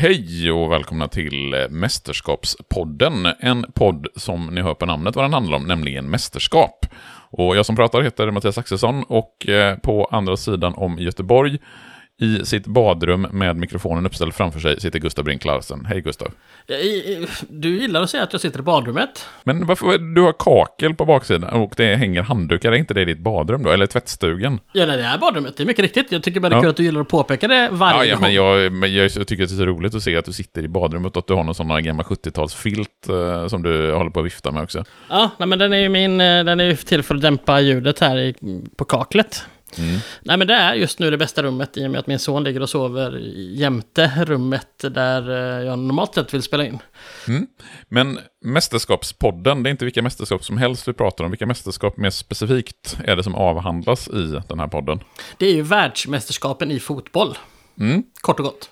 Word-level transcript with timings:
Hej 0.00 0.52
och 0.52 0.72
välkomna 0.72 1.08
till 1.08 1.66
Mästerskapspodden. 1.70 3.26
En 3.40 3.66
podd 3.74 4.06
som 4.16 4.46
ni 4.46 4.60
hör 4.60 4.74
på 4.74 4.86
namnet 4.86 5.16
vad 5.16 5.24
den 5.24 5.32
handlar 5.32 5.56
om, 5.56 5.66
nämligen 5.66 6.10
mästerskap. 6.10 6.86
Och 7.30 7.56
jag 7.56 7.66
som 7.66 7.76
pratar 7.76 8.02
heter 8.02 8.30
Mattias 8.30 8.58
Axelsson 8.58 9.02
och 9.02 9.48
eh, 9.48 9.78
på 9.78 10.04
andra 10.04 10.36
sidan 10.36 10.74
om 10.74 10.98
Göteborg 10.98 11.58
i 12.20 12.44
sitt 12.44 12.66
badrum 12.66 13.26
med 13.32 13.56
mikrofonen 13.56 14.06
uppställd 14.06 14.34
framför 14.34 14.60
sig 14.60 14.80
sitter 14.80 14.98
Gustav 14.98 15.24
Brink 15.24 15.44
Larsen. 15.44 15.84
Hej 15.84 16.00
Gustav. 16.00 16.28
Du 17.48 17.80
gillar 17.80 18.02
att 18.02 18.10
säga 18.10 18.22
att 18.22 18.32
jag 18.32 18.40
sitter 18.40 18.58
i 18.58 18.62
badrummet. 18.62 19.26
Men 19.44 19.66
varför, 19.66 20.14
du 20.14 20.20
har 20.20 20.32
kakel 20.32 20.94
på 20.94 21.04
baksidan 21.04 21.62
och 21.62 21.72
det 21.76 21.96
hänger 21.96 22.22
handdukar, 22.22 22.72
är 22.72 22.76
inte 22.76 22.94
det 22.94 23.02
i 23.02 23.04
ditt 23.04 23.18
badrum 23.18 23.62
då? 23.62 23.70
Eller 23.70 23.86
tvättstugan? 23.86 24.60
Ja, 24.72 24.86
nej, 24.86 24.96
det 24.96 25.02
är 25.02 25.18
badrummet. 25.18 25.56
Det 25.56 25.62
är 25.62 25.66
mycket 25.66 25.82
riktigt. 25.82 26.12
Jag 26.12 26.22
tycker 26.22 26.40
bara 26.40 26.48
det 26.48 26.54
är 26.54 26.56
ja. 26.56 26.62
kul 26.62 26.70
att 26.70 26.76
du 26.76 26.82
gillar 26.82 27.00
att 27.00 27.08
påpeka 27.08 27.48
det 27.48 27.68
varje 27.72 27.98
ja, 27.98 28.04
ja, 28.04 28.18
men 28.20 28.34
jag, 28.34 28.72
men 28.72 28.94
jag, 28.94 29.10
jag 29.16 29.28
tycker 29.28 29.44
att 29.44 29.50
det 29.50 29.54
är 29.54 29.58
så 29.58 29.66
roligt 29.66 29.94
att 29.94 30.02
se 30.02 30.16
att 30.16 30.24
du 30.24 30.32
sitter 30.32 30.62
i 30.62 30.68
badrummet 30.68 31.16
och 31.16 31.20
att 31.20 31.26
du 31.26 31.34
har 31.34 31.44
någon 31.44 31.54
sån 31.54 31.82
gammal 31.82 32.04
70-talsfilt 32.04 33.10
uh, 33.10 33.48
som 33.48 33.62
du 33.62 33.92
håller 33.92 34.10
på 34.10 34.20
att 34.20 34.26
vifta 34.26 34.50
med 34.50 34.62
också. 34.62 34.84
Ja, 35.08 35.30
nej, 35.38 35.48
men 35.48 35.58
den 35.58 35.72
är 35.72 35.78
ju 35.78 35.88
min, 35.88 36.20
eh, 36.20 36.44
den 36.44 36.60
är 36.60 36.64
ju 36.64 36.76
till 36.76 37.02
för 37.02 37.14
att 37.14 37.20
dämpa 37.20 37.60
ljudet 37.60 37.98
här 37.98 38.18
i, 38.18 38.34
på 38.76 38.84
kaklet. 38.84 39.44
Mm. 39.78 40.00
Nej 40.22 40.36
men 40.36 40.46
det 40.46 40.54
är 40.54 40.74
just 40.74 40.98
nu 40.98 41.10
det 41.10 41.18
bästa 41.18 41.42
rummet 41.42 41.76
i 41.76 41.86
och 41.86 41.90
med 41.90 42.00
att 42.00 42.06
min 42.06 42.18
son 42.18 42.44
ligger 42.44 42.62
och 42.62 42.68
sover 42.68 43.18
jämte 43.36 44.12
rummet 44.26 44.84
där 44.90 45.30
eh, 45.30 45.66
jag 45.66 45.78
normalt 45.78 46.14
sett 46.14 46.34
vill 46.34 46.42
spela 46.42 46.66
in. 46.66 46.78
Mm. 47.28 47.46
Men 47.88 48.18
Mästerskapspodden, 48.44 49.62
det 49.62 49.68
är 49.68 49.70
inte 49.70 49.84
vilka 49.84 50.02
mästerskap 50.02 50.44
som 50.44 50.58
helst 50.58 50.88
vi 50.88 50.92
pratar 50.92 51.24
om. 51.24 51.30
Vilka 51.30 51.46
mästerskap 51.46 51.96
mer 51.96 52.10
specifikt 52.10 52.98
är 53.04 53.16
det 53.16 53.22
som 53.22 53.34
avhandlas 53.34 54.08
i 54.08 54.40
den 54.48 54.60
här 54.60 54.68
podden? 54.68 55.00
Det 55.36 55.46
är 55.46 55.54
ju 55.54 55.62
världsmästerskapen 55.62 56.70
i 56.70 56.80
fotboll. 56.80 57.38
Mm. 57.80 58.02
Kort 58.20 58.38
och 58.38 58.44
gott. 58.44 58.70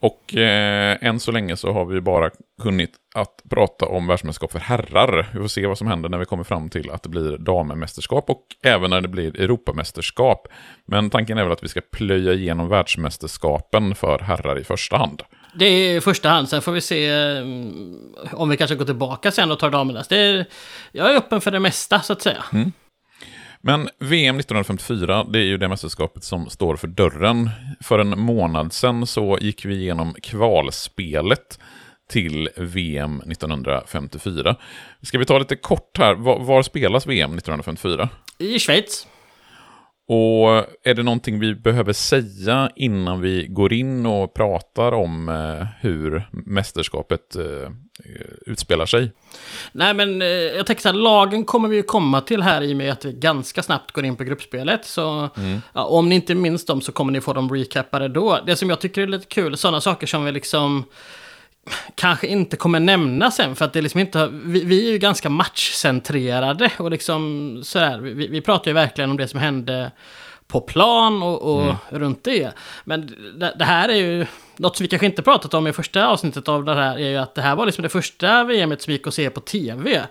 Och 0.00 0.36
eh, 0.36 0.98
än 1.00 1.20
så 1.20 1.32
länge 1.32 1.56
så 1.56 1.72
har 1.72 1.84
vi 1.84 2.00
bara 2.00 2.30
hunnit 2.62 2.90
att 3.14 3.42
prata 3.50 3.86
om 3.86 4.06
världsmästerskap 4.06 4.52
för 4.52 4.58
herrar. 4.58 5.30
Vi 5.32 5.40
får 5.40 5.48
se 5.48 5.66
vad 5.66 5.78
som 5.78 5.86
händer 5.86 6.08
när 6.08 6.18
vi 6.18 6.24
kommer 6.24 6.44
fram 6.44 6.68
till 6.68 6.90
att 6.90 7.02
det 7.02 7.08
blir 7.08 7.38
dammästerskap 7.38 8.30
och 8.30 8.42
även 8.62 8.90
när 8.90 9.00
det 9.00 9.08
blir 9.08 9.40
Europamästerskap. 9.40 10.48
Men 10.86 11.10
tanken 11.10 11.38
är 11.38 11.42
väl 11.42 11.52
att 11.52 11.64
vi 11.64 11.68
ska 11.68 11.80
plöja 11.92 12.32
igenom 12.32 12.68
världsmästerskapen 12.68 13.94
för 13.94 14.18
herrar 14.18 14.58
i 14.58 14.64
första 14.64 14.96
hand. 14.96 15.22
Det 15.54 15.64
är 15.64 15.96
i 15.96 16.00
första 16.00 16.28
hand, 16.28 16.48
sen 16.48 16.62
får 16.62 16.72
vi 16.72 16.80
se 16.80 17.12
um, 17.12 18.14
om 18.32 18.48
vi 18.48 18.56
kanske 18.56 18.76
går 18.76 18.84
tillbaka 18.84 19.30
sen 19.30 19.50
och 19.50 19.58
tar 19.58 19.70
damernas. 19.70 20.08
Det 20.08 20.18
är, 20.18 20.46
jag 20.92 21.10
är 21.10 21.16
öppen 21.16 21.40
för 21.40 21.50
det 21.50 21.60
mesta 21.60 22.00
så 22.00 22.12
att 22.12 22.22
säga. 22.22 22.44
Mm. 22.52 22.72
Men 23.60 23.88
VM 23.98 24.38
1954, 24.38 25.24
det 25.24 25.38
är 25.38 25.44
ju 25.44 25.58
det 25.58 25.68
mästerskapet 25.68 26.24
som 26.24 26.50
står 26.50 26.76
för 26.76 26.88
dörren. 26.88 27.50
För 27.80 27.98
en 27.98 28.20
månad 28.20 28.72
sedan 28.72 29.06
så 29.06 29.38
gick 29.40 29.64
vi 29.64 29.74
igenom 29.74 30.14
kvalspelet 30.22 31.58
till 32.10 32.48
VM 32.56 33.20
1954. 33.20 34.56
Ska 35.02 35.18
vi 35.18 35.24
ta 35.24 35.38
lite 35.38 35.56
kort 35.56 35.98
här, 35.98 36.14
var, 36.14 36.38
var 36.38 36.62
spelas 36.62 37.06
VM 37.06 37.30
1954? 37.30 38.08
I 38.38 38.58
Schweiz. 38.58 39.06
Och 40.08 40.48
är 40.82 40.94
det 40.94 41.02
någonting 41.02 41.38
vi 41.38 41.54
behöver 41.54 41.92
säga 41.92 42.70
innan 42.76 43.20
vi 43.20 43.46
går 43.48 43.72
in 43.72 44.06
och 44.06 44.34
pratar 44.34 44.92
om 44.92 45.28
eh, 45.28 45.66
hur 45.80 46.28
mästerskapet 46.32 47.36
eh, 47.36 47.70
utspelar 48.46 48.86
sig? 48.86 49.12
Nej, 49.72 49.94
men 49.94 50.22
eh, 50.22 50.28
jag 50.28 50.66
tänker 50.66 50.82
så 50.82 50.88
här, 50.88 50.96
lagen 50.96 51.44
kommer 51.44 51.68
vi 51.68 51.76
ju 51.76 51.82
komma 51.82 52.20
till 52.20 52.42
här 52.42 52.62
i 52.62 52.72
och 52.72 52.76
med 52.76 52.92
att 52.92 53.04
vi 53.04 53.12
ganska 53.12 53.62
snabbt 53.62 53.92
går 53.92 54.04
in 54.04 54.16
på 54.16 54.24
gruppspelet. 54.24 54.84
Så 54.84 55.28
mm. 55.36 55.60
ja, 55.72 55.84
om 55.84 56.08
ni 56.08 56.14
inte 56.14 56.34
minns 56.34 56.66
dem 56.66 56.80
så 56.80 56.92
kommer 56.92 57.12
ni 57.12 57.20
få 57.20 57.32
dem 57.32 57.54
recappade 57.54 58.08
då. 58.08 58.38
Det 58.46 58.56
som 58.56 58.70
jag 58.70 58.80
tycker 58.80 59.02
är 59.02 59.06
lite 59.06 59.26
kul, 59.26 59.56
sådana 59.56 59.80
saker 59.80 60.06
som 60.06 60.24
vi 60.24 60.32
liksom 60.32 60.84
kanske 61.94 62.26
inte 62.26 62.56
kommer 62.56 62.80
nämna 62.80 63.30
sen 63.30 63.56
för 63.56 63.64
att 63.64 63.72
det 63.72 63.82
liksom 63.82 64.00
inte 64.00 64.28
vi, 64.32 64.64
vi 64.64 64.88
är 64.88 64.92
ju 64.92 64.98
ganska 64.98 65.28
matchcentrerade 65.28 66.70
och 66.78 66.90
liksom 66.90 67.60
sådär. 67.64 67.98
Vi, 67.98 68.26
vi 68.28 68.40
pratar 68.40 68.70
ju 68.70 68.72
verkligen 68.72 69.10
om 69.10 69.16
det 69.16 69.28
som 69.28 69.40
hände 69.40 69.90
på 70.46 70.60
plan 70.60 71.22
och, 71.22 71.54
och 71.54 71.62
mm. 71.62 71.76
runt 71.90 72.24
det. 72.24 72.50
Men 72.84 73.06
det, 73.36 73.54
det, 73.58 73.64
här 73.64 73.88
är 73.88 73.94
ju 73.94 74.26
något 74.56 74.76
som 74.76 74.84
vi 74.84 74.88
kanske 74.88 75.06
inte 75.06 75.22
pratat 75.22 75.54
om 75.54 75.66
i 75.66 75.72
första 75.72 76.06
avsnittet 76.06 76.48
av 76.48 76.64
det 76.64 76.74
här 76.74 76.98
är 76.98 77.08
ju 77.08 77.16
att 77.16 77.34
det 77.34 77.42
här 77.42 77.56
var 77.56 77.66
liksom 77.66 77.82
det 77.82 77.88
första 77.88 78.44
VMet 78.44 78.82
som 78.82 78.92
gick 78.92 79.06
att 79.06 79.14
se 79.14 79.30
på 79.30 79.40
tv. 79.40 80.02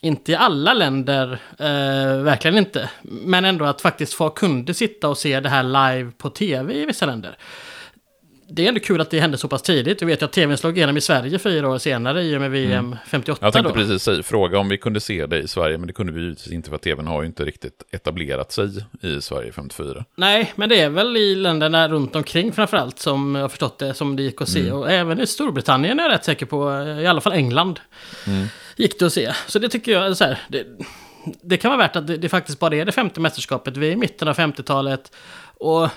Inte 0.00 0.32
i 0.32 0.34
alla 0.34 0.74
länder, 0.74 1.38
eh, 1.58 2.22
verkligen 2.22 2.58
inte. 2.58 2.90
Men 3.02 3.44
ändå 3.44 3.64
att 3.64 3.80
faktiskt 3.80 4.14
folk 4.14 4.34
kunde 4.34 4.74
sitta 4.74 5.08
och 5.08 5.18
se 5.18 5.40
det 5.40 5.48
här 5.48 5.62
live 5.62 6.10
på 6.18 6.30
tv 6.30 6.74
i 6.74 6.84
vissa 6.84 7.06
länder 7.06 7.36
det 8.54 8.64
är 8.64 8.68
ändå 8.68 8.80
kul 8.80 9.00
att 9.00 9.10
det 9.10 9.20
hände 9.20 9.38
så 9.38 9.48
pass 9.48 9.62
tidigt. 9.62 9.98
Du 9.98 10.06
vet 10.06 10.22
att 10.22 10.32
tvn 10.32 10.56
slog 10.56 10.76
igenom 10.76 10.96
i 10.96 11.00
Sverige 11.00 11.38
fyra 11.38 11.68
år 11.68 11.78
senare 11.78 12.22
i 12.22 12.36
och 12.36 12.40
med 12.40 12.50
VM 12.50 12.86
mm. 12.86 12.98
58. 13.06 13.46
Jag 13.46 13.52
tänkte 13.52 13.68
då. 13.68 13.74
precis 13.74 14.02
säga, 14.02 14.22
fråga 14.22 14.58
om 14.58 14.68
vi 14.68 14.78
kunde 14.78 15.00
se 15.00 15.26
det 15.26 15.38
i 15.38 15.48
Sverige, 15.48 15.78
men 15.78 15.86
det 15.86 15.92
kunde 15.92 16.12
vi 16.12 16.20
givetvis 16.20 16.52
inte 16.52 16.68
för 16.68 16.76
att 16.76 16.82
tvn 16.82 17.06
har 17.06 17.22
ju 17.22 17.26
inte 17.26 17.44
riktigt 17.44 17.82
etablerat 17.90 18.52
sig 18.52 18.68
i 19.00 19.20
Sverige 19.20 19.52
54. 19.52 20.04
Nej, 20.16 20.52
men 20.56 20.68
det 20.68 20.80
är 20.80 20.88
väl 20.88 21.16
i 21.16 21.34
länderna 21.34 21.88
runt 21.88 22.16
omkring 22.16 22.52
framförallt 22.52 22.98
som 22.98 23.34
jag 23.34 23.42
har 23.42 23.48
förstått 23.48 23.78
det, 23.78 23.94
som 23.94 24.16
det 24.16 24.22
gick 24.22 24.42
att 24.42 24.48
se. 24.48 24.60
Mm. 24.60 24.74
Och 24.74 24.90
även 24.90 25.20
i 25.20 25.26
Storbritannien 25.26 26.00
är 26.00 26.04
jag 26.04 26.12
rätt 26.12 26.24
säker 26.24 26.46
på, 26.46 26.72
i 27.02 27.06
alla 27.06 27.20
fall 27.20 27.32
England, 27.32 27.80
mm. 28.26 28.46
gick 28.76 28.98
det 28.98 29.06
att 29.06 29.12
se. 29.12 29.32
Så 29.46 29.58
det 29.58 29.68
tycker 29.68 29.92
jag, 29.92 30.16
så 30.16 30.24
här, 30.24 30.38
det, 30.48 30.66
det 31.42 31.56
kan 31.56 31.70
vara 31.70 31.78
värt 31.78 31.96
att 31.96 32.06
det, 32.06 32.16
det 32.16 32.28
faktiskt 32.28 32.58
bara 32.58 32.76
är 32.76 32.84
det 32.84 32.92
femte 32.92 33.20
mästerskapet. 33.20 33.76
Vi 33.76 33.88
är 33.88 33.92
i 33.92 33.96
mitten 33.96 34.28
av 34.28 34.36
50-talet. 34.36 35.12
Och 35.56 35.88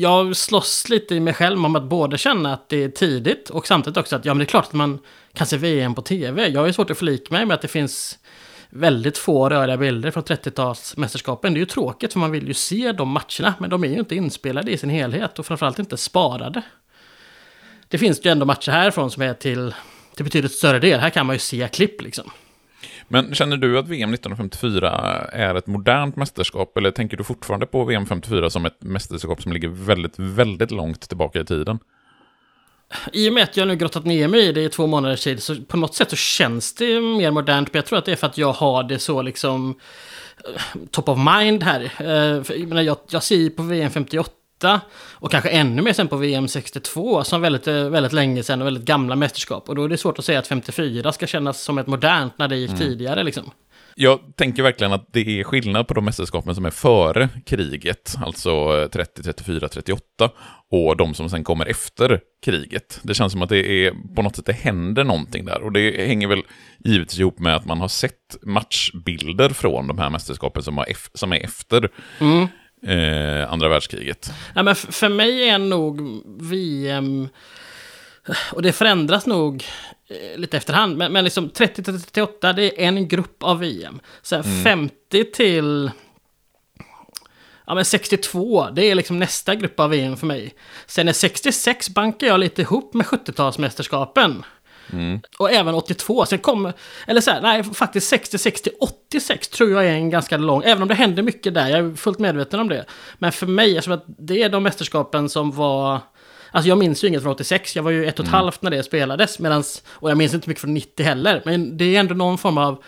jag 0.00 0.36
slåss 0.36 0.88
lite 0.88 1.14
i 1.14 1.20
mig 1.20 1.34
själv 1.34 1.64
om 1.64 1.76
att 1.76 1.82
både 1.82 2.18
känna 2.18 2.52
att 2.52 2.68
det 2.68 2.84
är 2.84 2.88
tidigt 2.88 3.50
och 3.50 3.66
samtidigt 3.66 3.96
också 3.96 4.16
att 4.16 4.24
ja, 4.24 4.34
men 4.34 4.38
det 4.38 4.44
är 4.44 4.46
klart 4.46 4.66
att 4.66 4.72
man 4.72 4.98
kan 5.32 5.46
se 5.46 5.56
VM 5.56 5.94
på 5.94 6.02
tv. 6.02 6.48
Jag 6.48 6.60
har 6.60 6.66
ju 6.66 6.72
svårt 6.72 6.90
att 6.90 6.98
förlika 6.98 7.34
mig 7.34 7.46
med 7.46 7.54
att 7.54 7.62
det 7.62 7.68
finns 7.68 8.18
väldigt 8.70 9.18
få 9.18 9.48
röriga 9.48 9.76
bilder 9.76 10.10
från 10.10 10.22
30-talsmästerskapen. 10.22 11.50
Det 11.50 11.56
är 11.56 11.60
ju 11.60 11.66
tråkigt 11.66 12.12
för 12.12 12.20
man 12.20 12.30
vill 12.30 12.48
ju 12.48 12.54
se 12.54 12.92
de 12.92 13.08
matcherna, 13.08 13.54
men 13.58 13.70
de 13.70 13.84
är 13.84 13.88
ju 13.88 13.98
inte 13.98 14.14
inspelade 14.14 14.70
i 14.70 14.78
sin 14.78 14.90
helhet 14.90 15.38
och 15.38 15.46
framförallt 15.46 15.78
inte 15.78 15.96
sparade. 15.96 16.62
Det 17.88 17.98
finns 17.98 18.26
ju 18.26 18.30
ändå 18.30 18.46
matcher 18.46 18.70
härifrån 18.72 19.10
som 19.10 19.22
är 19.22 19.34
till, 19.34 19.74
till 20.14 20.24
betydligt 20.24 20.52
större 20.52 20.78
del. 20.78 21.00
Här 21.00 21.10
kan 21.10 21.26
man 21.26 21.36
ju 21.36 21.40
se 21.40 21.68
klipp 21.72 22.02
liksom. 22.02 22.30
Men 23.08 23.34
känner 23.34 23.56
du 23.56 23.78
att 23.78 23.88
VM 23.88 24.14
1954 24.14 24.90
är 25.32 25.54
ett 25.54 25.66
modernt 25.66 26.16
mästerskap 26.16 26.76
eller 26.76 26.90
tänker 26.90 27.16
du 27.16 27.24
fortfarande 27.24 27.66
på 27.66 27.84
VM 27.84 28.06
54 28.06 28.50
som 28.50 28.66
ett 28.66 28.82
mästerskap 28.82 29.42
som 29.42 29.52
ligger 29.52 29.68
väldigt, 29.68 30.18
väldigt 30.18 30.70
långt 30.70 31.08
tillbaka 31.08 31.40
i 31.40 31.44
tiden? 31.44 31.78
I 33.12 33.28
och 33.28 33.32
med 33.32 33.42
att 33.42 33.56
jag 33.56 33.68
nu 33.68 33.76
grottat 33.76 34.04
ner 34.04 34.28
mig 34.28 34.48
i 34.48 34.52
det 34.52 34.62
i 34.62 34.68
två 34.68 34.86
månaders 34.86 35.24
tid 35.24 35.42
så 35.42 35.56
på 35.56 35.76
något 35.76 35.94
sätt 35.94 36.10
så 36.10 36.16
känns 36.16 36.74
det 36.74 37.00
mer 37.00 37.30
modernt. 37.30 37.72
Men 37.72 37.78
jag 37.78 37.86
tror 37.86 37.98
att 37.98 38.04
det 38.04 38.12
är 38.12 38.16
för 38.16 38.26
att 38.26 38.38
jag 38.38 38.52
har 38.52 38.82
det 38.82 38.98
så 38.98 39.22
liksom 39.22 39.74
eh, 40.44 40.80
top 40.90 41.08
of 41.08 41.18
mind 41.18 41.62
här. 41.62 41.92
Eh, 41.98 42.82
jag, 42.82 42.96
jag 43.10 43.22
ser 43.22 43.50
på 43.50 43.62
VM 43.62 43.90
58 43.90 44.32
och 45.10 45.30
kanske 45.30 45.50
ännu 45.50 45.82
mer 45.82 45.92
sen 45.92 46.08
på 46.08 46.16
VM 46.16 46.48
62 46.48 47.24
som 47.24 47.40
väldigt, 47.40 47.66
eh, 47.66 47.88
väldigt 47.88 48.12
länge 48.12 48.42
sedan 48.42 48.60
och 48.60 48.66
väldigt 48.66 48.84
gamla 48.84 49.16
mästerskap. 49.16 49.68
Och 49.68 49.74
då 49.74 49.84
är 49.84 49.88
det 49.88 49.96
svårt 49.96 50.18
att 50.18 50.24
säga 50.24 50.38
att 50.38 50.46
54 50.46 51.12
ska 51.12 51.26
kännas 51.26 51.62
som 51.62 51.78
ett 51.78 51.86
modernt 51.86 52.38
när 52.38 52.48
det 52.48 52.56
gick 52.56 52.70
mm. 52.70 52.80
tidigare 52.80 53.22
liksom. 53.22 53.50
Jag 54.00 54.20
tänker 54.36 54.62
verkligen 54.62 54.92
att 54.92 55.08
det 55.12 55.40
är 55.40 55.44
skillnad 55.44 55.88
på 55.88 55.94
de 55.94 56.04
mästerskapen 56.04 56.54
som 56.54 56.64
är 56.64 56.70
före 56.70 57.28
kriget, 57.46 58.14
alltså 58.24 58.88
30, 58.92 59.22
34, 59.22 59.68
38, 59.68 60.02
och 60.70 60.96
de 60.96 61.14
som 61.14 61.30
sen 61.30 61.44
kommer 61.44 61.66
efter 61.66 62.20
kriget. 62.44 63.00
Det 63.02 63.14
känns 63.14 63.32
som 63.32 63.42
att 63.42 63.48
det 63.48 63.86
är 63.86 64.14
på 64.14 64.22
något 64.22 64.36
sätt 64.36 64.46
det 64.46 64.52
händer 64.52 65.04
någonting 65.04 65.44
där. 65.44 65.62
Och 65.62 65.72
det 65.72 66.06
hänger 66.06 66.28
väl 66.28 66.42
givetvis 66.84 67.20
ihop 67.20 67.38
med 67.38 67.56
att 67.56 67.64
man 67.64 67.80
har 67.80 67.88
sett 67.88 68.36
matchbilder 68.42 69.48
från 69.48 69.86
de 69.86 69.98
här 69.98 70.10
mästerskapen 70.10 70.62
som, 70.62 70.78
har, 70.78 70.86
som 71.14 71.32
är 71.32 71.44
efter. 71.44 71.88
Mm 72.20 72.48
eh, 72.82 73.52
andra 73.52 73.68
världskriget. 73.68 74.30
Ja, 74.54 74.62
men 74.62 74.74
för 74.74 75.08
mig 75.08 75.48
är 75.48 75.58
nog 75.58 76.22
VM, 76.40 77.28
och 78.52 78.62
det 78.62 78.72
förändras 78.72 79.26
nog 79.26 79.64
eh, 80.08 80.38
lite 80.38 80.56
efterhand, 80.56 80.96
men, 80.96 81.12
men 81.12 81.24
liksom 81.24 81.50
30-38 81.50 82.52
det 82.52 82.84
är 82.84 82.88
en 82.88 83.08
grupp 83.08 83.42
av 83.42 83.58
VM. 83.58 84.00
Sen 84.22 84.40
mm. 84.40 84.64
50 84.64 85.24
till 85.32 85.90
Ja 87.68 87.74
men 87.74 87.84
62, 87.84 88.68
det 88.70 88.84
är 88.84 88.94
liksom 88.94 89.18
nästa 89.18 89.54
grupp 89.54 89.80
av 89.80 89.90
VM 89.90 90.16
för 90.16 90.26
mig. 90.26 90.54
Sen 90.86 91.08
är 91.08 91.12
66 91.12 91.88
bankar 91.88 92.26
jag 92.26 92.40
lite 92.40 92.62
ihop 92.62 92.94
med 92.94 93.06
70-talsmästerskapen. 93.06 94.42
Mm. 94.92 95.20
Och 95.38 95.52
även 95.52 95.74
82. 95.74 96.26
Sen 96.26 96.38
kom, 96.38 96.72
eller 97.06 97.20
så 97.20 97.30
här, 97.30 97.40
nej 97.40 97.64
faktiskt 97.64 98.08
60, 98.08 98.38
60, 98.38 98.70
86 98.80 99.48
tror 99.48 99.70
jag 99.70 99.86
är 99.86 99.92
en 99.92 100.10
ganska 100.10 100.36
lång, 100.36 100.62
även 100.64 100.82
om 100.82 100.88
det 100.88 100.94
händer 100.94 101.22
mycket 101.22 101.54
där, 101.54 101.68
jag 101.68 101.78
är 101.78 101.94
fullt 101.94 102.18
medveten 102.18 102.60
om 102.60 102.68
det. 102.68 102.84
Men 103.18 103.32
för 103.32 103.46
mig, 103.46 103.76
eftersom 103.76 103.94
att 103.94 104.04
det 104.06 104.42
är 104.42 104.48
de 104.48 104.62
mästerskapen 104.62 105.28
som 105.28 105.50
var, 105.50 106.00
alltså 106.50 106.68
jag 106.68 106.78
minns 106.78 107.04
ju 107.04 107.08
inget 107.08 107.22
från 107.22 107.32
86, 107.32 107.76
jag 107.76 107.82
var 107.82 107.90
ju 107.90 108.06
ett 108.06 108.18
och 108.18 108.24
ett 108.24 108.28
mm. 108.28 108.40
halvt 108.40 108.62
när 108.62 108.70
det 108.70 108.82
spelades, 108.82 109.38
medans, 109.38 109.82
och 109.88 110.10
jag 110.10 110.18
minns 110.18 110.34
inte 110.34 110.48
mycket 110.48 110.60
från 110.60 110.74
90 110.74 111.06
heller, 111.06 111.42
men 111.44 111.76
det 111.76 111.96
är 111.96 112.00
ändå 112.00 112.14
någon 112.14 112.38
form 112.38 112.58
av 112.58 112.82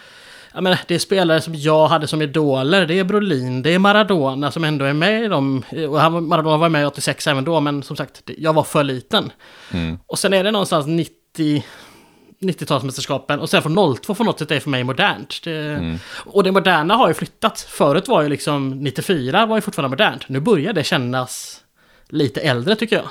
jag 0.55 0.63
menar, 0.63 0.79
det 0.87 0.95
är 0.95 0.99
spelare 0.99 1.41
som 1.41 1.55
jag 1.55 1.89
hade 1.89 2.07
som 2.07 2.23
idoler. 2.23 2.87
Det 2.87 2.99
är 2.99 3.05
Brolin, 3.05 3.63
det 3.63 3.75
är 3.75 3.79
Maradona 3.79 4.51
som 4.51 4.65
ändå 4.65 4.85
är 4.85 4.93
med 4.93 5.25
i 5.25 5.29
dem. 5.29 5.65
Och 5.89 6.01
han, 6.01 6.29
Maradona 6.29 6.57
var 6.57 6.69
med 6.69 6.83
i 6.83 6.85
86 6.85 7.27
även 7.27 7.45
då, 7.45 7.61
men 7.61 7.83
som 7.83 7.97
sagt, 7.97 8.23
jag 8.39 8.53
var 8.53 8.63
för 8.63 8.85
liten. 8.85 9.33
Mm. 9.73 9.99
Och 10.07 10.19
sen 10.19 10.33
är 10.33 10.45
det 10.45 10.51
någonstans 10.51 10.87
90... 10.87 11.65
90-talsmästerskapen 12.41 13.39
och 13.39 13.51
sen 13.51 13.63
från 13.63 13.97
02 13.97 14.15
från 14.15 14.27
något 14.27 14.39
sätt 14.39 14.51
är 14.51 14.61
för 14.61 14.71
mig 14.71 14.85
modernt. 14.85 15.41
Det, 15.45 15.51
Mm. 15.61 15.99
Och 16.25 16.45
det 16.45 16.53
moderna 16.53 16.95
har 16.95 17.09
ju 17.09 17.15
flyttat. 17.15 17.61
Förut 17.61 18.09
var 18.09 18.23
ju 18.23 18.29
liksom 18.29 18.71
94 18.71 19.47
var 19.47 19.57
ju 19.57 19.61
fortfarande 19.61 19.97
modernt. 19.97 20.29
Nu 20.29 20.41
börjar 20.41 20.73
det 20.73 20.85
kännas 20.85 21.61
lite 22.09 22.41
äldre 22.41 22.77
tycker 22.77 22.97
jag. 22.97 23.09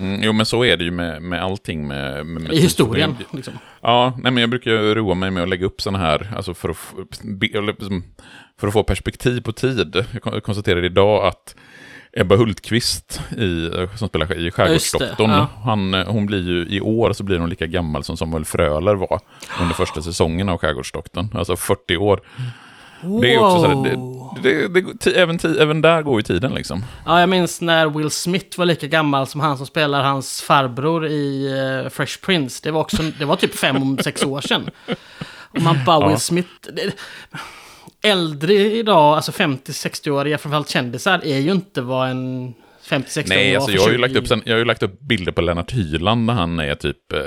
Mm, 0.00 0.22
jo, 0.22 0.32
men 0.32 0.46
så 0.46 0.64
är 0.64 0.76
det 0.76 0.84
ju 0.84 0.90
med, 0.90 1.22
med 1.22 1.42
allting. 1.44 1.86
Med, 1.86 2.26
med, 2.26 2.42
med 2.42 2.52
I 2.52 2.60
historien. 2.60 3.16
Liksom. 3.30 3.52
Ja, 3.80 4.18
nej, 4.22 4.32
men 4.32 4.40
jag 4.40 4.50
brukar 4.50 4.70
ju 4.70 4.94
roa 4.94 5.14
mig 5.14 5.30
med 5.30 5.42
att 5.42 5.48
lägga 5.48 5.66
upp 5.66 5.80
sådana 5.80 5.98
här, 5.98 6.32
alltså 6.36 6.54
för 6.54 6.68
att, 6.68 6.78
liksom, 7.78 8.04
för 8.60 8.66
att 8.66 8.72
få 8.72 8.82
perspektiv 8.82 9.40
på 9.40 9.52
tid. 9.52 10.04
Jag 10.12 10.22
kon- 10.22 10.40
konstaterade 10.40 10.86
idag 10.86 11.26
att 11.26 11.54
Ebba 12.16 12.36
Hultqvist, 12.36 13.20
i, 13.38 13.70
som 13.96 14.08
spelar 14.08 14.38
i 14.38 14.50
Skärgårdsdoktorn, 14.50 15.30
ja. 15.30 15.48
han, 15.64 15.94
eh, 15.94 16.06
hon 16.06 16.26
blir 16.26 16.48
ju 16.48 16.76
i 16.76 16.80
år 16.80 17.12
så 17.12 17.22
blir 17.22 17.38
hon 17.38 17.50
lika 17.50 17.66
gammal 17.66 18.04
som 18.04 18.16
Samuel 18.16 18.44
Fröler 18.44 18.94
var 18.94 19.20
under 19.60 19.74
första 19.74 20.02
säsongen 20.02 20.48
av 20.48 20.58
Skärgårdsdoktorn, 20.58 21.28
alltså 21.34 21.56
40 21.56 21.96
år. 21.96 22.20
Det 23.20 23.34
är 23.34 23.38
också 23.38 23.62
så 23.62 23.68
här, 23.68 23.84
det, 24.42 24.68
det, 24.68 24.84
det, 25.00 25.10
även, 25.10 25.38
även 25.58 25.80
där 25.80 26.02
går 26.02 26.18
ju 26.18 26.22
tiden 26.22 26.54
liksom. 26.54 26.84
Ja, 27.06 27.20
jag 27.20 27.28
minns 27.28 27.60
när 27.60 27.88
Will 27.88 28.10
Smith 28.10 28.58
var 28.58 28.66
lika 28.66 28.86
gammal 28.86 29.26
som 29.26 29.40
han 29.40 29.56
som 29.56 29.66
spelar 29.66 30.02
hans 30.02 30.42
farbror 30.42 31.06
i 31.06 31.46
eh, 31.84 31.90
Fresh 31.90 32.20
Prince. 32.24 32.60
Det 32.62 32.70
var, 32.70 32.80
också, 32.80 33.02
det 33.18 33.24
var 33.24 33.36
typ 33.36 33.54
fem, 33.54 33.98
sex 33.98 34.22
år 34.24 34.40
sedan. 34.40 34.70
Och 35.50 35.62
man 35.62 35.78
bara, 35.86 36.00
Ja. 36.00 36.08
Will 36.08 36.20
Smith... 36.20 36.48
Äldre 38.04 38.54
idag, 38.54 39.16
alltså 39.16 39.32
50-60-åriga, 39.32 40.38
framförallt 40.38 40.68
kändisar, 40.68 41.20
är 41.24 41.38
ju 41.38 41.52
inte 41.52 41.80
vad 41.80 42.10
en 42.10 42.54
50-60-åring 42.84 43.28
Nej, 43.28 43.56
alltså 43.56 43.70
jag 43.72 43.80
har, 43.80 43.88
ju 43.88 43.94
20 43.94 44.00
lagt 44.00 44.16
upp, 44.16 44.28
sen, 44.28 44.42
jag 44.44 44.52
har 44.54 44.58
ju 44.58 44.64
lagt 44.64 44.82
upp 44.82 45.00
bilder 45.00 45.32
på 45.32 45.40
Lennart 45.40 45.72
Hyland 45.72 46.24
när 46.24 46.34
han 46.34 46.58
är 46.58 46.74
typ 46.74 47.12
eh, 47.12 47.18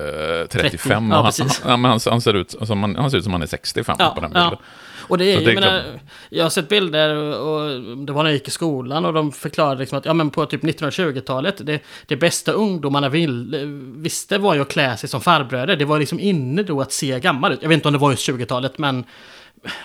35. 0.50 1.10
Ja, 1.12 1.32
han, 1.40 1.50
han, 1.64 1.82
men 1.82 1.92
han, 1.92 2.00
han, 2.06 2.22
ser 2.22 2.34
ut, 2.34 2.56
alltså, 2.60 2.76
man, 2.76 2.96
han 2.96 3.12
ser 3.12 3.18
ut 3.18 3.24
som 3.24 3.34
han 3.34 3.42
är 3.42 3.48
65 3.48 3.96
Ja, 4.00 4.12
på 4.16 4.22
den 4.22 4.30
bilden. 4.30 4.50
ja. 4.52 4.60
Och 5.08 5.18
det 5.18 5.26
är 5.26 5.40
ju, 5.40 5.46
det 5.46 5.52
är 5.52 5.54
jag, 5.54 5.62
menar, 5.64 5.84
jag 6.30 6.46
har 6.46 6.50
sett 6.50 6.70
bilder 6.70 7.16
och 7.40 7.82
det 8.06 8.14
var 8.14 8.24
när 8.24 8.30
jag 8.30 8.34
gick 8.34 8.48
i 8.48 8.52
skolan 8.52 9.06
och 9.06 9.14
de 9.14 9.32
förklarade 9.32 9.80
liksom 9.80 9.98
att 9.98 10.06
ja, 10.06 10.14
men 10.14 10.30
på 10.30 10.46
typ 10.46 10.64
1920-talet, 10.64 11.66
det, 11.66 11.82
det 12.06 12.16
bästa 12.16 12.52
ungdomarna 12.52 13.10
vill, 13.10 13.56
visste 13.96 14.38
var 14.38 14.56
ju 14.56 14.62
att 14.62 14.68
klä 14.68 14.98
sig 14.98 15.10
som 15.10 15.22
farbröder. 15.22 15.76
Det 15.76 15.86
var 15.86 16.00
liksom 16.00 16.20
inne 16.20 16.64
då 16.64 16.82
att 16.82 16.92
se 16.92 17.20
gammal 17.20 17.54
ut. 17.54 17.60
Jag 17.62 17.70
vet 17.70 17.76
inte 17.76 17.88
om 17.88 17.94
det 17.94 18.00
var 18.00 18.12
just 18.12 18.30
20-talet, 18.30 18.78
men 18.78 19.06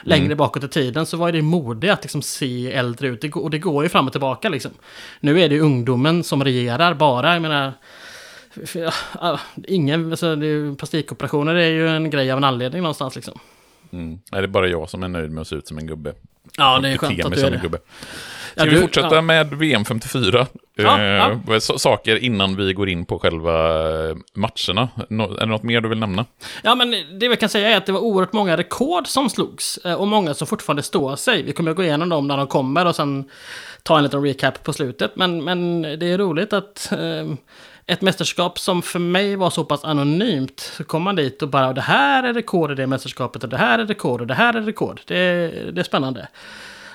längre 0.03 0.25
Mm. 0.27 0.37
bakåt 0.39 0.65
i 0.65 0.69
tiden 0.69 1.07
så 1.07 1.17
var 1.17 1.33
det 1.33 1.43
mode 1.43 1.93
att 1.93 2.03
liksom 2.03 2.23
se 2.23 2.73
äldre 2.73 3.09
ut. 3.09 3.21
Det, 3.21 3.33
och 3.33 3.51
det 3.51 3.59
går 3.59 3.83
ju 3.83 3.89
fram 3.89 4.07
och 4.07 4.13
tillbaka 4.13 4.49
liksom. 4.49 4.71
Nu 5.21 5.41
är 5.41 5.49
det 5.49 5.61
ungdomen 5.61 6.25
som 6.25 6.45
regerar 6.45 6.95
bara. 6.95 7.33
Jag 7.33 7.43
menar, 7.43 7.73
ingen, 9.69 10.11
alltså, 10.11 10.37
det 10.37 10.47
är 10.47 10.75
plastikoperationer 10.77 11.55
är 11.55 11.69
ju 11.71 11.89
en 11.89 12.11
grej 12.11 12.31
av 12.33 12.39
en 12.39 12.45
anledning 12.45 12.83
någonstans 12.83 13.15
liksom. 13.17 13.39
Mm. 13.93 14.09
Nej, 14.33 14.41
det 14.41 14.47
är 14.47 14.49
bara 14.49 14.69
jag 14.69 14.91
som 14.91 15.03
är 15.03 15.09
nöjd 15.09 15.31
med 15.31 15.41
att 15.41 15.49
se 15.49 15.57
ut 15.57 15.69
som 15.69 15.79
en 15.79 15.87
gubbe. 15.87 16.15
Ja, 16.57 16.79
det 16.83 16.89
är 16.89 16.97
skönt 16.99 17.25
att 17.25 17.33
du 17.35 17.41
är 17.47 17.51
det. 17.51 17.59
gubbe. 17.63 17.79
Ja, 18.55 18.63
Ska 18.63 18.65
vi 18.65 18.71
du- 18.77 18.81
fortsätta 18.81 19.15
ja. 19.15 19.21
med 19.21 19.55
VM 19.55 19.85
54? 19.85 20.47
Ja, 20.75 20.99
eh, 21.01 21.39
ja. 21.49 21.61
Saker 21.61 22.17
innan 22.25 22.57
vi 22.57 22.73
går 22.73 22.89
in 22.89 23.05
på 23.05 23.19
själva 23.19 23.55
eh, 24.09 24.17
matcherna. 24.35 24.89
Nå, 25.09 25.25
är 25.35 25.41
det 25.41 25.47
något 25.47 25.63
mer 25.63 25.81
du 25.81 25.89
vill 25.89 25.99
nämna? 25.99 26.25
Ja, 26.63 26.75
men 26.75 26.91
det 27.19 27.29
vi 27.29 27.37
kan 27.37 27.49
säga 27.49 27.69
är 27.71 27.77
att 27.77 27.87
det 27.87 27.93
var 27.93 28.01
oerhört 28.01 28.33
många 28.33 28.57
rekord 28.57 29.07
som 29.07 29.31
slogs. 29.31 29.79
eh, 29.85 29.95
Och 29.95 30.09
många 30.09 30.35
som 30.35 30.47
fortfarande 30.47 30.83
står 30.83 31.17
sig. 31.17 31.43
Vi 31.43 31.53
kommer 31.53 31.71
att 31.71 31.77
gå 31.77 31.83
igenom 31.83 32.09
dem 32.09 32.29
när 32.29 32.37
de 32.37 32.47
kommer 32.47 32.87
och 32.87 32.97
sen 32.97 33.25
ta 33.83 33.97
en 33.97 34.03
liten 34.05 34.23
recap 34.23 34.63
på 34.65 34.73
slutet. 34.73 35.17
Men, 35.17 35.45
men 35.45 35.83
det 35.83 36.07
är 36.07 36.19
roligt 36.19 36.53
att 36.53 36.93
eh, 36.93 37.33
ett 37.87 38.01
mästerskap 38.01 38.59
som 38.59 38.83
för 38.83 38.99
mig 38.99 39.37
var 39.37 39.51
så 39.51 39.65
pass 39.65 39.85
anonymt. 39.85 40.61
Så 40.61 40.85
kom 40.85 41.03
man 41.03 41.17
dit 41.17 41.43
och 41.43 41.49
bara 41.49 41.73
det 41.73 41.81
här 41.81 42.23
är 42.23 42.35
rekord 42.35 42.71
i 42.73 42.75
det 42.75 42.87
mästerskapet 42.87 43.43
och 43.45 43.49
det 43.51 43.57
här 43.57 43.79
är 43.79 43.87
rekord 43.87 44.21
och 44.21 44.27
det 44.27 44.35
här 44.35 44.55
är 44.55 44.61
rekord. 44.63 45.01
Det, 45.07 45.15
det 45.73 45.81
är 45.81 45.85
spännande. 45.85 46.29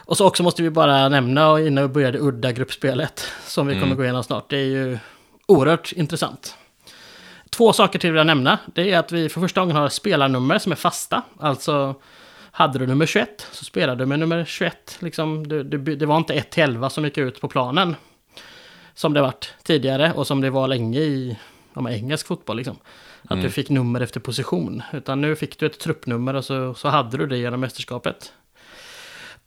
Och 0.08 0.18
så 0.18 0.28
också 0.28 0.44
måste 0.44 0.64
vi 0.64 0.70
bara 0.70 1.10
nämna 1.10 1.60
innan 1.60 1.84
vi 1.84 1.88
började 1.88 2.20
udda 2.20 2.52
gruppspelet. 2.52 3.32
Som 3.46 3.68
vi 3.68 3.80
kommer 3.80 3.96
gå 3.96 4.04
igenom 4.04 4.24
snart. 4.24 4.50
Det 4.50 4.58
är 4.58 4.66
ju 4.66 4.98
oerhört 5.46 5.92
intressant. 5.92 6.56
Två 7.50 7.74
saker 7.74 8.00
till 8.00 8.12
vill 8.12 8.18
jag 8.18 8.28
nämna. 8.28 8.60
Det 8.76 8.92
är 8.92 9.00
att 9.00 9.12
vi 9.12 9.30
för 9.30 9.42
första 9.42 9.62
gången 9.62 9.76
har 9.76 9.90
spelarnummer 9.90 10.60
som 10.60 10.72
är 10.72 10.76
fasta. 10.76 11.22
Alltså, 11.40 11.96
hade 12.52 12.80
du 12.80 12.88
nummer 12.88 13.06
21 13.06 13.48
så 13.52 13.66
spelade 13.66 14.04
du 14.04 14.06
med 14.06 14.20
nummer 14.20 14.46
21. 14.46 14.98
Liksom, 15.00 15.48
det, 15.48 15.64
det, 15.64 15.78
det 15.78 16.06
var 16.06 16.18
inte 16.18 16.34
1 16.34 16.50
till 16.50 16.64
11 16.64 16.90
som 16.90 17.04
gick 17.04 17.18
ut 17.18 17.42
på 17.42 17.48
planen. 17.48 17.96
Som 18.94 19.14
det 19.14 19.22
varit 19.22 19.54
tidigare 19.64 20.14
och 20.14 20.28
som 20.28 20.42
det 20.42 20.50
var 20.50 20.68
länge 20.68 21.00
i 21.00 21.38
ja, 21.74 21.90
engelsk 21.90 22.28
fotboll. 22.28 22.58
Liksom. 22.58 22.78
Att 23.30 23.42
du 23.42 23.50
fick 23.50 23.70
nummer 23.70 24.02
efter 24.02 24.20
position. 24.20 24.82
Utan 24.94 25.22
nu 25.22 25.36
fick 25.36 25.60
du 25.60 25.66
ett 25.66 25.80
truppnummer 25.80 26.34
och 26.34 26.46
så, 26.46 26.74
så 26.74 26.88
hade 26.88 27.18
du 27.18 27.28
det 27.28 27.38
genom 27.38 27.60
mästerskapet. 27.60 28.34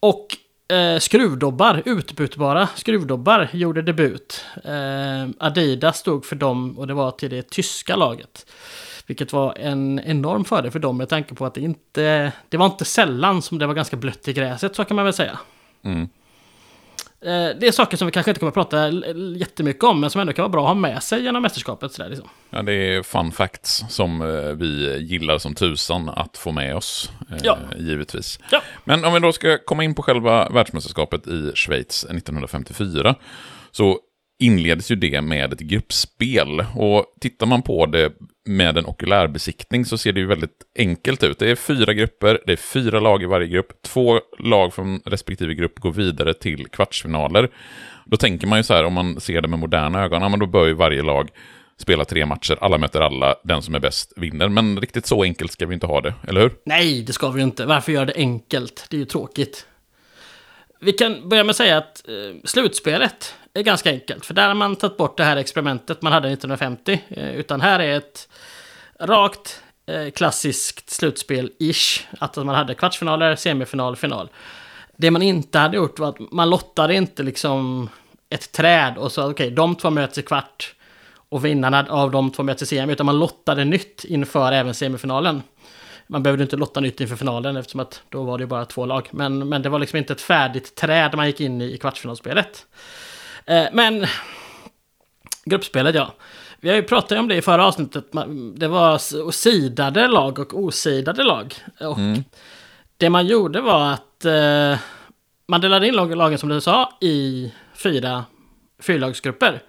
Och 0.00 0.26
eh, 0.70 0.98
skruvdobbar, 0.98 1.82
utbytbara 1.84 2.68
skruvdobbar, 2.76 3.48
gjorde 3.52 3.82
debut. 3.82 4.44
Eh, 4.64 5.28
Adidas 5.38 5.98
stod 5.98 6.24
för 6.24 6.36
dem 6.36 6.78
och 6.78 6.86
det 6.86 6.94
var 6.94 7.10
till 7.10 7.30
det 7.30 7.50
tyska 7.50 7.96
laget. 7.96 8.46
Vilket 9.06 9.32
var 9.32 9.58
en 9.58 10.00
enorm 10.04 10.44
fördel 10.44 10.70
för 10.70 10.78
dem 10.78 10.96
med 10.96 11.08
tanke 11.08 11.34
på 11.34 11.46
att 11.46 11.54
det 11.54 11.60
inte... 11.60 12.32
Det 12.48 12.56
var 12.56 12.66
inte 12.66 12.84
sällan 12.84 13.42
som 13.42 13.58
det 13.58 13.66
var 13.66 13.74
ganska 13.74 13.96
blött 13.96 14.28
i 14.28 14.32
gräset, 14.32 14.76
så 14.76 14.84
kan 14.84 14.96
man 14.96 15.04
väl 15.04 15.14
säga. 15.14 15.38
Mm. 15.82 16.08
Eh, 17.22 17.48
det 17.60 17.66
är 17.68 17.72
saker 17.72 17.96
som 17.96 18.06
vi 18.06 18.12
kanske 18.12 18.30
inte 18.30 18.38
kommer 18.38 18.48
att 18.48 18.54
prata 18.54 18.88
jättemycket 19.36 19.84
om, 19.84 20.00
men 20.00 20.10
som 20.10 20.20
ändå 20.20 20.32
kan 20.32 20.42
vara 20.42 20.48
bra 20.52 20.62
att 20.62 20.68
ha 20.68 20.74
med 20.74 21.02
sig 21.02 21.22
genom 21.22 21.42
mästerskapet. 21.42 21.92
Sådär, 21.92 22.08
liksom. 22.10 22.28
Ja, 22.50 22.62
det 22.62 22.72
är 22.72 23.02
fun 23.02 23.32
facts 23.32 23.84
som 23.88 24.22
eh, 24.22 24.52
vi 24.52 24.98
gillar 25.00 25.38
som 25.38 25.54
tusan 25.54 26.08
att 26.08 26.36
få 26.36 26.52
med 26.52 26.76
oss, 26.76 27.10
eh, 27.30 27.36
Ja. 27.42 27.58
givetvis. 27.78 28.38
Ja. 28.50 28.62
Men 28.84 29.04
om 29.04 29.12
vi 29.14 29.20
då 29.20 29.32
ska 29.32 29.58
komma 29.66 29.84
in 29.84 29.94
på 29.94 30.02
själva 30.02 30.48
världsmästerskapet 30.48 31.26
i 31.26 31.52
Schweiz 31.54 32.04
1954, 32.04 33.14
så 33.70 33.98
inleds 34.42 34.90
ju 34.90 34.96
det 34.96 35.20
med 35.20 35.52
ett 35.52 35.60
gruppspel. 35.60 36.64
Och 36.74 37.04
tittar 37.20 37.46
man 37.46 37.62
på 37.62 37.86
det 37.86 38.12
med 38.44 38.78
en 38.78 38.86
okulärbesiktning 38.86 39.84
så 39.84 39.98
ser 39.98 40.12
det 40.12 40.20
ju 40.20 40.26
väldigt 40.26 40.62
enkelt 40.78 41.22
ut. 41.22 41.38
Det 41.38 41.50
är 41.50 41.56
fyra 41.56 41.92
grupper, 41.92 42.40
det 42.46 42.52
är 42.52 42.56
fyra 42.56 43.00
lag 43.00 43.22
i 43.22 43.26
varje 43.26 43.48
grupp. 43.48 43.82
Två 43.82 44.20
lag 44.38 44.74
från 44.74 45.00
respektive 45.04 45.54
grupp 45.54 45.78
går 45.78 45.92
vidare 45.92 46.34
till 46.34 46.66
kvartsfinaler. 46.66 47.50
Då 48.06 48.16
tänker 48.16 48.46
man 48.46 48.58
ju 48.58 48.62
så 48.62 48.74
här, 48.74 48.84
om 48.84 48.92
man 48.92 49.20
ser 49.20 49.40
det 49.40 49.48
med 49.48 49.58
moderna 49.58 50.02
ögon, 50.02 50.22
ja, 50.22 50.28
men 50.28 50.38
då 50.38 50.46
bör 50.46 50.66
ju 50.66 50.72
varje 50.72 51.02
lag 51.02 51.30
spela 51.76 52.04
tre 52.04 52.26
matcher, 52.26 52.58
alla 52.60 52.78
möter 52.78 53.00
alla, 53.00 53.34
den 53.44 53.62
som 53.62 53.74
är 53.74 53.80
bäst 53.80 54.12
vinner. 54.16 54.48
Men 54.48 54.80
riktigt 54.80 55.06
så 55.06 55.22
enkelt 55.22 55.52
ska 55.52 55.66
vi 55.66 55.74
inte 55.74 55.86
ha 55.86 56.00
det, 56.00 56.14
eller 56.28 56.40
hur? 56.40 56.52
Nej, 56.64 57.02
det 57.02 57.12
ska 57.12 57.30
vi 57.30 57.40
ju 57.40 57.44
inte. 57.44 57.66
Varför 57.66 57.92
göra 57.92 58.04
det 58.04 58.16
enkelt? 58.16 58.86
Det 58.90 58.96
är 58.96 58.98
ju 58.98 59.04
tråkigt. 59.04 59.66
Vi 60.80 60.92
kan 60.92 61.28
börja 61.28 61.44
med 61.44 61.50
att 61.50 61.56
säga 61.56 61.78
att 61.78 62.08
eh, 62.08 62.36
slutspelet 62.44 63.34
är 63.54 63.62
ganska 63.62 63.90
enkelt. 63.90 64.26
För 64.26 64.34
där 64.34 64.48
har 64.48 64.54
man 64.54 64.76
tagit 64.76 64.96
bort 64.96 65.16
det 65.16 65.24
här 65.24 65.36
experimentet 65.36 66.02
man 66.02 66.12
hade 66.12 66.28
1950. 66.28 67.02
Eh, 67.08 67.34
utan 67.34 67.60
här 67.60 67.80
är 67.80 67.96
ett 67.96 68.28
rakt 69.00 69.62
eh, 69.86 70.10
klassiskt 70.10 70.90
slutspel-ish. 70.90 72.02
Att 72.18 72.36
man 72.36 72.54
hade 72.54 72.74
kvartsfinaler, 72.74 73.36
semifinal, 73.36 73.96
final. 73.96 74.28
Det 74.96 75.10
man 75.10 75.22
inte 75.22 75.58
hade 75.58 75.76
gjort 75.76 75.98
var 75.98 76.08
att 76.08 76.32
man 76.32 76.50
lottade 76.50 76.94
inte 76.94 77.22
liksom 77.22 77.88
ett 78.30 78.52
träd 78.52 78.98
och 78.98 79.12
så 79.12 79.30
okej, 79.30 79.50
de 79.50 79.74
två 79.74 79.90
möts 79.90 80.18
i 80.18 80.22
kvart 80.22 80.74
och 81.30 81.44
vinnarna 81.44 81.86
av 81.88 82.10
de 82.10 82.30
två 82.30 82.42
möts 82.42 82.62
i 82.62 82.66
semi, 82.66 82.92
utan 82.92 83.06
man 83.06 83.18
lottade 83.18 83.64
nytt 83.64 84.04
inför 84.04 84.52
även 84.52 84.74
semifinalen. 84.74 85.42
Man 86.06 86.22
behövde 86.22 86.42
inte 86.42 86.56
lotta 86.56 86.80
nytt 86.80 87.00
inför 87.00 87.16
finalen 87.16 87.56
eftersom 87.56 87.80
att 87.80 88.02
då 88.08 88.22
var 88.22 88.38
det 88.38 88.46
bara 88.46 88.64
två 88.64 88.86
lag. 88.86 89.08
Men, 89.10 89.48
men 89.48 89.62
det 89.62 89.68
var 89.68 89.78
liksom 89.78 89.96
inte 89.96 90.12
ett 90.12 90.20
färdigt 90.20 90.74
träd 90.74 91.16
man 91.16 91.26
gick 91.26 91.40
in 91.40 91.60
i 91.60 91.64
i 91.64 91.78
kvartsfinalspelet. 91.78 92.66
Eh, 93.46 93.66
men 93.72 94.06
gruppspelet 95.44 95.94
ja. 95.94 96.14
Vi 96.60 96.68
har 96.68 96.76
ju 96.76 96.82
pratat 96.82 97.18
om 97.18 97.28
det 97.28 97.36
i 97.36 97.42
förra 97.42 97.66
avsnittet. 97.66 98.04
Det 98.54 98.68
var 98.68 98.98
sidade 99.30 100.08
lag 100.08 100.38
och 100.38 100.54
osidade 100.58 101.22
lag. 101.24 101.54
Och 101.80 101.98
det 102.96 103.10
man 103.10 103.26
gjorde 103.26 103.60
var 103.60 103.92
att 103.92 104.24
eh, 104.24 104.78
man 105.46 105.60
delade 105.60 105.86
in 105.88 105.94
lag- 105.94 106.16
lagen 106.16 106.38
som 106.38 106.48
du 106.48 106.60
sa 106.60 106.92
i 107.00 107.52
fyra 107.74 108.24
fyrlagsgrupper. 108.78 109.62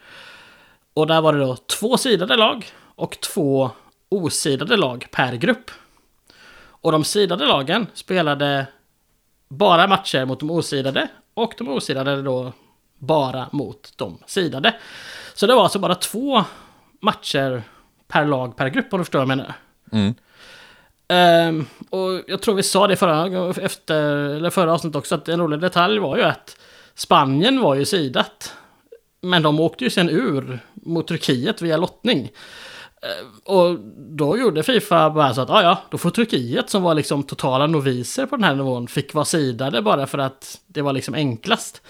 Och 0.93 1.07
där 1.07 1.21
var 1.21 1.33
det 1.33 1.39
då 1.39 1.55
två 1.55 1.97
sidade 1.97 2.35
lag 2.37 2.65
och 2.95 3.19
två 3.19 3.71
osidade 4.09 4.77
lag 4.77 5.07
per 5.11 5.33
grupp. 5.35 5.71
Och 6.63 6.91
de 6.91 7.03
sidade 7.03 7.45
lagen 7.45 7.87
spelade 7.93 8.67
bara 9.49 9.87
matcher 9.87 10.25
mot 10.25 10.39
de 10.39 10.51
osidade 10.51 11.07
och 11.33 11.53
de 11.57 11.67
osidade 11.69 12.21
då 12.21 12.53
bara 13.01 13.49
mot 13.51 13.93
de 13.95 14.17
sidade. 14.25 14.75
Så 15.33 15.47
det 15.47 15.55
var 15.55 15.63
alltså 15.63 15.79
bara 15.79 15.95
två 15.95 16.43
matcher 16.99 17.63
per 18.07 18.25
lag 18.25 18.55
per 18.55 18.69
grupp 18.69 18.93
om 18.93 18.99
du 18.99 19.05
förstår 19.05 19.19
vad 19.19 19.29
jag 19.29 19.37
menar. 19.37 19.53
Mm. 19.91 20.13
Um, 21.11 21.65
och 21.89 22.23
jag 22.27 22.41
tror 22.41 22.55
vi 22.55 22.63
sa 22.63 22.87
det 22.87 22.95
förra, 22.95 23.49
efter, 23.49 24.03
eller 24.13 24.49
förra 24.49 24.73
avsnittet 24.73 24.95
också, 24.95 25.15
att 25.15 25.27
en 25.27 25.39
rolig 25.39 25.59
detalj 25.59 25.99
var 25.99 26.17
ju 26.17 26.23
att 26.23 26.57
Spanien 26.95 27.61
var 27.61 27.75
ju 27.75 27.85
sidat. 27.85 28.53
Men 29.21 29.43
de 29.43 29.59
åkte 29.59 29.83
ju 29.83 29.89
sen 29.89 30.09
ur 30.09 30.59
mot 30.73 31.07
Turkiet 31.07 31.61
via 31.61 31.77
lottning. 31.77 32.21
Uh, 32.23 33.55
och 33.55 33.79
då 33.97 34.37
gjorde 34.37 34.63
Fifa 34.63 35.09
bara 35.09 35.33
så 35.33 35.41
att, 35.41 35.49
ja 35.49 35.63
ja, 35.63 35.77
då 35.91 35.97
får 35.97 36.09
Turkiet 36.09 36.69
som 36.69 36.83
var 36.83 36.95
liksom 36.95 37.23
totala 37.23 37.67
noviser 37.67 38.25
på 38.25 38.35
den 38.35 38.43
här 38.43 38.55
nivån, 38.55 38.87
fick 38.87 39.13
vara 39.13 39.25
sidade 39.25 39.81
bara 39.81 40.07
för 40.07 40.17
att 40.17 40.59
det 40.67 40.81
var 40.81 40.93
liksom 40.93 41.13
enklast. 41.13 41.81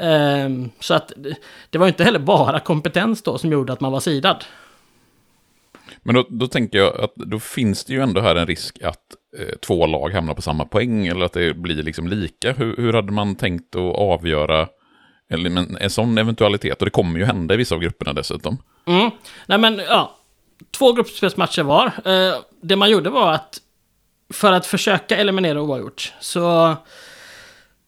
Um, 0.00 0.70
så 0.80 0.94
att 0.94 1.12
det 1.70 1.78
var 1.78 1.88
inte 1.88 2.04
heller 2.04 2.18
bara 2.18 2.60
kompetens 2.60 3.22
då 3.22 3.38
som 3.38 3.52
gjorde 3.52 3.72
att 3.72 3.80
man 3.80 3.92
var 3.92 4.00
sidad. 4.00 4.44
Men 6.02 6.14
då, 6.14 6.26
då, 6.30 6.46
tänker 6.46 6.78
jag 6.78 7.00
att 7.00 7.14
då 7.14 7.40
finns 7.40 7.84
det 7.84 7.92
ju 7.92 8.02
ändå 8.02 8.20
här 8.20 8.36
en 8.36 8.46
risk 8.46 8.82
att 8.82 9.02
eh, 9.38 9.58
två 9.66 9.86
lag 9.86 10.10
hamnar 10.10 10.34
på 10.34 10.42
samma 10.42 10.64
poäng 10.64 11.06
eller 11.06 11.24
att 11.24 11.32
det 11.32 11.54
blir 11.54 11.82
liksom 11.82 12.08
lika. 12.08 12.52
Hur, 12.52 12.76
hur 12.76 12.92
hade 12.92 13.12
man 13.12 13.34
tänkt 13.34 13.76
att 13.76 13.96
avgöra 13.96 14.68
eller, 15.30 15.50
men, 15.50 15.76
en 15.76 15.90
sån 15.90 16.18
eventualitet? 16.18 16.78
Och 16.78 16.84
det 16.84 16.90
kommer 16.90 17.18
ju 17.18 17.24
hända 17.24 17.54
i 17.54 17.56
vissa 17.56 17.74
av 17.74 17.80
grupperna 17.80 18.12
dessutom. 18.12 18.58
Mm. 18.86 19.10
Nej 19.46 19.58
men, 19.58 19.78
ja. 19.78 20.14
Två 20.70 20.92
gruppspelsmatcher 20.92 21.62
var. 21.62 21.86
Eh, 21.86 22.34
det 22.60 22.76
man 22.76 22.90
gjorde 22.90 23.10
var 23.10 23.32
att 23.32 23.60
för 24.32 24.52
att 24.52 24.66
försöka 24.66 25.16
eliminera 25.16 25.62
oavgjort 25.62 26.12
så 26.20 26.40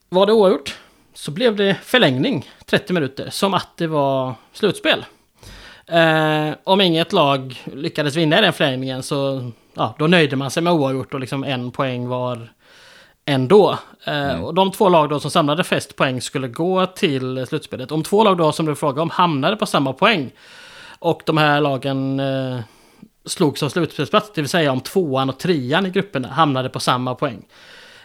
var 0.09 0.27
det 0.27 0.33
oavgjort 0.33 0.77
så 1.21 1.31
blev 1.31 1.57
det 1.57 1.75
förlängning 1.83 2.51
30 2.67 2.93
minuter 2.93 3.31
som 3.31 3.55
att 3.55 3.77
det 3.77 3.87
var 3.87 4.35
slutspel. 4.53 5.05
Eh, 5.87 6.51
om 6.65 6.81
inget 6.81 7.13
lag 7.13 7.63
lyckades 7.75 8.17
vinna 8.17 8.39
i 8.39 8.43
den 8.43 8.53
förlängningen 8.53 9.03
så 9.03 9.51
ja, 9.75 9.95
då 9.99 10.07
nöjde 10.07 10.37
man 10.37 10.51
sig 10.51 10.63
med 10.63 10.73
oavgjort 10.73 11.15
och 11.15 11.21
liksom 11.21 11.45
en 11.45 11.71
poäng 11.71 12.09
var 12.09 12.53
ändå. 13.25 13.79
Eh, 14.05 14.31
mm. 14.31 14.45
Och 14.45 14.55
de 14.55 14.73
två 14.73 14.89
lag 14.89 15.09
då 15.09 15.21
som 15.21 15.31
samlade 15.31 15.65
flest 15.65 15.97
poäng 15.97 16.21
skulle 16.21 16.49
gå 16.49 16.87
till 16.87 17.47
slutspelet. 17.47 17.93
Om 17.93 18.03
två 18.03 18.25
lag 18.25 18.37
då 18.37 18.53
som 18.53 18.67
du 18.67 18.75
frågade 18.75 19.01
om 19.01 19.11
hamnade 19.11 19.57
på 19.57 19.67
samma 19.67 19.93
poäng 19.93 20.31
och 20.99 21.23
de 21.27 21.37
här 21.37 21.61
lagen 21.61 22.21
eh, 22.21 22.61
slog 23.25 23.59
som 23.59 23.71
slutspelsplats, 23.71 24.31
det 24.35 24.41
vill 24.41 24.49
säga 24.49 24.73
om 24.73 24.81
tvåan 24.81 25.29
och 25.29 25.39
trean 25.39 25.87
i 25.87 25.91
grupperna 25.91 26.29
hamnade 26.29 26.69
på 26.69 26.81
samma 26.81 27.15
poäng. 27.15 27.47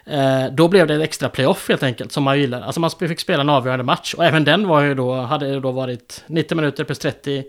Eh, 0.06 0.46
då 0.52 0.68
blev 0.68 0.88
det 0.88 0.94
en 0.94 1.02
extra 1.02 1.30
playoff 1.30 1.70
helt 1.70 1.84
enkelt, 1.84 2.12
som 2.12 2.24
man 2.24 2.40
gillar. 2.40 2.62
Alltså 2.62 2.80
man 2.80 2.90
fick 2.90 3.20
spela 3.20 3.42
en 3.42 3.50
avgörande 3.50 3.84
match. 3.84 4.14
Och 4.14 4.26
även 4.26 4.44
den 4.44 4.68
var 4.68 4.82
ju 4.82 4.96
då, 4.96 5.16
hade 5.16 5.60
då 5.60 5.72
varit 5.72 6.24
90 6.28 6.56
minuter 6.56 6.84
plus 6.84 7.00
30 7.00 7.44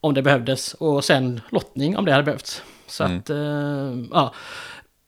om 0.00 0.14
det 0.14 0.22
behövdes. 0.22 0.74
Och 0.74 1.04
sen 1.04 1.40
lottning 1.50 1.96
om 1.96 2.04
det 2.04 2.12
hade 2.12 2.24
behövts. 2.24 2.62
Så 2.86 3.04
mm. 3.04 3.18
att, 3.18 3.30
eh, 3.30 4.08
ja. 4.12 4.34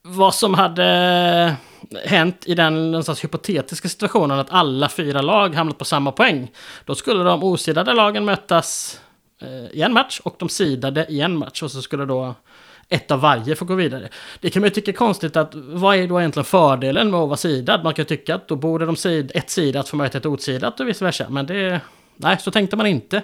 Vad 0.05 0.35
som 0.35 0.55
hade 0.55 1.57
hänt 2.05 2.45
i 2.47 2.55
den 2.55 2.91
någonstans 2.91 3.25
hypotetiska 3.25 3.89
situationen 3.89 4.39
att 4.39 4.51
alla 4.51 4.89
fyra 4.89 5.23
lag 5.23 5.55
hamnat 5.55 5.79
på 5.79 5.85
samma 5.85 6.13
poäng. 6.13 6.51
Då 6.85 6.95
skulle 6.95 7.25
de 7.25 7.43
osidade 7.43 7.93
lagen 7.93 8.25
mötas 8.25 9.01
eh, 9.43 9.79
i 9.79 9.83
en 9.83 9.93
match 9.93 10.21
och 10.25 10.37
de 10.39 10.49
sidade 10.49 11.07
i 11.09 11.21
en 11.21 11.37
match. 11.37 11.63
Och 11.63 11.71
så 11.71 11.83
skulle 11.83 12.05
då 12.05 12.35
ett 12.93 13.11
av 13.11 13.21
varje 13.21 13.57
får 13.57 13.67
gå 13.67 13.75
vidare. 13.75 14.09
Det 14.41 14.51
kan 14.51 14.61
man 14.61 14.67
ju 14.67 14.75
tycka 14.75 14.91
är 14.91 14.95
konstigt 14.95 15.37
att 15.37 15.55
vad 15.55 15.97
är 15.97 16.07
då 16.07 16.21
egentligen 16.21 16.45
fördelen 16.45 17.11
med 17.11 17.21
att 17.21 17.29
vara 17.29 17.37
sidad? 17.37 17.85
Man 17.85 17.95
kan 17.95 18.05
tycka 18.05 18.35
att 18.35 18.49
då 18.49 18.57
borde 18.57 18.87
de 18.87 18.97
sid 18.97 19.33
ett 19.35 19.51
sidat 19.51 19.89
få 19.89 19.97
möta 19.97 20.19
ett 20.19 20.27
otsidat 20.27 20.81
och 20.81 20.89
vice 20.89 21.05
versa. 21.05 21.27
Men 21.29 21.47
det... 21.47 21.81
Nej, 22.17 22.37
så 22.41 22.51
tänkte 22.51 22.77
man 22.77 22.87
inte. 22.87 23.17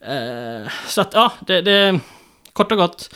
Eh, 0.00 0.70
så 0.86 1.00
att 1.00 1.14
ja, 1.14 1.32
det, 1.46 1.62
det... 1.62 2.00
Kort 2.52 2.72
och 2.72 2.78
gott. 2.78 3.14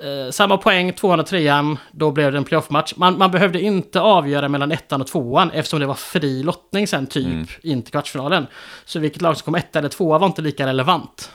Eh, 0.00 0.30
samma 0.30 0.56
poäng, 0.56 0.92
203an, 0.92 1.76
då 1.92 2.10
blev 2.10 2.32
det 2.32 2.38
en 2.38 2.44
playoff-match. 2.44 2.94
Man, 2.96 3.18
man, 3.18 3.30
behövde 3.30 3.60
inte 3.60 4.00
avgöra 4.00 4.48
mellan 4.48 4.72
ettan 4.72 5.00
och 5.00 5.06
tvåan 5.06 5.50
eftersom 5.50 5.80
det 5.80 5.86
var 5.86 5.94
fri 5.94 6.42
lottning 6.42 6.86
sen 6.86 7.06
typ 7.06 7.26
mm. 7.26 7.46
in 7.62 7.82
till 7.82 7.92
kvartsfinalen. 7.92 8.46
Så 8.84 8.98
vilket 8.98 9.22
lag 9.22 9.36
som 9.36 9.44
kom 9.44 9.54
etta 9.54 9.78
eller 9.78 9.88
tvåa 9.88 10.18
var 10.18 10.26
inte 10.26 10.42
lika 10.42 10.66
relevant. 10.66 11.30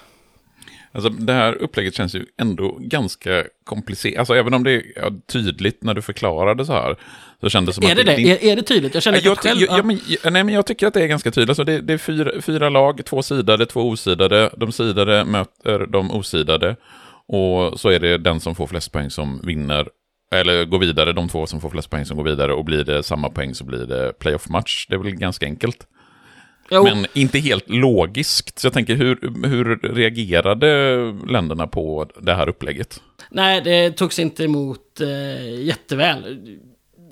Alltså 0.91 1.09
det 1.09 1.33
här 1.33 1.53
upplägget 1.53 1.95
känns 1.95 2.15
ju 2.15 2.25
ändå 2.37 2.77
ganska 2.79 3.43
komplicerat. 3.63 4.19
Alltså 4.19 4.35
även 4.35 4.53
om 4.53 4.63
det 4.63 4.71
är 4.71 5.27
tydligt 5.27 5.83
när 5.83 5.93
du 5.93 6.01
förklarar 6.01 6.55
det 6.55 6.65
så 6.65 6.73
här. 6.73 6.95
Så 7.41 7.49
kändes 7.49 7.75
det 7.75 7.81
som 7.81 7.91
är 7.91 7.95
det 7.95 8.03
det? 8.03 8.15
det? 8.15 8.45
Är, 8.45 8.51
är, 8.51 8.55
det 8.55 8.61
tydligt? 8.61 8.93
Jag 8.93 9.03
känner 9.03 9.21
jag, 9.23 9.37
själv. 9.37 9.61
Jag, 9.61 9.77
jag, 9.77 9.85
men, 9.85 9.99
nej, 10.23 10.43
men 10.43 10.49
jag 10.49 10.65
tycker 10.65 10.87
att 10.87 10.93
det 10.93 11.03
är 11.03 11.07
ganska 11.07 11.31
tydligt. 11.31 11.49
Alltså 11.49 11.63
det, 11.63 11.81
det 11.81 11.93
är 11.93 11.97
fyra, 11.97 12.41
fyra 12.41 12.69
lag, 12.69 13.05
två 13.05 13.23
sidade, 13.23 13.65
två 13.65 13.89
osidade. 13.89 14.49
De 14.57 14.71
sidade 14.71 15.25
möter 15.25 15.85
de 15.85 16.11
osidade. 16.11 16.75
Och 17.27 17.79
så 17.79 17.89
är 17.89 17.99
det 17.99 18.17
den 18.17 18.39
som 18.39 18.55
får 18.55 18.67
flest 18.67 18.91
poäng 18.91 19.09
som 19.09 19.41
vinner. 19.43 19.87
Eller 20.35 20.65
går 20.65 20.79
vidare, 20.79 21.13
de 21.13 21.29
två 21.29 21.47
som 21.47 21.61
får 21.61 21.69
flest 21.69 21.89
poäng 21.89 22.05
som 22.05 22.17
går 22.17 22.23
vidare. 22.23 22.53
Och 22.53 22.65
blir 22.65 22.83
det 22.83 23.03
samma 23.03 23.29
poäng 23.29 23.55
så 23.55 23.63
blir 23.63 23.85
det 23.85 24.13
playoff-match. 24.19 24.85
Det 24.89 24.95
är 24.95 24.99
väl 24.99 25.15
ganska 25.15 25.45
enkelt. 25.45 25.87
Jo. 26.73 26.83
Men 26.83 27.05
inte 27.13 27.39
helt 27.39 27.69
logiskt. 27.69 28.59
Så 28.59 28.65
jag 28.65 28.73
tänker, 28.73 28.95
hur, 28.95 29.47
hur 29.47 29.93
reagerade 29.93 30.97
länderna 31.27 31.67
på 31.67 32.07
det 32.21 32.33
här 32.33 32.49
upplägget? 32.49 33.01
Nej, 33.29 33.61
det 33.61 33.91
togs 33.91 34.19
inte 34.19 34.43
emot 34.43 35.01
eh, 35.01 35.63
jätteväl. 35.63 36.47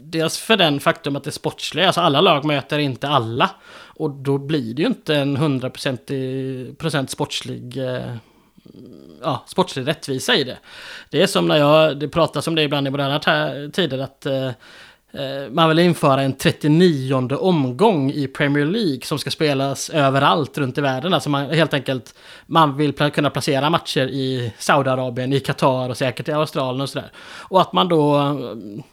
Dels 0.02 0.38
för 0.38 0.58
den 0.58 0.80
faktum 0.80 1.16
att 1.16 1.24
det 1.24 1.30
är 1.30 1.32
sportsliga, 1.32 1.86
alltså 1.86 2.02
alla 2.02 2.22
lag 2.22 2.46
möter 2.46 2.80
inte 2.80 3.08
alla. 3.08 3.50
Och 3.96 4.12
då 4.12 4.38
blir 4.38 4.74
det 4.74 4.82
ju 4.82 4.88
inte 4.88 5.16
en 5.16 5.38
100% 5.38 6.76
procent 6.76 7.10
sportslig 7.10 7.78
eh, 7.78 8.16
ja, 9.22 9.46
sportslig 9.48 9.88
rättvisa 9.88 10.36
i 10.36 10.44
det. 10.44 10.58
Det 11.10 11.22
är 11.22 11.28
som 11.28 11.48
när 11.48 11.58
jag, 11.58 12.00
det 12.00 12.08
pratas 12.08 12.48
om 12.48 12.56
det 12.56 12.64
ibland 12.64 12.88
i 12.88 12.92
moderna 12.92 13.20
tider, 13.70 14.00
att 14.00 14.26
Eh, 14.26 14.52
man 15.52 15.70
vill 15.70 15.80
införa 15.80 16.22
en 16.22 16.34
39 16.34 17.36
omgång 17.36 18.12
i 18.12 18.28
Premier 18.28 18.66
League 18.66 19.02
som 19.04 19.20
ska 19.20 19.32
spelas 19.32 19.90
överallt 19.90 20.58
runt 20.58 20.78
i 20.78 20.82
världen. 20.82 21.14
Alltså 21.14 21.30
man 21.30 21.50
helt 21.50 21.74
enkelt, 21.74 22.16
man 22.46 22.78
vill 22.78 22.94
kunna 22.94 23.30
placera 23.30 23.70
matcher 23.70 24.08
i 24.08 24.54
Saudiarabien, 24.58 25.34
i 25.34 25.40
Qatar 25.40 25.90
och 25.90 25.98
säkert 25.98 26.28
i 26.28 26.32
Australien 26.32 26.82
och 26.82 26.90
sådär. 26.90 27.12
Och 27.22 27.62
att 27.62 27.74
man 27.74 27.88
då 27.88 28.18
eh, 28.18 28.84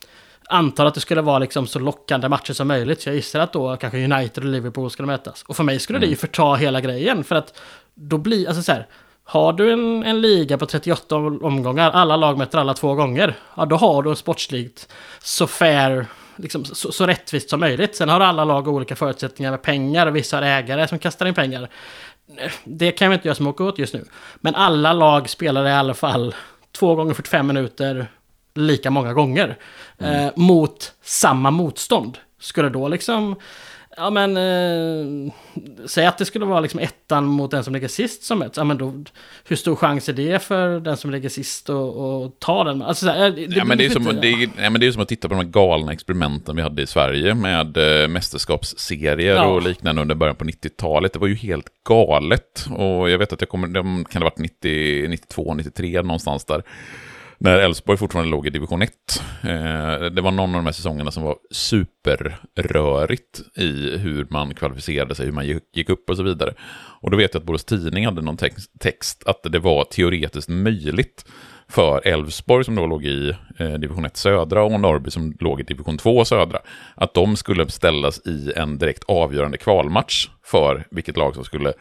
antar 0.48 0.86
att 0.86 0.94
det 0.94 1.00
skulle 1.00 1.22
vara 1.22 1.38
liksom 1.38 1.66
så 1.66 1.78
lockande 1.78 2.28
matcher 2.28 2.52
som 2.52 2.68
möjligt. 2.68 3.00
Så 3.00 3.08
jag 3.08 3.16
gissar 3.16 3.40
att 3.40 3.52
då 3.52 3.76
kanske 3.76 4.04
United 4.04 4.44
och 4.44 4.50
Liverpool 4.50 4.90
skulle 4.90 5.06
mötas. 5.06 5.42
Och 5.42 5.56
för 5.56 5.64
mig 5.64 5.78
skulle 5.78 5.96
mm. 5.96 6.06
det 6.06 6.10
ju 6.10 6.16
förta 6.16 6.54
hela 6.54 6.80
grejen. 6.80 7.24
För 7.24 7.34
att 7.34 7.60
då 7.94 8.18
blir, 8.18 8.48
alltså 8.48 8.62
så 8.62 8.72
här, 8.72 8.86
har 9.28 9.52
du 9.52 9.72
en, 9.72 10.02
en 10.02 10.20
liga 10.20 10.58
på 10.58 10.66
38 10.66 11.16
omgångar, 11.16 11.90
alla 11.90 12.16
lag 12.16 12.38
möter 12.38 12.58
alla 12.58 12.74
två 12.74 12.94
gånger, 12.94 13.34
ja 13.54 13.64
då 13.64 13.76
har 13.76 14.02
du 14.02 14.10
en 14.10 14.16
sportsligt 14.16 14.88
så 15.20 15.46
fair, 15.46 16.06
liksom, 16.36 16.64
så, 16.64 16.92
så 16.92 17.06
rättvist 17.06 17.50
som 17.50 17.60
möjligt. 17.60 17.96
Sen 17.96 18.08
har 18.08 18.20
alla 18.20 18.44
lag 18.44 18.68
olika 18.68 18.96
förutsättningar 18.96 19.50
med 19.50 19.62
pengar 19.62 20.06
och 20.06 20.16
vissa 20.16 20.36
har 20.36 20.42
ägare 20.42 20.88
som 20.88 20.98
kastar 20.98 21.26
in 21.26 21.34
pengar. 21.34 21.68
Det 22.64 22.92
kan 22.92 23.10
vi 23.10 23.14
inte 23.14 23.28
göra 23.28 23.34
så 23.34 23.42
mycket 23.42 23.60
åt 23.60 23.78
just 23.78 23.94
nu. 23.94 24.04
Men 24.36 24.54
alla 24.54 24.92
lag 24.92 25.30
spelar 25.30 25.66
i 25.66 25.72
alla 25.72 25.94
fall 25.94 26.34
två 26.72 26.94
gånger 26.94 27.14
45 27.14 27.46
minuter 27.46 28.06
lika 28.54 28.90
många 28.90 29.12
gånger. 29.12 29.56
Mm. 29.98 30.26
Eh, 30.26 30.32
mot 30.36 30.92
samma 31.02 31.50
motstånd. 31.50 32.18
Skulle 32.40 32.68
då 32.68 32.88
liksom 32.88 33.36
Ja 33.98 34.10
men, 34.10 34.36
eh, 34.36 35.32
säg 35.86 36.06
att 36.06 36.18
det 36.18 36.24
skulle 36.24 36.44
vara 36.44 36.60
liksom 36.60 36.80
ettan 36.80 37.24
mot 37.24 37.50
den 37.50 37.64
som 37.64 37.74
ligger 37.74 37.88
sist 37.88 38.22
som 38.22 38.38
möts. 38.38 38.56
Ja 38.56 38.64
men 38.64 38.78
då, 38.78 39.04
hur 39.44 39.56
stor 39.56 39.76
chans 39.76 40.08
är 40.08 40.12
det 40.12 40.42
för 40.42 40.80
den 40.80 40.96
som 40.96 41.10
ligger 41.10 41.28
sist 41.28 41.70
att 41.70 42.40
ta 42.40 42.64
den? 42.64 42.82
Alltså, 42.82 43.06
så 43.06 43.12
här, 43.12 43.30
det, 43.30 43.42
ja, 43.42 43.64
men 43.64 43.78
det, 43.78 43.86
är 43.86 43.90
som, 43.90 44.04
det, 44.04 44.28
är, 44.28 44.48
ja, 44.62 44.70
men 44.70 44.80
det 44.80 44.86
är 44.86 44.92
som 44.92 45.02
att 45.02 45.08
titta 45.08 45.28
på 45.28 45.34
de 45.34 45.40
här 45.44 45.50
galna 45.50 45.92
experimenten 45.92 46.56
vi 46.56 46.62
hade 46.62 46.82
i 46.82 46.86
Sverige 46.86 47.34
med 47.34 48.02
eh, 48.02 48.08
mästerskapsserier 48.08 49.36
ja. 49.36 49.46
och 49.46 49.62
liknande 49.62 50.02
under 50.02 50.14
början 50.14 50.36
på 50.36 50.44
90-talet. 50.44 51.12
Det 51.12 51.18
var 51.18 51.28
ju 51.28 51.34
helt 51.34 51.68
galet. 51.88 52.66
Och 52.70 53.10
jag 53.10 53.18
vet 53.18 53.32
att 53.32 53.40
jag 53.40 53.48
kommer, 53.48 53.68
de 53.68 54.04
kan 54.04 54.20
det 54.20 54.24
ha 54.24 54.30
varit 54.30 54.38
90, 54.38 55.08
92, 55.08 55.54
93 55.54 56.02
någonstans 56.02 56.44
där 56.44 56.62
när 57.38 57.58
Elfsborg 57.58 57.98
fortfarande 57.98 58.30
låg 58.30 58.46
i 58.46 58.50
division 58.50 58.82
1. 58.82 58.92
Eh, 59.42 60.10
det 60.10 60.20
var 60.22 60.30
någon 60.30 60.50
av 60.50 60.56
de 60.56 60.66
här 60.66 60.72
säsongerna 60.72 61.10
som 61.10 61.22
var 61.22 61.36
superrörigt 61.50 63.40
i 63.54 63.98
hur 63.98 64.26
man 64.30 64.54
kvalificerade 64.54 65.14
sig, 65.14 65.26
hur 65.26 65.32
man 65.32 65.60
gick 65.72 65.88
upp 65.88 66.10
och 66.10 66.16
så 66.16 66.22
vidare. 66.22 66.54
Och 67.00 67.10
då 67.10 67.16
vet 67.16 67.34
jag 67.34 67.40
att 67.40 67.46
Borås 67.46 67.64
Tidning 67.64 68.04
hade 68.04 68.22
någon 68.22 68.36
text, 68.80 69.22
att 69.26 69.42
det 69.42 69.58
var 69.58 69.84
teoretiskt 69.84 70.48
möjligt 70.48 71.24
för 71.68 72.08
Elfsborg 72.08 72.64
som 72.64 72.74
då 72.74 72.86
låg 72.86 73.04
i 73.04 73.34
eh, 73.58 73.72
division 73.72 74.04
1 74.04 74.16
södra 74.16 74.62
och 74.62 74.80
Norrby 74.80 75.10
som 75.10 75.36
låg 75.40 75.60
i 75.60 75.62
division 75.62 75.98
2 75.98 76.24
södra, 76.24 76.58
att 76.94 77.14
de 77.14 77.36
skulle 77.36 77.68
ställas 77.68 78.26
i 78.26 78.52
en 78.56 78.78
direkt 78.78 79.04
avgörande 79.08 79.58
kvalmatch 79.58 80.28
för 80.44 80.86
vilket 80.90 81.16
lag 81.16 81.34
som 81.34 81.44
skulle 81.44 81.72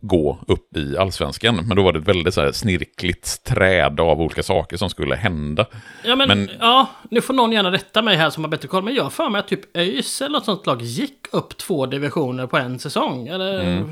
gå 0.00 0.38
upp 0.48 0.76
i 0.76 0.96
allsvenskan. 0.98 1.56
Men 1.56 1.76
då 1.76 1.82
var 1.82 1.92
det 1.92 1.98
ett 1.98 2.08
väldigt 2.08 2.34
så 2.34 2.40
här 2.40 2.52
snirkligt 2.52 3.44
träd 3.44 4.00
av 4.00 4.20
olika 4.20 4.42
saker 4.42 4.76
som 4.76 4.90
skulle 4.90 5.14
hända. 5.16 5.66
Ja, 6.04 6.16
men, 6.16 6.28
Men- 6.28 6.50
ja, 6.60 6.86
nu 7.10 7.20
får 7.20 7.34
någon 7.34 7.52
gärna 7.52 7.72
rätta 7.72 8.02
mig 8.02 8.16
här 8.16 8.30
som 8.30 8.44
har 8.44 8.48
bättre 8.50 8.68
koll. 8.68 8.84
Men 8.84 8.94
jag 8.94 9.12
för 9.12 9.28
mig 9.28 9.38
att 9.38 9.48
typ 9.48 9.76
ÖIS 9.76 10.20
eller 10.20 10.32
något 10.32 10.44
sånt 10.44 10.66
lag 10.66 10.82
gick 10.82 11.12
upp 11.32 11.56
två 11.56 11.86
divisioner 11.86 12.46
på 12.46 12.56
en 12.58 12.78
säsong. 12.78 13.28
Eller? 13.28 13.84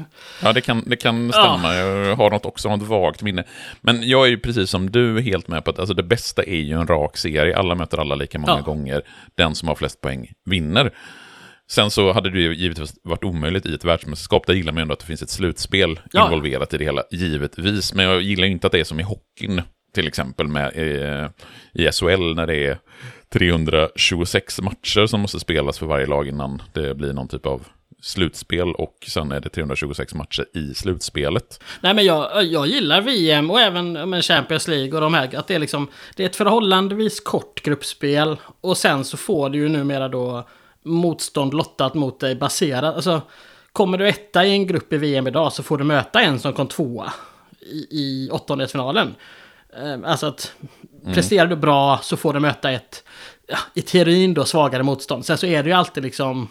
Ja, 0.42 0.52
det 0.52 0.60
kan, 0.60 0.82
det 0.86 0.96
kan 0.96 1.32
stämma. 1.32 1.74
Jag 1.74 2.16
har 2.16 2.30
något, 2.30 2.46
också 2.46 2.68
något 2.68 2.88
vagt 2.88 3.22
minne. 3.22 3.44
Men 3.80 4.08
jag 4.08 4.26
är 4.26 4.30
ju 4.30 4.38
precis 4.38 4.70
som 4.70 4.90
du 4.90 5.20
helt 5.20 5.48
med 5.48 5.64
på 5.64 5.70
att 5.70 5.78
alltså, 5.78 5.94
det 5.94 6.02
bästa 6.02 6.42
är 6.42 6.60
ju 6.60 6.74
en 6.80 6.86
rak 6.86 7.16
serie. 7.16 7.56
Alla 7.58 7.74
möter 7.74 7.98
alla 7.98 8.14
lika 8.14 8.38
många 8.38 8.52
Ja. 8.56 8.60
gånger. 8.60 9.02
Den 9.34 9.54
som 9.54 9.68
har 9.68 9.74
flest 9.74 10.00
poäng 10.00 10.32
vinner. 10.44 10.90
Sen 11.70 11.90
så 11.90 12.12
hade 12.12 12.30
det 12.30 12.40
ju 12.40 12.54
givetvis 12.54 12.94
varit 13.02 13.24
omöjligt 13.24 13.66
i 13.66 13.74
ett 13.74 13.84
världsmästerskap. 13.84 14.46
Där 14.46 14.54
gillar 14.54 14.72
man 14.72 14.78
ju 14.80 14.82
ändå 14.82 14.92
att 14.92 14.98
det 15.00 15.06
finns 15.06 15.22
ett 15.22 15.30
slutspel 15.30 16.00
Ja. 16.12 16.24
involverat 16.24 16.74
i 16.74 16.78
det 16.78 16.84
hela, 16.84 17.02
givetvis. 17.10 17.94
Men 17.94 18.04
jag 18.04 18.22
gillar 18.22 18.46
ju 18.46 18.52
inte 18.52 18.66
att 18.66 18.72
det 18.72 18.80
är 18.80 18.84
som 18.84 19.00
i 19.00 19.02
hockeyn, 19.02 19.62
till 19.94 20.06
exempel 20.08 20.48
med 20.48 20.72
eh, 20.74 21.28
i 21.74 21.92
SHL, 21.92 22.34
när 22.34 22.46
det 22.46 22.66
är 22.66 22.78
326 23.32 24.60
matcher 24.60 25.06
som 25.06 25.20
måste 25.20 25.40
spelas 25.40 25.78
för 25.78 25.86
varje 25.86 26.06
lag 26.06 26.28
innan 26.28 26.62
det 26.72 26.94
blir 26.94 27.12
någon 27.12 27.28
typ 27.28 27.46
av 27.46 27.66
slutspel 28.02 28.74
och 28.74 28.94
sen 29.08 29.32
är 29.32 29.40
det 29.40 29.48
326 29.48 30.14
matcher 30.14 30.44
i 30.54 30.74
slutspelet. 30.74 31.60
Nej 31.80 31.94
men 31.94 32.04
jag, 32.04 32.44
jag 32.44 32.66
gillar 32.66 33.00
VM 33.00 33.50
och 33.50 33.60
även 33.60 33.92
men 34.10 34.22
Champions 34.22 34.68
League 34.68 34.94
och 34.94 35.00
de 35.00 35.14
här. 35.14 35.36
Att 35.36 35.46
det 35.48 35.54
är 35.54 35.58
liksom, 35.58 35.88
det 36.16 36.22
är 36.22 36.26
ett 36.28 36.36
förhållandevis 36.36 37.20
kort 37.20 37.62
gruppspel. 37.62 38.36
Och 38.60 38.76
sen 38.76 39.04
så 39.04 39.16
får 39.16 39.50
du 39.50 39.58
ju 39.58 39.68
numera 39.68 40.08
då 40.08 40.48
motstånd 40.84 41.54
lottat 41.54 41.94
mot 41.94 42.20
dig 42.20 42.34
baserat. 42.34 42.94
Alltså, 42.94 43.22
kommer 43.72 43.98
du 43.98 44.08
etta 44.08 44.44
i 44.44 44.50
en 44.50 44.66
grupp 44.66 44.92
i 44.92 44.96
VM 44.96 45.26
idag 45.26 45.52
så 45.52 45.62
får 45.62 45.78
du 45.78 45.84
möta 45.84 46.20
en 46.20 46.38
som 46.38 46.52
kom 46.52 46.66
tvåa 46.66 47.12
i, 47.60 47.86
i 47.90 48.30
åttondelsfinalen. 48.32 49.14
Eh, 49.76 50.10
Alltså 50.10 50.26
att 50.26 50.52
presterar 51.14 51.46
du 51.46 51.56
bra 51.56 51.98
så 52.02 52.16
får 52.16 52.32
du 52.32 52.40
möta 52.40 52.70
ett, 52.70 53.04
ja, 53.46 53.58
i 53.74 53.82
teorin 53.82 54.34
då, 54.34 54.44
svagare 54.44 54.82
motstånd. 54.82 55.26
Sen 55.26 55.38
så 55.38 55.46
är 55.46 55.62
det 55.62 55.68
ju 55.68 55.74
alltid 55.74 56.02
liksom 56.02 56.48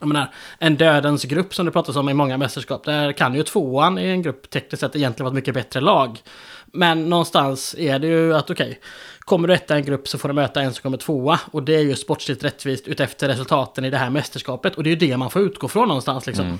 jag 0.00 0.08
menar, 0.08 0.34
en 0.58 0.76
dödens 0.76 1.24
grupp 1.24 1.54
som 1.54 1.66
det 1.66 1.72
pratas 1.72 1.96
om 1.96 2.08
i 2.08 2.14
många 2.14 2.38
mästerskap. 2.38 2.84
Där 2.84 3.12
kan 3.12 3.34
ju 3.34 3.42
tvåan 3.42 3.98
i 3.98 4.04
en 4.04 4.22
grupp 4.22 4.50
tekniskt 4.50 4.80
sett 4.80 4.96
egentligen 4.96 5.24
vara 5.24 5.32
ett 5.32 5.34
mycket 5.34 5.54
bättre 5.54 5.80
lag. 5.80 6.18
Men 6.66 7.08
någonstans 7.10 7.74
är 7.78 7.98
det 7.98 8.06
ju 8.06 8.34
att 8.34 8.50
okej, 8.50 8.80
kommer 9.24 9.48
du 9.48 9.54
etta 9.54 9.74
i 9.74 9.78
en 9.78 9.84
grupp 9.84 10.08
så 10.08 10.18
får 10.18 10.28
du 10.28 10.34
möta 10.34 10.62
en 10.62 10.72
som 10.74 10.82
kommer 10.82 10.98
tvåa. 10.98 11.40
Och 11.50 11.62
det 11.62 11.74
är 11.74 11.80
ju 11.80 11.96
sportsligt 11.96 12.44
rättvist 12.44 12.88
utefter 12.88 13.28
resultaten 13.28 13.84
i 13.84 13.90
det 13.90 13.98
här 13.98 14.10
mästerskapet. 14.10 14.74
Och 14.74 14.82
det 14.84 14.88
är 14.88 14.92
ju 14.96 15.08
det 15.08 15.16
man 15.16 15.30
får 15.30 15.42
utgå 15.42 15.68
från 15.68 15.88
någonstans 15.88 16.26
liksom. 16.26 16.46
Men, 16.46 16.58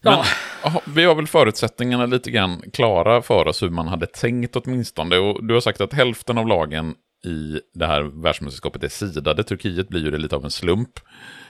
Ja. 0.00 0.24
aha, 0.64 0.80
vi 0.86 1.04
har 1.04 1.14
väl 1.14 1.26
förutsättningarna 1.26 2.06
lite 2.06 2.30
grann 2.30 2.62
klara 2.72 3.22
för 3.22 3.48
oss 3.48 3.62
hur 3.62 3.70
man 3.70 3.88
hade 3.88 4.06
tänkt 4.06 4.56
åtminstone. 4.56 5.16
Och 5.18 5.44
du 5.44 5.54
har 5.54 5.60
sagt 5.60 5.80
att 5.80 5.92
hälften 5.92 6.38
av 6.38 6.46
lagen 6.46 6.94
i 7.26 7.60
det 7.74 7.86
här 7.86 8.02
världsmästerskapet 8.02 8.84
är 8.84 8.88
sidade. 8.88 9.44
Turkiet 9.44 9.88
blir 9.88 10.04
ju 10.04 10.10
det 10.10 10.18
lite 10.18 10.36
av 10.36 10.44
en 10.44 10.50
slump. 10.50 10.90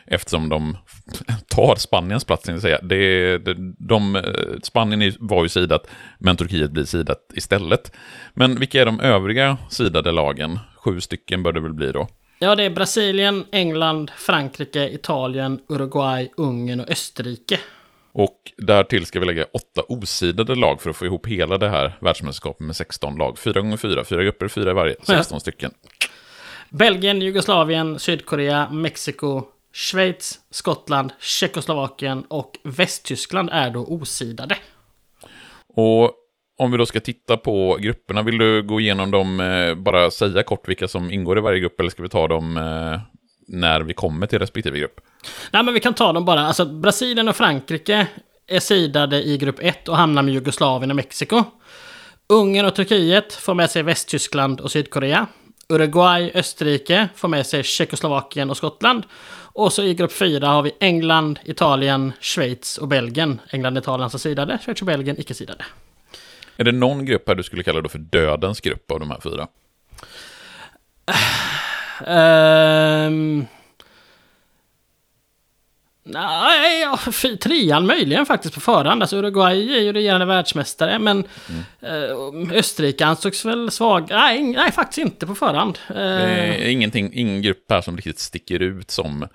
Eftersom 0.07 0.49
de 0.49 0.77
tar 1.49 1.77
Spaniens 1.77 2.25
plats, 2.25 2.49
jag 2.49 2.61
säga. 2.61 2.79
Det, 2.83 3.39
det, 3.39 3.55
de, 3.79 4.17
eh, 4.17 4.23
Spanien 4.63 5.13
var 5.21 5.43
ju 5.43 5.49
sidat, 5.49 5.87
men 6.19 6.37
Turkiet 6.37 6.71
blir 6.71 6.85
sidat 6.85 7.33
istället. 7.35 7.93
Men 8.35 8.59
vilka 8.59 8.81
är 8.81 8.87
de 8.87 9.01
övriga 9.01 9.57
sidade 9.71 10.13
lagen? 10.13 10.59
Sju 10.77 11.01
stycken 11.01 11.43
bör 11.43 11.53
det 11.53 11.61
väl 11.61 11.75
bli 11.75 11.93
då. 11.93 12.09
Ja, 12.39 12.55
det 12.55 12.65
är 12.65 12.71
Brasilien, 12.71 13.45
England, 13.53 14.11
Frankrike, 14.17 14.89
Italien, 14.89 15.61
Uruguay, 15.69 16.31
Ungern 16.37 16.81
och 16.81 16.91
Österrike. 16.91 17.61
Och 18.13 18.53
därtill 18.57 19.07
ska 19.07 19.21
vi 19.21 19.27
lägga 19.27 19.45
åtta 19.45 19.83
osidade 19.89 20.55
lag 20.55 20.83
för 20.83 20.91
att 20.91 20.97
få 20.97 21.07
ihop 21.07 21.27
hela 21.27 21.59
det 21.59 21.69
här 21.69 21.99
världsmästerskapet 22.01 22.61
med 22.61 22.77
16 22.77 23.17
lag. 23.17 23.39
Fyra 23.39 23.61
gånger 23.61 23.77
fyra, 23.77 24.05
fyra 24.05 24.23
grupper, 24.23 24.49
fyra 24.49 24.71
i 24.71 24.75
varje, 24.75 24.95
16 25.03 25.41
stycken. 25.41 25.71
Belgien, 26.71 27.23
Jugoslavien, 27.23 27.99
Sydkorea, 27.99 28.71
Mexiko, 28.71 29.43
Schweiz, 29.77 30.41
Skottland, 30.51 31.13
Tjeckoslovakien 31.21 32.25
och 32.29 32.59
Västtyskland 32.65 33.49
är 33.53 33.71
då 33.71 33.85
osidade. 33.85 34.57
Och 35.69 36.13
om 36.59 36.71
vi 36.71 36.79
då 36.79 36.87
ska 36.87 37.01
titta 37.01 37.37
på 37.37 37.79
grupperna, 37.81 38.23
vill 38.23 38.39
du 38.39 38.63
gå 38.63 38.81
igenom 38.81 39.11
dem, 39.11 39.41
eh, 39.41 39.75
bara 39.75 40.11
säga 40.11 40.43
kort 40.43 40.69
vilka 40.69 40.89
som 40.89 41.11
ingår 41.11 41.39
i 41.39 41.41
varje 41.41 41.61
grupp, 41.61 41.81
eller 41.81 41.91
ska 41.91 42.03
vi 42.03 42.09
ta 42.09 42.29
dem 42.29 42.57
eh, 42.57 43.01
när 43.49 43.81
vi 43.81 43.95
kommer 43.95 44.27
till 44.27 44.39
respektive 44.39 44.79
grupp? 44.79 45.01
Nej, 45.51 45.63
men 45.63 45.75
vi 45.75 45.81
kan 45.81 45.95
ta 45.95 46.13
dem 46.13 46.25
bara. 46.25 46.41
Alltså, 46.41 46.65
Brasilien 46.65 47.29
och 47.29 47.37
Frankrike 47.37 48.07
är 48.47 48.61
sidade 48.61 49.23
i 49.23 49.39
grupp 49.39 49.59
1 49.61 49.89
och 49.89 49.97
hamnar 49.97 50.23
med 50.23 50.35
Jugoslavien 50.35 50.91
och 50.91 50.97
Mexiko. 50.97 51.45
Ungern 52.29 52.67
och 52.67 52.75
Turkiet 52.75 53.33
får 53.33 53.55
med 53.55 53.71
sig 53.71 53.83
Västtyskland 53.83 54.61
och 54.61 54.71
Sydkorea. 54.71 55.27
Uruguay, 55.69 56.31
Österrike 56.35 57.09
får 57.15 57.29
med 57.29 57.47
sig 57.47 57.63
Tjeckoslovakien 57.63 58.51
och 58.51 58.57
Skottland. 58.57 59.05
Och 59.57 59.73
så 59.73 59.83
i 59.83 59.95
grupp 59.95 60.13
4 60.13 60.47
har 60.47 60.63
vi 60.63 60.73
England, 60.81 61.39
Italien, 61.45 62.13
Schweiz 62.21 62.79
och 62.79 62.89
Belgien. 62.89 63.41
England 63.51 63.77
och 63.77 63.83
Italien 63.83 64.03
alltså 64.03 64.19
sidade, 64.19 64.59
Schweiz 64.65 64.81
och 64.81 64.87
Belgien 64.87 65.21
icke 65.21 65.35
sidade. 65.35 65.65
Är 66.57 66.65
det 66.65 66.73
någon 66.73 67.05
grupp 67.05 67.29
här 67.29 67.35
du 67.35 67.43
skulle 67.43 67.63
kalla 67.63 67.81
då 67.81 67.89
för 67.89 67.99
dödens 67.99 68.61
grupp 68.61 68.91
av 68.91 69.01
de 69.01 69.11
här 69.11 69.21
fyra? 69.21 69.49
Ehm... 72.07 73.47
Nej, 76.09 76.81
ja, 76.83 76.99
trean 77.41 77.87
möjligen 77.87 78.27
faktiskt 78.27 78.55
på 78.55 78.61
förhand. 78.61 79.03
Alltså 79.03 79.17
Uruguay 79.17 79.75
är 79.77 79.81
ju 79.81 79.93
regerande 79.93 80.27
världsmästare, 80.27 80.99
men 80.99 81.25
eh, 81.81 82.53
Österrike 82.59 83.07
ansågs 83.07 83.45
väl 83.45 83.71
svag. 83.71 84.07
Nej, 84.11 84.43
nej, 84.43 84.73
faktiskt 84.73 84.99
inte 84.99 85.27
på 85.27 85.35
förhand. 85.35 85.79
Eh, 85.89 85.95
Det 85.95 86.65
är 86.65 86.69
ingenting, 86.71 87.11
ingen 87.15 87.43
grupp 87.43 87.65
här 87.71 87.81
som 87.81 87.97
riktigt 87.97 88.19
sticker 88.19 88.61
ut 88.63 88.91
som 88.91 89.29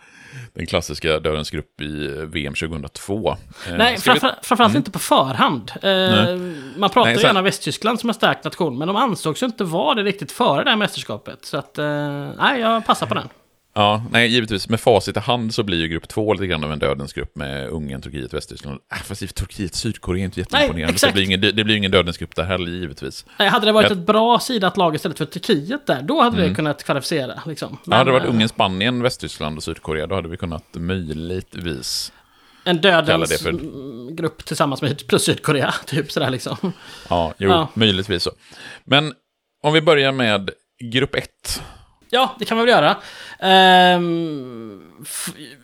den 0.54 0.66
klassiska 0.66 1.20
dödens 1.20 1.50
grupp 1.50 1.82
i 1.82 2.08
VM 2.26 2.54
2002. 2.54 3.30
Eh, 3.68 3.76
nej, 3.78 3.94
vi- 3.96 4.02
framför, 4.02 4.36
framförallt 4.44 4.76
inte 4.76 4.92
på 4.92 5.00
förhand. 5.00 5.72
Eh, 5.82 6.36
man 6.78 6.90
pratar 6.90 7.06
Nej, 7.10 7.16
sen- 7.16 7.26
gärna 7.28 7.40
om 7.40 7.44
Västtyskland 7.46 8.00
som 8.00 8.10
en 8.10 8.14
stark 8.14 8.44
nation, 8.44 8.78
men 8.78 8.88
de 8.88 8.98
ansågs 8.98 9.42
ju 9.44 9.46
inte 9.46 9.64
vara 9.64 9.96
det 9.96 10.04
riktigt 10.04 10.32
före 10.32 10.64
det 10.64 10.70
här 10.70 10.78
mästerskapet. 10.78 11.46
Så 11.46 11.58
att, 11.58 11.78
eh, 11.78 11.86
nej, 12.38 12.60
jag 12.62 12.86
passar 12.86 13.08
på 13.08 13.14
den. 13.14 13.30
Ja, 13.74 14.04
nej, 14.12 14.28
givetvis. 14.28 14.70
Med 14.70 14.80
facit 14.80 15.18
i 15.18 15.20
hand 15.20 15.54
så 15.54 15.64
blir 15.64 15.78
ju 15.78 15.88
grupp 15.88 16.08
två 16.08 16.34
lite 16.34 16.48
grann 16.48 16.64
av 16.64 16.72
en 16.72 16.80
dödens 16.80 17.14
grupp 17.14 17.36
med 17.36 17.68
Ungern, 17.70 18.02
Turkiet, 18.02 18.34
Västtyskland. 18.34 18.80
Äh, 18.94 18.98
fast 18.98 19.22
i 19.24 19.28
Turkiet, 19.28 19.76
Sydkorea 19.76 20.22
är 20.22 20.26
inte 20.26 20.40
jätteimponerande. 20.40 20.94
exakt. 20.94 21.14
det, 21.14 21.14
blir 21.14 21.26
ingen, 21.26 21.42
det 21.56 21.64
blir 21.64 21.76
ingen 21.76 21.92
dödens 21.92 22.18
grupp 22.18 22.36
där 22.36 22.44
heller, 22.44 22.72
givetvis. 22.72 23.26
Nej, 23.40 23.48
Hade 23.50 23.66
det 23.66 23.72
varit 23.72 23.90
Jag- 23.90 23.98
ett 24.00 24.06
bra 24.06 24.40
sidat 24.40 24.78
lag 24.78 24.96
istället 24.96 25.18
för 25.18 25.26
Turkiet 25.26 25.88
där, 25.88 26.02
då 26.02 26.22
hade 26.22 26.48
det 26.48 26.56
kunnat 26.56 26.84
kvalificera. 26.84 27.42
Liksom. 27.46 27.78
Ja, 27.86 27.96
hade 27.96 28.08
det 28.10 28.14
varit 28.14 28.24
eh, 28.24 28.30
Ungern, 28.30 28.50
Spanien, 28.50 29.02
Västtyskland 29.02 29.58
och 29.58 29.64
Sydkorea, 29.64 30.08
då 30.08 30.16
hade 30.16 30.30
vi 30.30 30.38
kunnat 30.38 30.66
möjligtvis... 30.74 32.12
En 32.64 32.82
dödens 32.82 33.42
för- 33.42 33.50
mm, 33.50 34.16
grupp 34.16 34.46
tillsammans 34.46 34.82
med 34.82 35.08
plus 35.08 35.24
Sydkorea, 35.24 35.74
typ 35.86 36.12
sådär 36.12 36.30
liksom. 36.30 36.58
Ja, 37.10 37.34
jo, 37.38 37.50
Ja. 37.50 37.68
möjligtvis 37.74 38.24
så. 38.24 38.32
Men 38.84 39.14
om 39.64 39.74
vi 39.74 39.82
börjar 39.82 40.12
med 40.12 40.50
grupp 40.92 41.16
ett. 41.16 41.62
Ja, 42.14 42.36
det 42.40 42.46
kan 42.46 42.58
man 42.58 42.66
väl 42.66 42.76
göra. 42.76 42.98
Ehm, 43.40 45.04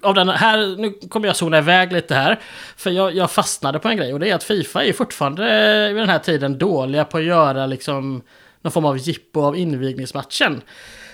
av 0.01 0.13
den 0.13 0.29
här, 0.29 0.75
nu 0.77 0.93
kommer 1.09 1.27
jag 1.27 1.35
zona 1.35 1.57
iväg 1.57 1.93
lite 1.93 2.15
här. 2.15 2.39
För 2.75 2.89
jag, 2.89 3.15
jag 3.15 3.31
fastnade 3.31 3.79
på 3.79 3.87
en 3.87 3.97
grej 3.97 4.13
och 4.13 4.19
det 4.19 4.29
är 4.29 4.35
att 4.35 4.43
Fifa 4.43 4.83
är 4.83 4.93
fortfarande 4.93 5.43
vid 5.87 6.01
den 6.01 6.09
här 6.09 6.19
tiden 6.19 6.57
dåliga 6.57 7.05
på 7.05 7.17
att 7.17 7.23
göra 7.23 7.65
liksom 7.65 8.21
någon 8.61 8.71
form 8.71 8.85
av 8.85 8.97
jippo 8.97 9.41
av 9.41 9.57
invigningsmatchen. 9.57 10.61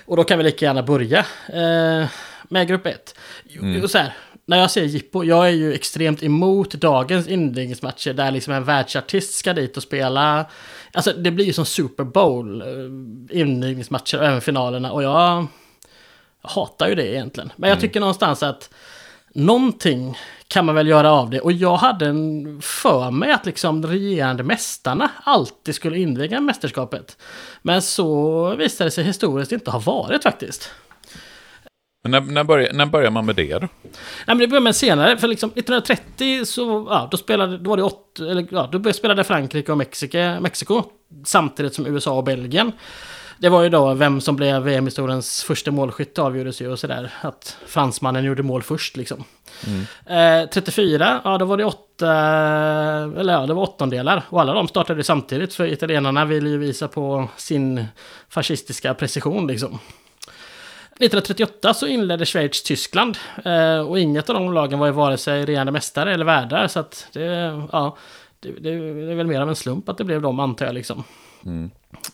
Och 0.06 0.18
då 0.18 0.24
kan 0.24 0.38
vi 0.38 0.44
lika 0.44 0.66
gärna 0.66 0.84
börja 0.84 1.20
eh, 1.48 2.10
med 2.44 2.68
grupp 2.68 2.86
1. 2.86 3.16
Mm. 3.60 3.88
Så 3.88 3.98
här, 3.98 4.14
när 4.46 4.58
jag 4.58 4.72
säger 4.72 4.88
jippo, 4.88 5.24
jag 5.24 5.48
är 5.48 5.52
ju 5.52 5.74
extremt 5.74 6.24
emot 6.24 6.74
dagens 6.74 7.28
invigningsmatcher 7.28 8.14
där 8.14 8.32
liksom 8.32 8.54
en 8.54 8.64
världsartist 8.64 9.34
ska 9.34 9.54
dit 9.54 9.78
och 9.78 9.84
spela. 9.84 10.46
Alltså 10.94 11.14
det 11.14 11.32
blir 11.32 11.46
ju 11.46 11.54
som 11.54 11.66
Super 11.66 12.04
Bowl, 12.04 12.62
eh, 12.62 13.40
invigningsmatcher 13.40 14.18
och 14.18 14.26
även 14.26 14.42
finalerna. 14.42 14.92
Och 14.92 15.04
jag, 15.04 15.48
hatar 16.44 16.88
ju 16.88 16.96
det 16.96 17.08
egentligen. 17.08 17.52
Men 17.56 17.70
jag 17.70 17.80
tycker 17.80 18.00
någonstans 18.00 18.44
att 18.44 18.74
någonting 19.34 20.18
kan 20.48 20.66
man 20.66 20.76
väl 20.76 20.88
göra 20.88 21.12
av 21.12 21.30
det. 21.30 21.40
Och 21.40 21.52
jag 21.52 21.76
hade 21.78 22.06
en 22.06 22.62
för 22.62 23.12
mig 23.12 23.32
att 23.32 23.46
liksom 23.46 23.82
de 23.82 23.88
regerande 23.88 24.44
mästarna 24.44 25.12
alltid 25.24 25.76
skulle 25.76 25.98
inviga 25.98 26.42
mästerskapet. 26.42 27.18
Men 27.62 27.82
så 27.82 28.56
visade 28.56 28.88
det 28.88 28.92
sig 28.92 29.04
historiskt 29.04 29.52
inte 29.52 29.72
ha 29.72 29.80
varit 29.80 30.24
faktiskt. 30.24 30.72
Men 32.04 32.12
när, 32.12 32.22
när, 32.22 32.44
börjar, 32.44 32.74
när 32.74 32.86
börjar 32.86 33.12
man 33.12 33.26
med 33.26 33.36
det 33.36 33.54
då? 33.54 33.60
Nej, 33.60 33.70
men 34.26 34.38
det 34.38 34.48
började 34.48 34.64
med 34.64 34.76
senare, 34.76 35.18
för 35.18 35.28
liksom 35.28 35.50
1930 35.50 36.46
så, 36.46 36.88
ja, 36.90 37.08
då 37.12 37.18
spelade, 37.18 37.58
då 37.58 37.70
var 37.70 37.78
det 37.78 37.84
åt, 37.84 38.20
eller 38.20 38.48
ja, 38.52 38.70
då 38.72 38.94
spelade 38.94 39.24
Frankrike 39.24 39.72
och 39.72 39.78
Mexiko, 39.78 40.40
Mexiko 40.40 40.84
samtidigt 41.26 41.74
som 41.74 41.88
USA 41.88 42.14
och 42.18 42.24
Belgien. 42.24 42.72
det 43.38 43.50
var 43.50 43.64
ju 43.64 43.70
då 43.70 43.94
vem 43.94 44.22
som 44.22 44.36
blev 44.36 44.64
VM-historiens 44.64 45.44
första 45.44 45.72
målskytt 45.72 46.20
avgjordes 46.20 46.62
ju 46.62 46.72
och 46.72 46.80
sådär. 46.80 47.14
Att 47.22 47.58
fransmannen 47.68 48.24
gjorde 48.24 48.44
mål 48.44 48.64
först 48.64 48.98
liksom. 48.98 49.24
Eh, 50.06 50.50
34, 50.54 51.22
ja 51.24 51.38
då 51.38 51.46
var 51.46 51.58
det 51.58 51.66
åtta, 51.66 52.12
eller 53.20 53.34
ja 53.34 53.46
det 53.46 53.54
var 53.54 53.64
åttondelar. 53.64 54.24
Och 54.30 54.42
alla 54.42 54.54
de 54.54 54.68
startade 54.68 55.04
samtidigt 55.04 55.54
för 55.54 55.66
italienarna 55.66 56.26
ville 56.26 56.50
ju 56.50 56.58
visa 56.58 56.88
på 56.88 57.30
sin 57.38 57.86
fascistiska 58.30 58.94
precision 58.94 59.48
liksom. 59.48 59.80
1938 61.06 61.74
så 61.74 61.88
inledde 61.88 62.26
Schweiz 62.26 62.64
Tyskland 62.64 63.18
eh, 63.46 63.80
och 63.80 64.00
inget 64.00 64.30
av 64.30 64.36
de 64.36 64.54
lagen 64.54 64.80
var 64.80 64.88
ju 64.88 64.94
vare 64.94 65.18
sig 65.18 65.46
regerande 65.46 65.72
mästare 65.72 66.14
eller 66.14 66.26
värdar 66.26 66.68
så 66.68 66.80
att 66.80 67.08
det, 67.14 67.22
ja, 67.72 67.98
det, 68.40 68.52
det, 68.52 68.70
är 68.70 69.16
väl 69.16 69.28
mer 69.28 69.42
av 69.42 69.50
en 69.50 69.56
slump 69.56 69.90
att 69.90 69.98
det 69.98 70.04
blev 70.04 70.22
de 70.22 70.40
antar 70.40 70.66
jag 70.66 70.76
liksom. 70.76 71.04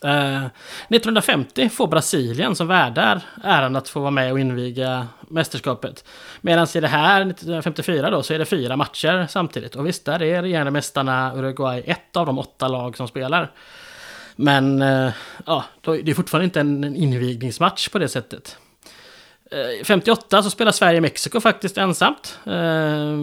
Eh, 0.04 0.45
1950 0.88 1.69
får 1.69 1.88
Brasilien 1.88 2.56
som 2.56 2.67
värdar 2.67 3.21
äran 3.43 3.75
att 3.75 3.89
få 3.89 3.99
vara 3.99 4.12
med 4.12 4.32
och 4.32 4.39
inviga 4.39 5.08
mästerskapet. 5.28 6.06
Medan 6.41 6.67
i 6.75 6.80
det 6.80 6.88
här 6.88 7.21
1954 7.21 8.10
då 8.10 8.23
så 8.23 8.34
är 8.34 8.39
det 8.39 8.45
fyra 8.45 8.75
matcher 8.75 9.28
samtidigt. 9.30 9.75
Och 9.75 9.88
visst, 9.88 10.06
där 10.06 10.21
är 10.21 10.41
regerande 10.41 10.71
mästarna 10.71 11.34
Uruguay 11.36 11.84
ett 11.86 12.17
av 12.17 12.25
de 12.25 12.39
åtta 12.39 12.67
lag 12.67 12.97
som 12.97 13.08
spelar. 13.08 13.52
Men 14.36 14.82
eh, 14.82 15.12
ja, 15.45 15.63
det 15.82 16.12
är 16.12 16.13
fortfarande 16.13 16.45
inte 16.45 16.60
en 16.60 16.95
invigningsmatch 16.95 17.89
på 17.89 17.99
det 17.99 18.08
sättet. 18.08 18.58
Eh, 19.52 19.84
58 19.84 20.44
så 20.44 20.50
spelar 20.50 20.72
Sverige-Mexiko 20.72 21.40
faktiskt 21.40 21.78
ensamt. 21.78 22.40
Eh, 22.46 23.18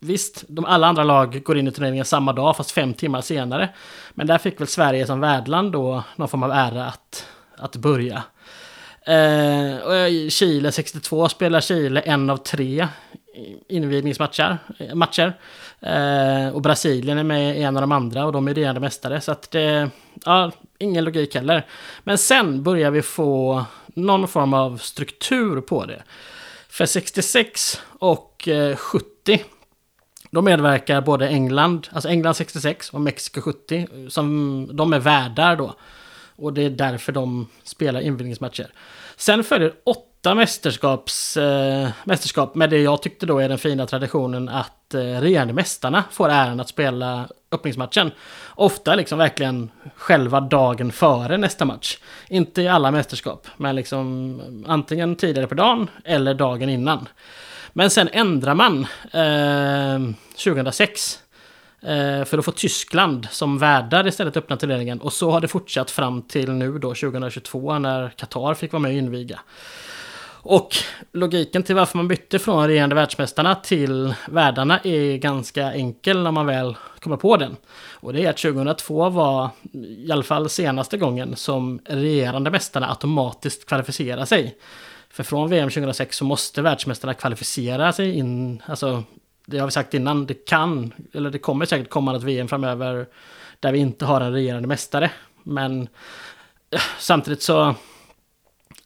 visst, 0.00 0.44
de 0.48 0.64
alla 0.64 0.86
andra 0.86 1.04
lag 1.04 1.42
går 1.44 1.58
in 1.58 1.68
i 1.68 1.72
turneringen 1.72 2.04
samma 2.04 2.32
dag, 2.32 2.56
fast 2.56 2.70
fem 2.70 2.94
timmar 2.94 3.20
senare. 3.20 3.68
Men 4.14 4.26
där 4.26 4.38
fick 4.38 4.60
väl 4.60 4.68
Sverige 4.68 5.06
som 5.06 5.20
värdland 5.20 5.72
då 5.72 6.02
någon 6.16 6.28
form 6.28 6.42
av 6.42 6.50
ära 6.50 6.86
att, 6.86 7.26
att 7.56 7.76
börja. 7.76 8.22
Eh, 9.06 9.76
och 9.86 10.08
i 10.08 10.28
Chile 10.30 10.72
62 10.72 11.28
spelar 11.28 11.60
Chile 11.60 12.00
en 12.00 12.30
av 12.30 12.36
tre 12.36 12.88
invigningsmatcher. 13.68 14.58
Eh, 14.78 14.94
matcher. 14.94 15.32
Eh, 15.80 16.54
och 16.54 16.62
Brasilien 16.62 17.18
är 17.18 17.24
med 17.24 17.58
i 17.58 17.62
en 17.62 17.76
av 17.76 17.80
de 17.80 17.92
andra 17.92 18.26
och 18.26 18.32
de 18.32 18.48
är 18.48 18.54
regerande 18.54 18.80
mästare. 18.80 19.20
Så 19.20 19.32
att 19.32 19.50
det, 19.50 19.90
ja, 20.24 20.52
ingen 20.78 21.04
logik 21.04 21.34
heller. 21.34 21.66
Men 22.04 22.18
sen 22.18 22.62
börjar 22.62 22.90
vi 22.90 23.02
få 23.02 23.64
någon 23.94 24.28
form 24.28 24.54
av 24.54 24.76
struktur 24.76 25.60
på 25.60 25.86
det. 25.86 26.02
För 26.68 26.86
66 26.86 27.80
och 27.98 28.48
eh, 28.48 28.76
70 28.76 29.44
då 30.30 30.42
medverkar 30.42 31.00
både 31.00 31.28
England, 31.28 31.88
alltså 31.92 32.08
England 32.08 32.34
66 32.34 32.90
och 32.90 33.00
Mexiko 33.00 33.40
70, 33.40 33.88
som 34.08 34.68
de 34.72 34.92
är 34.92 34.98
värdar 34.98 35.56
då. 35.56 35.74
Och 36.36 36.52
det 36.52 36.62
är 36.62 36.70
därför 36.70 37.12
de 37.12 37.48
spelar 37.62 38.00
invigningsmatcher. 38.00 38.66
Sen 39.16 39.44
följer 39.44 39.72
åtta 39.84 40.34
mästerskaps, 40.34 41.36
eh, 41.36 41.88
mästerskap 42.04 42.54
med 42.54 42.70
det 42.70 42.78
jag 42.78 43.02
tyckte 43.02 43.26
då 43.26 43.38
är 43.38 43.48
den 43.48 43.58
fina 43.58 43.86
traditionen 43.86 44.48
att 44.48 44.94
eh, 44.94 44.98
regerande 44.98 45.52
mästarna 45.54 46.04
får 46.10 46.28
äran 46.28 46.60
att 46.60 46.68
spela 46.68 47.28
öppningsmatchen. 47.52 48.10
Ofta 48.54 48.94
liksom 48.94 49.18
verkligen 49.18 49.70
själva 49.96 50.40
dagen 50.40 50.92
före 50.92 51.38
nästa 51.38 51.64
match. 51.64 51.98
Inte 52.28 52.62
i 52.62 52.68
alla 52.68 52.90
mästerskap, 52.90 53.46
men 53.56 53.76
liksom 53.76 54.64
antingen 54.66 55.16
tidigare 55.16 55.46
på 55.46 55.54
dagen 55.54 55.90
eller 56.04 56.34
dagen 56.34 56.68
innan. 56.68 57.08
Men 57.72 57.90
sen 57.90 58.08
ändrar 58.12 58.54
man 58.54 58.86
eh, 59.12 60.14
2006 60.44 61.21
Eh, 61.82 62.24
för 62.24 62.38
att 62.38 62.44
få 62.44 62.52
Tyskland 62.52 63.28
som 63.30 63.58
värdar 63.58 64.06
istället 64.06 64.36
öppna 64.36 64.56
turneringen. 64.56 65.00
Och 65.00 65.12
så 65.12 65.30
har 65.30 65.40
det 65.40 65.48
fortsatt 65.48 65.90
fram 65.90 66.22
till 66.22 66.52
nu 66.52 66.78
då 66.78 66.94
2022 66.94 67.78
när 67.78 68.08
Qatar 68.08 68.54
fick 68.54 68.72
vara 68.72 68.80
med 68.80 68.90
och 68.90 68.98
inviga. 68.98 69.40
Och 70.44 70.76
logiken 71.12 71.62
till 71.62 71.74
varför 71.74 71.96
man 71.96 72.08
bytte 72.08 72.38
från 72.38 72.68
regerande 72.68 72.94
världsmästarna 72.94 73.54
till 73.54 74.14
värdarna 74.28 74.78
är 74.78 75.16
ganska 75.16 75.72
enkel 75.72 76.22
när 76.22 76.30
man 76.30 76.46
väl 76.46 76.76
kommer 77.00 77.16
på 77.16 77.36
den. 77.36 77.56
Och 77.92 78.12
det 78.12 78.24
är 78.24 78.30
att 78.30 78.36
2002 78.36 79.08
var 79.08 79.50
i 79.72 80.12
alla 80.12 80.22
fall 80.22 80.48
senaste 80.48 80.96
gången 80.96 81.36
som 81.36 81.80
regerande 81.84 82.50
mästarna 82.50 82.88
automatiskt 82.88 83.66
kvalificerar 83.66 84.24
sig. 84.24 84.56
För 85.10 85.22
från 85.22 85.50
VM 85.50 85.70
2006 85.70 86.16
så 86.16 86.24
måste 86.24 86.62
världsmästarna 86.62 87.14
kvalificera 87.14 87.92
sig 87.92 88.18
in, 88.18 88.62
alltså 88.66 89.02
det 89.46 89.58
har 89.58 89.66
vi 89.66 89.72
sagt 89.72 89.94
innan, 89.94 90.26
det 90.26 90.34
kan, 90.34 90.92
eller 91.12 91.30
det 91.30 91.38
kommer 91.38 91.66
säkert 91.66 91.90
komma 91.90 92.16
ett 92.16 92.22
VM 92.22 92.48
framöver 92.48 93.06
där 93.60 93.72
vi 93.72 93.78
inte 93.78 94.04
har 94.04 94.20
en 94.20 94.32
regerande 94.32 94.68
mästare. 94.68 95.10
Men 95.42 95.82
eh, 96.70 96.80
samtidigt 96.98 97.42
så, 97.42 97.74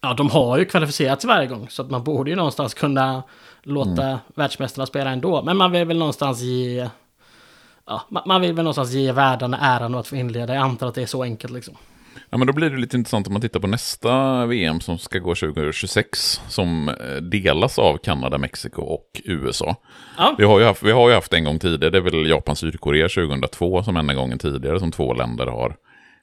ja 0.01 0.13
de 0.13 0.29
har 0.29 0.57
ju 0.57 0.65
kvalificerat 0.65 1.21
sig 1.21 1.27
varje 1.27 1.47
gång 1.47 1.69
så 1.69 1.81
att 1.81 1.89
man 1.89 2.03
borde 2.03 2.29
ju 2.29 2.35
någonstans 2.35 2.73
kunna 2.73 3.23
låta 3.63 4.03
mm. 4.03 4.17
världsmästarna 4.35 4.85
spela 4.85 5.09
ändå. 5.09 5.43
Men 5.43 5.57
man 5.57 5.71
vill 5.71 5.85
väl 5.85 5.97
någonstans 5.97 6.41
ge, 6.41 6.89
ja, 7.85 8.01
man 8.25 8.41
vill 8.41 8.53
väl 8.53 8.63
någonstans 8.63 8.91
ge 8.91 9.11
världarna 9.11 9.57
äran 9.59 9.95
att 9.95 10.07
få 10.07 10.15
inleda. 10.15 10.55
Jag 10.55 10.63
antar 10.63 10.87
att 10.87 10.95
det 10.95 11.01
är 11.01 11.05
så 11.05 11.23
enkelt 11.23 11.53
liksom. 11.53 11.75
Ja, 12.29 12.37
men 12.37 12.47
då 12.47 12.53
blir 12.53 12.69
det 12.69 12.77
lite 12.77 12.97
intressant 12.97 13.27
om 13.27 13.33
man 13.33 13.41
tittar 13.41 13.59
på 13.59 13.67
nästa 13.67 14.45
VM 14.45 14.79
som 14.79 14.97
ska 14.97 15.19
gå 15.19 15.35
2026, 15.35 16.41
som 16.47 16.89
eh, 16.89 17.15
delas 17.15 17.79
av 17.79 17.97
Kanada, 17.97 18.37
Mexiko 18.37 18.81
och 18.81 19.21
USA. 19.25 19.75
Ja. 20.17 20.35
Vi, 20.37 20.43
har 20.43 20.59
ju 20.59 20.65
haft, 20.65 20.83
vi 20.83 20.91
har 20.91 21.09
ju 21.09 21.15
haft 21.15 21.33
en 21.33 21.43
gång 21.43 21.59
tidigare, 21.59 21.89
det 21.89 21.97
är 21.97 22.01
väl 22.01 22.29
Japan-Sydkorea 22.29 23.09
2002 23.09 23.83
som 23.83 23.97
enda 23.97 24.13
gången 24.13 24.39
tidigare 24.39 24.79
som 24.79 24.91
två 24.91 25.13
länder 25.13 25.45
har 25.45 25.75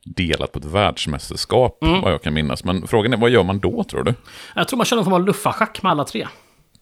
delat 0.05 0.53
på 0.53 0.59
ett 0.59 0.65
världsmästerskap, 0.65 1.83
mm. 1.83 2.01
vad 2.01 2.13
jag 2.13 2.23
kan 2.23 2.35
minnas. 2.35 2.65
Men 2.65 2.87
frågan 2.87 3.13
är, 3.13 3.17
vad 3.17 3.31
gör 3.31 3.43
man 3.43 3.59
då 3.59 3.85
tror 3.85 4.05
du? 4.05 4.15
Jag 4.55 4.69
tror 4.69 4.77
man 4.77 4.87
kör 4.87 4.97
någon 4.97 5.05
form 5.05 5.15
av 5.15 5.27
luffarschack 5.27 5.83
med 5.83 5.93
alla 5.93 6.05
tre. 6.05 6.27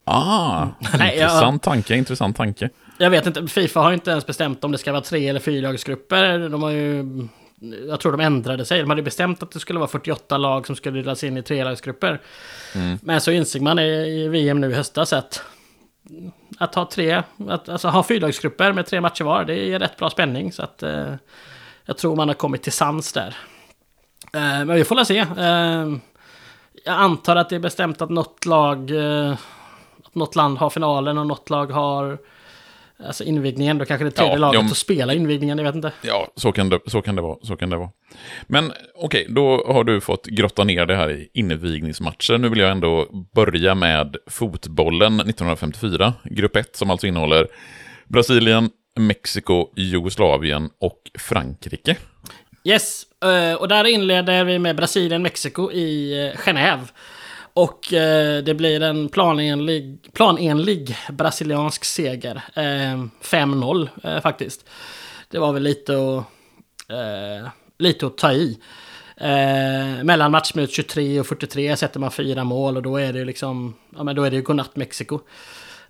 Ah, 0.04 0.66
Nej, 0.98 1.14
intressant 1.14 1.66
jag... 1.66 1.72
tanke, 1.72 1.96
intressant 1.96 2.36
tanke. 2.36 2.70
Jag 2.98 3.10
vet 3.10 3.26
inte, 3.26 3.46
Fifa 3.46 3.80
har 3.80 3.92
inte 3.92 4.10
ens 4.10 4.26
bestämt 4.26 4.64
om 4.64 4.72
det 4.72 4.78
ska 4.78 4.92
vara 4.92 5.02
tre 5.02 5.28
eller 5.28 5.40
fyrlagsgrupper. 5.40 6.48
De 6.48 6.62
har 6.62 6.70
ju 6.70 7.04
jag 7.88 8.00
tror 8.00 8.12
de 8.12 8.20
ändrade 8.20 8.64
sig. 8.64 8.80
De 8.80 8.90
hade 8.90 9.02
bestämt 9.02 9.42
att 9.42 9.50
det 9.50 9.60
skulle 9.60 9.78
vara 9.78 9.88
48 9.88 10.38
lag 10.38 10.66
som 10.66 10.76
skulle 10.76 10.98
delas 10.98 11.24
in 11.24 11.36
i 11.36 11.42
trelagsgrupper. 11.42 12.20
Mm. 12.74 12.98
Men 13.02 13.20
så 13.20 13.30
insåg 13.30 13.62
man 13.62 13.78
i 13.78 14.28
VM 14.28 14.60
nu 14.60 14.70
i 14.70 14.74
höstas 14.74 15.12
att 15.12 15.42
att 16.58 16.74
ha 16.74 16.88
tre, 16.92 17.22
att, 17.48 17.68
alltså 17.68 17.88
ha 17.88 18.02
fyrlagsgrupper 18.02 18.72
med 18.72 18.86
tre 18.86 19.00
matcher 19.00 19.24
var, 19.24 19.44
det 19.44 19.54
ger 19.54 19.78
rätt 19.78 19.96
bra 19.96 20.10
spänning. 20.10 20.52
Så 20.52 20.62
att 20.62 20.82
eh, 20.82 21.14
jag 21.84 21.98
tror 21.98 22.16
man 22.16 22.28
har 22.28 22.34
kommit 22.34 22.62
till 22.62 22.72
sans 22.72 23.12
där. 23.12 23.36
Eh, 24.32 24.64
men 24.64 24.74
vi 24.74 24.84
får 24.84 24.96
väl 24.96 25.06
se. 25.06 25.18
Eh, 25.18 25.96
jag 26.84 26.94
antar 26.94 27.36
att 27.36 27.48
det 27.48 27.56
är 27.56 27.60
bestämt 27.60 28.02
att 28.02 28.10
något 28.10 28.46
lag, 28.46 28.90
eh, 28.90 29.32
att 30.04 30.14
något 30.14 30.36
land 30.36 30.58
har 30.58 30.70
finalen 30.70 31.18
och 31.18 31.26
något 31.26 31.50
lag 31.50 31.66
har 31.66 32.18
Alltså 33.06 33.24
invigningen, 33.24 33.78
då 33.78 33.84
kanske 33.84 34.04
det 34.04 34.10
tredje 34.10 34.32
ja, 34.32 34.38
laget 34.38 34.60
ja, 34.60 34.66
att 34.66 34.76
spela 34.76 35.14
invigningen, 35.14 35.58
jag 35.58 35.64
vet 35.64 35.74
inte. 35.74 35.92
Ja, 36.02 36.32
så 36.36 36.52
kan 36.52 36.68
det, 36.68 36.80
så 36.86 37.02
kan 37.02 37.16
det 37.16 37.22
vara. 37.22 37.36
Så 37.42 37.56
kan 37.56 37.70
det 37.70 37.76
vara. 37.76 37.90
Men 38.46 38.72
okej, 38.94 39.22
okay, 39.22 39.34
då 39.34 39.64
har 39.66 39.84
du 39.84 40.00
fått 40.00 40.26
grotta 40.26 40.64
ner 40.64 40.86
det 40.86 40.96
här 40.96 41.10
i 41.10 41.28
invigningsmatcher. 41.34 42.38
Nu 42.38 42.48
vill 42.48 42.58
jag 42.58 42.70
ändå 42.70 43.06
börja 43.34 43.74
med 43.74 44.16
fotbollen 44.26 45.20
1954, 45.20 46.14
grupp 46.24 46.56
1, 46.56 46.76
som 46.76 46.90
alltså 46.90 47.06
innehåller 47.06 47.46
Brasilien, 48.08 48.70
Mexiko, 48.98 49.68
Jugoslavien 49.76 50.70
och 50.80 50.98
Frankrike. 51.18 51.96
Yes, 52.64 53.02
eh, 53.24 53.54
och 53.54 53.68
där 53.68 53.84
inleder 53.84 54.44
vi 54.44 54.58
med 54.58 54.76
Brasilien, 54.76 55.22
Mexiko 55.22 55.72
i 55.72 56.12
eh, 56.26 56.38
Genève. 56.38 56.88
Och 57.54 57.92
eh, 57.92 58.42
det 58.42 58.54
blir 58.54 58.82
en 58.82 59.08
planenlig, 59.08 60.08
planenlig 60.12 60.96
brasiliansk 61.08 61.84
seger. 61.84 62.42
Eh, 62.54 63.04
5-0 63.22 63.88
eh, 64.02 64.20
faktiskt. 64.20 64.68
Det 65.30 65.38
var 65.38 65.52
väl 65.52 65.62
lite 65.62 65.92
att, 65.92 66.24
eh, 66.90 67.48
lite 67.78 68.06
att 68.06 68.18
ta 68.18 68.32
i. 68.32 68.58
Eh, 69.16 70.04
mellan 70.04 70.30
matchminut 70.30 70.72
23 70.72 71.20
och 71.20 71.26
43 71.26 71.76
sätter 71.76 72.00
man 72.00 72.10
fyra 72.10 72.44
mål 72.44 72.76
och 72.76 72.82
då 72.82 72.96
är 72.96 73.12
det 73.12 73.24
liksom, 73.24 73.74
ja 73.96 74.04
men 74.04 74.16
då 74.16 74.24
är 74.24 74.30
det 74.30 74.36
ju 74.36 74.42
godnatt 74.42 74.76
Mexiko. 74.76 75.20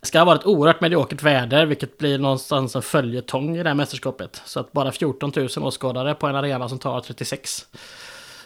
Det 0.01 0.07
ska 0.07 0.19
ha 0.19 0.25
varit 0.25 0.45
oerhört 0.45 0.81
mediokert 0.81 1.23
väder, 1.23 1.67
vilket 1.67 1.99
blir 1.99 2.19
någonstans 2.19 2.77
en 2.77 2.83
följetong 2.83 3.57
i 3.57 3.63
det 3.63 3.69
här 3.69 3.75
mästerskapet. 3.75 4.43
Så 4.45 4.61
att 4.61 4.73
bara 4.73 4.93
14 4.93 5.33
000 5.37 5.49
åskådare 5.57 6.15
på 6.15 6.27
en 6.27 6.37
arena 6.37 6.69
som 6.69 6.79
tar 6.79 7.01
36. 7.01 7.67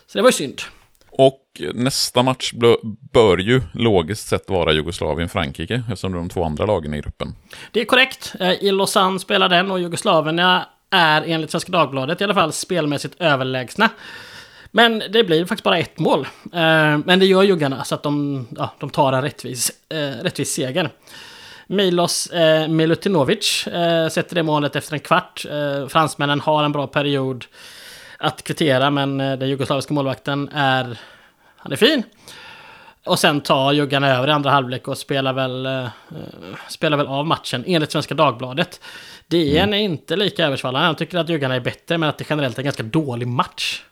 Så 0.07 0.19
det 0.19 0.23
var 0.23 0.29
ju 0.29 0.33
synd. 0.33 0.61
Nästa 1.75 2.23
match 2.23 2.53
bör 3.13 3.39
ju 3.39 3.63
logiskt 3.73 4.29
sett 4.29 4.51
vara 4.51 4.73
Jugoslavien-Frankrike, 4.73 5.83
eftersom 5.89 6.13
det 6.13 6.17
är 6.17 6.21
de 6.21 6.29
två 6.29 6.45
andra 6.45 6.67
lagen 6.67 6.95
i 6.95 7.01
gruppen. 7.01 7.35
Det 7.71 7.81
är 7.81 7.85
korrekt. 7.85 8.35
Eh, 8.41 8.53
I 8.53 8.73
Lausanne 8.73 9.19
spelar 9.19 9.49
den 9.49 9.71
och 9.71 9.81
Jugoslavien 9.81 10.39
är 10.39 11.23
enligt 11.27 11.51
Svenska 11.51 11.73
Dagbladet 11.73 12.21
i 12.21 12.25
alla 12.25 12.35
fall 12.35 12.53
spelmässigt 12.53 13.21
överlägsna. 13.21 13.91
Men 14.71 15.03
det 15.11 15.25
blir 15.25 15.45
faktiskt 15.45 15.65
bara 15.65 15.79
ett 15.79 15.99
mål. 15.99 16.21
Eh, 16.53 16.99
men 17.05 17.19
det 17.19 17.27
gör 17.27 17.43
juggarna 17.43 17.85
så 17.85 17.95
att 17.95 18.03
de, 18.03 18.47
ja, 18.57 18.75
de 18.79 18.91
tar 18.91 19.13
en 19.13 19.23
rättvis, 19.23 19.73
eh, 19.89 20.23
rättvis 20.23 20.53
seger. 20.53 20.91
Milos 21.69 22.29
Milutinovic 22.69 23.65
sätter 24.11 24.35
det 24.35 24.43
målet 24.43 24.77
efter 24.77 24.95
en 24.95 25.01
kvart. 25.01 25.47
Fransmännen 25.89 26.41
har 26.41 26.65
en 26.65 26.73
bra 26.73 26.87
period. 26.87 27.45
att 28.19 28.43
kvittera, 28.43 28.91
men 28.91 29.21
eh, 29.21 29.39
den 29.39 29.49
jugoslaviska 29.49 29.95
målvakten 29.95 30.49
är... 30.49 30.99
Han 31.67 31.73
är 31.73 31.77
fin. 31.77 32.03
Och 33.05 33.19
sen 33.19 33.41
tar 33.41 33.73
juggarna 33.73 34.09
över 34.09 34.29
i 34.29 34.31
andra 34.31 34.51
halvlek 34.51 34.89
och 34.89 34.99
spelar 34.99 35.33
väl, 35.33 35.67
eh, 35.67 35.87
spelar 36.69 36.97
väl 36.97 37.07
av 37.07 37.27
matchen 37.27 37.65
enligt 37.67 37.91
Svenska 37.91 38.15
Dagbladet. 38.15 38.81
DN 39.27 39.57
mm. 39.57 39.73
är 39.73 39.79
inte 39.79 40.17
lika 40.17 40.47
översvallande. 40.47 40.87
Han 40.87 40.95
tycker 40.95 41.19
att 41.19 41.29
juggarna 41.29 41.55
är 41.55 41.61
bättre, 41.61 41.99
men 41.99 42.09
att 42.09 42.19
det 42.19 42.25
generellt 42.31 42.57
är 42.57 42.61
en 42.61 42.65
ganska 42.65 42.83
dålig 42.83 43.29
match. 43.29 43.83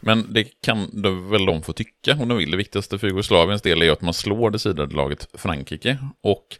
Men 0.00 0.32
det 0.32 0.44
kan 0.60 0.90
väl 1.30 1.46
de 1.46 1.62
få 1.62 1.72
tycka 1.72 2.12
om 2.12 2.28
de 2.28 2.38
vill. 2.38 2.50
Det 2.50 2.56
viktigaste 2.56 2.98
för 2.98 3.06
Jugoslaviens 3.06 3.62
del 3.62 3.82
är 3.82 3.86
ju 3.86 3.92
att 3.92 4.02
man 4.02 4.14
slår 4.14 4.50
det 4.50 4.58
sidade 4.58 4.94
laget 4.94 5.28
Frankrike. 5.34 5.98
Och 6.22 6.56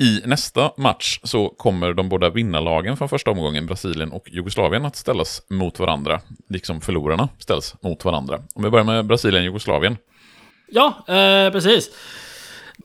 i 0.00 0.22
nästa 0.24 0.72
match 0.76 1.20
så 1.22 1.48
kommer 1.48 1.92
de 1.92 2.08
båda 2.08 2.30
vinnarlagen 2.30 2.96
från 2.96 3.08
första 3.08 3.30
omgången, 3.30 3.66
Brasilien 3.66 4.12
och 4.12 4.28
Jugoslavien, 4.30 4.84
att 4.84 4.96
ställas 4.96 5.42
mot 5.50 5.78
varandra. 5.78 6.20
Liksom 6.48 6.80
förlorarna 6.80 7.28
ställs 7.38 7.74
mot 7.82 8.04
varandra. 8.04 8.42
Om 8.54 8.62
vi 8.62 8.70
börjar 8.70 8.84
med 8.84 9.06
Brasilien-Jugoslavien. 9.06 9.96
Ja, 10.68 11.04
eh, 11.08 11.52
precis. 11.52 11.90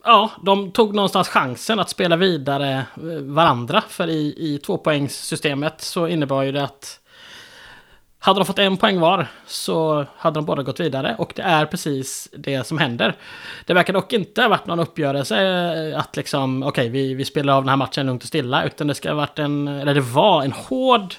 Ja, 0.04 0.30
de 0.42 0.70
tog 0.70 0.94
någonstans 0.94 1.28
chansen 1.28 1.78
att 1.80 1.90
spela 1.90 2.16
vidare 2.16 2.72
eh, 2.96 3.20
varandra. 3.22 3.82
För 3.88 4.08
i, 4.08 4.34
i 4.38 4.58
tvåpoängssystemet 4.58 5.80
så 5.80 6.08
innebar 6.08 6.42
ju 6.42 6.52
det 6.52 6.64
att 6.64 7.00
hade 8.24 8.40
de 8.40 8.44
fått 8.44 8.58
en 8.58 8.76
poäng 8.76 9.00
var 9.00 9.26
så 9.46 10.06
hade 10.16 10.34
de 10.34 10.44
båda 10.44 10.62
gått 10.62 10.80
vidare 10.80 11.14
och 11.18 11.32
det 11.36 11.42
är 11.42 11.66
precis 11.66 12.28
det 12.36 12.66
som 12.66 12.78
händer. 12.78 13.14
Det 13.64 13.74
verkar 13.74 13.92
dock 13.92 14.12
inte 14.12 14.42
ha 14.42 14.48
varit 14.48 14.66
någon 14.66 14.80
uppgörelse 14.80 15.42
eh, 15.42 15.98
att 15.98 16.16
liksom, 16.16 16.62
okej, 16.62 16.68
okay, 16.68 16.88
vi, 16.88 17.14
vi 17.14 17.24
spelar 17.24 17.56
av 17.56 17.62
den 17.62 17.68
här 17.68 17.76
matchen 17.76 18.06
lugnt 18.06 18.22
och 18.22 18.28
stilla, 18.28 18.64
utan 18.64 18.86
det 18.86 18.94
ska 18.94 19.08
ha 19.08 19.16
varit 19.16 19.38
en, 19.38 19.68
eller 19.68 19.94
det 19.94 20.00
var 20.00 20.42
en 20.42 20.52
hård 20.52 21.14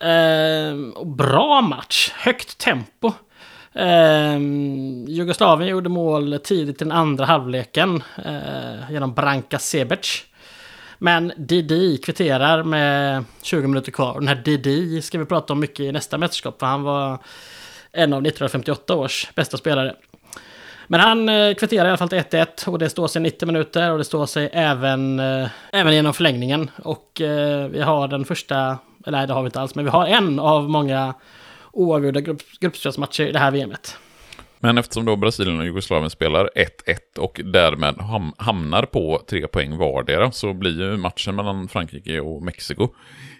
eh, 0.00 1.04
bra 1.04 1.60
match, 1.60 2.12
högt 2.14 2.58
tempo. 2.58 3.12
Eh, 3.72 4.38
Jugoslavien 5.06 5.70
gjorde 5.70 5.88
mål 5.88 6.38
tidigt 6.44 6.82
i 6.82 6.84
den 6.84 6.92
andra 6.92 7.24
halvleken 7.24 8.02
eh, 8.24 8.90
genom 8.92 9.14
Branka 9.14 9.58
Sebec. 9.58 10.24
Men 11.02 11.32
Didi 11.36 11.98
kvitterar 11.98 12.62
med 12.62 13.24
20 13.42 13.66
minuter 13.66 13.92
kvar. 13.92 14.14
Den 14.14 14.28
här 14.28 14.34
Didi 14.34 15.02
ska 15.02 15.18
vi 15.18 15.24
prata 15.24 15.52
om 15.52 15.60
mycket 15.60 15.80
i 15.80 15.92
nästa 15.92 16.18
mästerskap. 16.18 16.60
För 16.60 16.66
han 16.66 16.82
var 16.82 17.18
en 17.92 18.12
av 18.12 18.26
1958 18.26 18.94
års 18.94 19.30
bästa 19.34 19.56
spelare. 19.56 19.94
Men 20.86 21.00
han 21.00 21.28
eh, 21.28 21.54
kvitterar 21.54 21.84
i 21.84 21.88
alla 21.88 21.96
fall 21.96 22.08
till 22.08 22.18
1-1 22.18 22.68
och 22.68 22.78
det 22.78 22.88
står 22.88 23.08
sig 23.08 23.22
90 23.22 23.46
minuter 23.46 23.90
och 23.90 23.98
det 23.98 24.04
står 24.04 24.26
sig 24.26 24.50
även, 24.52 25.20
eh, 25.20 25.48
även 25.72 25.94
genom 25.94 26.14
förlängningen. 26.14 26.70
Och 26.82 27.20
eh, 27.20 27.68
vi 27.68 27.80
har 27.80 28.08
den 28.08 28.24
första, 28.24 28.78
eller 29.06 29.18
nej 29.18 29.26
det 29.26 29.32
har 29.32 29.42
vi 29.42 29.46
inte 29.46 29.60
alls, 29.60 29.74
men 29.74 29.84
vi 29.84 29.90
har 29.90 30.06
en 30.06 30.38
av 30.38 30.70
många 30.70 31.14
oavgjorda 31.72 32.20
grupp, 32.20 32.42
gruppspelsmatcher 32.60 33.26
i 33.26 33.32
det 33.32 33.38
här 33.38 33.50
VMet. 33.50 33.98
Men 34.64 34.78
eftersom 34.78 35.04
då 35.04 35.16
Brasilien 35.16 35.58
och 35.58 35.64
Jugoslavien 35.64 36.10
spelar 36.10 36.50
1-1 36.54 37.18
och 37.18 37.40
därmed 37.44 37.94
hamnar 38.36 38.82
på 38.82 39.22
tre 39.28 39.46
poäng 39.46 39.76
vardera 39.76 40.32
så 40.32 40.52
blir 40.52 40.80
ju 40.80 40.96
matchen 40.96 41.36
mellan 41.36 41.68
Frankrike 41.68 42.20
och 42.20 42.42
Mexiko 42.42 42.88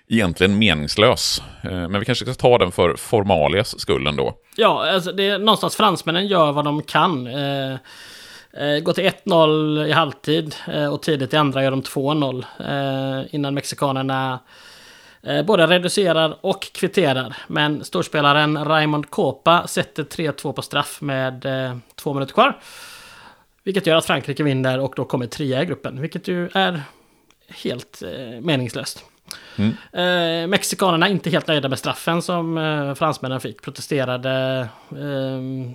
egentligen 0.09 0.59
meningslös. 0.59 1.43
Eh, 1.63 1.71
men 1.71 1.99
vi 1.99 2.05
kanske 2.05 2.25
ska 2.25 2.35
ta 2.35 2.59
den 2.59 2.73
för 2.73 2.97
formalias 2.97 3.81
skull 3.81 4.07
ändå. 4.07 4.35
Ja, 4.57 4.91
alltså 4.91 5.13
det 5.13 5.29
är 5.29 5.39
någonstans 5.39 5.77
fransmännen 5.77 6.27
gör 6.27 6.53
vad 6.53 6.65
de 6.65 6.83
kan. 6.83 7.27
Eh, 7.27 7.73
eh, 8.53 8.79
går 8.83 8.93
till 8.93 9.11
1-0 9.25 9.87
i 9.87 9.93
halvtid 9.93 10.55
eh, 10.69 10.87
och 10.87 11.03
tidigt 11.03 11.35
i 11.35 11.37
andra 11.37 11.63
gör 11.63 11.71
de 11.71 11.83
2-0 11.83 12.45
eh, 12.61 13.35
innan 13.35 13.55
mexikanerna 13.55 14.33
Eh, 14.33 14.39
både 15.47 15.67
reducerar 15.67 16.37
och 16.41 16.63
kvitterar. 16.63 17.37
Men 17.47 17.85
storspelaren 17.85 18.65
Raymond 18.65 19.11
Kopa 19.11 19.67
sätter 19.67 20.05
3-2 20.05 20.53
på 20.53 20.63
straff 20.63 21.01
med 21.01 21.47
eh, 21.47 21.77
två 21.95 22.15
minuter 22.15 22.35
kvar. 22.35 22.61
Vilket 23.63 23.87
gör 23.87 23.97
att 23.97 24.05
Frankrike 24.05 24.43
vinner 24.43 24.81
och 24.81 24.93
då 24.97 25.05
kommer 25.05 25.27
trea 25.27 25.63
i 25.63 25.67
gruppen. 25.67 26.01
Vilket 26.01 26.29
ju 26.29 26.49
är 26.55 26.83
helt 27.49 28.03
eh, 28.03 28.41
meningslöst. 28.41 29.05
Mm. 29.57 29.71
Eh, 29.93 30.49
Mexikanerna 30.49 31.07
är 31.07 31.11
inte 31.11 31.31
helt 31.31 31.47
nöjda 31.47 31.69
med 31.69 31.79
straffen 31.79 32.23
som 32.23 32.59
eh, 32.59 32.95
fransmännen 32.95 33.41
fick. 33.41 33.63
Protesterade 33.63 34.69
eh, 34.91 35.71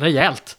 rejält. 0.00 0.56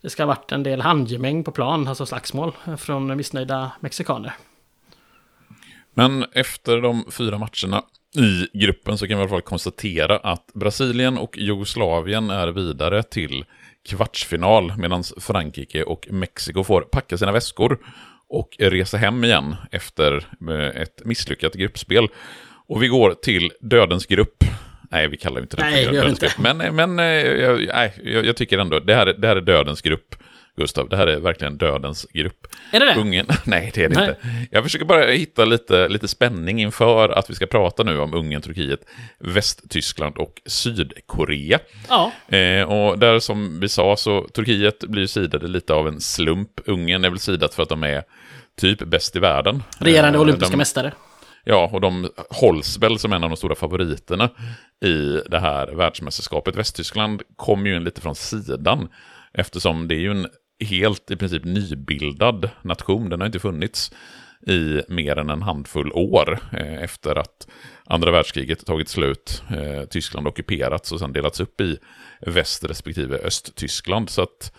Det 0.00 0.10
ska 0.10 0.22
ha 0.22 0.28
varit 0.28 0.52
en 0.52 0.62
del 0.62 0.80
handgemäng 0.80 1.44
på 1.44 1.52
plan, 1.52 1.88
alltså 1.88 2.06
slagsmål, 2.06 2.52
från 2.78 3.16
missnöjda 3.16 3.72
mexikaner. 3.80 4.34
Men 5.94 6.24
efter 6.32 6.80
de 6.80 7.04
fyra 7.10 7.38
matcherna 7.38 7.84
i 8.16 8.58
gruppen 8.58 8.98
så 8.98 9.06
kan 9.06 9.16
vi 9.16 9.20
i 9.20 9.22
alla 9.22 9.30
fall 9.30 9.42
konstatera 9.42 10.16
att 10.16 10.50
Brasilien 10.54 11.18
och 11.18 11.38
Jugoslavien 11.38 12.30
är 12.30 12.48
vidare 12.48 13.02
till 13.02 13.44
kvartsfinal 13.88 14.72
medan 14.76 15.04
Frankrike 15.20 15.82
och 15.82 16.06
Mexiko 16.10 16.64
får 16.64 16.80
packa 16.82 17.18
sina 17.18 17.32
väskor 17.32 17.78
och 18.28 18.56
resa 18.58 18.96
hem 18.96 19.24
igen 19.24 19.56
efter 19.70 20.26
eh, 20.50 20.82
ett 20.82 21.04
misslyckat 21.04 21.54
gruppspel. 21.54 22.08
Och 22.68 22.82
vi 22.82 22.88
går 22.88 23.14
till 23.14 23.52
dödens 23.60 24.06
grupp. 24.06 24.44
Nej, 24.90 25.08
vi 25.08 25.16
kallar 25.16 25.40
inte 25.40 25.56
det 25.56 25.62
nej, 25.62 25.84
för 25.84 25.92
dödens 25.92 26.18
grupp. 26.18 26.38
Men, 26.38 26.56
men 26.56 26.98
eh, 26.98 27.04
jag, 27.04 27.66
nej, 27.66 27.92
jag, 28.24 28.36
tycker 28.36 28.58
ändå, 28.58 28.78
det 28.78 28.94
här, 28.94 29.06
det 29.06 29.28
här 29.28 29.36
är 29.36 29.40
dödens 29.40 29.82
grupp. 29.82 30.14
Gustav. 30.60 30.88
Det 30.88 30.96
här 30.96 31.06
är 31.06 31.20
verkligen 31.20 31.58
dödens 31.58 32.06
grupp. 32.12 32.46
Är 32.72 32.80
det 32.80 32.86
det? 32.86 33.00
Ungen, 33.00 33.26
nej, 33.44 33.70
det 33.74 33.84
är 33.84 33.88
det 33.88 33.94
nej. 33.94 34.08
inte. 34.08 34.48
Jag 34.50 34.64
försöker 34.64 34.84
bara 34.84 35.06
hitta 35.06 35.44
lite, 35.44 35.88
lite 35.88 36.08
spänning 36.08 36.60
inför 36.60 37.08
att 37.08 37.30
vi 37.30 37.34
ska 37.34 37.46
prata 37.46 37.82
nu 37.82 37.98
om 37.98 38.14
Ungern, 38.14 38.42
Turkiet, 38.42 38.80
Västtyskland 39.18 40.16
och 40.16 40.42
Sydkorea. 40.46 41.58
Ja. 41.88 42.12
Eh, 42.36 42.62
och 42.62 42.98
där 42.98 43.18
som 43.18 43.60
vi 43.60 43.68
sa 43.68 43.96
så 43.96 44.28
Turkiet 44.28 44.80
blir 44.80 45.06
sidade 45.06 45.48
lite 45.48 45.74
av 45.74 45.88
en 45.88 46.00
slump. 46.00 46.60
Ungern 46.66 47.04
är 47.04 47.10
väl 47.10 47.18
sidat 47.18 47.54
för 47.54 47.62
att 47.62 47.68
de 47.68 47.84
är 47.84 48.02
typ 48.60 48.78
bäst 48.78 49.16
i 49.16 49.18
världen. 49.18 49.62
Regerande 49.78 50.16
eh, 50.16 50.22
olympiska 50.22 50.50
de, 50.50 50.56
mästare. 50.56 50.92
Ja, 51.44 51.70
och 51.72 51.80
de 51.80 52.10
hålls 52.30 52.78
väl 52.78 52.98
som 52.98 53.12
en 53.12 53.24
av 53.24 53.30
de 53.30 53.36
stora 53.36 53.54
favoriterna 53.54 54.30
i 54.84 55.20
det 55.30 55.40
här 55.40 55.66
världsmästerskapet. 55.66 56.56
Västtyskland 56.56 57.22
kom 57.36 57.66
ju 57.66 57.76
in 57.76 57.84
lite 57.84 58.00
från 58.00 58.14
sidan 58.14 58.88
eftersom 59.32 59.88
det 59.88 59.94
är 59.94 59.98
ju 60.00 60.10
en 60.10 60.26
helt 60.60 61.10
i 61.10 61.16
princip 61.16 61.44
nybildad 61.44 62.50
nation. 62.62 63.08
Den 63.08 63.20
har 63.20 63.26
inte 63.26 63.38
funnits 63.38 63.92
i 64.46 64.82
mer 64.88 65.18
än 65.18 65.30
en 65.30 65.42
handfull 65.42 65.92
år 65.92 66.38
eh, 66.52 66.82
efter 66.82 67.18
att 67.18 67.48
andra 67.84 68.10
världskriget 68.10 68.66
tagit 68.66 68.88
slut, 68.88 69.42
eh, 69.50 69.84
Tyskland 69.84 70.26
ockuperats 70.26 70.92
och 70.92 70.98
sen 70.98 71.12
delats 71.12 71.40
upp 71.40 71.60
i 71.60 71.78
väst 72.26 72.64
respektive 72.64 73.16
Östtyskland. 73.16 74.10
Så 74.10 74.22
att 74.22 74.52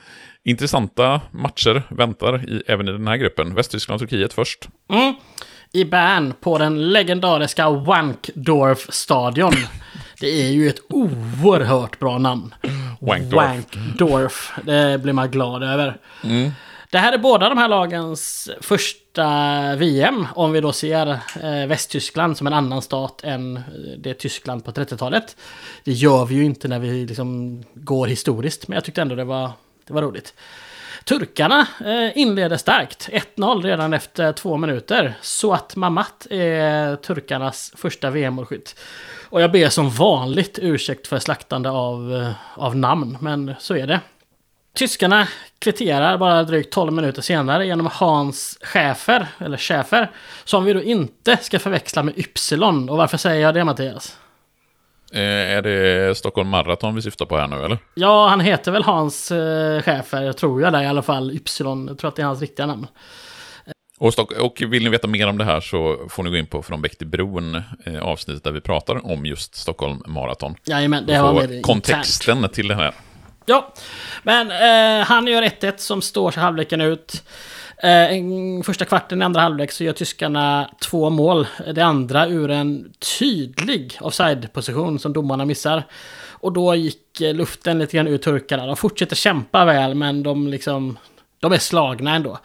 intressanta 0.43 1.21
matcher 1.31 1.83
väntar 1.89 2.49
i, 2.49 2.63
även 2.67 2.87
i 2.87 2.91
den 2.91 3.07
här 3.07 3.17
gruppen. 3.17 3.55
Västtyskland 3.55 4.01
och 4.01 4.09
Turkiet 4.09 4.33
först. 4.33 4.67
Mm. 4.89 5.15
I 5.73 5.85
Bern 5.85 6.33
på 6.41 6.57
den 6.57 6.91
legendariska 6.91 7.69
Wankdorf-stadion. 7.69 9.53
Det 10.19 10.27
är 10.27 10.51
ju 10.51 10.69
ett 10.69 10.81
oerhört 10.89 11.99
bra 11.99 12.17
namn. 12.17 12.53
Wankdorf. 13.01 13.33
Wankdorf. 13.33 14.53
Det 14.63 15.01
blir 15.03 15.13
man 15.13 15.31
glad 15.31 15.63
över. 15.63 15.97
Mm. 16.23 16.51
Det 16.89 16.97
här 16.97 17.13
är 17.13 17.17
båda 17.17 17.49
de 17.49 17.57
här 17.57 17.67
lagens 17.67 18.49
första 18.61 19.25
VM. 19.75 20.27
Om 20.35 20.51
vi 20.51 20.61
då 20.61 20.71
ser 20.71 21.07
eh, 21.43 21.67
Västtyskland 21.67 22.37
som 22.37 22.47
en 22.47 22.53
annan 22.53 22.81
stat 22.81 23.23
än 23.23 23.59
det 23.97 24.13
Tyskland 24.13 24.65
på 24.65 24.71
30-talet. 24.71 25.37
Det 25.83 25.91
gör 25.91 26.25
vi 26.25 26.35
ju 26.35 26.43
inte 26.43 26.67
när 26.67 26.79
vi 26.79 27.05
liksom 27.05 27.63
går 27.73 28.07
historiskt. 28.07 28.67
Men 28.67 28.75
jag 28.75 28.83
tyckte 28.83 29.01
ändå 29.01 29.15
det 29.15 29.23
var, 29.23 29.51
det 29.87 29.93
var 29.93 30.01
roligt. 30.01 30.33
Turkarna 31.05 31.67
eh, 31.85 32.17
inleder 32.17 32.57
starkt. 32.57 33.09
1-0 33.35 33.63
redan 33.63 33.93
efter 33.93 34.33
två 34.33 34.57
minuter. 34.57 35.13
Suat 35.21 35.75
Mamat 35.75 36.27
är 36.29 36.95
turkarnas 36.95 37.73
första 37.75 38.09
VM-målskytt. 38.09 38.75
Och 39.32 39.41
jag 39.41 39.52
ber 39.52 39.70
som 39.70 39.89
vanligt 39.89 40.60
ursäkt 40.62 41.08
för 41.08 41.20
slaktande 41.20 41.70
av, 41.70 42.15
eh, 42.15 42.32
av 42.63 42.76
namn, 42.76 43.17
men 43.22 43.56
så 43.60 43.76
är 43.76 43.88
det. 43.88 44.00
Tyskarna 44.76 45.28
kvitterar 45.60 46.17
bara 46.17 46.44
drygt 46.44 46.74
12 46.74 46.94
minuter 46.94 47.22
senare 47.22 47.65
genom 47.65 47.89
Hans 47.94 48.60
Schäfer, 48.62 49.28
eller 49.38 49.58
Schäfer, 49.58 50.12
som 50.44 50.63
vi 50.63 50.74
då 50.74 50.82
inte 50.82 51.38
ska 51.38 51.60
förväxla 51.60 52.04
med 52.04 52.20
Ypsilon. 52.20 52.89
Och 52.89 52.98
varför 52.98 53.17
säger 53.17 53.41
jag 53.41 53.54
det 53.54 53.63
Mattias? 53.63 54.17
Eh, 55.13 55.22
är 55.22 55.62
det 55.62 56.17
Stockholm 56.17 56.50
Marathon 56.50 56.96
vi 56.96 57.02
syftar 57.02 57.26
på 57.26 57.38
här 57.38 57.48
nu 57.48 57.65
eller? 57.65 57.78
Ja, 57.94 58.28
han 58.28 58.39
heter 58.39 58.72
väl 58.72 58.84
Hans 58.84 59.32
eh, 59.32 59.82
Schäfer, 59.82 60.34
tror 60.34 60.62
jag 60.62 60.74
det 60.74 60.84
i 60.84 60.88
alla 60.88 61.02
fall. 61.02 61.32
Ypsilon, 61.32 61.88
jag 61.88 61.98
tror 61.98 62.08
att 62.08 62.15
det 62.15 62.22
är 62.22 62.26
hans 62.26 62.41
riktiga 62.41 62.65
namn. 62.65 62.88
Och, 64.01 64.31
och 64.31 64.61
vill 64.67 64.83
ni 64.83 64.89
veta 64.89 65.07
mer 65.07 65.27
om 65.27 65.37
det 65.37 65.45
här 65.45 65.61
så 65.61 65.97
får 66.09 66.23
ni 66.23 66.29
gå 66.29 66.37
in 66.37 66.45
på 66.45 66.63
Från 66.63 66.81
Bäck 66.81 66.97
till 66.97 67.07
bron 67.07 67.55
eh, 67.85 68.01
avsnittet 68.01 68.43
där 68.43 68.51
vi 68.51 68.61
pratar 68.61 69.11
om 69.11 69.25
just 69.25 69.55
Stockholm 69.55 70.03
Marathon. 70.07 70.55
Jajamän, 70.65 71.05
det 71.05 71.15
har 71.15 71.33
med 71.33 71.63
kontexten 71.63 72.37
internt. 72.37 72.53
till 72.53 72.67
det 72.67 72.75
här. 72.75 72.93
Ja, 73.45 73.73
men 74.23 74.51
eh, 74.51 75.05
han 75.05 75.27
gör 75.27 75.41
1-1 75.41 75.73
som 75.77 76.01
står 76.01 76.31
sig 76.31 76.43
halvleken 76.43 76.81
ut. 76.81 77.23
Eh, 77.83 78.63
första 78.63 78.85
kvarten 78.85 79.21
i 79.21 79.25
andra 79.25 79.41
halvlek 79.41 79.71
så 79.71 79.83
gör 79.83 79.93
tyskarna 79.93 80.69
två 80.81 81.09
mål. 81.09 81.47
Det 81.75 81.81
andra 81.81 82.27
ur 82.27 82.51
en 82.51 82.93
tydlig 83.19 83.97
offside-position 84.01 84.99
som 84.99 85.13
domarna 85.13 85.45
missar. 85.45 85.83
Och 86.29 86.51
då 86.51 86.75
gick 86.75 87.21
eh, 87.21 87.33
luften 87.33 87.79
lite 87.79 87.97
grann 87.97 88.07
ur 88.07 88.17
turkarna. 88.17 88.65
De 88.65 88.77
fortsätter 88.77 89.15
kämpa 89.15 89.65
väl, 89.65 89.95
men 89.95 90.23
de 90.23 90.47
liksom... 90.47 90.97
De 91.39 91.53
är 91.53 91.57
slagna 91.57 92.15
ändå. 92.15 92.39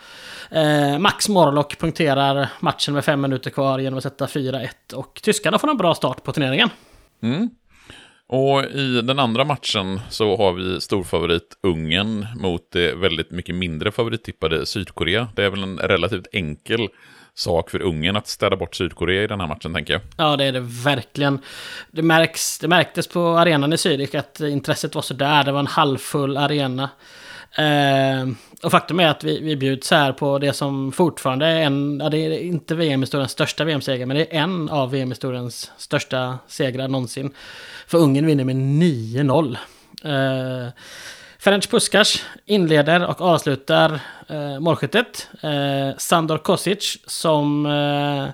Eh, 0.51 0.99
Max 0.99 1.29
Morlock 1.29 1.79
punkterar 1.79 2.49
matchen 2.61 2.95
med 2.95 3.05
fem 3.05 3.21
minuter 3.21 3.51
kvar 3.51 3.79
genom 3.79 3.97
att 3.97 4.03
sätta 4.03 4.27
4-1. 4.27 4.69
Och 4.95 5.21
tyskarna 5.23 5.59
får 5.59 5.71
en 5.71 5.77
bra 5.77 5.95
start 5.95 6.25
på 6.25 6.33
turneringen. 6.33 6.69
Mm. 7.23 7.51
Och 8.29 8.65
i 8.65 9.01
den 9.03 9.19
andra 9.19 9.45
matchen 9.45 10.01
så 10.09 10.37
har 10.37 10.53
vi 10.53 10.81
storfavorit 10.81 11.59
Ungern 11.63 12.27
mot 12.37 12.73
det 12.73 12.95
väldigt 12.95 13.31
mycket 13.31 13.55
mindre 13.55 13.93
favorittippade 13.93 14.67
Sydkorea. 14.67 15.29
Det 15.37 15.45
är 15.45 15.51
väl 15.51 15.63
en 15.63 15.79
relativt 15.79 16.27
enkel 16.33 16.89
sak 17.35 17.71
för 17.71 17.83
Ungern 17.83 18.17
att 18.17 18.29
städa 18.29 18.57
bort 18.57 18.75
Sydkorea 18.75 19.23
i 19.23 19.27
den 19.27 19.41
här 19.41 19.47
matchen, 19.47 19.75
tänker 19.75 19.93
jag. 19.93 20.03
Ja, 20.17 20.37
det 20.37 20.45
är 20.45 20.53
det 20.53 20.61
verkligen. 20.61 21.39
Det, 21.91 22.03
märks, 22.03 22.59
det 22.59 22.69
märktes 22.69 23.07
på 23.07 23.21
arenan 23.21 23.73
i 23.73 23.77
Zürich 23.77 24.19
att 24.19 24.41
intresset 24.41 24.95
var 24.95 25.03
sådär. 25.03 25.45
Det 25.45 25.53
var 25.53 25.61
en 25.61 25.67
halvfull 25.67 26.37
arena. 26.37 26.91
Eh, 27.55 28.29
och 28.63 28.71
faktum 28.71 29.01
är 29.01 29.09
att 29.09 29.25
vi, 29.25 29.41
vi 29.41 29.57
bjuds 29.57 29.91
här 29.91 30.13
på 30.13 30.39
det 30.39 30.53
som 30.53 30.93
fortfarande 30.93 31.47
är 31.47 31.61
en, 31.61 32.01
ja 32.03 32.09
det 32.09 32.19
är 32.19 32.39
inte 32.39 32.75
VM-historiens 32.75 33.33
största 33.33 33.65
VM-seger, 33.65 34.07
men 34.07 34.17
det 34.17 34.37
är 34.37 34.43
en 34.43 34.69
av 34.69 34.91
VM-historiens 34.91 35.73
största 35.77 36.39
segrar 36.49 36.89
någonsin. 36.89 37.35
För 37.87 37.99
Ungern 37.99 38.27
vinner 38.27 38.45
med 38.45 38.57
9-0. 38.57 39.57
Eh, 40.05 40.73
Ferenc 41.39 41.67
Puskas 41.67 42.25
inleder 42.45 43.07
och 43.07 43.21
avslutar 43.21 44.01
eh, 44.29 44.61
målskyttet. 44.61 45.29
Eh, 45.43 45.97
Sandor 45.99 46.39
Kosic 46.39 46.99
som 47.07 47.67
eh, 47.67 48.29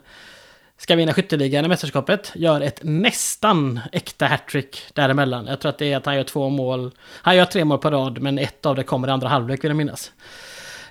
ska 0.82 0.96
vinna 0.96 1.12
skytteligan 1.12 1.64
i 1.64 1.68
mästerskapet 1.68 2.32
gör 2.34 2.60
ett 2.60 2.80
nästan 2.82 3.80
äkta 3.92 4.26
hattrick 4.26 4.82
däremellan. 4.92 5.46
Jag 5.46 5.60
tror 5.60 5.70
att 5.70 5.78
det 5.78 5.92
är 5.92 5.96
att 5.96 6.06
han 6.06 6.16
gör 6.16 6.24
två 6.24 6.48
mål. 6.48 6.90
Han 7.00 7.36
gör 7.36 7.44
tre 7.44 7.64
mål 7.64 7.78
på 7.78 7.90
rad, 7.90 8.18
men 8.22 8.38
ett 8.38 8.66
av 8.66 8.76
det 8.76 8.82
kommer 8.82 9.08
i 9.08 9.10
andra 9.10 9.28
halvlek 9.28 9.64
vill 9.64 9.70
jag 9.70 9.76
minnas. 9.76 10.12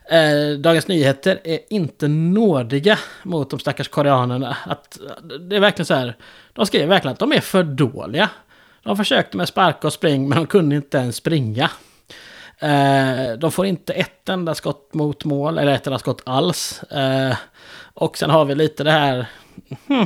Eh, 0.05 0.59
Dagens 0.59 0.87
Nyheter 0.87 1.39
är 1.43 1.59
inte 1.69 2.07
nådiga 2.07 2.99
mot 3.23 3.49
de 3.49 3.59
stackars 3.59 3.87
koreanerna. 3.87 4.57
Att, 4.65 4.99
det 5.39 5.55
är 5.55 5.59
verkligen 5.59 5.85
så 5.85 5.93
här, 5.93 6.15
de 6.53 6.65
skriver 6.65 6.87
verkligen 6.87 7.13
att 7.13 7.19
de 7.19 7.31
är 7.31 7.41
för 7.41 7.63
dåliga. 7.63 8.29
De 8.83 8.97
försökte 8.97 9.37
med 9.37 9.47
sparka 9.47 9.87
och 9.87 9.93
spring, 9.93 10.29
men 10.29 10.37
de 10.37 10.47
kunde 10.47 10.75
inte 10.75 10.97
ens 10.97 11.15
springa. 11.15 11.69
Eh, 12.59 13.37
de 13.37 13.51
får 13.51 13.65
inte 13.65 13.93
ett 13.93 14.29
enda 14.29 14.55
skott 14.55 14.93
mot 14.93 15.25
mål, 15.25 15.57
eller 15.57 15.71
ett 15.71 15.87
enda 15.87 15.99
skott 15.99 16.21
alls. 16.25 16.83
Eh, 16.83 17.35
och 17.93 18.17
sen 18.17 18.29
har 18.29 18.45
vi 18.45 18.55
lite 18.55 18.83
det 18.83 18.91
här... 18.91 19.27
Hmm, 19.87 20.05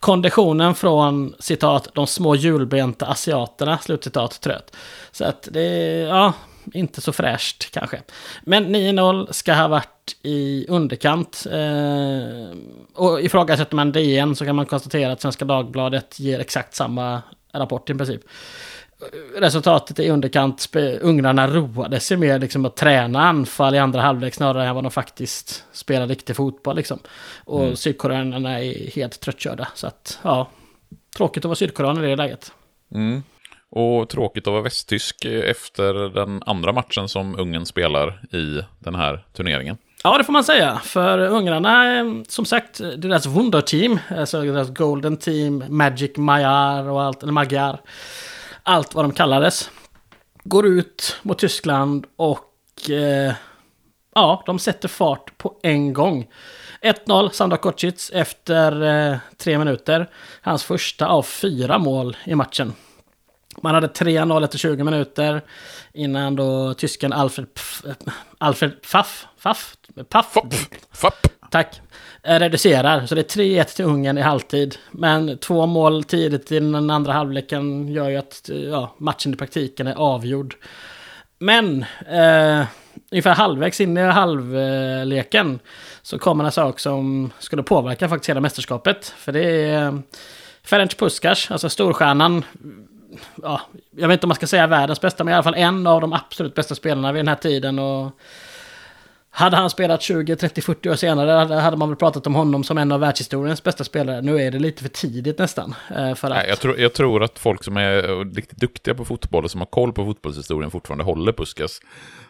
konditionen 0.00 0.74
från 0.74 1.34
citat 1.38 1.88
de 1.94 2.06
små 2.06 2.34
hjulbenta 2.34 3.06
asiaterna, 3.06 3.78
slutcitat, 3.78 4.40
trött. 4.40 4.76
Så 5.12 5.24
att 5.24 5.48
det 5.52 5.60
är, 5.60 6.06
ja, 6.06 6.32
inte 6.72 7.00
så 7.00 7.12
fräscht 7.12 7.70
kanske. 7.70 8.02
Men 8.42 8.76
9-0 8.76 9.32
ska 9.32 9.54
ha 9.54 9.68
varit 9.68 10.16
i 10.22 10.66
underkant. 10.68 11.46
Eh, 11.52 12.56
och 12.94 13.20
ifrågasätter 13.20 13.76
man 13.76 13.92
DN 13.92 14.36
så 14.36 14.44
kan 14.44 14.56
man 14.56 14.66
konstatera 14.66 15.12
att 15.12 15.20
Svenska 15.20 15.44
Dagbladet 15.44 16.20
ger 16.20 16.40
exakt 16.40 16.74
samma 16.74 17.22
rapport 17.52 17.90
i 17.90 17.94
princip 17.94 18.22
resultatet 19.36 19.98
i 19.98 20.10
underkant. 20.10 20.76
Ungrarna 21.00 21.48
roade 21.48 22.00
sig 22.00 22.16
med 22.16 22.40
liksom 22.40 22.64
att 22.64 22.76
träna 22.76 23.28
anfall 23.28 23.74
i 23.74 23.78
andra 23.78 24.00
halvlek 24.00 24.34
snarare 24.34 24.68
än 24.68 24.74
vad 24.74 24.84
de 24.84 24.90
faktiskt 24.90 25.64
spelar 25.72 26.06
riktig 26.06 26.36
fotboll. 26.36 26.76
Liksom. 26.76 26.98
Och 27.44 27.64
mm. 27.64 27.76
sydkoreanerna 27.76 28.60
är 28.60 28.90
helt 28.90 29.20
tröttkörda. 29.20 29.68
Så 29.74 29.86
att, 29.86 30.18
ja, 30.22 30.48
tråkigt 31.16 31.44
att 31.44 31.48
vara 31.48 31.56
sydkoreaner 31.56 32.04
i 32.04 32.10
det 32.10 32.16
läget. 32.16 32.52
Mm. 32.94 33.22
Och 33.70 34.08
tråkigt 34.08 34.46
att 34.46 34.52
vara 34.52 34.62
västtysk 34.62 35.24
efter 35.24 36.14
den 36.14 36.42
andra 36.46 36.72
matchen 36.72 37.08
som 37.08 37.38
Ungern 37.38 37.66
spelar 37.66 38.34
i 38.34 38.60
den 38.78 38.94
här 38.94 39.24
turneringen. 39.32 39.76
Ja, 40.02 40.18
det 40.18 40.24
får 40.24 40.32
man 40.32 40.44
säga. 40.44 40.80
För 40.84 41.18
ungrarna, 41.18 42.04
som 42.28 42.44
sagt, 42.44 42.80
deras 42.96 43.26
Wunderteam, 43.26 43.98
alltså 44.18 44.42
deras 44.42 44.70
Golden 44.70 45.16
Team, 45.16 45.64
Magic 45.68 46.16
Magyar 46.16 46.88
och 46.88 47.02
allt, 47.02 47.22
eller 47.22 47.32
Magyar 47.32 47.80
allt 48.64 48.94
vad 48.94 49.04
de 49.04 49.12
kallades. 49.12 49.70
Går 50.44 50.66
ut 50.66 51.16
mot 51.22 51.38
Tyskland 51.38 52.06
och 52.16 52.90
eh, 52.90 53.34
ja, 54.14 54.42
de 54.46 54.58
sätter 54.58 54.88
fart 54.88 55.38
på 55.38 55.56
en 55.62 55.92
gång. 55.92 56.26
1-0 56.82 57.30
Sandra 57.30 57.56
Kocic 57.56 58.10
efter 58.14 58.82
eh, 58.82 59.16
tre 59.36 59.58
minuter. 59.58 60.10
Hans 60.40 60.64
första 60.64 61.06
av 61.06 61.22
fyra 61.22 61.78
mål 61.78 62.16
i 62.24 62.34
matchen. 62.34 62.72
Man 63.62 63.74
hade 63.74 63.86
3-0 63.86 64.44
efter 64.44 64.58
20 64.58 64.84
minuter 64.84 65.42
innan 65.92 66.36
då 66.36 66.74
tysken 66.74 67.12
Alfred 67.12 67.54
Pf, 67.54 67.82
Alfred 68.38 68.82
Pfaff, 68.82 69.26
Pfaff, 69.38 69.76
Pfaff, 70.10 70.34
Pfaff, 70.92 71.14
Tack. 71.54 71.80
Reducerar. 72.22 73.06
Så 73.06 73.14
det 73.14 73.36
är 73.36 73.42
3-1 73.42 73.64
till 73.64 73.84
Ungern 73.84 74.18
i 74.18 74.20
halvtid. 74.20 74.76
Men 74.90 75.38
två 75.38 75.66
mål 75.66 76.04
tidigt 76.04 76.52
i 76.52 76.60
den 76.60 76.90
andra 76.90 77.12
halvleken 77.12 77.88
gör 77.88 78.08
ju 78.08 78.16
att 78.16 78.50
ja, 78.70 78.94
matchen 78.98 79.34
i 79.34 79.36
praktiken 79.36 79.86
är 79.86 79.94
avgjord. 79.94 80.56
Men 81.38 81.84
eh, 82.10 82.66
ungefär 83.10 83.34
halvvägs 83.34 83.80
in 83.80 83.96
i 83.98 84.00
halvleken 84.00 85.58
så 86.02 86.18
kommer 86.18 86.44
en 86.44 86.52
sak 86.52 86.80
som 86.80 87.30
skulle 87.38 87.62
påverka 87.62 88.08
faktiskt 88.08 88.30
hela 88.30 88.40
mästerskapet. 88.40 89.06
För 89.06 89.32
det 89.32 89.44
är 89.44 89.86
eh, 89.86 89.94
Ferenc 90.64 90.94
Puskas, 90.94 91.50
alltså 91.50 91.68
storstjärnan. 91.68 92.44
Ja, 93.42 93.60
jag 93.96 94.08
vet 94.08 94.16
inte 94.16 94.26
om 94.26 94.28
man 94.28 94.36
ska 94.36 94.46
säga 94.46 94.66
världens 94.66 95.00
bästa, 95.00 95.24
men 95.24 95.32
i 95.32 95.34
alla 95.34 95.42
fall 95.42 95.54
en 95.54 95.86
av 95.86 96.00
de 96.00 96.12
absolut 96.12 96.54
bästa 96.54 96.74
spelarna 96.74 97.12
vid 97.12 97.18
den 97.20 97.28
här 97.28 97.36
tiden. 97.36 97.78
Och 97.78 98.12
hade 99.36 99.56
han 99.56 99.70
spelat 99.70 100.02
20, 100.02 100.36
30, 100.36 100.62
40 100.62 100.90
år 100.90 100.94
senare 100.94 101.54
hade 101.60 101.76
man 101.76 101.88
väl 101.88 101.96
pratat 101.96 102.26
om 102.26 102.34
honom 102.34 102.64
som 102.64 102.78
en 102.78 102.92
av 102.92 103.00
världshistoriens 103.00 103.62
bästa 103.62 103.84
spelare. 103.84 104.22
Nu 104.22 104.40
är 104.40 104.50
det 104.50 104.58
lite 104.58 104.82
för 104.82 104.88
tidigt 104.88 105.38
nästan. 105.38 105.74
Eh, 105.96 106.14
för 106.14 106.30
att... 106.30 106.36
Nej, 106.36 106.46
jag, 106.48 106.60
tror, 106.60 106.78
jag 106.78 106.92
tror 106.92 107.22
att 107.22 107.38
folk 107.38 107.64
som 107.64 107.76
är 107.76 108.34
riktigt 108.34 108.58
duktiga 108.58 108.94
på 108.94 109.04
fotboll 109.04 109.44
och 109.44 109.50
som 109.50 109.60
har 109.60 109.66
koll 109.66 109.92
på 109.92 110.04
fotbollshistorien 110.04 110.70
fortfarande 110.70 111.04
håller 111.04 111.32
Puskas 111.32 111.80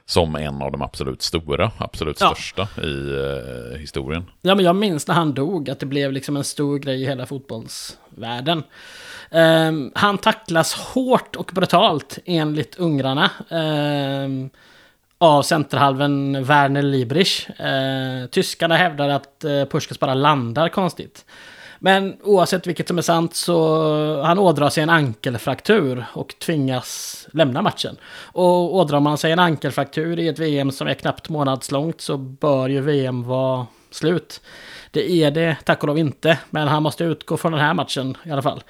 som 0.06 0.36
en 0.36 0.62
av 0.62 0.72
de 0.72 0.82
absolut 0.82 1.22
stora, 1.22 1.70
absolut 1.78 2.20
ja. 2.20 2.26
största 2.26 2.68
i 2.82 2.90
uh, 2.90 3.78
historien. 3.78 4.24
Ja, 4.42 4.54
men 4.54 4.64
jag 4.64 4.76
minns 4.76 5.06
när 5.06 5.14
han 5.14 5.34
dog, 5.34 5.70
att 5.70 5.80
det 5.80 5.86
blev 5.86 6.12
liksom 6.12 6.36
en 6.36 6.44
stor 6.44 6.78
grej 6.78 7.02
i 7.02 7.06
hela 7.06 7.26
fotbollsvärlden. 7.26 8.62
Um, 9.30 9.92
han 9.94 10.18
tacklas 10.18 10.74
hårt 10.74 11.36
och 11.36 11.50
brutalt 11.54 12.18
enligt 12.24 12.76
ungrarna. 12.76 13.30
Um, 13.50 14.50
av 15.24 15.42
centerhalven 15.42 16.44
Werner 16.44 16.82
Liebrich. 16.82 17.50
Eh, 17.50 18.26
tyskarna 18.26 18.76
hävdar 18.76 19.08
att 19.08 19.44
eh, 19.44 19.64
Puskas 19.64 20.00
bara 20.00 20.14
landar 20.14 20.68
konstigt. 20.68 21.24
Men 21.78 22.16
oavsett 22.22 22.66
vilket 22.66 22.88
som 22.88 22.98
är 22.98 23.02
sant 23.02 23.34
så 23.34 24.22
han 24.22 24.38
ådrar 24.38 24.70
sig 24.70 24.82
en 24.82 24.90
ankelfraktur 24.90 26.04
och 26.12 26.34
tvingas 26.38 27.26
lämna 27.32 27.62
matchen. 27.62 27.96
Och 28.32 28.74
ådrar 28.74 29.00
man 29.00 29.18
sig 29.18 29.32
en 29.32 29.38
ankelfraktur 29.38 30.18
i 30.18 30.28
ett 30.28 30.38
VM 30.38 30.70
som 30.70 30.88
är 30.88 30.94
knappt 30.94 31.28
månadslångt 31.28 32.00
så 32.00 32.16
bör 32.16 32.68
ju 32.68 32.80
VM 32.80 33.22
vara 33.22 33.66
slut. 33.90 34.40
Det 34.90 35.10
är 35.10 35.30
det 35.30 35.56
tack 35.64 35.82
och 35.82 35.88
lov 35.88 35.98
inte, 35.98 36.38
men 36.50 36.68
han 36.68 36.82
måste 36.82 37.04
utgå 37.04 37.36
från 37.36 37.52
den 37.52 37.60
här 37.60 37.74
matchen 37.74 38.16
i 38.24 38.30
alla 38.30 38.42
fall. 38.42 38.62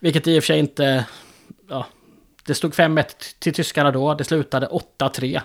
Vilket 0.00 0.26
i 0.26 0.38
och 0.38 0.42
för 0.42 0.46
sig 0.46 0.58
inte... 0.58 1.04
Ja, 1.68 1.86
det 2.46 2.54
stod 2.54 2.72
5-1 2.72 3.04
till 3.38 3.54
tyskarna 3.54 3.90
då, 3.90 4.14
det 4.14 4.24
slutade 4.24 4.68
8-3. 4.98 5.40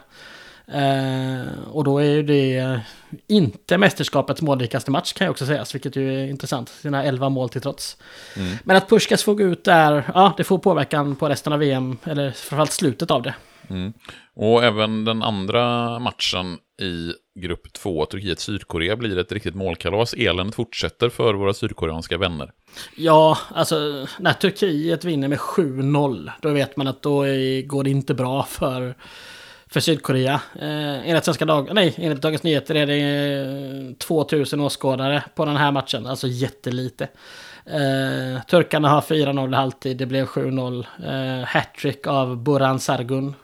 Eh, 0.72 1.68
och 1.72 1.84
då 1.84 2.00
är 2.00 2.06
ju 2.06 2.24
det 2.24 2.82
inte 3.28 3.78
mästerskapets 3.78 4.42
målrikaste 4.42 4.92
match 4.92 5.14
kan 5.14 5.26
jag 5.26 5.32
också 5.32 5.46
säga, 5.46 5.66
vilket 5.74 5.96
ju 5.96 6.24
är 6.24 6.28
intressant. 6.28 6.70
Sina 6.70 7.04
11 7.04 7.30
mål 7.30 7.50
till 7.50 7.62
trots. 7.62 7.98
Mm. 8.36 8.58
Men 8.64 8.78
att 8.78 8.90
Puskas 8.90 9.24
får 9.24 9.36
gå 9.36 9.44
ut 9.44 9.64
där, 9.64 10.12
ja, 10.14 10.34
det 10.38 10.44
får 10.44 10.58
påverkan 10.58 11.16
på 11.16 11.30
resten 11.30 11.54
av 11.54 11.60
VM, 11.60 11.98
eller 12.04 12.32
framförallt 12.32 12.72
slutet 12.72 13.12
av 13.12 13.22
det. 13.22 13.34
Mm. 13.70 13.94
Och 14.36 14.64
även 14.64 15.06
den 15.06 15.24
andra 15.24 16.00
matchen 16.00 16.58
i 16.82 17.14
grupp 17.40 17.74
2, 17.74 18.06
Turkiet-Sydkorea, 18.06 18.96
blir 18.96 19.18
ett 19.18 19.32
riktigt 19.32 19.56
målkalas. 19.56 20.14
Eländet 20.14 20.56
fortsätter 20.56 21.10
för 21.10 21.34
våra 21.34 21.54
sydkoreanska 21.54 22.18
vänner. 22.18 22.52
Ja, 22.96 23.38
alltså 23.54 24.08
när 24.20 24.34
Turkiet 24.34 25.06
vinner 25.06 25.28
med 25.28 25.40
7-0, 25.40 26.32
då 26.42 26.50
vet 26.50 26.78
man 26.78 26.88
att 26.88 27.02
då 27.02 27.20
går 27.66 27.84
det 27.84 27.90
inte 27.90 28.14
bra 28.14 28.44
för 28.44 28.96
för 29.70 29.80
Sydkorea. 29.80 30.42
Eh, 30.60 31.10
enligt, 31.10 31.26
Svenska 31.26 31.46
Dag 31.46 31.70
nej, 31.74 31.94
enligt 31.98 32.22
Dagens 32.22 32.44
Nyheter 32.44 32.76
är 32.76 32.86
det 32.86 34.00
2000 34.00 34.62
åskådare 34.62 35.24
på 35.36 35.46
den 35.46 35.56
här 35.56 35.72
matchen, 35.72 36.08
alltså 36.08 36.28
jättelite. 36.28 37.08
Eh, 37.66 38.42
turkarna 38.50 38.90
har 38.90 39.02
4-0 39.02 39.54
i 39.54 39.56
halvtid, 39.56 39.98
det 39.98 40.06
blev 40.06 40.26
7-0. 40.26 40.86
Eh, 41.06 41.46
Hattrick 41.46 42.08
av 42.08 42.38
Buran 42.38 42.80
Sargun. 42.80 43.36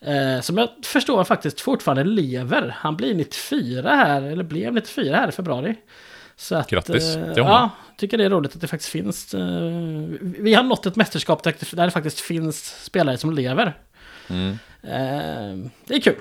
Eh, 0.00 0.40
som 0.40 0.58
jag 0.58 0.68
förstår 0.84 1.24
faktiskt 1.24 1.60
fortfarande 1.60 2.04
lever. 2.04 2.74
Han 2.78 2.96
blir 2.96 3.14
94 3.14 3.90
här, 3.90 4.22
eller 4.22 4.44
blev 4.44 4.74
94 4.74 5.16
här 5.16 5.28
i 5.28 5.32
februari. 5.32 5.76
Så 6.36 6.54
att, 6.54 6.70
Grattis 6.70 7.16
eh, 7.16 7.34
till 7.34 7.42
honom. 7.42 7.58
Ja, 7.60 7.70
tycker 7.96 8.18
det 8.18 8.24
är 8.24 8.30
roligt 8.30 8.54
att 8.54 8.60
det 8.60 8.68
faktiskt 8.68 8.90
finns. 8.90 9.34
Eh, 9.34 9.40
vi 10.20 10.54
har 10.54 10.62
nått 10.62 10.86
ett 10.86 10.96
mästerskap 10.96 11.42
där 11.42 11.76
där 11.76 11.84
det 11.84 11.90
faktiskt 11.90 12.20
finns 12.20 12.84
spelare 12.84 13.18
som 13.18 13.32
lever. 13.32 13.74
Mm. 14.28 14.58
Eh, 14.82 15.70
det 15.84 15.94
är 15.94 16.00
kul. 16.00 16.16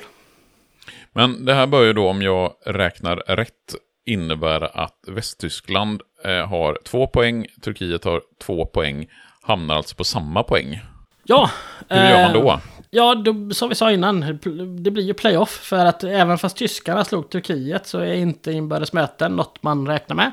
Men 1.12 1.46
det 1.46 1.54
här 1.54 1.68
bör 1.68 1.84
ju 1.84 1.94
då, 1.94 2.10
om 2.10 2.22
jag 2.22 2.54
räknar 2.66 3.16
rätt, 3.16 3.76
innebära 4.06 4.68
att 4.68 4.98
Västtyskland 5.08 6.02
eh, 6.24 6.48
har 6.48 6.78
två 6.86 7.08
poäng, 7.08 7.48
Turkiet 7.62 8.04
har 8.04 8.22
två 8.44 8.66
poäng, 8.66 9.08
hamnar 9.42 9.76
alltså 9.76 9.96
på 9.96 10.04
samma 10.04 10.44
poäng. 10.44 10.82
Ja. 11.24 11.50
Hur 11.90 11.98
gör 11.98 12.24
man 12.24 12.36
eh, 12.36 12.42
då? 12.42 12.60
Ja, 12.90 13.16
då, 13.16 13.54
som 13.54 13.70
vi 13.70 13.76
sa 13.76 13.92
innan, 13.92 14.40
det 14.84 14.92
blir 14.92 15.04
ju 15.04 15.14
playoff. 15.14 15.50
För 15.50 15.86
att 15.86 16.04
även 16.04 16.38
fast 16.38 16.58
tyskarna 16.58 17.06
slog 17.06 17.30
Turkiet 17.30 17.88
så 17.88 18.00
är 18.00 18.14
inte 18.14 18.52
inbördes 18.52 18.94
möten 18.94 19.32
något 19.32 19.64
man 19.64 19.88
räknar 19.88 20.16
med. 20.16 20.32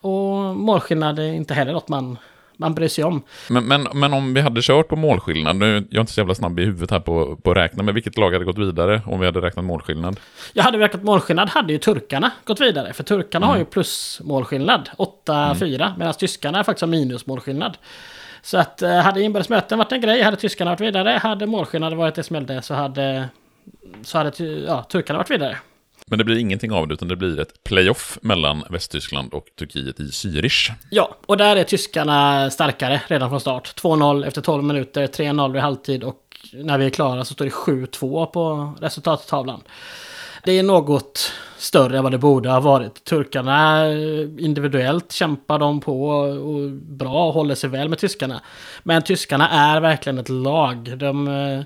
Och 0.00 0.56
målskillnad 0.56 1.18
är 1.18 1.32
inte 1.32 1.54
heller 1.54 1.72
något 1.72 1.88
man, 1.88 2.18
man 2.56 2.74
bryr 2.74 2.88
sig 2.88 3.04
om. 3.04 3.22
Men, 3.48 3.64
men, 3.64 3.88
men 3.94 4.12
om 4.12 4.34
vi 4.34 4.40
hade 4.40 4.62
kört 4.62 4.88
på 4.88 4.96
målskillnad, 4.96 5.56
nu 5.56 5.74
jag 5.74 5.96
är 5.96 6.00
inte 6.00 6.12
så 6.12 6.20
jävla 6.20 6.34
snabb 6.34 6.60
i 6.60 6.64
huvudet 6.64 6.90
här 6.90 7.00
på, 7.00 7.36
på 7.36 7.50
att 7.50 7.56
räkna, 7.56 7.82
men 7.82 7.94
vilket 7.94 8.18
lag 8.18 8.32
hade 8.32 8.44
gått 8.44 8.58
vidare 8.58 9.02
om 9.06 9.20
vi 9.20 9.26
hade 9.26 9.40
räknat 9.40 9.64
målskillnad? 9.64 10.20
Jag 10.52 10.62
hade 10.62 10.78
räknat 10.78 11.02
målskillnad 11.02 11.48
hade 11.48 11.72
ju 11.72 11.78
turkarna 11.78 12.30
gått 12.44 12.60
vidare. 12.60 12.92
För 12.92 13.04
turkarna 13.04 13.46
har 13.46 13.58
ju 13.58 13.64
plus 13.64 14.20
målskillnad, 14.24 14.90
8-4. 15.26 15.92
Medan 15.98 16.14
tyskarna 16.14 16.64
faktiskt 16.64 16.80
har 16.80 16.88
minus 16.88 17.26
målskillnad. 17.26 17.76
Så 18.42 18.58
att 18.58 18.82
eh, 18.82 18.96
hade 18.96 19.22
inbördes 19.22 19.48
möten 19.48 19.78
varit 19.78 19.92
en 19.92 20.00
grej, 20.00 20.22
hade 20.22 20.36
tyskarna 20.36 20.70
varit 20.70 20.80
vidare, 20.80 21.20
hade 21.22 21.46
målskillnad 21.46 21.94
varit 21.94 22.14
det 22.14 22.22
som 22.22 22.34
gällde 22.34 22.62
så 22.62 22.74
hade, 22.74 23.28
så 24.02 24.18
hade 24.18 24.44
ja, 24.44 24.82
turkarna 24.82 25.18
varit 25.18 25.30
vidare. 25.30 25.58
Men 26.06 26.18
det 26.18 26.24
blir 26.24 26.38
ingenting 26.38 26.72
av 26.72 26.88
det, 26.88 26.94
utan 26.94 27.08
det 27.08 27.16
blir 27.16 27.40
ett 27.40 27.64
playoff 27.64 28.18
mellan 28.22 28.64
Västtyskland 28.70 29.34
och 29.34 29.46
Turkiet 29.58 30.00
i 30.00 30.02
Zürich. 30.02 30.72
Ja, 30.90 31.16
och 31.26 31.36
där 31.36 31.56
är 31.56 31.64
tyskarna 31.64 32.50
starkare 32.50 33.00
redan 33.06 33.28
från 33.30 33.40
start. 33.40 33.82
2-0 33.82 34.26
efter 34.26 34.40
12 34.40 34.64
minuter, 34.64 35.06
3-0 35.06 35.52
vid 35.52 35.62
halvtid 35.62 36.04
och 36.04 36.18
när 36.52 36.78
vi 36.78 36.86
är 36.86 36.90
klara 36.90 37.24
så 37.24 37.34
står 37.34 37.44
det 37.44 37.50
7-2 37.50 38.26
på 38.26 38.74
resultattavlan. 38.80 39.62
Det 40.44 40.58
är 40.58 40.62
något 40.62 41.32
större 41.58 41.96
än 41.96 42.02
vad 42.02 42.12
det 42.12 42.18
borde 42.18 42.50
ha 42.50 42.60
varit. 42.60 43.04
Turkarna 43.04 43.88
individuellt 44.38 45.12
kämpar 45.12 45.58
de 45.58 45.80
på 45.80 46.08
och 46.08 46.70
bra 46.70 47.26
och 47.26 47.34
håller 47.34 47.54
sig 47.54 47.70
väl 47.70 47.88
med 47.88 47.98
tyskarna. 47.98 48.40
Men 48.82 49.02
tyskarna 49.02 49.48
är 49.48 49.80
verkligen 49.80 50.18
ett 50.18 50.28
lag. 50.28 50.98
De, 50.98 51.28
eh, 51.28 51.60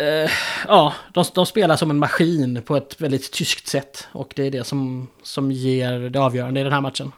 Uh, 0.00 0.30
ja, 0.68 0.94
de, 1.14 1.24
de 1.34 1.46
spelar 1.46 1.76
som 1.76 1.90
en 1.90 1.98
maskin 1.98 2.62
på 2.62 2.76
ett 2.76 3.00
väldigt 3.00 3.32
tyskt 3.32 3.66
sätt. 3.66 4.08
Och 4.12 4.32
det 4.36 4.46
är 4.46 4.50
det 4.50 4.64
som, 4.64 5.08
som 5.22 5.52
ger 5.52 5.98
det 5.98 6.20
avgörande 6.20 6.60
i 6.60 6.62
den 6.62 6.72
här 6.72 6.80
matchen. 6.80 7.12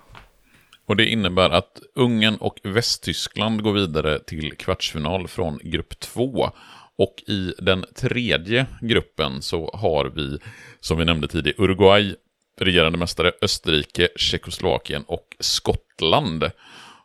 Och 0.87 0.97
det 0.97 1.07
innebär 1.07 1.51
att 1.51 1.83
Ungern 1.95 2.37
och 2.37 2.61
Västtyskland 2.63 3.63
går 3.63 3.73
vidare 3.73 4.19
till 4.19 4.57
kvartsfinal 4.57 5.29
från 5.29 5.59
grupp 5.63 6.01
2. 6.01 6.51
Och 6.97 7.23
i 7.27 7.53
den 7.59 7.85
tredje 7.95 8.67
gruppen 8.81 9.43
så 9.43 9.71
har 9.75 10.05
vi, 10.05 10.39
som 10.81 10.99
vi 10.99 11.05
nämnde 11.05 11.29
tidigare, 11.29 11.65
Uruguay, 11.65 12.15
regerande 12.61 12.99
mästare, 12.99 13.33
Österrike, 13.43 14.09
Tjeckoslovakien 14.17 15.05
och 15.07 15.37
Skottland. 15.41 16.51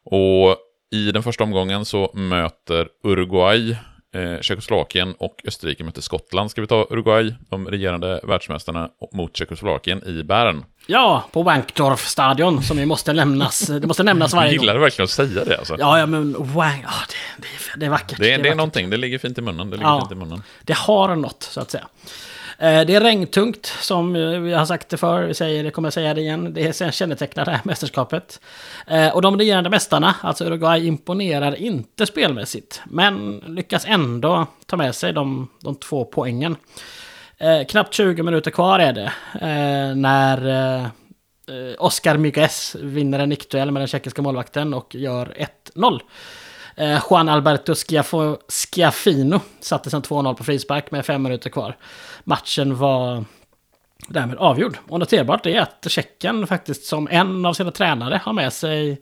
Och 0.04 0.58
i 0.92 1.12
den 1.12 1.24
första 1.24 1.44
omgången 1.44 1.86
så 1.86 2.12
möter 2.14 2.88
Uruguay 3.04 3.76
eh, 4.16 4.42
Tjeckoslovakien 4.42 5.14
och 5.18 5.42
Österrike 5.48 5.84
möter 5.84 6.02
Skottland. 6.02 6.52
Ska 6.52 6.62
vi 6.62 6.68
ta 6.68 6.88
Uruguay, 6.90 7.34
de 7.50 7.68
regerande 7.68 8.20
världsmästarna, 8.24 8.90
mot 9.14 9.38
Tjeckoslovakien 9.38 10.04
i 10.08 10.24
Bern. 10.24 10.64
Ja, 10.88 11.24
på 11.32 11.44
Wankdorf-stadion 11.44 12.64
som 12.64 12.80
ju 12.80 12.86
måste 12.86 13.14
nämnas. 13.14 13.60
Det 13.68 13.88
måste 13.88 14.04
nämnas 14.04 14.32
Jag 14.34 14.40
varje 14.40 14.58
gång. 14.58 14.62
gillar 14.64 14.78
verkligen 14.78 15.04
att 15.04 15.10
säga 15.10 15.46
det 15.46 15.58
alltså. 15.58 15.76
Ja, 15.80 16.00
ja, 16.00 16.06
men 16.06 16.34
Wank... 16.54 16.84
Ja, 16.84 16.90
det, 17.10 17.42
det, 17.42 17.48
är, 17.48 17.80
det 17.80 17.86
är 17.86 17.90
vackert. 17.90 18.20
Det, 18.20 18.32
är, 18.34 18.44
det 18.44 18.50
är 18.50 18.56
någonting, 18.56 18.90
det 18.90 18.98
ligger 18.98 19.18
fint 19.18 19.38
i 19.38 19.42
munnen. 19.42 19.70
Det 19.70 19.78
ligger 19.78 19.90
Ja. 19.90 20.00
fint 20.00 20.12
i 20.12 20.16
munnen. 20.16 20.44
Det 20.64 20.74
har 20.78 21.16
något, 21.16 21.44
så 21.44 21.62
att 21.62 21.72
säga. 21.72 21.88
Eh, 22.62 22.86
det 22.86 22.96
är 22.96 23.02
regntungt, 23.02 23.66
som 23.66 24.14
vi 24.44 24.54
har 24.54 24.66
sagt 24.66 24.90
det 24.90 24.98
förr. 24.98 25.24
Vi 25.24 25.34
säger 25.34 25.64
det, 25.64 25.72
kommer 25.72 25.86
jag 25.86 25.94
säga 25.94 26.14
det 26.14 26.22
igen. 26.22 26.54
Det 26.54 26.94
kännetecknar 26.94 27.46
det 27.46 27.52
här 27.52 27.62
mästerskapet. 27.64 28.42
Eh, 28.88 29.16
och 29.16 29.22
de 29.22 29.38
regerande 29.38 29.70
mästarna, 29.70 30.16
alltså 30.22 30.46
Uruguay, 30.46 30.88
imponerar 30.88 31.56
inte 31.56 32.06
spelmässigt. 32.06 32.82
Men 32.86 33.44
lyckas 33.48 33.86
ändå 33.88 34.48
ta 34.66 34.78
med 34.78 34.96
sig 34.96 35.14
de, 35.14 35.48
de 35.62 35.76
två 35.76 36.06
poängen. 36.06 36.56
Eh, 37.38 37.66
knappt 37.68 37.94
20 37.94 38.24
minuter 38.24 38.52
kvar 38.52 38.80
är 38.80 38.94
det. 38.94 39.12
När 39.96 40.90
Oscar 41.78 42.18
Miguez 42.18 42.76
vinner 42.80 43.20
en 43.20 43.30
nickduell 43.30 43.72
med 43.72 43.82
den 43.82 43.88
tjeckiska 43.88 44.22
målvakten 44.22 44.74
och 44.74 44.96
gör 44.96 45.48
1-0. 45.76 46.00
Eh, 46.80 47.02
Juan 47.10 47.30
Alberto 47.30 47.76
Schiaffo, 47.76 48.38
Schiaffino 48.48 49.40
satte 49.60 49.90
sen 49.90 50.02
2-0 50.02 50.34
på 50.36 50.44
frispark 50.44 50.92
med 50.92 51.06
fem 51.06 51.24
minuter 51.24 51.50
kvar. 51.50 51.78
Matchen 52.24 52.76
var 52.78 53.26
därmed 54.08 54.38
avgjord. 54.38 54.78
Och 54.88 55.00
noterbart 55.00 55.46
är 55.46 55.60
att 55.62 55.86
Tjeckien 55.90 56.48
faktiskt 56.48 56.84
som 56.86 57.08
en 57.12 57.46
av 57.46 57.54
sina 57.54 57.72
tränare 57.72 58.22
har 58.24 58.34
med 58.34 58.54
sig 58.54 59.02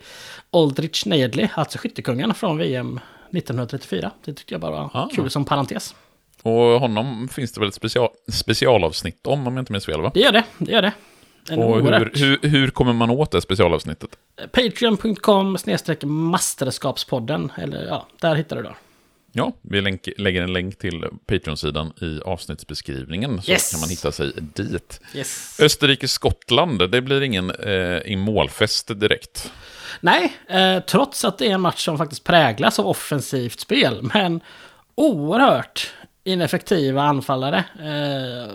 Oldrich 0.51 1.05
Nejedly, 1.05 1.47
alltså 1.53 1.78
skyttekungen 1.78 2.34
från 2.34 2.57
VM 2.57 2.99
1934. 3.32 4.11
Det 4.25 4.34
tyckte 4.34 4.53
jag 4.53 4.61
bara 4.61 4.71
var 4.71 4.89
Ah. 4.93 5.09
kul 5.15 5.30
som 5.30 5.45
parentes. 5.45 5.95
Och 6.43 6.53
honom 6.53 7.28
finns 7.32 7.51
det 7.51 7.59
väl 7.59 7.69
ett 7.69 7.75
special, 7.75 8.09
specialavsnitt 8.32 9.28
om, 9.28 9.47
om 9.47 9.53
jag 9.57 9.61
inte 9.61 9.71
minns 9.71 9.86
fel 9.86 10.01
va? 10.01 10.11
Det 10.13 10.19
gör 10.19 10.32
det, 10.32 10.43
det 10.57 10.71
gör 10.71 10.82
det. 10.82 10.91
En 11.49 11.59
Och 11.59 11.75
hur, 11.75 12.11
hur, 12.15 12.49
hur 12.49 12.69
kommer 12.69 12.93
man 12.93 13.09
åt 13.09 13.31
det 13.31 13.41
specialavsnittet? 13.41 14.09
Patreon.com 14.51 15.57
masterskapspodden. 16.03 17.51
Eller 17.57 17.85
ja, 17.85 18.07
där 18.21 18.35
hittar 18.35 18.55
du 18.55 18.63
det. 18.63 18.73
Ja, 19.31 19.53
vi 19.61 19.81
länk, 19.81 20.09
lägger 20.17 20.41
en 20.41 20.53
länk 20.53 20.77
till 20.77 21.05
Patreon-sidan 21.27 21.93
i 22.01 22.19
avsnittsbeskrivningen, 22.25 23.41
så 23.41 23.51
Yes. 23.51 23.71
kan 23.71 23.79
man 23.79 23.89
hitta 23.89 24.11
sig 24.11 24.31
dit. 24.35 25.01
Yes. 25.15 25.59
Österrike-Skottland, 25.61 26.89
det 26.91 27.01
blir 27.01 27.21
ingen 27.21 27.51
eh, 27.51 28.17
målfest 28.17 28.99
direkt. 28.99 29.51
Nej, 30.01 30.33
eh, 30.49 30.79
trots 30.79 31.25
att 31.25 31.37
det 31.37 31.45
är 31.47 31.51
en 31.53 31.61
match 31.61 31.85
som 31.85 31.97
faktiskt 31.97 32.23
präglas 32.23 32.79
av 32.79 32.87
offensivt 32.87 33.59
spel. 33.59 34.09
Men 34.13 34.41
oerhört 34.95 35.93
ineffektiva 36.23 37.01
anfallare. 37.01 37.57
Eh, 37.79 38.53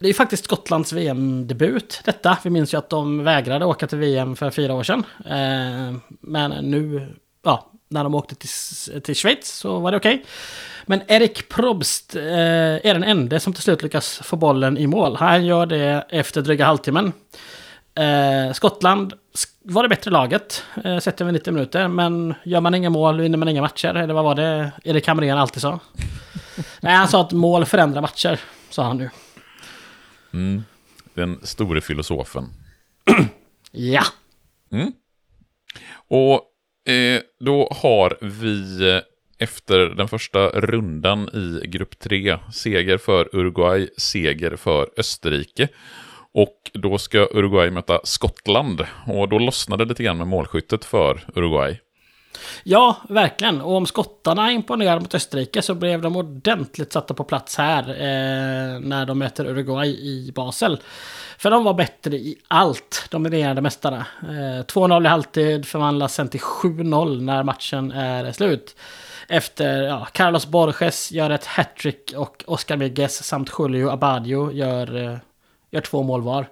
det 0.00 0.08
är 0.08 0.14
faktiskt 0.14 0.44
Skottlands 0.44 0.92
VM-debut 0.92 2.00
detta. 2.04 2.38
Vi 2.44 2.50
minns 2.50 2.74
ju 2.74 2.78
att 2.78 2.90
de 2.90 3.24
vägrade 3.24 3.64
åka 3.64 3.86
till 3.86 3.98
VM 3.98 4.36
för 4.36 4.50
fyra 4.50 4.74
år 4.74 4.82
sedan. 4.82 5.04
Eh, 5.26 5.98
men 6.20 6.50
nu, 6.50 7.08
ja, 7.44 7.70
när 7.88 8.04
de 8.04 8.14
åkte 8.14 8.34
till, 8.34 8.50
till 9.02 9.14
Schweiz 9.14 9.48
så 9.48 9.78
var 9.78 9.90
det 9.90 9.96
okej. 9.96 10.24
Men 10.86 11.00
Erik 11.08 11.48
Probst 11.48 12.16
eh, 12.16 12.22
är 12.22 12.94
den 12.94 13.04
enda 13.04 13.40
som 13.40 13.52
till 13.52 13.62
slut 13.62 13.82
lyckas 13.82 14.20
få 14.24 14.36
bollen 14.36 14.78
i 14.78 14.86
mål. 14.86 15.16
Han 15.16 15.46
gör 15.46 15.66
det 15.66 16.06
efter 16.10 16.42
dryga 16.42 16.64
halvtimmen. 16.64 17.12
Eh, 17.94 18.52
Skottland 18.52 19.12
var 19.62 19.82
det 19.82 19.88
bättre 19.88 20.10
laget, 20.10 20.64
eh, 20.84 20.98
sett 20.98 21.20
över 21.20 21.32
90 21.32 21.52
minuter. 21.52 21.88
Men 21.88 22.34
gör 22.44 22.60
man 22.60 22.74
inga 22.74 22.90
mål 22.90 23.20
vinner 23.20 23.38
man 23.38 23.48
inga 23.48 23.62
matcher. 23.62 23.94
Eller 23.94 24.14
vad 24.14 24.24
var 24.24 24.34
det 24.34 24.72
Erik 24.84 25.06
Hamrén 25.06 25.38
alltid 25.38 25.62
sa? 25.62 25.80
Nej, 26.80 26.94
han 26.94 27.08
sa 27.08 27.20
att 27.20 27.32
mål 27.32 27.64
förändrar 27.64 28.00
matcher, 28.00 28.40
sa 28.70 28.82
han 28.82 28.96
nu. 28.96 29.10
Mm. 30.32 30.62
Den 31.14 31.46
store 31.46 31.80
filosofen. 31.80 32.44
Ja. 33.72 34.02
Och 36.08 36.42
eh, 36.92 37.22
då 37.40 37.68
har 37.82 38.18
vi 38.20 38.90
eh, 38.90 39.00
efter 39.38 39.78
den 39.78 40.08
första 40.08 40.48
rundan 40.48 41.28
i 41.28 41.66
grupp 41.66 41.98
3 41.98 42.38
seger 42.54 42.98
för 42.98 43.36
Uruguay, 43.36 43.88
seger 43.96 44.56
för 44.56 44.88
Österrike. 44.96 45.68
Och 46.32 46.70
då 46.74 46.98
ska 46.98 47.18
Uruguay 47.18 47.70
möta 47.70 48.00
Skottland. 48.04 48.86
Och 49.06 49.28
då 49.28 49.38
lossnade 49.38 49.84
det 49.84 49.88
lite 49.88 50.02
grann 50.02 50.18
med 50.18 50.26
målskyttet 50.26 50.84
för 50.84 51.24
Uruguay. 51.34 51.80
Ja, 52.62 52.96
verkligen. 53.08 53.60
Och 53.60 53.76
om 53.76 53.86
skottarna 53.86 54.52
imponerade 54.52 55.00
mot 55.00 55.14
Österrike 55.14 55.62
så 55.62 55.74
blev 55.74 56.02
de 56.02 56.16
ordentligt 56.16 56.92
satta 56.92 57.14
på 57.14 57.24
plats 57.24 57.58
här 57.58 57.88
eh, 57.88 58.80
när 58.80 59.06
de 59.06 59.18
möter 59.18 59.46
Uruguay 59.46 59.88
i 59.88 60.32
Basel. 60.34 60.78
För 61.38 61.50
de 61.50 61.64
var 61.64 61.74
bättre 61.74 62.16
i 62.16 62.36
allt, 62.48 63.06
de 63.10 63.30
regerande 63.30 63.62
mästarna. 63.62 64.06
Eh, 64.22 64.64
2-0 64.64 65.04
i 65.04 65.08
halvtid 65.08 65.66
förvandlas 65.66 66.14
sen 66.14 66.28
till 66.28 66.40
7-0 66.40 67.20
när 67.20 67.42
matchen 67.42 67.92
är 67.92 68.32
slut. 68.32 68.76
Efter 69.28 69.82
ja, 69.82 70.06
Carlos 70.12 70.46
Borges 70.46 71.12
gör 71.12 71.30
ett 71.30 71.46
hattrick 71.46 72.12
och 72.16 72.44
Oscar 72.46 72.76
Miguez 72.76 73.24
samt 73.24 73.50
Julio 73.58 73.90
Abadio 73.90 74.52
gör 74.52 74.96
eh, 74.96 75.18
gör 75.70 75.80
två 75.80 76.02
mål 76.02 76.22
var. 76.22 76.48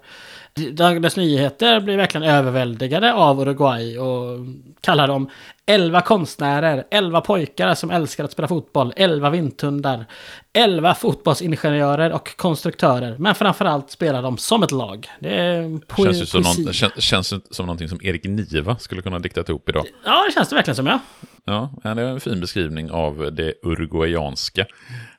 Dagens 0.57 1.16
Nyheter 1.16 1.80
blir 1.80 1.96
verkligen 1.96 2.30
överväldigade 2.30 3.14
av 3.14 3.40
Uruguay 3.40 3.98
och 3.98 4.38
kallar 4.80 5.09
dem 5.09 5.30
11 5.66 6.00
konstnärer, 6.00 6.84
11 6.90 7.20
pojkar 7.20 7.74
som 7.74 7.90
älskar 7.90 8.24
att 8.24 8.32
spela 8.32 8.48
fotboll, 8.48 8.92
11 8.96 9.30
vindtundar, 9.30 10.07
11 10.52 10.94
fotbollsingenjörer 10.94 12.12
och 12.12 12.36
konstruktörer. 12.36 13.16
Men 13.18 13.34
framförallt 13.34 13.90
spelar 13.90 14.22
de 14.22 14.38
som 14.38 14.62
ett 14.62 14.72
lag. 14.72 15.09
Det 15.20 15.80
känns, 15.96 16.30
som 16.30 16.42
någon, 16.42 16.72
känns, 16.72 16.94
känns 16.98 17.34
som 17.50 17.66
någonting 17.66 17.88
som 17.88 17.98
Erik 18.02 18.24
Niva 18.24 18.76
skulle 18.78 19.02
kunna 19.02 19.18
diktat 19.18 19.48
ihop 19.48 19.68
idag. 19.68 19.86
Ja, 20.04 20.24
det 20.26 20.34
känns 20.34 20.48
det 20.48 20.54
verkligen 20.54 20.76
som, 20.76 20.86
ja. 20.86 21.00
Ja, 21.49 21.70
det 21.82 21.88
är 21.88 21.99
en 21.99 22.20
fin 22.20 22.40
beskrivning 22.40 22.90
av 22.90 23.32
det 23.32 23.55
uruguayanska 23.62 24.66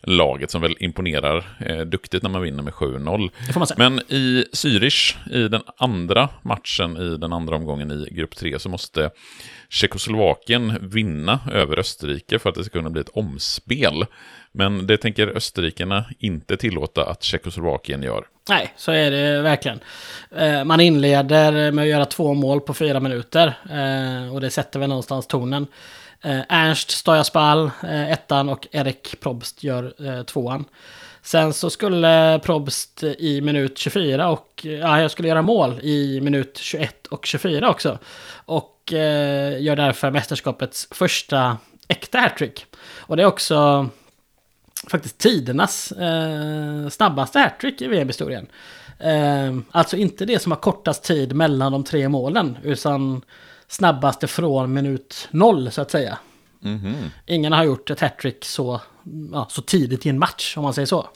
laget 0.02 0.52
som 0.52 0.62
väl 0.62 0.76
imponerar 0.80 1.58
eh, 1.60 1.80
duktigt 1.80 2.24
när 2.24 2.30
man 2.30 2.42
vinner 2.42 2.64
med 2.64 2.74
7-0. 2.74 3.32
Men 3.78 4.00
i 4.00 4.46
Zürich, 4.54 5.16
i 5.32 5.48
den 5.48 5.62
andra 5.78 6.30
matchen 6.42 6.98
i 6.98 7.18
den 7.18 7.34
andra 7.34 7.56
omgången 7.56 7.92
i 7.92 8.08
grupp 8.12 8.36
3, 8.36 8.60
så 8.60 8.70
måste 8.70 9.10
Tjeckoslovakien 9.70 10.90
vinna 10.90 11.40
över 11.52 11.80
Österrike 11.80 12.40
för 12.40 12.50
att 12.50 12.56
det 12.56 12.64
ska 12.64 12.80
kunna 12.80 12.90
bli 12.90 13.02
ett 13.02 13.10
omspel. 13.14 14.06
Men 14.52 14.88
det 14.88 14.98
tänker 14.98 15.28
österrikerna 15.28 16.06
inte 16.20 16.58
tillåta 16.58 17.10
att 17.10 17.24
Tjeckoslovakien 17.24 18.04
gör. 18.04 18.26
Nej, 18.50 18.74
så 18.78 18.92
är 18.92 19.12
det 19.12 19.42
verkligen. 19.42 19.80
Eh, 20.36 20.64
man 20.64 20.80
inleder 20.80 21.72
med 21.72 21.84
att 21.84 21.90
göra 21.90 22.06
två 22.06 22.34
mål 22.34 22.62
på 22.62 22.74
fyra 22.74 23.00
minuter. 23.00 23.48
Eh, 23.70 24.34
och 24.34 24.42
det 24.42 24.50
sätter 24.50 24.80
väl 24.80 24.90
någonstans 24.90 25.28
tonen. 25.28 25.68
Eh, 26.22 26.42
Ernst 26.50 26.92
Stojaspal, 26.92 27.72
eh, 27.84 28.12
ettan 28.12 28.50
och 28.50 28.68
Erik 28.72 29.20
Probst 29.20 29.64
gör 29.64 29.94
eh, 30.08 30.24
tvåan. 30.24 30.66
Sen 31.22 31.54
så 31.54 31.70
skulle 31.70 32.40
Probst 32.44 33.04
i 33.04 33.42
minut 33.42 33.78
24 33.78 34.30
och 34.30 34.62
ja, 34.64 35.02
jag 35.02 35.12
skulle 35.12 35.28
göra 35.28 35.42
mål 35.42 35.80
i 35.82 36.22
minut 36.22 36.58
21 36.58 37.08
och 37.08 37.26
24 37.26 37.70
också. 37.70 38.00
Och 38.46 38.94
eh, 38.94 39.62
gör 39.62 39.76
därför 39.76 40.12
mästerskapets 40.12 40.88
första 40.92 41.58
äkta 41.88 42.20
hattrick. 42.20 42.66
Och 42.98 43.18
det 43.18 43.24
är 43.24 43.28
också 43.28 43.90
faktiskt 44.88 45.18
tidernas 45.18 45.92
eh, 45.92 46.90
snabbaste 46.90 47.40
hattrick 47.40 47.82
i 47.82 47.88
VM-historien. 47.88 48.48
Eh, 49.00 49.58
alltså 49.72 49.98
inte 49.98 50.26
det 50.26 50.40
som 50.40 50.52
har 50.52 50.60
kortast 50.60 51.04
tid 51.04 51.36
mellan 51.36 51.72
de 51.72 51.84
tre 51.84 52.10
målen, 52.10 52.58
utan 52.64 53.22
snabbaste 53.68 54.28
från 54.28 54.74
minut 54.74 55.28
noll 55.32 55.72
så 55.72 55.82
att 55.82 55.92
säga. 55.92 56.18
Mm 56.64 56.80
-hmm. 56.80 57.10
Ingen 57.26 57.54
har 57.54 57.64
gjort 57.64 57.90
ett 57.90 58.00
hattrick 58.00 58.46
så, 58.46 58.82
ja, 59.32 59.48
så 59.50 59.62
tidigt 59.62 60.06
i 60.06 60.10
en 60.10 60.20
match 60.20 60.58
om 60.58 60.64
man 60.64 60.74
säger 60.74 60.86
så. 60.86 61.08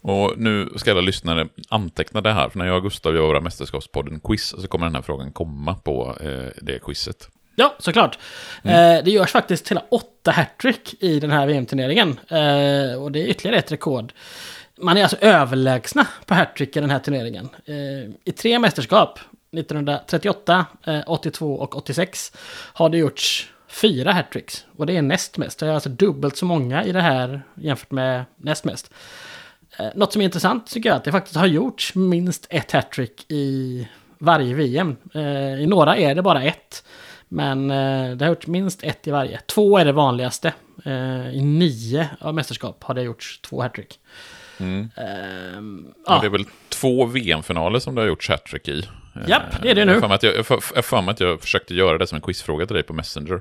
Och 0.00 0.34
nu 0.38 0.72
ska 0.76 0.90
alla 0.90 1.00
lyssnare 1.00 1.48
anteckna 1.68 2.20
det 2.20 2.32
här, 2.32 2.48
för 2.48 2.58
när 2.58 2.66
jag 2.66 2.76
och 2.76 2.82
Gustav 2.82 3.14
gör 3.14 3.22
våra 3.22 3.40
Mästerskapspodden 3.40 4.20
quiz 4.20 4.54
så 4.60 4.68
kommer 4.68 4.86
den 4.86 4.94
här 4.94 5.02
frågan 5.02 5.32
komma 5.32 5.74
på 5.74 6.16
eh, 6.20 6.62
det 6.62 6.78
quizet. 6.78 7.28
Ja, 7.56 7.74
såklart. 7.78 8.18
Mm. 8.62 8.98
Eh, 8.98 9.04
det 9.04 9.10
görs 9.10 9.30
faktiskt 9.30 9.70
hela 9.70 9.82
åtta 9.90 10.30
hattrick 10.30 10.94
i 11.00 11.20
den 11.20 11.30
här 11.30 11.46
VM-turneringen. 11.46 12.08
Eh, 12.28 13.02
och 13.02 13.12
det 13.12 13.22
är 13.22 13.26
ytterligare 13.26 13.58
ett 13.58 13.72
rekord. 13.72 14.12
Man 14.80 14.96
är 14.96 15.02
alltså 15.02 15.16
överlägsna 15.20 16.06
på 16.26 16.34
hattrick 16.34 16.76
i 16.76 16.80
den 16.80 16.90
här 16.90 16.98
turneringen. 16.98 17.48
Eh, 17.64 18.10
I 18.24 18.32
tre 18.32 18.58
mästerskap 18.58 19.18
1938, 19.52 20.66
82 21.06 21.54
eh, 21.54 21.62
och 21.62 21.76
86 21.76 22.32
har 22.72 22.88
det 22.88 22.98
gjorts 22.98 23.52
fyra 23.68 24.12
hattricks. 24.12 24.64
Och 24.76 24.86
det 24.86 24.96
är 24.96 25.02
näst 25.02 25.38
mest. 25.38 25.58
Det 25.58 25.66
är 25.66 25.72
alltså 25.72 25.88
dubbelt 25.88 26.36
så 26.36 26.44
många 26.44 26.84
i 26.84 26.92
det 26.92 27.00
här 27.00 27.42
jämfört 27.54 27.90
med 27.90 28.24
näst 28.36 28.64
mest. 28.64 28.90
Eh, 29.78 29.86
något 29.94 30.12
som 30.12 30.22
är 30.22 30.24
intressant 30.24 30.66
tycker 30.66 30.88
jag 30.88 30.96
att 30.96 31.04
det 31.04 31.12
faktiskt 31.12 31.36
har 31.36 31.46
gjorts 31.46 31.94
minst 31.94 32.46
ett 32.50 32.72
hattrick 32.72 33.24
i 33.28 33.88
varje 34.18 34.54
VM. 34.54 34.96
Eh, 35.14 35.62
I 35.62 35.66
några 35.66 35.96
är 35.96 36.14
det 36.14 36.22
bara 36.22 36.42
ett. 36.42 36.84
Men 37.30 37.68
det 37.68 38.20
har 38.20 38.28
gjorts 38.28 38.46
minst 38.46 38.84
ett 38.84 39.06
i 39.06 39.10
varje. 39.10 39.40
Två 39.46 39.78
är 39.78 39.84
det 39.84 39.92
vanligaste. 39.92 40.52
I 41.32 41.42
nio 41.42 42.08
av 42.20 42.34
mästerskap 42.34 42.84
har 42.84 42.94
det 42.94 43.02
gjorts 43.02 43.40
två 43.40 43.62
hattrick. 43.62 43.98
Mm. 44.60 44.90
Um, 45.56 45.94
ja. 46.06 46.18
Det 46.20 46.26
är 46.26 46.30
väl 46.30 46.44
två 46.68 47.04
VM-finaler 47.04 47.78
som 47.78 47.94
det 47.94 48.00
har 48.00 48.08
gjorts 48.08 48.28
hattrick 48.28 48.68
i. 48.68 48.84
Japp, 49.26 49.62
det 49.62 49.70
är 49.70 49.74
det 49.74 49.84
nu. 49.84 49.92
Jag 49.92 50.00
har 50.00 50.82
för 50.82 51.02
mig 51.02 51.12
att 51.12 51.20
jag 51.20 51.40
försökte 51.40 51.74
göra 51.74 51.98
det 51.98 52.06
som 52.06 52.16
en 52.16 52.22
quizfråga 52.22 52.66
till 52.66 52.74
dig 52.74 52.82
på 52.82 52.92
Messenger. 52.92 53.40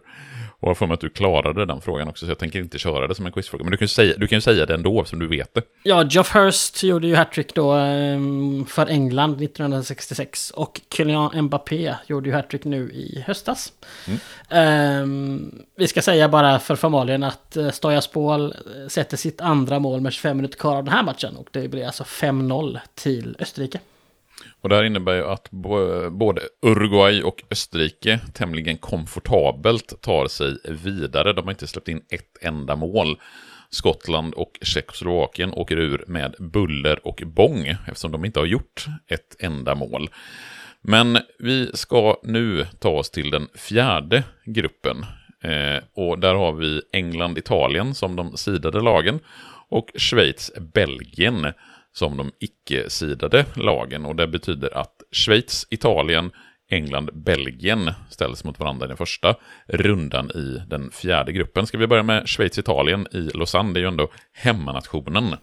Och 0.60 0.70
jag 0.70 0.78
för 0.78 0.88
mig 0.88 0.94
att 0.94 1.00
du 1.00 1.10
klarade 1.10 1.66
den 1.66 1.82
frågan 1.82 2.08
också, 2.08 2.26
så 2.26 2.32
jag 2.32 2.40
tänker 2.40 2.60
inte 2.60 2.80
köra 2.80 3.08
det 3.08 3.16
som 3.16 3.26
en 3.26 3.32
quizfråga. 3.32 3.64
Men 3.64 3.72
du 3.72 3.78
kan 3.78 3.86
ju 3.86 3.90
säga, 3.90 4.14
du 4.18 4.28
kan 4.28 4.42
säga 4.42 4.66
det 4.66 4.74
ändå, 4.74 5.06
som 5.06 5.20
du 5.20 5.28
vet 5.28 5.54
det. 5.54 5.62
Ja, 5.84 6.04
Geoff 6.04 6.36
Hurst 6.36 6.84
gjorde 6.84 7.08
ju 7.08 7.16
hattrick 7.16 7.54
då 7.54 7.72
ehm, 7.72 8.66
för 8.66 8.88
England 8.88 9.42
1966. 9.42 10.52
Och 10.52 10.82
Kylian 10.94 11.42
Mbappé 11.42 11.96
gjorde 12.08 12.30
ju 12.30 12.36
hattrick 12.36 12.64
nu 12.64 12.92
i 12.92 13.24
höstas. 13.28 13.74
Mm. 14.08 15.04
Um, 15.04 15.66
vi 15.76 15.88
ska 15.88 16.02
säga 16.02 16.30
bara 16.30 16.60
för 16.60 16.76
formalien 16.76 17.24
att 17.24 17.58
uh, 17.58 17.72
Stoja 17.72 18.02
Spål 18.02 18.46
eh, 18.46 18.88
sätter 18.88 19.18
sitt 19.18 19.42
andra 19.42 19.80
mål 19.80 20.02
med 20.02 20.14
25 20.14 20.38
minuter 20.38 20.58
kvar 20.58 20.76
av 20.76 20.84
den 20.84 20.94
här 20.94 21.04
matchen. 21.04 21.36
Och 21.36 21.48
det 21.52 21.68
blir 21.68 21.86
alltså 21.86 22.04
5-0 22.04 22.80
till 22.96 23.36
Österrike. 23.40 23.80
Och 24.62 24.70
det 24.70 24.76
här 24.76 24.84
innebär 24.84 25.16
ju 25.16 25.24
att 25.24 25.52
både 26.12 26.42
Uruguay 26.62 27.24
och 27.24 27.44
Österrike 27.52 28.20
tämligen 28.34 28.78
komfortabelt 28.78 30.02
tar 30.02 30.28
sig 30.28 30.58
vidare. 30.64 31.34
De 31.34 31.46
har 31.46 31.52
inte 31.52 31.68
släppt 31.68 31.88
in 31.88 32.02
ett 32.10 32.38
enda 32.42 32.76
mål. 32.76 33.18
Skottland 33.70 34.34
och 34.34 34.52
Tjeckoslovakien 34.62 35.54
åker 35.54 35.78
ur 35.78 36.04
med 36.08 36.36
buller 36.40 37.08
och 37.08 37.24
bång 37.26 37.68
eftersom 37.88 38.12
de 38.12 38.26
inte 38.26 38.40
har 38.40 38.46
gjort 38.46 38.86
ett 39.08 39.36
enda 39.40 39.76
mål. 39.76 40.10
Men 40.82 41.18
vi 41.40 41.72
ska 41.74 42.20
nu 42.24 42.66
ta 42.80 42.90
oss 42.90 43.10
till 43.10 43.32
den 43.32 43.48
fjärde 43.56 44.24
gruppen. 44.46 45.06
Eh, 45.44 45.84
och 45.94 46.20
där 46.20 46.36
har 46.36 46.54
vi 46.54 46.82
England-Italien 46.92 47.96
som 47.96 48.16
de 48.16 48.38
sidade 48.38 48.82
lagen 48.82 49.20
och 49.70 49.92
Schweiz-Belgien 49.96 51.54
som 51.98 52.18
de 52.18 52.32
icke-sidade 52.40 53.46
lagen. 53.56 54.06
Och 54.06 54.16
det 54.16 54.28
betyder 54.28 54.78
att 54.78 54.94
Schweiz, 55.12 55.68
Italien, 55.70 56.32
England, 56.70 57.10
Belgien 57.14 57.92
ställs 58.10 58.44
mot 58.44 58.60
varandra 58.60 58.86
i 58.86 58.88
den 58.88 58.98
första 58.98 59.36
rundan 59.68 60.32
i 60.32 60.62
den 60.68 60.92
fjärde 60.92 61.32
gruppen. 61.32 61.68
Ska 61.68 61.78
vi 61.78 61.88
börja 61.88 62.04
med 62.04 62.30
Schweiz, 62.30 62.58
Italien 62.58 63.08
i 63.12 63.18
Lausanne? 63.18 63.74
Det 63.74 63.80
är 63.80 63.82
ju 63.82 63.88
ändå 63.88 64.08
hemmanationen. 64.34 65.36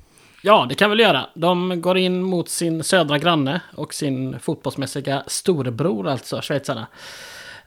Ja, 0.42 0.66
det 0.68 0.74
kan 0.74 0.90
vi 0.90 1.02
göra. 1.02 1.26
De 1.34 1.80
går 1.80 1.98
in 1.98 2.22
mot 2.22 2.48
sin 2.48 2.84
södra 2.84 3.18
granne 3.18 3.61
och 3.76 3.94
sin 3.94 4.40
fotbollsmässiga 4.40 5.22
storebror, 5.26 6.09
alltså 6.09 6.40
schweizarna. 6.40 6.86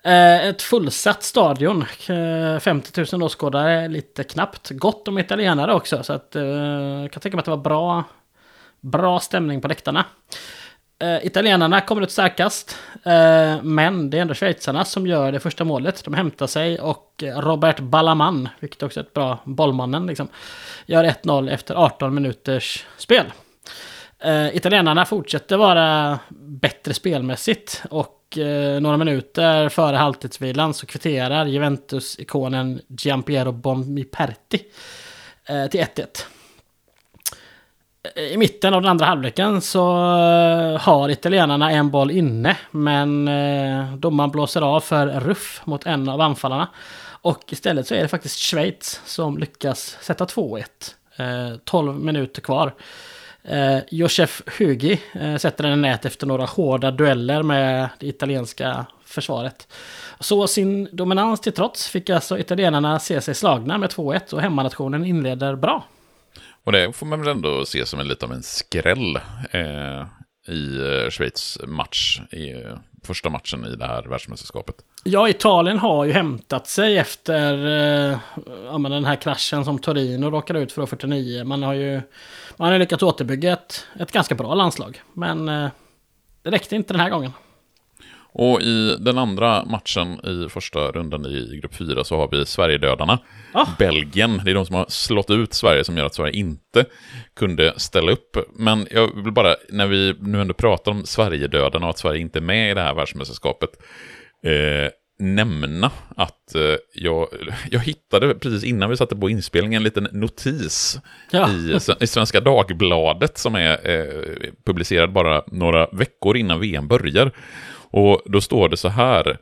Eh, 0.03 0.47
ett 0.47 0.61
fullsatt 0.61 1.23
stadion, 1.23 1.85
eh, 2.09 2.59
50 2.59 3.05
000 3.13 3.23
åskådare, 3.23 3.87
lite 3.87 4.23
knappt. 4.23 4.69
Gott 4.69 5.07
om 5.07 5.19
italienare 5.19 5.73
också, 5.73 6.03
så 6.03 6.13
att, 6.13 6.35
eh, 6.35 6.43
jag 6.43 7.11
kan 7.11 7.21
tänka 7.21 7.35
mig 7.35 7.39
att 7.39 7.45
det 7.45 7.51
var 7.51 7.57
bra 7.57 8.03
Bra 8.91 9.19
stämning 9.19 9.61
på 9.61 9.67
läktarna. 9.67 10.05
Eh, 10.99 11.25
italienarna 11.25 11.81
kommer 11.81 12.01
ut 12.01 12.11
starkast. 12.11 12.77
Eh, 13.03 13.63
men 13.63 14.09
det 14.09 14.17
är 14.17 14.21
ändå 14.21 14.33
schweizarna 14.33 14.85
som 14.85 15.07
gör 15.07 15.31
det 15.31 15.39
första 15.39 15.63
målet. 15.63 16.03
De 16.03 16.13
hämtar 16.13 16.47
sig 16.47 16.79
och 16.79 17.23
Robert 17.35 17.79
Ballaman, 17.79 18.49
vilket 18.59 18.83
också 18.83 18.99
är 18.99 19.03
ett 19.03 19.13
bra 19.13 19.39
bollmannen, 19.45 20.07
liksom, 20.07 20.27
gör 20.85 21.03
1-0 21.03 21.49
efter 21.49 21.75
18 21.75 22.13
minuters 22.13 22.85
spel. 22.97 23.25
Eh, 24.19 24.55
italienarna 24.55 25.05
fortsätter 25.05 25.57
vara 25.57 26.19
bättre 26.39 26.93
spelmässigt 26.93 27.83
och 27.89 28.13
några 28.81 28.97
minuter 28.97 29.69
före 29.69 29.95
halvtidsvilan 29.95 30.73
så 30.73 30.85
kvitterar 30.85 31.45
Juventus-ikonen 31.45 32.81
Giampiero 32.87 33.51
Bommiperti 33.51 34.57
till 35.71 35.81
1-1 35.81 36.25
i 38.15 38.37
mitten 38.37 38.73
av 38.73 38.81
den 38.81 38.91
andra 38.91 39.05
halvleken 39.05 39.61
så 39.61 39.89
eh, 39.91 40.81
har 40.81 41.09
italienarna 41.09 41.71
en 41.71 41.89
boll 41.89 42.11
inne. 42.11 42.57
Men 42.71 43.27
eh, 43.27 43.95
domaren 43.95 44.31
blåser 44.31 44.61
av 44.61 44.79
för 44.79 45.07
ruff 45.07 45.61
mot 45.65 45.85
en 45.85 46.09
av 46.09 46.21
anfallarna. 46.21 46.67
Och 47.21 47.53
istället 47.53 47.87
så 47.87 47.95
är 47.95 48.01
det 48.01 48.07
faktiskt 48.07 48.39
Schweiz 48.39 49.01
som 49.05 49.37
lyckas 49.37 49.97
sätta 50.01 50.25
2-1. 50.25 50.63
12 51.63 51.89
eh, 51.89 51.95
minuter 51.95 52.41
kvar. 52.41 52.73
Josef 53.89 54.41
Hugi 54.59 55.01
sätter 55.39 55.63
den 55.63 55.73
i 55.73 55.81
nät 55.81 56.05
efter 56.05 56.27
några 56.27 56.45
hårda 56.45 56.91
dueller 56.91 57.43
med 57.43 57.89
det 57.99 58.07
italienska 58.07 58.85
försvaret. 59.05 59.67
Så 60.19 60.47
sin 60.47 60.89
dominans 60.91 61.41
till 61.41 61.53
trots 61.53 61.87
fick 61.87 62.09
alltså 62.09 62.39
italienarna 62.39 62.99
se 62.99 63.21
sig 63.21 63.35
slagna 63.35 63.77
med 63.77 63.89
2-1 63.89 64.33
och 64.33 64.41
hemmanationen 64.41 65.05
inleder 65.05 65.55
bra. 65.55 65.83
Och 66.67 66.73
det 66.73 66.93
får 66.93 67.05
man 67.05 67.19
väl 67.19 67.29
ändå 67.29 67.65
se 67.65 67.85
som 67.85 67.99
en 67.99 68.07
lite 68.07 68.25
av 68.25 68.31
en 68.31 68.43
skräll. 68.43 69.15
Eh, 69.51 70.05
i 70.47 70.77
eh, 70.77 71.09
Schweiz 71.09 71.59
match, 71.67 72.21
i 72.31 72.51
eh, 72.51 72.77
första 73.03 73.29
matchen 73.29 73.65
i 73.65 73.75
det 73.75 73.85
här 73.85 74.03
världsmästerskapet. 74.03 74.75
Ja, 75.03 75.29
Italien 75.29 75.79
har 75.79 76.05
ju 76.05 76.11
hämtat 76.11 76.67
sig 76.67 76.97
efter 76.97 77.65
eh, 77.65 78.19
ja, 78.65 78.77
den 78.77 79.05
här 79.05 79.15
kraschen 79.15 79.65
som 79.65 79.79
Torino 79.79 80.29
råkade 80.29 80.59
ut 80.59 80.71
för 80.71 80.85
49. 80.85 81.43
Man 81.43 81.63
har 81.63 81.73
ju 81.73 82.01
man 82.57 82.71
har 82.71 82.79
lyckats 82.79 83.03
återbygga 83.03 83.53
ett, 83.53 83.85
ett 83.99 84.11
ganska 84.11 84.35
bra 84.35 84.53
landslag. 84.53 85.01
Men 85.13 85.49
eh, 85.49 85.69
det 86.41 86.51
räckte 86.51 86.75
inte 86.75 86.93
den 86.93 87.01
här 87.01 87.09
gången. 87.09 87.31
Och 88.39 88.61
i 88.61 88.97
den 88.99 89.17
andra 89.17 89.65
matchen 89.65 90.19
i 90.25 90.49
första 90.49 90.91
rundan 90.91 91.25
i 91.25 91.59
grupp 91.61 91.75
4 91.75 92.03
så 92.03 92.17
har 92.17 92.27
vi 92.31 92.45
Sverigedödarna. 92.45 93.19
Ah. 93.51 93.65
Belgien, 93.79 94.41
det 94.45 94.51
är 94.51 94.55
de 94.55 94.65
som 94.65 94.75
har 94.75 94.85
slått 94.89 95.29
ut 95.29 95.53
Sverige 95.53 95.83
som 95.83 95.97
gör 95.97 96.05
att 96.05 96.15
Sverige 96.15 96.33
inte 96.33 96.85
kunde 97.35 97.73
ställa 97.77 98.11
upp. 98.11 98.37
Men 98.55 98.87
jag 98.91 99.23
vill 99.23 99.33
bara, 99.33 99.55
när 99.69 99.87
vi 99.87 100.15
nu 100.19 100.41
ändå 100.41 100.53
pratar 100.53 100.91
om 100.91 101.05
Sverigedödarna 101.05 101.85
och 101.85 101.89
att 101.89 101.97
Sverige 101.97 102.21
inte 102.21 102.39
är 102.39 102.41
med 102.41 102.71
i 102.71 102.73
det 102.73 102.81
här 102.81 102.93
världsmästerskapet, 102.93 103.69
eh, 104.43 104.91
nämna 105.19 105.91
att 106.15 106.55
eh, 106.55 106.75
jag, 106.93 107.27
jag 107.71 107.79
hittade 107.79 108.35
precis 108.35 108.63
innan 108.63 108.89
vi 108.89 108.97
satte 108.97 109.15
på 109.15 109.29
inspelningen 109.29 109.79
en 109.79 109.83
liten 109.83 110.07
notis 110.11 110.99
ja. 111.31 111.49
i, 111.49 111.77
i 111.99 112.07
Svenska 112.07 112.41
Dagbladet 112.41 113.37
som 113.37 113.55
är 113.55 113.89
eh, 113.89 114.51
publicerad 114.65 115.13
bara 115.13 115.43
några 115.47 115.87
veckor 115.91 116.37
innan 116.37 116.59
VM 116.59 116.87
börjar. 116.87 117.31
Och 117.91 118.21
då 118.25 118.41
står 118.41 118.69
det 118.69 118.77
så 118.77 118.89
här. 118.89 119.37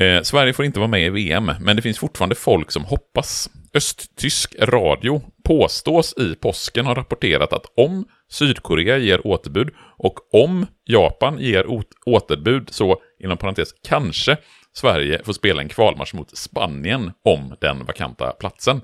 Eh, 0.00 0.22
Sverige 0.22 0.52
får 0.52 0.64
inte 0.64 0.78
vara 0.78 0.90
med 0.90 1.06
i 1.06 1.08
VM, 1.08 1.50
men 1.60 1.76
det 1.76 1.82
finns 1.82 1.98
fortfarande 1.98 2.34
folk 2.34 2.70
som 2.70 2.84
hoppas. 2.84 3.50
Östtysk 3.74 4.54
radio 4.58 5.22
påstås 5.44 6.14
i 6.18 6.34
påsken 6.34 6.86
ha 6.86 6.94
rapporterat 6.94 7.52
att 7.52 7.66
om 7.76 8.04
Sydkorea 8.30 8.98
ger 8.98 9.26
återbud 9.26 9.70
och 9.98 10.34
om 10.34 10.66
Japan 10.84 11.38
ger 11.38 11.66
återbud 12.06 12.68
så, 12.70 12.96
inom 13.20 13.36
parentes, 13.36 13.68
kanske 13.88 14.36
Sverige 14.72 15.22
får 15.24 15.32
spela 15.32 15.62
en 15.62 15.68
kvalmatch 15.68 16.14
mot 16.14 16.38
Spanien 16.38 17.12
om 17.24 17.54
den 17.60 17.84
vakanta 17.84 18.32
platsen. 18.32 18.80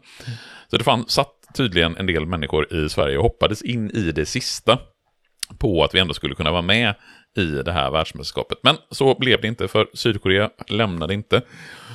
Så 0.70 0.76
det 0.76 0.84
fann, 0.84 1.04
satt 1.08 1.34
tydligen 1.56 1.96
en 1.96 2.06
del 2.06 2.26
människor 2.26 2.74
i 2.74 2.88
Sverige 2.88 3.16
och 3.16 3.22
hoppades 3.22 3.62
in 3.62 3.90
i 3.90 4.12
det 4.12 4.26
sista 4.26 4.78
på 5.58 5.84
att 5.84 5.94
vi 5.94 5.98
ändå 5.98 6.14
skulle 6.14 6.34
kunna 6.34 6.50
vara 6.50 6.62
med 6.62 6.94
i 7.36 7.44
det 7.44 7.72
här 7.72 7.90
världsmästerskapet. 7.90 8.58
Men 8.62 8.76
så 8.90 9.14
blev 9.18 9.40
det 9.40 9.48
inte, 9.48 9.68
för 9.68 9.86
Sydkorea 9.94 10.50
lämnade 10.68 11.14
inte. 11.14 11.42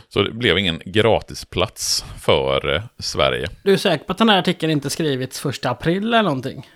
Så 0.10 0.24
det 0.24 0.32
blev 0.32 0.58
ingen 0.58 0.82
gratisplats 0.86 2.06
för 2.20 2.76
eh, 2.76 2.84
Sverige. 3.00 3.48
Du 3.64 3.74
är 3.74 3.78
säker 3.78 4.06
på 4.06 4.12
att 4.12 4.18
den 4.18 4.30
här 4.30 4.40
artikeln 4.40 4.72
inte 4.72 4.90
skrivits 4.90 5.40
första 5.40 5.70
april 5.70 6.08
eller 6.08 6.24
någonting? 6.24 6.70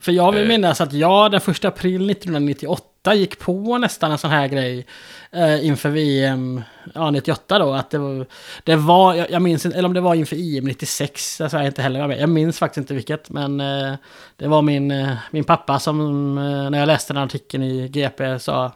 För 0.00 0.12
jag 0.12 0.32
vill 0.32 0.42
eh. 0.42 0.48
minnas 0.48 0.80
att 0.80 0.92
jag 0.92 1.30
den 1.30 1.40
första 1.40 1.68
april 1.68 2.10
1998 2.10 2.89
gick 3.14 3.38
på 3.38 3.78
nästan 3.78 4.12
en 4.12 4.18
sån 4.18 4.30
här 4.30 4.48
grej 4.48 4.86
eh, 5.32 5.66
inför 5.66 5.90
VM 5.90 6.62
ja, 6.94 7.10
98 7.10 7.58
då. 7.58 7.72
Att 7.72 7.90
det 7.90 7.98
var, 7.98 8.26
det 8.64 8.76
var 8.76 9.14
jag, 9.14 9.30
jag 9.30 9.42
minns 9.42 9.66
inte, 9.66 9.78
eller 9.78 9.88
om 9.88 9.94
det 9.94 10.00
var 10.00 10.14
inför 10.14 10.36
EM 10.36 10.64
96, 10.64 11.40
alltså 11.40 11.56
jag 11.56 11.66
inte 11.66 11.82
heller 11.82 12.08
med. 12.08 12.20
Jag 12.20 12.28
minns 12.28 12.58
faktiskt 12.58 12.78
inte 12.78 12.94
vilket, 12.94 13.30
men 13.30 13.60
eh, 13.60 13.94
det 14.36 14.48
var 14.48 14.62
min, 14.62 14.90
eh, 14.90 15.16
min 15.30 15.44
pappa 15.44 15.78
som 15.78 15.98
eh, 16.38 16.70
när 16.70 16.78
jag 16.78 16.86
läste 16.86 17.12
den 17.12 17.22
artikeln 17.22 17.62
i 17.62 17.88
GP 17.88 18.38
sa 18.38 18.72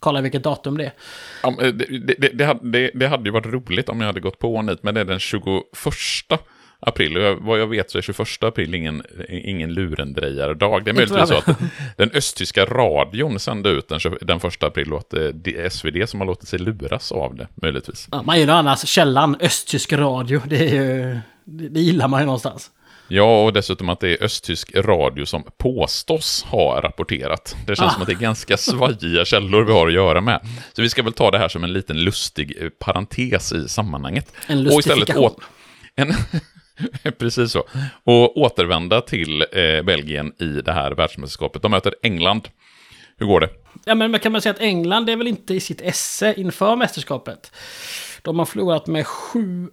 Kolla 0.00 0.20
vilket 0.20 0.42
datum 0.42 0.78
det 0.78 0.84
är. 0.84 0.92
Ja, 1.42 1.48
eh, 1.48 1.68
det, 1.68 1.98
det, 2.18 2.28
det, 2.32 2.58
det, 2.62 2.90
det 2.94 3.06
hade 3.06 3.24
ju 3.24 3.30
varit 3.30 3.46
roligt 3.46 3.88
om 3.88 4.00
jag 4.00 4.06
hade 4.06 4.20
gått 4.20 4.38
på 4.38 4.62
dit, 4.62 4.82
men 4.82 4.94
det 4.94 5.00
är 5.00 5.04
den 5.04 5.18
21 5.18 5.44
april. 6.80 7.16
Och 7.16 7.22
jag, 7.22 7.36
vad 7.36 7.60
jag 7.60 7.66
vet 7.66 7.90
så 7.90 7.98
är 7.98 8.02
21 8.02 8.42
april 8.42 8.74
ingen, 8.74 9.02
ingen 9.28 9.74
lurendrejardag. 9.74 10.84
Det 10.84 10.90
är 10.90 10.94
möjligtvis 10.94 11.28
så 11.28 11.34
att 11.34 11.58
den 11.96 12.10
östtyska 12.14 12.64
radion 12.64 13.40
sände 13.40 13.70
ut 13.70 13.88
den, 13.88 14.00
den 14.20 14.36
1 14.36 14.62
april 14.62 14.92
och 14.92 14.98
att 14.98 15.14
det 15.34 15.56
är 15.56 15.68
SvD 15.68 16.08
som 16.08 16.20
har 16.20 16.26
låtit 16.26 16.48
sig 16.48 16.58
luras 16.58 17.12
av 17.12 17.34
det, 17.34 17.48
möjligtvis. 17.54 18.08
Ja, 18.12 18.22
man 18.22 18.38
gillar 18.38 18.54
annars 18.54 18.88
källan 18.88 19.36
östtysk 19.40 19.92
radio. 19.92 20.42
Det, 20.46 20.68
är 20.68 20.74
ju, 20.74 21.18
det, 21.44 21.68
det 21.68 21.80
gillar 21.80 22.08
man 22.08 22.20
ju 22.20 22.26
någonstans. 22.26 22.70
Ja, 23.12 23.44
och 23.44 23.52
dessutom 23.52 23.88
att 23.88 24.00
det 24.00 24.08
är 24.08 24.24
östtysk 24.24 24.76
radio 24.76 25.26
som 25.26 25.44
påstås 25.58 26.42
ha 26.42 26.80
rapporterat. 26.80 27.56
Det 27.66 27.76
känns 27.76 27.90
ah. 27.90 27.92
som 27.92 28.02
att 28.02 28.08
det 28.08 28.14
är 28.14 28.20
ganska 28.20 28.56
svajiga 28.56 29.24
källor 29.24 29.64
vi 29.64 29.72
har 29.72 29.86
att 29.86 29.92
göra 29.92 30.20
med. 30.20 30.40
Så 30.72 30.82
vi 30.82 30.88
ska 30.88 31.02
väl 31.02 31.12
ta 31.12 31.30
det 31.30 31.38
här 31.38 31.48
som 31.48 31.64
en 31.64 31.72
liten 31.72 32.04
lustig 32.04 32.70
parentes 32.78 33.52
i 33.52 33.68
sammanhanget. 33.68 34.32
En 34.46 34.62
lustifikation. 34.62 34.98
Och 34.98 35.08
istället 35.08 35.16
åt... 35.16 35.40
En 35.94 36.14
Precis 37.18 37.52
så. 37.52 37.64
Och 38.04 38.36
återvända 38.36 39.00
till 39.00 39.40
eh, 39.52 39.82
Belgien 39.82 40.32
i 40.38 40.44
det 40.44 40.72
här 40.72 40.90
världsmästerskapet. 40.90 41.62
De 41.62 41.70
möter 41.70 41.94
England. 42.02 42.48
Hur 43.16 43.26
går 43.26 43.40
det? 43.40 43.48
Ja, 43.84 43.94
men 43.94 44.18
kan 44.18 44.32
man 44.32 44.40
säga 44.40 44.54
att 44.54 44.60
England 44.60 45.08
är 45.08 45.16
väl 45.16 45.26
inte 45.26 45.54
i 45.54 45.60
sitt 45.60 45.80
esse 45.80 46.34
inför 46.36 46.76
mästerskapet. 46.76 47.52
De 48.22 48.38
har 48.38 48.46
förlorat 48.46 48.86
med 48.86 49.04
7-1 49.04 49.68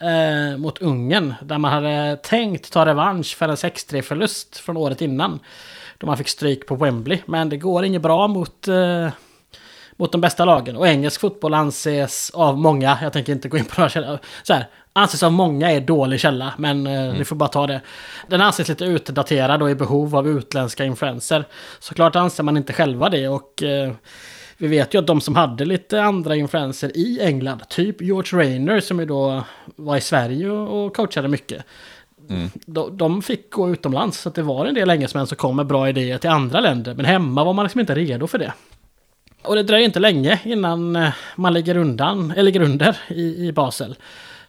eh, 0.00 0.58
mot 0.58 0.78
Ungern. 0.78 1.34
Där 1.42 1.58
man 1.58 1.72
hade 1.72 2.16
tänkt 2.16 2.72
ta 2.72 2.86
revansch 2.86 3.36
för 3.36 3.48
en 3.48 3.54
6-3-förlust 3.54 4.56
från 4.56 4.76
året 4.76 5.00
innan. 5.00 5.40
Då 5.98 6.06
man 6.06 6.16
fick 6.16 6.28
stryk 6.28 6.66
på 6.66 6.74
Wembley. 6.74 7.18
Men 7.26 7.48
det 7.48 7.56
går 7.56 7.84
inget 7.84 8.02
bra 8.02 8.28
mot... 8.28 8.68
Eh, 8.68 9.08
mot 9.98 10.12
de 10.12 10.20
bästa 10.20 10.44
lagen. 10.44 10.76
Och 10.76 10.88
engelsk 10.88 11.20
fotboll 11.20 11.54
anses 11.54 12.30
av 12.30 12.58
många, 12.58 12.98
jag 13.02 13.12
tänker 13.12 13.32
inte 13.32 13.48
gå 13.48 13.58
in 13.58 13.64
på 13.64 13.80
några 13.80 13.88
källor, 13.88 14.18
så 14.42 14.52
här, 14.54 14.66
anses 14.96 15.22
av 15.22 15.32
många 15.32 15.72
är 15.72 15.80
dålig 15.80 16.20
källa, 16.20 16.54
men 16.58 16.86
eh, 16.86 17.04
mm. 17.04 17.16
ni 17.16 17.24
får 17.24 17.36
bara 17.36 17.48
ta 17.48 17.66
det. 17.66 17.80
Den 18.28 18.40
anses 18.40 18.68
lite 18.68 18.84
utdaterad 18.84 19.62
och 19.62 19.70
i 19.70 19.74
behov 19.74 20.16
av 20.16 20.28
utländska 20.28 20.84
influenser. 20.84 21.44
Såklart 21.78 22.16
anser 22.16 22.42
man 22.42 22.56
inte 22.56 22.72
själva 22.72 23.08
det 23.08 23.28
och 23.28 23.62
eh, 23.62 23.92
vi 24.58 24.66
vet 24.66 24.94
ju 24.94 24.98
att 24.98 25.06
de 25.06 25.20
som 25.20 25.36
hade 25.36 25.64
lite 25.64 26.02
andra 26.02 26.36
influenser 26.36 26.96
i 26.96 27.20
England, 27.20 27.68
typ 27.68 28.02
George 28.02 28.42
Rayner 28.42 28.80
som 28.80 29.00
ju 29.00 29.06
då 29.06 29.44
var 29.76 29.96
i 29.96 30.00
Sverige 30.00 30.50
och 30.50 30.96
coachade 30.96 31.28
mycket. 31.28 31.64
Mm. 32.28 32.50
De, 32.66 32.96
de, 32.96 33.22
fick 33.22 33.50
gå 33.50 33.70
utomlands, 33.70 34.20
så 34.20 34.30
det 34.30 34.42
var 34.42 34.66
en 34.66 34.74
del 34.74 34.90
engelsmän 34.90 35.26
som 35.26 35.36
kom 35.36 35.56
med 35.56 35.66
bra 35.66 35.88
idéer 35.88 36.18
till 36.18 36.30
andra 36.30 36.60
länder. 36.60 36.94
Men 36.94 37.04
hemma 37.04 37.44
var 37.44 37.52
man 37.52 37.64
liksom 37.64 37.80
inte 37.80 37.94
redo 37.94 38.26
för 38.26 38.38
det. 38.38 38.52
Och 39.42 39.54
det 39.54 39.62
dröjer 39.62 39.84
inte 39.84 40.00
länge 40.00 40.40
innan 40.44 40.96
eh, 40.96 41.08
man 41.36 41.52
ligger 41.52 41.76
undan, 41.76 42.30
eller 42.30 42.42
ligger 42.42 42.60
under 42.60 42.96
i, 43.08 43.46
i 43.46 43.52
Basel. 43.52 43.96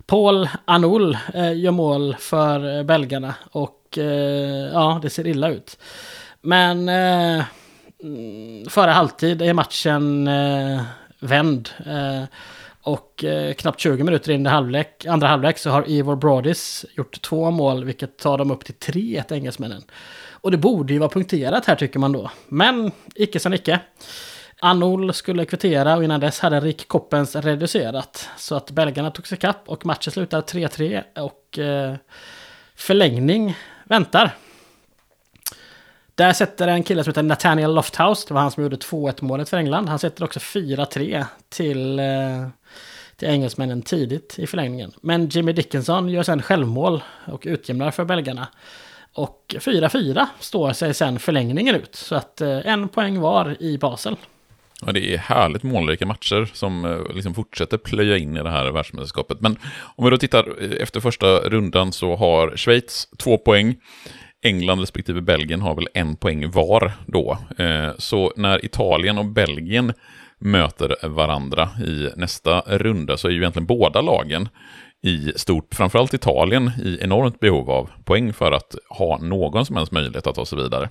Paul 0.08 0.50
Anul 0.66 1.18
eh, 1.34 1.60
gör 1.60 1.72
mål 1.72 2.16
för 2.20 2.78
eh, 2.78 2.84
belgarna 2.84 3.36
och 3.52 3.98
eh, 3.98 4.70
ja, 4.74 5.00
det 5.02 5.10
ser 5.10 5.28
illa 5.28 5.50
ut. 5.50 5.80
Men 6.42 6.90
eh, 6.90 7.46
mm, 8.04 8.66
före 8.70 8.92
halvtid 8.92 9.42
är 9.42 9.54
matchen 9.54 10.28
eh, 10.28 10.82
vänd. 11.20 11.70
Eh, 11.86 12.24
och 12.82 13.24
eh, 13.24 13.54
knappt 13.54 13.80
20 13.80 14.04
minuter 14.04 14.32
in 14.32 14.46
i 14.46 14.50
halvlek, 14.50 15.06
andra 15.06 15.28
halvlek 15.28 15.58
så 15.58 15.70
har 15.70 15.90
Ivor 15.90 16.16
Brodis 16.16 16.86
gjort 16.98 17.22
två 17.22 17.52
mål, 17.52 17.84
vilket 17.84 18.18
tar 18.18 18.38
dem 18.38 18.52
upp 18.52 18.66
till 18.66 18.76
3-1 18.76 19.34
engelsmännen. 19.34 19.84
Och 20.32 20.52
det 20.52 20.58
borde 20.58 20.94
ju 20.94 21.00
vara 21.00 21.10
punkterat 21.10 21.66
här 21.66 21.76
tycker 21.76 22.00
man 22.00 22.12
då. 22.12 22.32
Men 22.48 22.92
icke 23.16 23.40
som 23.40 23.54
icke. 23.54 23.80
Anol 24.60 25.14
skulle 25.14 25.46
kvittera 25.46 25.98
och 25.98 26.04
innan 26.04 26.20
dess 26.20 26.40
hade 26.40 26.60
Rick 26.60 26.88
Koppens 26.88 27.36
reducerat. 27.36 28.30
Så 28.38 28.56
att 28.56 28.72
belgarna 28.72 29.12
tog 29.12 29.28
sig 29.28 29.38
kapp 29.38 29.64
och 29.66 29.86
matchen 29.86 30.12
slutar 30.14 30.42
3-3 30.42 31.04
och 31.16 31.60
eh, 31.60 31.96
förlängning 32.76 33.56
väntar. 33.84 34.36
Där 36.16 36.34
sätter 36.34 36.68
en 36.68 36.84
kille 36.84 37.04
som 37.04 37.12
heter 37.12 37.24
Nathaniel 37.24 37.74
Lofthouse, 37.74 38.28
det 38.28 38.34
var 38.34 38.42
han 38.42 38.52
som 38.52 38.64
gjorde 38.64 38.76
2-1 38.76 39.24
målet 39.24 39.50
för 39.50 39.58
England. 39.58 39.90
Han 39.90 40.00
sätter 40.00 40.24
också 40.24 40.40
4-3 40.40 41.26
till, 41.50 42.00
eh, 42.00 42.48
till 43.16 43.28
engelsmännen 43.28 43.82
tidigt 43.82 44.40
i 44.40 44.48
förlängningen. 44.48 44.92
Men 45.02 45.30
Jimmy 45.30 45.52
Dickinson 45.52 46.10
gör 46.10 46.24
sen 46.24 46.42
självmål 46.42 47.04
och 47.26 47.44
utjämnar 47.46 47.92
för 47.92 48.06
belgarna. 48.06 48.48
Och 49.14 49.56
4-4 49.60 50.28
står 50.40 50.74
sig 50.74 50.94
sen 50.94 51.20
förlängningen 51.20 51.76
ut. 51.76 51.96
Så 51.96 52.16
att 52.16 52.42
eh, 52.42 52.68
en 52.68 52.90
poäng 52.90 53.20
var 53.20 53.58
i 53.60 53.78
Basel. 53.78 54.16
Ja, 54.86 54.92
det 54.92 55.14
är 55.14 55.18
härligt 55.18 55.64
målrika 55.64 56.06
matcher 56.06 56.50
som 56.54 56.86
eh, 56.86 57.16
liksom 57.16 57.34
fortsätter 57.34 57.78
plöja 57.78 58.18
in 58.18 58.38
i 58.38 58.44
det 58.44 58.50
här 58.50 58.72
världsmästerskapet. 58.72 59.42
Men 59.42 59.58
om 59.96 60.06
vi 60.06 60.12
då 60.12 60.18
tittar 60.18 60.64
eh, 60.64 60.82
efter 60.82 61.00
första 61.00 61.40
rundan 61.40 61.92
så 61.92 62.16
har 62.16 62.58
Schweiz 62.58 63.08
två 63.18 63.38
poäng. 63.38 63.76
England 64.44 64.80
respektive 64.80 65.22
Belgien 65.22 65.62
har 65.62 65.76
väl 65.76 65.88
en 65.94 66.16
poäng 66.16 66.52
var 66.52 66.92
då. 67.06 67.38
Eh, 67.58 67.90
så 67.98 68.34
när 68.36 68.66
Italien 68.66 69.18
och 69.18 69.26
Belgien 69.26 69.94
möter 70.40 71.08
varandra 71.08 71.70
i 71.86 72.10
nästa 72.16 72.60
runda 72.60 73.18
så 73.18 73.28
är 73.28 73.32
ju 73.32 73.38
egentligen 73.38 73.66
båda 73.66 74.02
lagen 74.02 74.50
i 75.04 75.32
stort, 75.36 75.76
framförallt 75.76 76.14
Italien, 76.14 76.72
i 76.84 76.98
enormt 77.02 77.40
behov 77.40 77.70
av 77.70 77.90
poäng 78.06 78.34
för 78.34 78.52
att 78.52 78.76
ha 78.90 79.18
någon 79.18 79.66
som 79.66 79.76
helst 79.76 79.92
möjlighet 79.92 80.28
att 80.28 80.36
ta 80.36 80.46
sig 80.46 80.58
vidare. 80.58 80.90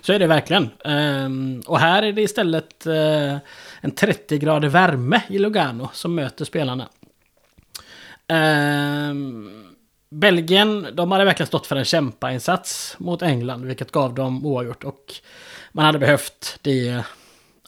Så 0.00 0.12
är 0.12 0.18
det 0.18 0.26
verkligen. 0.26 0.70
Um, 0.84 1.62
och 1.66 1.78
här 1.78 2.02
är 2.02 2.12
det 2.12 2.22
istället 2.22 2.86
uh, 2.86 3.36
en 3.80 3.90
30 3.90 4.38
grader 4.38 4.68
värme 4.68 5.22
i 5.28 5.38
Lugano 5.38 5.88
som 5.92 6.14
möter 6.14 6.44
spelarna. 6.44 6.88
Um, 8.28 9.70
Belgien, 10.10 10.86
de 10.92 11.12
hade 11.12 11.24
verkligen 11.24 11.46
stått 11.46 11.66
för 11.66 11.76
en 11.76 11.84
kämpainsats 11.84 12.96
mot 12.98 13.22
England, 13.22 13.64
vilket 13.64 13.92
gav 13.92 14.14
dem 14.14 14.46
oavgjort. 14.46 14.84
Och 14.84 15.14
man 15.72 15.84
hade 15.84 15.98
behövt 15.98 16.58
det, 16.62 17.04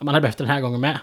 man 0.01 0.14
hade 0.14 0.22
behövt 0.22 0.39
den 0.39 0.47
här 0.47 0.61
gången 0.61 0.80
med. 0.80 0.99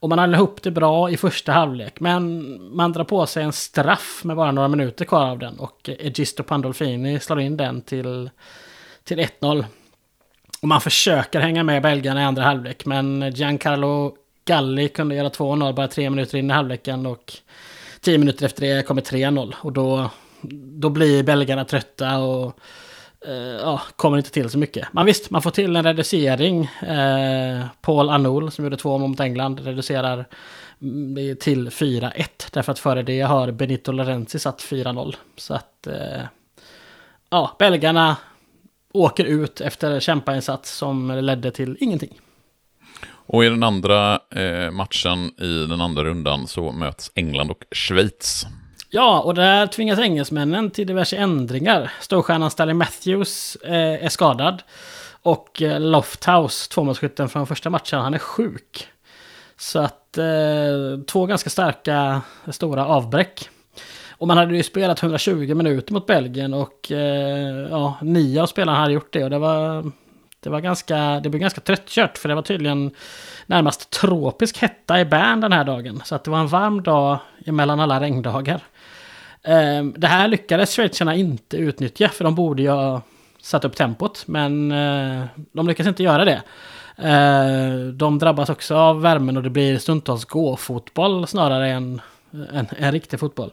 Och 0.00 0.08
man 0.08 0.18
hade 0.18 0.36
ihop 0.36 0.62
det 0.62 0.70
bra 0.70 1.10
i 1.10 1.16
första 1.16 1.52
halvlek, 1.52 2.00
men 2.00 2.76
man 2.76 2.92
drar 2.92 3.04
på 3.04 3.26
sig 3.26 3.42
en 3.42 3.52
straff 3.52 4.20
med 4.24 4.36
bara 4.36 4.52
några 4.52 4.68
minuter 4.68 5.04
kvar 5.04 5.30
av 5.30 5.38
den. 5.38 5.58
Och 5.58 5.88
Egisto 5.88 6.42
Pandolfini 6.42 7.20
slår 7.20 7.40
in 7.40 7.56
den 7.56 7.82
till, 7.82 8.30
till 9.04 9.18
1-0. 9.18 9.64
Och 10.62 10.68
man 10.68 10.80
försöker 10.80 11.40
hänga 11.40 11.62
med 11.62 11.82
belgarna 11.82 12.22
i 12.22 12.24
andra 12.24 12.42
halvlek, 12.42 12.86
men 12.86 13.32
Giancarlo 13.34 14.16
Galli 14.44 14.88
kunde 14.88 15.14
göra 15.14 15.28
2-0 15.28 15.72
bara 15.72 15.88
tre 15.88 16.10
minuter 16.10 16.38
in 16.38 16.50
i 16.50 16.52
halvleken. 16.52 17.06
Och 17.06 17.32
tio 18.00 18.18
minuter 18.18 18.46
efter 18.46 18.66
det 18.66 18.86
kommer 18.86 19.02
3-0. 19.02 19.54
Och 19.60 19.72
då, 19.72 20.10
då 20.80 20.90
blir 20.90 21.22
belgarna 21.22 21.64
trötta 21.64 22.18
och 22.18 22.58
eh, 23.26 23.34
ja, 23.34 23.80
kommer 23.96 24.18
inte 24.18 24.30
till 24.30 24.50
så 24.50 24.58
mycket. 24.58 24.88
Men 24.92 25.06
visst, 25.06 25.30
man 25.30 25.42
får 25.42 25.50
till 25.50 25.76
en 25.76 25.84
reducering. 25.84 26.64
Eh, 26.64 27.64
Paul 27.80 28.10
Anoul, 28.10 28.50
som 28.50 28.64
gjorde 28.64 28.76
två 28.76 28.98
mot 28.98 29.20
England 29.20 29.60
reducerar 29.60 30.26
mm, 30.82 31.36
till 31.36 31.68
4-1. 31.68 32.26
Därför 32.52 32.72
att 32.72 32.78
före 32.78 33.02
det 33.02 33.20
har 33.20 33.50
Benito 33.50 33.92
Lorenzi 33.92 34.38
satt 34.38 34.62
4-0. 34.62 35.14
Så 35.36 35.54
att 35.54 35.86
eh, 35.86 36.22
ja, 37.30 37.56
belgarna 37.58 38.16
åker 38.92 39.24
ut 39.24 39.60
efter 39.60 40.00
kämpainsats 40.00 40.70
som 40.76 41.10
ledde 41.10 41.50
till 41.50 41.76
ingenting. 41.80 42.20
Och 43.26 43.44
i 43.44 43.48
den 43.48 43.62
andra 43.62 44.20
eh, 44.30 44.70
matchen 44.70 45.40
i 45.40 45.66
den 45.68 45.80
andra 45.80 46.04
rundan 46.04 46.46
så 46.46 46.72
möts 46.72 47.10
England 47.14 47.50
och 47.50 47.64
Schweiz. 47.70 48.46
Ja, 48.90 49.20
och 49.20 49.34
där 49.34 49.66
tvingas 49.66 49.98
engelsmännen 49.98 50.70
till 50.70 50.86
diverse 50.86 51.16
ändringar. 51.16 51.92
Storstjärnan 52.00 52.50
Stanley 52.50 52.74
Matthews 52.74 53.56
eh, 53.56 54.04
är 54.04 54.08
skadad. 54.08 54.62
Och 55.22 55.62
eh, 55.62 55.80
Lofthouse, 55.80 56.70
tvåmålsskytten 56.70 57.28
från 57.28 57.46
första 57.46 57.70
matchen, 57.70 58.00
han 58.00 58.14
är 58.14 58.18
sjuk. 58.18 58.88
Så 59.56 59.78
att 59.78 60.18
eh, 60.18 61.04
två 61.06 61.26
ganska 61.26 61.50
starka, 61.50 62.22
stora 62.50 62.86
avbräck. 62.86 63.48
Och 64.22 64.28
man 64.28 64.38
hade 64.38 64.56
ju 64.56 64.62
spelat 64.62 65.02
120 65.02 65.54
minuter 65.54 65.92
mot 65.92 66.06
Belgien 66.06 66.54
och 66.54 66.92
eh, 66.92 67.68
ja, 67.70 67.98
nio 68.02 68.42
av 68.42 68.46
spelarna 68.46 68.78
hade 68.78 68.92
gjort 68.92 69.12
det. 69.12 69.24
Och 69.24 69.30
det 69.30 69.38
var, 69.38 69.90
det 70.40 70.50
var 70.50 70.60
ganska, 70.60 71.20
det 71.20 71.28
blev 71.28 71.40
ganska 71.40 71.60
tröttkört 71.60 72.18
för 72.18 72.28
det 72.28 72.34
var 72.34 72.42
tydligen 72.42 72.90
närmast 73.46 73.90
tropisk 73.90 74.58
hetta 74.58 75.00
i 75.00 75.04
Bern 75.04 75.40
den 75.40 75.52
här 75.52 75.64
dagen. 75.64 76.02
Så 76.04 76.14
att 76.14 76.24
det 76.24 76.30
var 76.30 76.38
en 76.38 76.46
varm 76.46 76.82
dag 76.82 77.18
emellan 77.46 77.80
alla 77.80 78.00
regndagar. 78.00 78.60
Eh, 79.42 79.84
det 79.96 80.06
här 80.06 80.28
lyckades 80.28 80.76
schweizarna 80.76 81.14
inte 81.14 81.56
utnyttja 81.56 82.08
för 82.08 82.24
de 82.24 82.34
borde 82.34 82.62
ju 82.62 82.68
ha 82.68 83.02
satt 83.40 83.64
upp 83.64 83.76
tempot. 83.76 84.24
Men 84.26 84.72
eh, 84.72 85.24
de 85.52 85.68
lyckas 85.68 85.86
inte 85.86 86.02
göra 86.02 86.24
det. 86.24 86.42
Eh, 87.08 87.86
de 87.92 88.18
drabbas 88.18 88.50
också 88.50 88.76
av 88.76 89.02
värmen 89.02 89.36
och 89.36 89.42
det 89.42 89.50
blir 89.50 89.78
stundtals 89.78 90.24
gå-fotboll 90.24 91.26
snarare 91.26 91.68
än 91.68 92.00
en, 92.52 92.66
en 92.78 92.92
riktig 92.92 93.20
fotboll. 93.20 93.50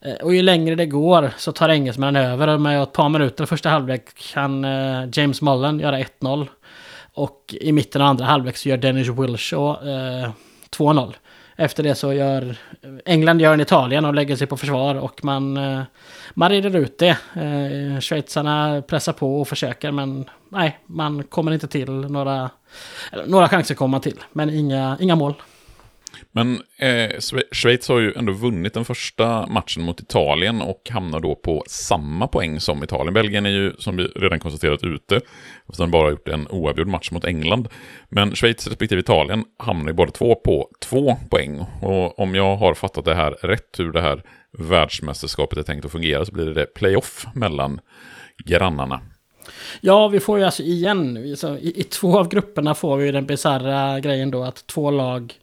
Eh, 0.00 0.14
och 0.14 0.34
ju 0.34 0.42
längre 0.42 0.74
det 0.74 0.86
går 0.86 1.30
så 1.36 1.52
tar 1.52 1.68
engelsmännen 1.68 2.16
över. 2.22 2.48
Och 2.48 2.60
med 2.60 2.82
ett 2.82 2.92
par 2.92 3.08
minuter 3.08 3.46
första 3.46 3.68
halvlek 3.68 4.14
kan 4.32 4.64
eh, 4.64 5.08
James 5.12 5.42
Mullen 5.42 5.80
göra 5.80 5.98
1-0. 5.98 6.46
Och 7.14 7.54
i 7.60 7.72
mitten 7.72 8.02
av 8.02 8.08
andra 8.08 8.24
halvlek 8.24 8.56
så 8.56 8.68
gör 8.68 8.76
Dennis 8.76 9.08
Wilshaw 9.08 9.90
eh, 9.90 10.30
2-0. 10.70 11.14
Efter 11.56 11.82
det 11.82 11.94
så 11.94 12.12
gör 12.12 12.42
eh, 12.82 12.90
England 13.04 13.40
gör 13.40 13.54
en 13.54 13.60
Italien 13.60 14.04
och 14.04 14.14
lägger 14.14 14.36
sig 14.36 14.46
på 14.46 14.56
försvar 14.56 14.94
och 14.94 15.24
man, 15.24 15.56
eh, 15.56 15.82
man 16.34 16.50
rider 16.50 16.76
ut 16.76 16.98
det. 16.98 17.18
Eh, 17.34 18.00
Schweizarna 18.00 18.82
pressar 18.82 19.12
på 19.12 19.40
och 19.40 19.48
försöker 19.48 19.90
men 19.90 20.30
nej, 20.48 20.78
man 20.86 21.22
kommer 21.22 21.52
inte 21.52 21.68
till 21.68 21.90
några, 21.90 22.50
några 23.26 23.48
chanser 23.48 23.74
kommer 23.74 23.98
till. 23.98 24.20
Men 24.32 24.50
inga, 24.50 24.96
inga 25.00 25.16
mål. 25.16 25.34
Men 26.36 26.60
eh, 26.78 27.20
Schweiz 27.52 27.88
har 27.88 27.98
ju 27.98 28.12
ändå 28.16 28.32
vunnit 28.32 28.74
den 28.74 28.84
första 28.84 29.46
matchen 29.46 29.82
mot 29.82 30.00
Italien 30.00 30.62
och 30.62 30.90
hamnar 30.90 31.20
då 31.20 31.34
på 31.34 31.64
samma 31.66 32.26
poäng 32.26 32.60
som 32.60 32.84
Italien. 32.84 33.14
Belgien 33.14 33.46
är 33.46 33.50
ju, 33.50 33.72
som 33.78 33.96
vi 33.96 34.04
redan 34.04 34.38
konstaterat, 34.38 34.84
ute. 34.84 35.20
Fast 35.66 35.78
de 35.78 35.90
bara 35.90 36.10
gjort 36.10 36.28
en 36.28 36.48
oavgjord 36.48 36.88
match 36.88 37.10
mot 37.10 37.24
England. 37.24 37.68
Men 38.08 38.34
Schweiz 38.34 38.66
respektive 38.66 39.00
Italien 39.00 39.44
hamnar 39.58 39.86
ju 39.86 39.92
båda 39.92 40.10
två 40.10 40.34
på 40.34 40.68
två 40.80 41.16
poäng. 41.30 41.64
Och 41.82 42.18
om 42.18 42.34
jag 42.34 42.56
har 42.56 42.74
fattat 42.74 43.04
det 43.04 43.14
här 43.14 43.30
rätt, 43.30 43.78
hur 43.78 43.92
det 43.92 44.00
här 44.00 44.22
världsmästerskapet 44.58 45.58
är 45.58 45.62
tänkt 45.62 45.84
att 45.84 45.92
fungera, 45.92 46.24
så 46.24 46.32
blir 46.32 46.46
det 46.46 46.66
playoff 46.66 47.26
mellan 47.34 47.80
grannarna. 48.44 49.00
Ja, 49.80 50.08
vi 50.08 50.20
får 50.20 50.38
ju 50.38 50.44
alltså 50.44 50.62
igen, 50.62 51.16
i, 51.16 51.36
i 51.76 51.82
två 51.82 52.18
av 52.18 52.28
grupperna 52.28 52.74
får 52.74 52.96
vi 52.96 53.12
den 53.12 53.26
bisarra 53.26 54.00
grejen 54.00 54.30
då 54.30 54.42
att 54.42 54.66
två 54.66 54.90
lag 54.90 55.34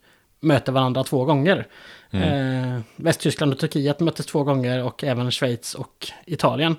möter 0.44 0.72
varandra 0.72 1.04
två 1.04 1.24
gånger. 1.24 1.66
Mm. 2.10 2.74
Eh, 2.74 2.80
Västtyskland 2.96 3.52
och 3.52 3.58
Turkiet 3.58 4.00
möttes 4.00 4.26
två 4.26 4.42
gånger 4.42 4.84
och 4.84 5.04
även 5.04 5.30
Schweiz 5.30 5.74
och 5.74 6.08
Italien. 6.26 6.76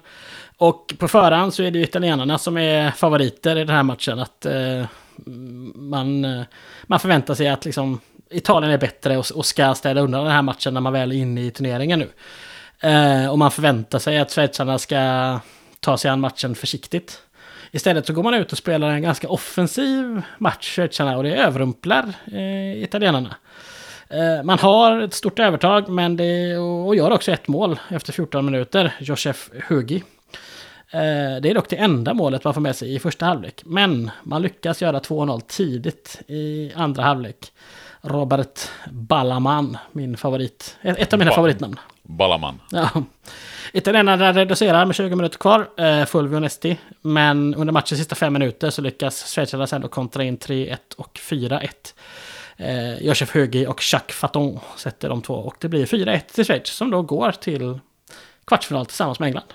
Och 0.57 0.93
på 0.97 1.07
förhand 1.07 1.53
så 1.53 1.63
är 1.63 1.71
det 1.71 1.79
italienarna 1.79 2.37
som 2.37 2.57
är 2.57 2.91
favoriter 2.91 3.55
i 3.55 3.59
den 3.59 3.75
här 3.75 3.83
matchen. 3.83 4.19
Att 4.19 4.45
eh, 4.45 4.85
man, 5.75 6.25
eh, 6.25 6.41
man 6.83 6.99
förväntar 6.99 7.33
sig 7.33 7.47
att 7.47 7.65
liksom, 7.65 7.99
Italien 8.29 8.71
är 8.71 8.77
bättre 8.77 9.17
och, 9.17 9.25
och 9.35 9.45
ska 9.45 9.75
städa 9.75 10.01
undan 10.01 10.23
den 10.23 10.33
här 10.33 10.41
matchen 10.41 10.73
när 10.73 10.81
man 10.81 10.93
väl 10.93 11.11
är 11.11 11.15
inne 11.15 11.41
i 11.41 11.51
turneringen 11.51 11.99
nu. 11.99 12.09
Eh, 12.89 13.31
och 13.31 13.39
man 13.39 13.51
förväntar 13.51 13.99
sig 13.99 14.19
att 14.19 14.31
schweizarna 14.31 14.79
ska 14.79 15.39
ta 15.79 15.97
sig 15.97 16.11
an 16.11 16.19
matchen 16.19 16.55
försiktigt. 16.55 17.21
Istället 17.75 18.05
så 18.05 18.13
går 18.13 18.23
man 18.23 18.33
ut 18.33 18.51
och 18.51 18.57
spelar 18.57 18.89
en 18.89 19.01
ganska 19.01 19.29
offensiv 19.29 20.21
match, 20.37 20.79
och 21.17 21.23
det 21.23 21.35
överrumplar 21.35 22.13
eh, 22.31 22.83
italienarna. 22.83 23.35
Eh, 24.09 24.43
man 24.43 24.59
har 24.59 25.01
ett 25.01 25.13
stort 25.13 25.39
övertag 25.39 25.89
men 25.89 26.17
det, 26.17 26.57
och 26.57 26.95
gör 26.95 27.11
också 27.11 27.31
ett 27.31 27.47
mål 27.47 27.79
efter 27.89 28.13
14 28.13 28.45
minuter, 28.45 28.95
Josef 28.99 29.49
Hugi. 29.67 29.95
Eh, 30.91 31.41
det 31.41 31.49
är 31.49 31.53
dock 31.53 31.69
det 31.69 31.75
enda 31.75 32.13
målet 32.13 32.43
man 32.43 32.53
får 32.53 32.61
med 32.61 32.75
sig 32.75 32.95
i 32.95 32.99
första 32.99 33.25
halvlek. 33.25 33.61
Men 33.65 34.11
man 34.23 34.41
lyckas 34.41 34.81
göra 34.81 34.99
2-0 34.99 35.41
tidigt 35.47 36.21
i 36.27 36.71
andra 36.75 37.03
halvlek. 37.03 37.51
Robert 38.01 38.59
Ballaman, 38.91 39.77
min 39.91 40.17
favorit. 40.17 40.77
Ett 40.81 41.13
av 41.13 41.19
mina 41.19 41.31
ba 41.31 41.35
favoritnamn. 41.35 41.79
Ballaman. 42.03 42.59
Ja. 42.71 42.89
Italienarna 43.75 44.33
reducerar 44.33 44.85
med 44.85 44.95
20 44.95 45.15
minuter 45.15 45.37
kvar, 45.37 45.67
eh, 45.77 46.05
Fulvio 46.05 46.39
Nesti. 46.39 46.77
Men 47.01 47.55
under 47.55 47.73
matchens 47.73 47.99
sista 47.99 48.15
fem 48.15 48.33
minuter 48.33 48.69
så 48.69 48.81
lyckas 48.81 49.35
schweizarna 49.35 49.67
ändå 49.71 49.87
kontra 49.87 50.23
in 50.23 50.37
3-1 50.37 50.77
och 50.97 51.19
4-1. 51.19 51.95
Eh, 52.57 53.05
Josef 53.05 53.35
Högi 53.35 53.67
och 53.67 53.81
Jacques 53.91 54.15
Faton 54.17 54.59
sätter 54.77 55.09
de 55.09 55.21
två 55.21 55.33
och 55.33 55.55
det 55.59 55.69
blir 55.69 55.85
4-1 55.85 56.19
till 56.33 56.45
Schweiz 56.45 56.67
som 56.69 56.91
då 56.91 57.01
går 57.01 57.31
till 57.31 57.79
kvartsfinal 58.47 58.85
tillsammans 58.85 59.19
med 59.19 59.27
England. 59.27 59.53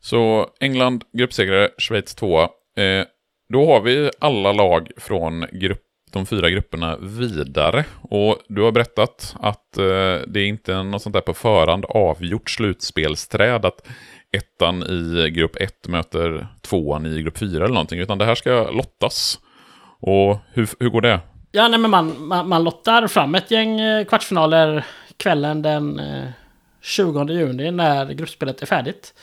Så 0.00 0.50
England 0.60 1.04
gruppsegrare, 1.12 1.68
Schweiz 1.78 2.14
tvåa. 2.14 2.42
Eh, 2.76 3.04
då 3.52 3.66
har 3.66 3.80
vi 3.80 4.10
alla 4.20 4.52
lag 4.52 4.90
från 4.96 5.46
grupp, 5.52 5.82
de 6.12 6.26
fyra 6.26 6.50
grupperna 6.50 6.96
vidare. 6.96 7.84
Och 8.02 8.36
du 8.48 8.62
har 8.62 8.72
berättat 8.72 9.36
att 9.40 9.78
eh, 9.78 9.84
det 10.26 10.40
är 10.40 10.46
inte 10.46 10.82
något 10.82 11.02
sånt 11.02 11.12
där 11.12 11.20
på 11.20 11.34
förhand 11.34 11.84
avgjort 11.84 12.50
slutspelsträd. 12.50 13.64
Att 13.64 13.88
ettan 14.32 14.82
i 14.82 15.30
grupp 15.30 15.56
ett 15.56 15.88
möter 15.88 16.46
tvåan 16.60 17.06
i 17.06 17.22
grupp 17.22 17.38
4 17.38 17.64
eller 17.64 17.74
någonting. 17.74 18.00
Utan 18.00 18.18
det 18.18 18.24
här 18.24 18.34
ska 18.34 18.70
lottas. 18.70 19.38
Och 20.00 20.38
hur, 20.52 20.68
hur 20.80 20.90
går 20.90 21.00
det? 21.00 21.20
Ja, 21.52 21.68
nej, 21.68 21.78
men 21.78 21.90
man, 21.90 22.26
man, 22.26 22.48
man 22.48 22.64
lottar 22.64 23.06
fram 23.06 23.34
ett 23.34 23.50
gäng 23.50 23.80
eh, 23.80 24.04
kvartsfinaler 24.04 24.86
kvällen 25.16 25.62
den 25.62 26.00
eh, 26.00 26.28
20 26.80 27.32
juni 27.32 27.70
när 27.70 28.12
gruppspelet 28.12 28.62
är 28.62 28.66
färdigt. 28.66 29.14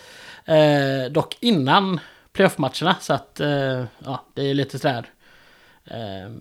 Eh, 0.46 1.12
dock 1.12 1.38
innan 1.40 2.00
playoff-matcherna, 2.34 2.96
så 3.00 3.14
att 3.14 3.40
eh, 3.40 3.84
ja, 4.06 4.26
det 4.34 4.50
är 4.50 4.54
lite 4.54 4.80
sådär. 4.80 5.06
Eh, 5.86 6.32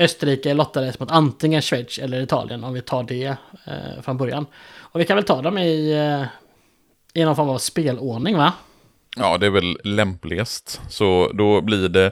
Österrike 0.00 0.54
lottades 0.54 1.00
mot 1.00 1.10
antingen 1.10 1.62
Schweiz 1.62 1.98
eller 1.98 2.22
Italien 2.22 2.64
om 2.64 2.72
vi 2.72 2.80
tar 2.80 3.02
det 3.02 3.36
eh, 3.66 4.02
från 4.02 4.16
början. 4.16 4.46
Och 4.78 5.00
vi 5.00 5.04
kan 5.04 5.16
väl 5.16 5.24
ta 5.24 5.42
dem 5.42 5.58
i, 5.58 5.92
eh, 5.92 6.26
i 7.20 7.24
någon 7.24 7.36
form 7.36 7.48
av 7.48 7.58
spelordning 7.58 8.36
va? 8.36 8.52
Ja, 9.16 9.38
det 9.38 9.46
är 9.46 9.50
väl 9.50 9.78
lämpligast. 9.84 10.80
Så 10.88 11.30
då 11.34 11.60
blir 11.60 11.88
det 11.88 12.10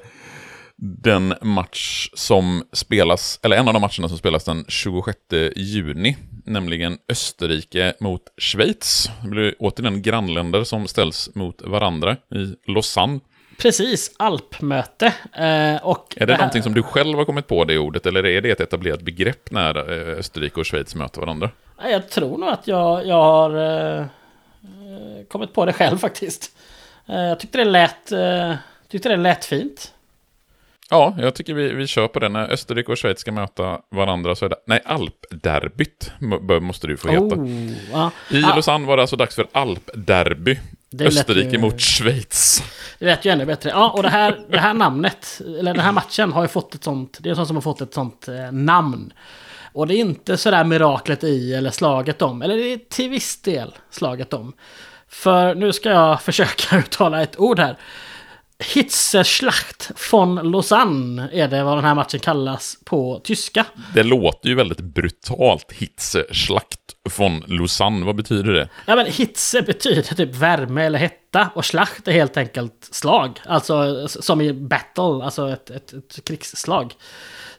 den 0.80 1.34
match 1.42 2.10
som 2.14 2.62
spelas, 2.72 3.40
eller 3.42 3.56
en 3.56 3.68
av 3.68 3.74
de 3.74 3.80
matcherna 3.80 4.08
som 4.08 4.18
spelas 4.18 4.44
den 4.44 4.64
26 4.68 5.18
juni, 5.56 6.16
nämligen 6.44 6.98
Österrike 7.08 7.94
mot 8.00 8.22
Schweiz. 8.36 9.10
Det 9.22 9.28
blir 9.28 9.54
återigen 9.58 10.02
grannländer 10.02 10.64
som 10.64 10.88
ställs 10.88 11.30
mot 11.34 11.62
varandra 11.62 12.12
i 12.12 12.72
Lausanne. 12.72 13.20
Precis, 13.58 14.14
alpmöte. 14.16 15.06
Eh, 15.32 15.86
och 15.86 16.14
är 16.16 16.20
det, 16.20 16.26
det 16.26 16.32
här... 16.32 16.38
någonting 16.38 16.62
som 16.62 16.74
du 16.74 16.82
själv 16.82 17.18
har 17.18 17.24
kommit 17.24 17.46
på 17.46 17.64
det 17.64 17.78
ordet, 17.78 18.06
eller 18.06 18.26
är 18.26 18.40
det 18.40 18.50
ett 18.50 18.60
etablerat 18.60 19.02
begrepp 19.02 19.50
när 19.50 19.76
eh, 19.92 20.18
Österrike 20.18 20.60
och 20.60 20.66
Schweiz 20.66 20.94
möter 20.94 21.20
varandra? 21.20 21.50
Jag 21.82 22.08
tror 22.08 22.38
nog 22.38 22.48
att 22.48 22.66
jag, 22.66 23.06
jag 23.06 23.22
har... 23.22 23.50
Eh 24.00 24.06
kommit 25.28 25.54
på 25.54 25.64
det 25.64 25.72
själv 25.72 25.98
faktiskt. 25.98 26.56
Eh, 27.06 27.20
jag 27.20 27.40
tyckte 27.40 27.58
det 27.58 27.64
lät, 27.64 28.12
eh, 28.12 28.54
tyckte 28.88 29.08
det 29.08 29.16
lät 29.16 29.44
fint. 29.44 29.94
Ja, 30.90 31.14
jag 31.18 31.34
tycker 31.34 31.54
vi, 31.54 31.72
vi 31.72 31.86
kör 31.86 32.08
på 32.08 32.18
det. 32.18 32.28
När 32.28 32.52
Österrike 32.52 32.92
och 32.92 32.98
Schweiz 32.98 33.18
ska 33.20 33.32
möta 33.32 33.80
varandra 33.90 34.34
så 34.34 34.44
är 34.44 34.48
det... 34.48 34.56
Nej, 34.66 34.80
Alpderbyt 34.84 36.12
måste 36.60 36.86
du 36.86 36.96
få 36.96 37.08
heta. 37.08 37.24
Oh, 37.24 37.70
ja. 37.92 38.10
I 38.30 38.44
Ah, 38.44 38.54
Lausanne 38.54 38.86
var 38.86 38.96
det 38.96 39.02
alltså 39.02 39.16
dags 39.16 39.34
för 39.34 39.46
Alpderby. 39.52 40.58
Österrike 41.00 41.50
ju- 41.50 41.58
mot 41.58 41.80
Schweiz. 41.80 42.62
Det 42.98 43.04
lät 43.04 43.24
ju 43.24 43.30
ännu 43.30 43.46
bättre. 43.46 43.70
Ja, 43.70 43.90
och 43.90 44.02
det 44.02 44.08
här, 44.08 44.40
det 44.50 44.58
här 44.58 44.74
namnet, 44.74 45.40
eller 45.58 45.74
den 45.74 45.84
här 45.84 45.92
matchen 45.92 46.32
har 46.32 46.42
ju 46.42 46.48
fått 46.48 46.74
ett 46.74 46.84
sånt, 46.84 47.18
det 47.20 47.28
är 47.28 47.30
en 47.30 47.36
sån 47.36 47.46
som 47.46 47.56
har 47.56 47.60
fått 47.62 47.80
ett 47.80 47.94
sånt 47.94 48.28
eh, 48.28 48.52
namn. 48.52 49.12
Och 49.72 49.86
det 49.86 49.94
är 49.94 49.98
inte 49.98 50.36
sådär 50.36 50.64
miraklet 50.64 51.24
i 51.24 51.54
eller 51.54 51.70
slaget 51.70 52.22
om, 52.22 52.42
eller 52.42 52.56
det 52.56 52.72
är 52.72 52.78
till 52.90 53.10
viss 53.10 53.42
del 53.42 53.74
slaget 53.90 54.32
om. 54.32 54.52
För 55.08 55.54
nu 55.54 55.72
ska 55.72 55.90
jag 55.90 56.22
försöka 56.22 56.78
uttala 56.78 57.22
ett 57.22 57.38
ord 57.38 57.58
här. 57.58 57.76
Hitzeschlacht 58.74 59.90
von 60.12 60.34
Lausanne 60.50 61.28
är 61.32 61.48
det 61.48 61.62
vad 61.64 61.76
den 61.76 61.84
här 61.84 61.94
matchen 61.94 62.20
kallas 62.20 62.78
på 62.84 63.20
tyska. 63.24 63.64
Det 63.94 64.02
låter 64.02 64.48
ju 64.48 64.54
väldigt 64.54 64.80
brutalt. 64.80 65.72
Hitzeschlacht 65.72 66.80
von 67.16 67.44
Lausanne. 67.46 68.06
Vad 68.06 68.16
betyder 68.16 68.52
det? 68.52 68.68
Ja 68.86 68.96
men 68.96 69.06
hitze 69.06 69.62
betyder 69.62 70.02
typ 70.02 70.34
värme 70.34 70.84
eller 70.84 70.98
hetta 70.98 71.50
och 71.54 71.64
schlacht 71.64 72.08
är 72.08 72.12
helt 72.12 72.36
enkelt 72.36 72.88
slag. 72.90 73.40
Alltså 73.46 74.08
som 74.08 74.40
i 74.40 74.52
battle, 74.52 75.24
alltså 75.24 75.48
ett, 75.48 75.70
ett, 75.70 75.92
ett 75.92 76.24
krigsslag. 76.24 76.94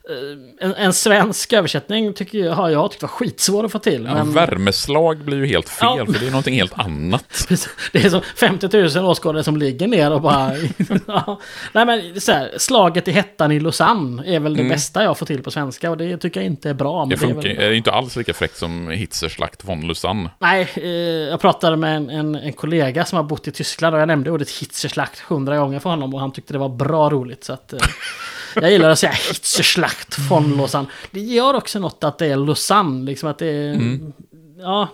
Eh, 0.10 0.66
En, 0.68 0.74
en 0.76 0.94
svensk 0.94 1.54
översättning 1.54 2.14
tycker 2.14 2.38
jag, 2.40 2.54
har 2.54 2.70
jag 2.70 2.92
tyckt 2.92 3.02
var 3.02 3.10
skitsvår 3.10 3.66
att 3.66 3.72
få 3.72 3.80
till. 3.80 4.06
Ja, 4.06 4.14
men 4.14 4.34
Värmeslag 4.34 5.18
blir 5.26 5.38
ju 5.38 5.46
helt 5.46 5.70
fel, 5.70 5.88
Ja. 5.98 6.06
för 6.06 6.14
det 6.20 6.28
är 6.28 6.32
någonting 6.32 6.56
helt 6.56 6.80
annat. 6.80 7.48
det 7.92 8.06
är 8.06 8.10
som 8.10 8.22
50 8.36 8.98
000 9.00 9.06
åskådare 9.06 9.44
som 9.44 9.58
ligger 9.58 9.88
ner 9.88 10.12
och 10.12 10.22
bara... 10.22 10.52
ja. 11.08 11.40
Nej 11.74 11.86
men 11.86 12.22
så 12.22 12.32
här, 12.32 12.52
slaget 12.58 13.08
i 13.08 13.12
hettan 13.12 13.52
i 13.52 13.60
Lausanne 13.60 14.24
är 14.36 14.40
väl 14.40 14.58
det 14.58 14.64
bästa 14.64 15.04
jag 15.04 15.18
får 15.18 15.26
till 15.26 15.44
på 15.44 15.52
svenska 15.52 15.90
och 15.92 15.98
det 15.98 16.18
tycker 16.18 16.40
jag 16.40 16.48
inte 16.48 16.70
är 16.70 16.74
bra. 16.74 17.06
Det 17.06 17.10
det 17.10 17.16
är 17.16 17.18
funkar 17.18 17.50
väl- 17.50 17.60
är 17.60 17.72
inte 17.72 17.92
alls 17.92 18.16
lika 18.16 18.34
fräckt 18.34 18.58
som 18.58 18.88
Hitzeschlacht 18.90 19.64
von 19.68 19.82
Lausanne. 19.88 20.30
Nej, 20.40 20.68
eh, 20.76 20.84
jag 21.30 21.40
pratade 21.42 21.78
med 21.78 21.96
en, 21.96 22.10
en, 22.10 22.36
en 22.36 22.54
kollega 22.54 23.06
som 23.06 23.16
har 23.16 23.24
bott 23.24 23.48
i 23.48 23.52
Tyskland 23.52 23.96
och 23.96 24.02
jag 24.02 24.08
nämnde 24.08 24.32
ordet 24.32 24.50
Hitzerschlacht 24.50 25.20
hundra 25.20 25.58
gånger 25.58 25.80
för 25.80 25.90
honom 25.90 26.14
och 26.14 26.20
han 26.20 26.32
tyckte 26.32 26.54
det 26.54 26.60
var 26.60 26.70
bra 26.70 27.10
roligt. 27.10 27.44
Så 27.44 27.54
att, 27.54 27.74
eh, 27.74 27.80
jag 28.56 28.72
gillar 28.72 28.90
att 28.90 29.00
säga 29.00 29.12
Hitzerschlacht 29.12 30.20
von 30.30 30.58
Lausanne. 30.58 30.88
Det 31.12 31.20
gör 31.20 31.54
också 31.54 31.80
något 31.80 32.04
att 32.04 32.18
det 32.18 32.26
är 32.28 32.36
Lausanne, 32.36 33.06
liksom 33.06 33.30
att 33.30 33.38
det 33.38 33.48
är... 33.48 34.00
Ja, 34.60 34.88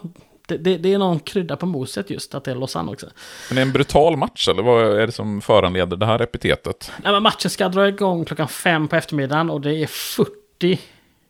det, 0.47 0.57
det, 0.57 0.77
det 0.77 0.93
är 0.93 0.97
någon 0.97 1.19
krydda 1.19 1.55
på 1.55 1.65
moset 1.65 2.09
just 2.09 2.35
att 2.35 2.43
det 2.43 2.51
är 2.51 2.55
Lausanne 2.55 2.91
också. 2.91 3.07
Men 3.49 3.55
det 3.55 3.61
är 3.61 3.65
en 3.65 3.71
brutal 3.71 4.17
match, 4.17 4.47
eller 4.47 4.63
vad 4.63 4.99
är 4.99 5.05
det 5.05 5.11
som 5.11 5.41
föranleder 5.41 5.97
det 5.97 6.05
här 6.05 6.21
epitetet? 6.21 6.91
Nej, 7.03 7.13
men 7.13 7.23
matchen 7.23 7.51
ska 7.51 7.69
dra 7.69 7.87
igång 7.87 8.25
klockan 8.25 8.47
fem 8.47 8.87
på 8.87 8.95
eftermiddagen 8.95 9.49
och 9.49 9.61
det 9.61 9.75
är 9.75 9.87
40 9.87 10.79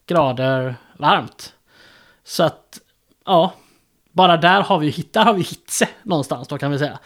grader 0.07 0.76
varmt. 0.97 1.53
Så 2.23 2.43
att, 2.43 2.80
ja, 3.26 3.53
bara 4.11 4.38
där 4.38 4.61
har 4.61 4.80
vi, 4.80 5.05
där 5.11 5.26
har 5.26 5.34
vi 5.34 5.41
hitse 5.41 5.88
någonstans 6.03 6.47
då 6.47 6.57
kan 6.57 6.71
vi 6.71 6.80
säga. 6.80 6.99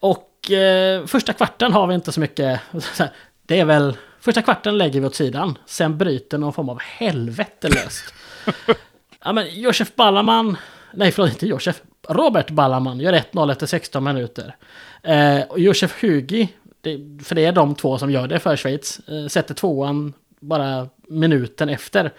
Och 0.00 0.50
eh, 0.50 1.06
första 1.06 1.32
kvarten 1.32 1.72
har 1.72 1.86
vi 1.86 1.94
inte 1.94 2.12
så 2.12 2.20
mycket, 2.20 2.60
så 2.94 3.02
här, 3.02 3.12
det 3.46 3.60
är 3.60 3.64
väl, 3.64 3.96
första 4.28 4.42
kvarten 4.42 4.78
lägger 4.78 5.00
vi 5.00 5.06
åt 5.06 5.14
sidan. 5.14 5.58
Sen 5.66 5.98
bryter 5.98 6.38
någon 6.38 6.52
form 6.52 6.68
av 6.68 6.80
helvete 6.80 7.68
löst. 7.68 8.14
ja 9.24 9.32
men 9.32 9.60
Josef 9.60 9.94
Ballaman, 9.94 10.56
nej 10.92 11.12
förlåt 11.12 11.30
inte 11.30 11.46
Josef, 11.46 11.82
Robert 12.08 12.50
Ballaman 12.50 13.00
gör 13.00 13.12
1-0 13.12 13.52
efter 13.52 13.66
16 13.66 14.04
minuter. 14.04 14.56
Eh, 15.02 15.40
och 15.40 15.60
Josef 15.60 16.02
Hugi, 16.02 16.48
det, 16.80 17.24
för 17.24 17.34
det 17.34 17.44
är 17.44 17.52
de 17.52 17.74
två 17.74 17.98
som 17.98 18.10
gör 18.10 18.28
det 18.28 18.38
för 18.38 18.56
Schweiz, 18.56 19.00
eh, 19.08 19.26
sätter 19.26 19.54
tvåan 19.54 20.12
bara 20.40 20.88
minuten 21.08 21.68
efter. 21.68 22.12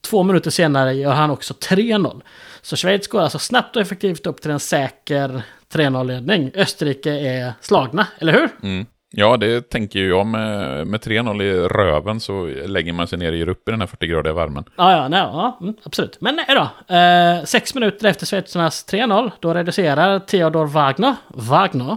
Två 0.00 0.22
minuter 0.22 0.50
senare 0.50 0.94
gör 0.94 1.12
han 1.12 1.30
också 1.30 1.54
3-0. 1.54 2.22
Så 2.62 2.76
Schweiz 2.76 3.08
går 3.08 3.20
alltså 3.20 3.38
snabbt 3.38 3.76
och 3.76 3.82
effektivt 3.82 4.26
upp 4.26 4.40
till 4.40 4.50
en 4.50 4.60
säker 4.60 5.42
3-0-ledning. 5.72 6.50
Österrike 6.54 7.10
är 7.10 7.52
slagna, 7.60 8.06
eller 8.18 8.32
hur? 8.32 8.48
Mm. 8.62 8.86
Ja, 9.12 9.36
det 9.36 9.70
tänker 9.70 9.98
ju 9.98 10.08
jag. 10.08 10.26
Med, 10.26 10.86
med 10.86 11.00
3-0 11.00 11.42
i 11.42 11.68
röven 11.68 12.20
så 12.20 12.46
lägger 12.66 12.92
man 12.92 13.06
sig 13.06 13.18
ner 13.18 13.32
och 13.32 13.38
ger 13.38 13.48
upp 13.48 13.68
i 13.68 13.70
den 13.70 13.80
här 13.80 13.88
40-gradiga 13.88 14.32
värmen. 14.32 14.64
Ja, 14.76 14.92
ja, 14.92 15.08
nej, 15.08 15.20
ja 15.20 15.58
mm, 15.60 15.74
absolut. 15.82 16.20
Men 16.20 16.36
nej 16.36 16.56
då. 16.56 16.94
Eh, 16.94 17.44
sex 17.44 17.74
minuter 17.74 18.08
efter 18.08 18.26
schweizarnas 18.26 18.86
3-0, 18.92 19.30
då 19.40 19.54
reducerar 19.54 20.18
Theodor 20.18 20.66
Wagner, 20.66 21.14
Wagner, 21.28 21.96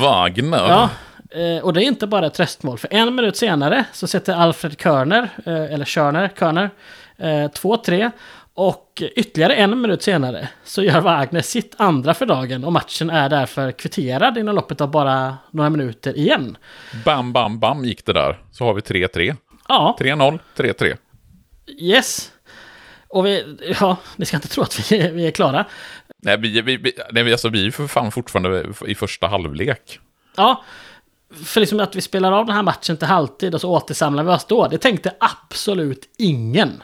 Wagner. 0.00 0.58
ja, 0.68 0.90
eh, 1.40 1.64
och 1.64 1.72
det 1.72 1.84
är 1.84 1.86
inte 1.86 2.06
bara 2.06 2.26
ett 2.26 2.34
tröstmål. 2.34 2.78
För 2.78 2.88
en 2.94 3.14
minut 3.14 3.36
senare 3.36 3.84
så 3.92 4.06
sätter 4.06 4.34
Alfred 4.34 4.78
Körner, 4.78 5.28
eh, 5.46 5.72
eller 5.74 5.84
Körner, 5.84 6.28
Körner, 6.38 6.70
eh, 7.18 7.50
2-3. 7.50 8.10
Och 8.56 9.02
ytterligare 9.16 9.54
en 9.54 9.80
minut 9.80 10.02
senare 10.02 10.48
så 10.64 10.82
gör 10.82 11.00
Wagner 11.00 11.40
sitt 11.40 11.74
andra 11.78 12.14
för 12.14 12.26
dagen 12.26 12.64
och 12.64 12.72
matchen 12.72 13.10
är 13.10 13.28
därför 13.28 13.72
kvitterad 13.72 14.38
inom 14.38 14.54
loppet 14.54 14.80
av 14.80 14.90
bara 14.90 15.36
några 15.50 15.70
minuter 15.70 16.18
igen. 16.18 16.56
Bam, 17.04 17.32
bam, 17.32 17.58
bam 17.58 17.84
gick 17.84 18.04
det 18.04 18.12
där. 18.12 18.42
Så 18.52 18.64
har 18.64 18.74
vi 18.74 18.80
3-3. 18.80 19.36
Ja, 19.68 19.96
3-0, 20.00 20.38
3-3. 20.56 20.96
yes. 21.78 22.32
Och 23.08 23.26
vi, 23.26 23.58
ja, 23.80 23.96
ni 24.16 24.26
ska 24.26 24.36
inte 24.36 24.48
tro 24.48 24.62
att 24.62 24.92
vi, 24.92 25.10
vi 25.10 25.26
är 25.26 25.30
klara. 25.30 25.64
Nej, 26.22 26.36
vi, 26.36 26.60
vi, 26.60 26.76
vi, 26.76 26.92
nej, 27.12 27.32
alltså, 27.32 27.48
vi 27.48 27.66
är 27.66 27.70
för 27.70 27.86
fan 27.86 28.12
fortfarande 28.12 28.66
i 28.86 28.94
första 28.94 29.26
halvlek. 29.26 30.00
Ja, 30.36 30.64
för 31.44 31.60
liksom 31.60 31.80
att 31.80 31.96
vi 31.96 32.00
spelar 32.00 32.32
av 32.32 32.46
den 32.46 32.54
här 32.54 32.62
matchen 32.62 32.96
till 32.96 33.08
halvtid 33.08 33.54
och 33.54 33.60
så 33.60 33.70
återsamlar 33.70 34.24
vi 34.24 34.30
oss 34.30 34.44
då. 34.44 34.68
Det 34.68 34.78
tänkte 34.78 35.14
absolut 35.20 36.08
ingen. 36.18 36.82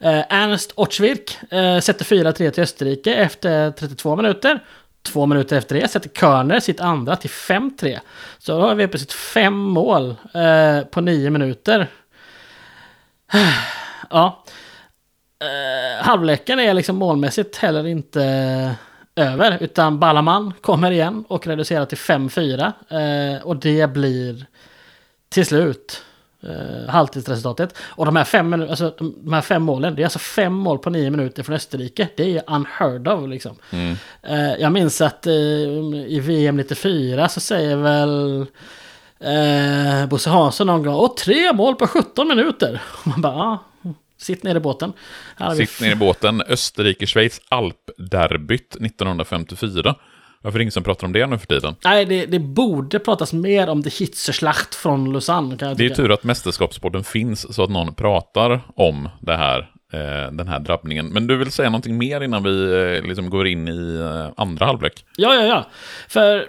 Eh, 0.00 0.24
Ernst 0.28 0.72
Ortsvirk 0.74 1.38
eh, 1.52 1.80
sätter 1.80 2.04
4-3 2.04 2.50
till 2.50 2.62
Österrike 2.62 3.14
efter 3.14 3.70
32 3.70 4.16
minuter. 4.16 4.64
Två 5.02 5.26
minuter 5.26 5.56
efter 5.56 5.74
det 5.74 5.88
sätter 5.88 6.08
Körner 6.08 6.60
sitt 6.60 6.80
andra 6.80 7.16
till 7.16 7.30
5-3. 7.30 7.98
Så 8.38 8.58
då 8.58 8.66
har 8.66 8.74
vi 8.74 8.88
plötsligt 8.88 9.12
fem 9.12 9.54
mål 9.54 10.16
eh, 10.34 10.80
på 10.90 11.00
nio 11.00 11.30
minuter. 11.30 11.88
ja. 14.10 14.44
Eh, 15.40 16.04
halvleken 16.04 16.60
är 16.60 16.74
liksom 16.74 16.96
målmässigt 16.96 17.56
heller 17.56 17.86
inte 17.86 18.24
eh, 18.24 19.32
över. 19.32 19.58
Utan 19.60 19.98
Ballaman 19.98 20.54
kommer 20.60 20.90
igen 20.90 21.24
och 21.28 21.46
reducerar 21.46 21.84
till 21.86 21.98
5-4. 21.98 23.36
Eh, 23.36 23.42
och 23.42 23.56
det 23.56 23.90
blir 23.92 24.46
till 25.28 25.46
slut 25.46 26.04
eh, 26.42 26.90
halvtidsresultatet. 26.90 27.74
Och 27.80 28.06
de 28.06 28.16
här, 28.16 28.24
fem, 28.24 28.52
alltså, 28.52 28.94
de, 28.98 29.32
här 29.32 29.40
fem 29.40 29.62
målen, 29.62 29.94
det 29.94 30.02
är 30.02 30.04
alltså 30.04 30.18
fem 30.18 30.52
mål 30.52 30.78
på 30.78 30.90
nio 30.90 31.10
minuter 31.10 31.42
från 31.42 31.56
Österrike. 31.56 32.08
Det 32.16 32.36
är 32.36 32.42
unheard 32.46 33.08
of 33.08 33.28
liksom. 33.28 33.56
Eh, 34.22 34.54
jag 34.58 34.72
minns 34.72 35.00
att 35.00 35.26
eh, 35.26 35.32
i 35.32 36.20
VM 36.22 36.56
94 36.56 37.28
så 37.28 37.40
säger 37.40 37.76
väl 37.76 38.46
eh, 39.20 40.08
Bosse 40.08 40.30
Hansson 40.30 40.66
någon 40.66 40.82
gång, 40.82 40.94
och 40.94 41.16
tre 41.16 41.52
mål 41.52 41.74
på 41.74 41.86
17 41.86 42.28
minuter. 42.28 42.82
Och 42.86 43.06
man 43.06 43.20
bara, 43.20 43.34
ja, 43.34 43.94
sitt 44.16 44.42
ner 44.42 44.56
i 44.56 44.60
båten. 44.60 44.92
Sitt 45.56 45.80
ner 45.80 45.92
i 45.92 45.94
båten. 45.94 46.42
Österrike-Schweiz 46.42 47.40
alpderbyt 47.48 48.76
1954. 48.76 49.94
Varför 50.42 50.56
är 50.56 50.58
det 50.58 50.62
ingen 50.62 50.72
som 50.72 50.82
pratar 50.82 51.06
om 51.06 51.12
det 51.12 51.26
nu 51.26 51.38
för 51.38 51.46
tiden? 51.46 51.74
Nej, 51.84 52.04
det, 52.04 52.26
det 52.26 52.38
borde 52.38 52.98
pratas 52.98 53.32
mer 53.32 53.68
om 53.68 53.82
det 53.82 53.92
Hitzerschlacht 53.94 54.74
från 54.74 55.12
Lausanne. 55.12 55.56
Kan 55.56 55.68
jag 55.68 55.76
Det 55.76 55.84
är 55.84 55.88
tycka. 55.88 55.96
tur 56.02 56.12
att 56.12 56.24
mästerskapspodden 56.24 57.04
finns 57.04 57.54
så 57.54 57.62
att 57.64 57.70
någon 57.70 57.94
pratar 57.94 58.60
om 58.76 59.08
det 59.20 59.36
här, 59.36 59.58
eh, 59.92 60.32
den 60.32 60.48
här 60.48 60.58
drabbningen. 60.60 61.06
Men 61.06 61.26
du 61.26 61.36
vill 61.36 61.52
säga 61.52 61.68
någonting 61.70 61.98
mer 61.98 62.20
innan 62.20 62.42
vi 62.42 62.72
eh, 62.96 63.08
liksom 63.08 63.30
går 63.30 63.46
in 63.46 63.68
i 63.68 63.96
eh, 64.00 64.32
andra 64.36 64.66
halvlek? 64.66 65.04
Ja, 65.16 65.34
ja, 65.34 65.42
ja. 65.42 65.66
För 66.08 66.36
eh, 66.36 66.42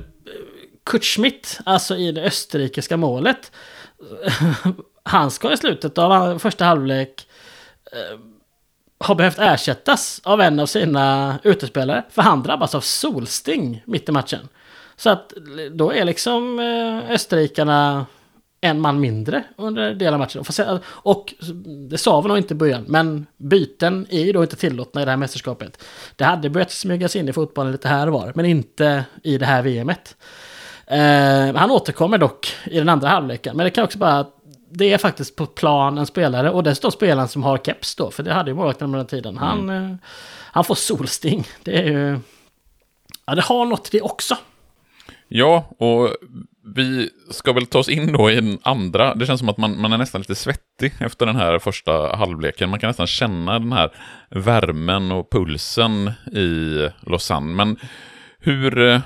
Kurt 0.85 1.03
Schmidt, 1.03 1.59
alltså 1.65 1.95
i 1.97 2.11
det 2.11 2.21
österrikiska 2.23 2.97
målet, 2.97 3.51
han 5.03 5.31
ska 5.31 5.53
i 5.53 5.57
slutet 5.57 5.97
av 5.97 6.39
första 6.39 6.65
halvlek 6.65 7.27
har 8.99 9.15
behövt 9.15 9.39
ersättas 9.39 10.21
av 10.23 10.41
en 10.41 10.59
av 10.59 10.65
sina 10.65 11.35
utespelare. 11.43 12.03
För 12.09 12.21
han 12.21 12.43
drabbas 12.43 12.75
av 12.75 12.81
solsting 12.81 13.83
mitt 13.85 14.09
i 14.09 14.11
matchen. 14.11 14.49
Så 14.95 15.09
att 15.09 15.33
då 15.71 15.93
är 15.93 16.05
liksom 16.05 16.59
eh, 16.59 17.11
österrikarna 17.11 18.05
en 18.61 18.81
man 18.81 18.99
mindre 18.99 19.43
under 19.57 19.93
del 19.93 20.13
av 20.13 20.19
matchen. 20.19 20.41
Och 20.41 20.81
Och 21.11 21.33
det 21.89 21.97
sa 21.97 22.21
vi 22.21 22.27
nog 22.27 22.37
inte 22.37 22.53
i 22.53 22.57
början, 22.57 22.85
men 22.87 23.25
byten 23.37 24.07
är 24.09 24.23
ju 24.23 24.31
då 24.31 24.43
inte 24.43 24.55
tillåtna 24.55 25.01
i 25.01 25.05
det 25.05 25.11
här 25.11 25.17
mästerskapet. 25.17 25.83
Det 26.15 26.23
hade 26.23 26.49
börjat 26.49 26.71
smygas 26.71 27.15
in 27.15 27.29
i 27.29 27.33
fotbollen 27.33 27.71
lite 27.71 27.87
här 27.87 28.07
och 28.07 28.13
var, 28.13 28.31
men 28.35 28.45
inte 28.45 29.05
i 29.23 29.37
det 29.37 29.45
här 29.45 29.61
VMet. 29.61 30.15
Eh, 30.85 31.55
han 31.55 31.71
återkommer 31.71 32.17
dock 32.17 32.55
i 32.65 32.77
den 32.79 32.89
andra 32.89 33.07
halvleken, 33.07 33.57
men 33.57 33.63
det 33.63 33.69
kan 33.69 33.83
också 33.83 33.97
bara... 33.97 34.25
Det 34.72 34.93
är 34.93 34.97
faktiskt 34.97 35.36
på 35.36 35.45
plan 35.45 35.97
en 35.97 36.05
spelare, 36.05 36.51
och 36.51 36.63
dessutom 36.63 36.91
spelaren 36.91 37.28
som 37.28 37.43
har 37.43 37.57
keps 37.57 37.95
då, 37.95 38.11
för 38.11 38.24
det 38.24 38.34
hade 38.34 38.51
ju 38.51 38.55
målvakten 38.55 38.86
under 38.86 38.97
den 38.97 39.07
tiden. 39.07 39.38
Han, 39.38 39.70
eh, 39.70 39.95
han 40.51 40.63
får 40.63 40.76
solsting. 40.76 41.47
Det 41.63 41.78
är 41.78 41.86
ju... 41.86 42.20
Ja, 43.26 43.36
det 43.36 43.41
har 43.41 43.65
något 43.65 43.91
det 43.91 44.01
också. 44.01 44.38
Ja, 45.28 45.70
och 45.78 46.15
vi 46.76 47.09
ska 47.32 47.53
väl 47.53 47.65
ta 47.65 47.80
oss 47.80 47.89
in 47.89 48.13
då 48.13 48.32
i 48.32 48.36
den 48.36 48.59
andra. 48.61 49.15
Det 49.15 49.26
känns 49.26 49.39
som 49.39 49.49
att 49.49 49.57
man, 49.57 49.82
man 49.82 49.93
är 49.93 49.97
nästan 49.97 50.22
lite 50.22 50.36
svettig 50.36 50.93
efter 50.99 51.26
den 51.26 51.36
här 51.36 51.59
första 51.59 52.15
halvleken. 52.15 52.70
Man 52.70 52.80
kan 52.80 52.88
nästan 52.88 53.07
känna 53.07 53.59
den 53.59 53.72
här 53.72 53.91
värmen 54.30 55.11
och 55.11 55.32
pulsen 55.32 56.11
i 56.32 56.88
Lausanne. 57.01 57.55
Men 57.55 57.78
hur, 58.39 59.01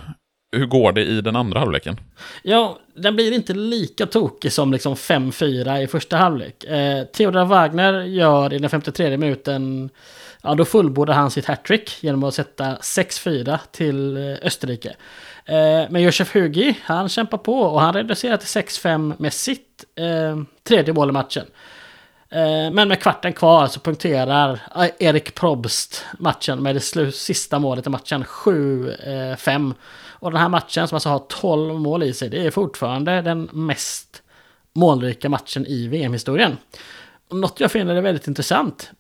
hur 0.54 0.66
går 0.66 0.92
det 0.92 1.06
i 1.06 1.22
den 1.22 1.36
andra 1.36 1.60
halvleken? 1.60 2.00
Ja, 2.44 2.80
den 2.96 3.16
blir 3.16 3.32
inte 3.32 3.54
lika 3.54 4.06
tokig 4.06 4.52
som 4.52 4.72
liksom 4.72 4.96
5-4 4.96 5.78
i 5.78 5.88
första 5.88 6.18
halvlek. 6.18 6.64
Eh, 6.64 7.04
Theodor 7.04 7.46
Wagner 7.46 8.02
gör 8.02 8.54
i 8.54 8.58
den 8.58 8.70
53 8.70 9.18
minuten, 9.18 9.90
ja 10.42 10.56
då 10.56 10.66
fullbordar 10.66 11.14
han 11.14 11.32
sitt 11.32 11.46
hattrick 11.46 12.04
genom 12.04 12.24
att 12.24 12.34
sätta 12.34 12.76
6-4 12.76 13.60
till 13.72 14.18
eh, 14.18 14.38
Österrike. 14.42 14.96
Eh, 15.46 15.90
men 15.90 16.02
Josef 16.02 16.36
Hugi, 16.36 16.80
han 16.84 17.10
kämpar 17.10 17.38
på 17.38 17.60
och 17.60 17.82
han 17.82 17.94
reducerar 17.94 18.38
till 18.38 18.62
6-5 18.62 19.14
med 19.18 19.34
sitt 19.34 19.86
eh, 19.96 20.44
tredje 20.64 20.94
mål 20.94 21.10
i 21.10 21.12
matchen. 21.12 21.46
Eh, 22.34 22.72
men 22.72 22.88
med 22.88 23.02
kvarten 23.02 23.34
kvar 23.34 23.68
så 23.68 23.80
punkterar 23.80 24.60
eh, 24.76 24.90
Erik 25.00 25.36
Probst 25.36 26.06
matchen 26.20 26.64
med 26.64 26.76
det 26.76 27.12
sista 27.12 27.60
målet 27.60 27.88
i 27.88 27.90
matchen 27.90 28.24
7-5. 28.24 29.74
Och 30.24 30.32
den 30.32 30.42
här 30.42 30.50
matchen 30.50 30.88
som 30.88 30.96
alltså 30.96 31.10
har 31.10 31.20
12 31.20 31.80
mål 31.80 32.04
i 32.04 32.14
sig, 32.14 32.30
det 32.30 32.46
är 32.46 32.52
fortfarande 32.52 33.22
den 33.22 33.50
mest 33.52 34.24
målrika 34.74 35.30
matchen 35.30 35.66
i 35.66 35.88
VM-historien. 35.88 36.58
Något 37.32 37.60
jag 37.60 37.72
finner 37.72 37.96
är 37.96 38.02
väldigt 38.02 38.28
intressant 38.28 38.92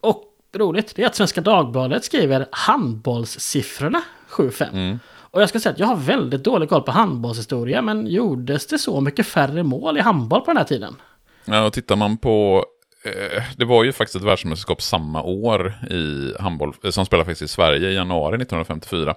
och 0.00 0.24
roligt, 0.54 0.96
det 0.96 1.02
är 1.02 1.06
att 1.06 1.14
Svenska 1.14 1.40
Dagbladet 1.40 2.04
skriver 2.04 2.46
handbollssiffrorna 2.50 4.02
7-5. 4.30 4.72
Mm. 4.72 4.98
Och 5.08 5.42
jag 5.42 5.48
ska 5.48 5.60
säga 5.60 5.72
att 5.72 5.78
jag 5.78 5.86
har 5.86 5.96
väldigt 5.96 6.44
dålig 6.44 6.68
koll 6.68 6.82
på 6.82 6.90
handbollshistoria, 6.90 7.82
men 7.82 8.06
gjordes 8.06 8.66
det 8.66 8.78
så 8.78 9.00
mycket 9.00 9.26
färre 9.26 9.62
mål 9.62 9.98
i 9.98 10.00
handboll 10.00 10.40
på 10.40 10.46
den 10.46 10.56
här 10.56 10.64
tiden? 10.64 10.96
Ja, 11.44 11.66
och 11.66 11.72
tittar 11.72 11.96
man 11.96 12.16
på 12.16 12.64
eh, 13.04 13.42
det 13.56 13.64
var 13.64 13.84
ju 13.84 13.92
faktiskt 13.92 14.16
ett 14.16 14.22
världsmästerskap 14.22 14.82
samma 14.82 15.22
år 15.22 15.74
i 15.90 16.34
handboll, 16.40 16.74
eh, 16.84 16.90
som 16.90 17.06
spelade 17.06 17.24
faktiskt 17.24 17.50
i 17.50 17.54
Sverige 17.54 17.90
i 17.90 17.94
januari 17.94 18.36
1954. 18.36 19.14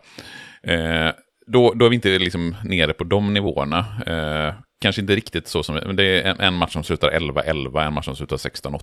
Eh, 0.64 1.12
då, 1.52 1.74
då 1.74 1.86
är 1.86 1.90
vi 1.90 1.96
inte 1.96 2.20
liksom 2.20 2.56
nere 2.64 2.94
på 2.94 3.04
de 3.04 3.34
nivåerna. 3.34 3.86
Eh, 4.06 4.54
kanske 4.82 5.02
inte 5.02 5.16
riktigt 5.16 5.48
så 5.48 5.64
som, 5.64 5.76
men 5.76 5.96
det 5.96 6.04
är 6.04 6.24
en, 6.24 6.40
en 6.40 6.54
match 6.54 6.74
som 6.74 6.84
slutar 6.84 7.12
11-11, 7.12 7.88
en 7.88 7.94
match 7.94 8.06
som 8.06 8.16
slutar 8.16 8.38
16-8. 8.38 8.82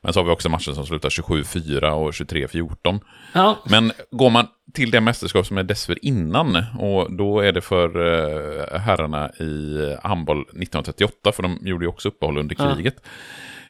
Men 0.00 0.12
så 0.12 0.20
har 0.20 0.24
vi 0.24 0.30
också 0.30 0.48
matcher 0.48 0.72
som 0.72 0.86
slutar 0.86 1.08
27-4 1.08 1.90
och 1.90 2.10
23-14. 2.10 3.00
Ja. 3.32 3.58
Men 3.70 3.92
går 4.10 4.30
man 4.30 4.46
till 4.74 4.90
det 4.90 5.00
mästerskap 5.00 5.46
som 5.46 5.58
är 5.58 5.62
dessförinnan, 5.62 6.64
och 6.78 7.12
då 7.12 7.40
är 7.40 7.52
det 7.52 7.60
för 7.60 7.88
eh, 7.88 8.80
herrarna 8.80 9.30
i 9.30 9.78
handboll 10.02 10.40
1938, 10.40 11.32
för 11.32 11.42
de 11.42 11.58
gjorde 11.62 11.84
ju 11.84 11.88
också 11.88 12.08
uppehåll 12.08 12.38
under 12.38 12.54
kriget. 12.54 12.94
Ja 13.02 13.10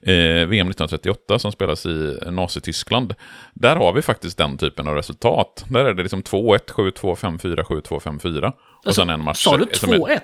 eh, 0.02 0.14
VM 0.46 0.68
1938 0.68 1.38
som 1.38 1.52
spelas 1.52 1.86
i 1.86 2.18
Nazityskland. 2.26 3.14
Där 3.54 3.76
har 3.76 3.92
vi 3.92 4.02
faktiskt 4.02 4.38
den 4.38 4.58
typen 4.58 4.88
av 4.88 4.94
resultat. 4.94 5.64
Där 5.68 5.84
är 5.84 5.94
det 5.94 6.02
liksom 6.02 6.22
2-1, 6.22 6.58
7-2, 6.66 7.14
5-4, 7.14 7.62
7-2, 7.62 8.00
5-4. 8.00 8.46
Och 8.46 8.54
alltså, 8.84 9.00
sen 9.00 9.10
en 9.10 9.24
match. 9.24 9.44
Sa 9.44 9.56
du 9.56 9.64
2-1? 9.64 10.20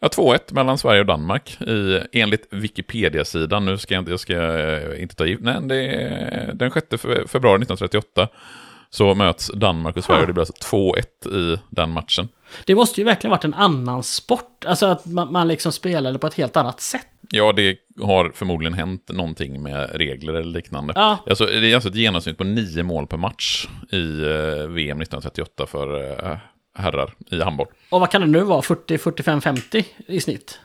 Ja, 0.00 0.08
2-1 0.08 0.54
mellan 0.54 0.78
Sverige 0.78 1.00
och 1.00 1.06
Danmark 1.06 1.60
i, 1.60 2.00
enligt 2.12 2.46
Wikipedia-sidan. 2.50 3.64
Nu 3.64 3.78
ska 3.78 3.94
jag 3.94 4.02
inte, 4.02 4.10
jag 4.10 4.20
ska 4.20 4.58
eh, 4.58 5.02
inte 5.02 5.14
ta 5.14 5.26
i, 5.26 5.38
nej, 5.40 5.54
är 5.54 6.52
den 6.54 6.70
6 6.70 6.86
februari 7.26 7.62
1938 7.62 8.28
så 8.90 9.14
möts 9.14 9.50
Danmark 9.54 9.96
och 9.96 10.04
Sverige 10.04 10.20
och 10.20 10.26
det 10.26 10.32
blir 10.32 10.40
alltså 10.40 10.76
2-1 10.76 11.54
i 11.54 11.60
den 11.70 11.90
matchen. 11.90 12.28
Det 12.66 12.74
måste 12.74 13.00
ju 13.00 13.04
verkligen 13.04 13.30
varit 13.30 13.44
en 13.44 13.54
annan 13.54 14.02
sport, 14.02 14.64
alltså 14.64 14.86
att 14.86 15.06
man, 15.06 15.32
man 15.32 15.48
liksom 15.48 15.72
spelade 15.72 16.18
på 16.18 16.26
ett 16.26 16.34
helt 16.34 16.56
annat 16.56 16.80
sätt. 16.80 17.06
Ja, 17.34 17.52
det 17.52 17.76
har 18.00 18.32
förmodligen 18.34 18.74
hänt 18.74 19.08
någonting 19.08 19.62
med 19.62 19.90
regler 19.94 20.34
eller 20.34 20.52
liknande. 20.52 20.92
Ja. 20.96 21.18
Alltså, 21.26 21.46
det 21.46 21.72
är 21.72 21.74
alltså 21.74 21.88
ett 21.88 21.94
genomsnitt 21.94 22.38
på 22.38 22.44
nio 22.44 22.82
mål 22.82 23.06
per 23.06 23.16
match 23.16 23.68
i 23.90 24.22
eh, 24.22 24.68
VM 24.68 25.00
1938 25.00 25.66
för 25.66 26.10
eh, 26.30 26.36
herrar 26.74 27.14
i 27.30 27.42
handboll. 27.42 27.66
Och 27.90 28.00
vad 28.00 28.10
kan 28.10 28.20
det 28.20 28.26
nu 28.26 28.40
vara? 28.40 28.62
40, 28.62 28.98
45, 28.98 29.40
50 29.40 29.84
i 30.06 30.20
snitt? 30.20 30.60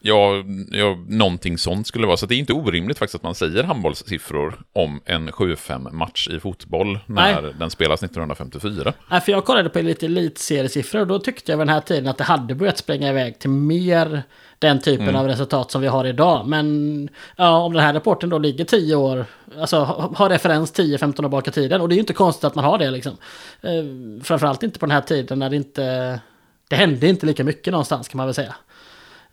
Ja, 0.00 0.44
ja, 0.70 0.98
någonting 1.08 1.58
sånt 1.58 1.86
skulle 1.86 2.02
det 2.02 2.06
vara. 2.06 2.16
Så 2.16 2.26
det 2.26 2.34
är 2.34 2.38
inte 2.38 2.52
orimligt 2.52 2.98
faktiskt 2.98 3.14
att 3.14 3.22
man 3.22 3.34
säger 3.34 3.64
handbollssiffror 3.64 4.60
om 4.72 5.00
en 5.04 5.30
7-5 5.30 5.92
match 5.92 6.28
i 6.28 6.40
fotboll 6.40 6.98
när 7.06 7.42
Nej. 7.42 7.52
den 7.58 7.70
spelas 7.70 8.02
1954. 8.02 8.92
Nej, 9.10 9.20
för 9.20 9.32
jag 9.32 9.44
kollade 9.44 9.68
på 9.68 9.80
lite 9.80 10.06
elitseriesiffror 10.06 11.00
och 11.00 11.06
då 11.06 11.18
tyckte 11.18 11.52
jag 11.52 11.58
vid 11.58 11.66
den 11.66 11.74
här 11.74 11.80
tiden 11.80 12.08
att 12.08 12.18
det 12.18 12.24
hade 12.24 12.54
börjat 12.54 12.78
spränga 12.78 13.08
iväg 13.10 13.38
till 13.38 13.50
mer 13.50 14.22
den 14.64 14.80
typen 14.80 15.08
mm. 15.08 15.20
av 15.20 15.28
resultat 15.28 15.70
som 15.70 15.80
vi 15.80 15.88
har 15.88 16.04
idag. 16.04 16.46
Men 16.46 17.08
ja, 17.36 17.58
om 17.58 17.72
den 17.72 17.82
här 17.82 17.94
rapporten 17.94 18.30
då 18.30 18.38
ligger 18.38 18.64
10 18.64 18.94
år, 18.94 19.24
alltså 19.60 19.78
har 20.14 20.28
referens 20.28 20.74
10-15 20.74 21.24
år 21.24 21.28
bak 21.28 21.48
i 21.48 21.50
tiden. 21.50 21.80
Och 21.80 21.88
det 21.88 21.92
är 21.92 21.96
ju 21.96 22.00
inte 22.00 22.12
konstigt 22.12 22.44
att 22.44 22.54
man 22.54 22.64
har 22.64 22.78
det 22.78 22.90
liksom. 22.90 23.16
Eh, 23.60 24.24
framförallt 24.24 24.62
inte 24.62 24.78
på 24.78 24.86
den 24.86 24.94
här 24.94 25.00
tiden 25.00 25.38
när 25.38 25.50
det 25.50 25.56
inte... 25.56 26.20
Det 26.68 26.76
hände 26.76 27.08
inte 27.08 27.26
lika 27.26 27.44
mycket 27.44 27.70
någonstans 27.70 28.08
kan 28.08 28.16
man 28.16 28.26
väl 28.26 28.34
säga. 28.34 28.54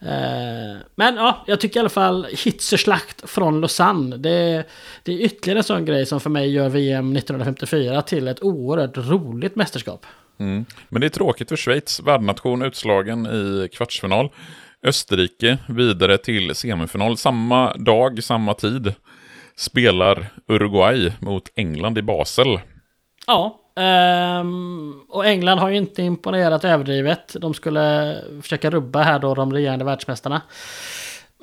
Eh, 0.01 0.77
men 0.95 1.15
ja, 1.15 1.43
jag 1.47 1.59
tycker 1.59 1.79
i 1.79 1.79
alla 1.79 1.89
fall 1.89 2.27
Hitserslakt 2.45 3.29
från 3.29 3.61
Lausanne. 3.61 4.17
Det, 4.17 4.63
det 5.03 5.13
är 5.13 5.19
ytterligare 5.19 5.59
en 5.59 5.63
sån 5.63 5.86
grej 5.86 6.05
som 6.05 6.19
för 6.19 6.29
mig 6.29 6.51
gör 6.51 6.69
VM 6.69 7.15
1954 7.15 8.01
till 8.01 8.27
ett 8.27 8.43
oerhört 8.43 8.97
roligt 8.97 9.55
mästerskap. 9.55 10.05
Mm. 10.39 10.65
Men 10.89 11.01
det 11.01 11.07
är 11.07 11.09
tråkigt 11.09 11.49
för 11.49 11.55
Schweiz, 11.55 11.99
värdnation 11.99 12.61
utslagen 12.61 13.25
i 13.25 13.69
kvartsfinal. 13.73 14.29
Österrike 14.84 15.57
vidare 15.67 16.17
till 16.17 16.55
semifinal. 16.55 17.17
Samma 17.17 17.73
dag, 17.73 18.23
samma 18.23 18.53
tid 18.53 18.93
spelar 19.55 20.27
Uruguay 20.47 21.13
mot 21.19 21.43
England 21.55 21.97
i 21.97 22.01
Basel. 22.01 22.59
Ja, 23.27 23.57
Um, 23.75 25.01
och 25.09 25.25
England 25.25 25.59
har 25.59 25.69
ju 25.69 25.77
inte 25.77 26.01
imponerat 26.01 26.65
överdrivet. 26.65 27.36
De 27.39 27.53
skulle 27.53 28.17
försöka 28.41 28.69
rubba 28.69 29.01
här 29.01 29.19
då 29.19 29.36
de 29.36 29.53
regerande 29.53 29.86
världsmästarna. 29.86 30.41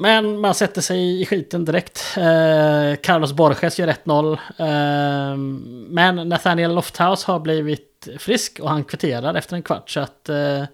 Men 0.01 0.41
man 0.41 0.55
sätter 0.55 0.81
sig 0.81 1.21
i 1.23 1.27
skiten 1.27 1.65
direkt. 1.65 2.05
Uh, 2.19 2.97
Carlos 3.03 3.33
Borges 3.33 3.79
gör 3.79 3.89
1-0. 3.89 4.33
Uh, 4.33 4.39
ehm, 4.59 5.87
men 5.91 6.29
Nathaniel 6.29 6.75
Lofthouse 6.75 7.33
har 7.33 7.41
blivit 7.41 8.09
frisk 8.19 8.61
och 8.63 8.71
han 8.71 8.85
kvitterar 8.85 9.35
efter 9.35 9.57
en 9.57 9.63
kvart. 9.63 9.91
Så 9.91 10.01
att 10.01 10.29
uh, 10.31 10.65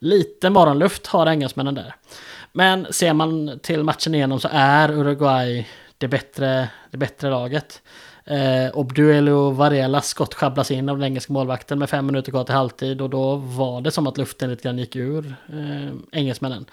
lite 0.00 0.50
morgonluft 0.50 1.06
har 1.06 1.26
engelsmännen 1.26 1.74
där. 1.74 1.94
Men 2.52 2.86
ser 2.90 3.12
man 3.12 3.58
till 3.62 3.84
matchen 3.84 4.14
igenom 4.14 4.40
så 4.40 4.48
är 4.52 4.90
Uruguay 4.90 5.66
det 5.98 6.08
bättre, 6.08 6.68
det 6.90 6.96
bättre 6.96 7.30
laget. 7.30 7.82
Eh, 8.24 8.76
Obduelo 8.76 9.50
Varelas 9.50 10.08
skott 10.08 10.34
sjabblas 10.34 10.70
in 10.70 10.88
av 10.88 10.98
den 10.98 11.04
engelska 11.04 11.32
målvakten 11.32 11.78
med 11.78 11.90
fem 11.90 12.06
minuter 12.06 12.32
kvar 12.32 12.44
till 12.44 12.54
halvtid 12.54 13.00
och 13.00 13.10
då 13.10 13.36
var 13.36 13.80
det 13.80 13.90
som 13.90 14.06
att 14.06 14.18
luften 14.18 14.50
lite 14.50 14.62
grann 14.62 14.78
gick 14.78 14.96
ur 14.96 15.34
eh, 15.48 15.92
engelsmännen. 16.12 16.66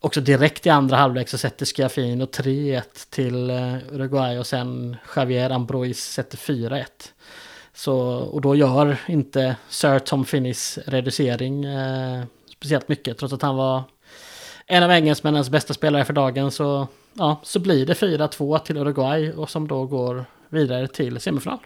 Också 0.00 0.20
direkt 0.20 0.66
i 0.66 0.70
andra 0.70 0.96
halvlek 0.96 1.28
så 1.28 1.38
sätter 1.38 1.66
Schiaffino 1.66 2.24
3-1 2.24 2.82
till 3.10 3.50
eh, 3.50 3.76
Uruguay 3.92 4.38
och 4.38 4.46
sen 4.46 4.96
Javier 5.16 5.50
Ambrois 5.50 6.04
sätter 6.04 6.36
4-1. 6.36 6.84
Så, 7.74 7.96
och 8.06 8.40
då 8.40 8.54
gör 8.54 8.96
inte 9.06 9.56
Sir 9.68 9.98
Tom 9.98 10.24
Finnis 10.24 10.78
reducering 10.86 11.64
eh, 11.64 12.24
speciellt 12.64 12.88
mycket 12.88 13.18
trots 13.18 13.34
att 13.34 13.42
han 13.42 13.56
var 13.56 13.82
en 14.66 14.82
av 14.82 14.90
engelsmännens 14.90 15.50
bästa 15.50 15.74
spelare 15.74 16.04
för 16.04 16.12
dagen 16.12 16.50
så, 16.50 16.88
ja, 17.12 17.40
så 17.42 17.60
blir 17.60 17.86
det 17.86 17.94
4-2 17.94 18.58
till 18.58 18.76
Uruguay 18.76 19.32
och 19.32 19.50
som 19.50 19.68
då 19.68 19.86
går 19.86 20.24
vidare 20.48 20.88
till 20.88 21.20
semifinal. 21.20 21.58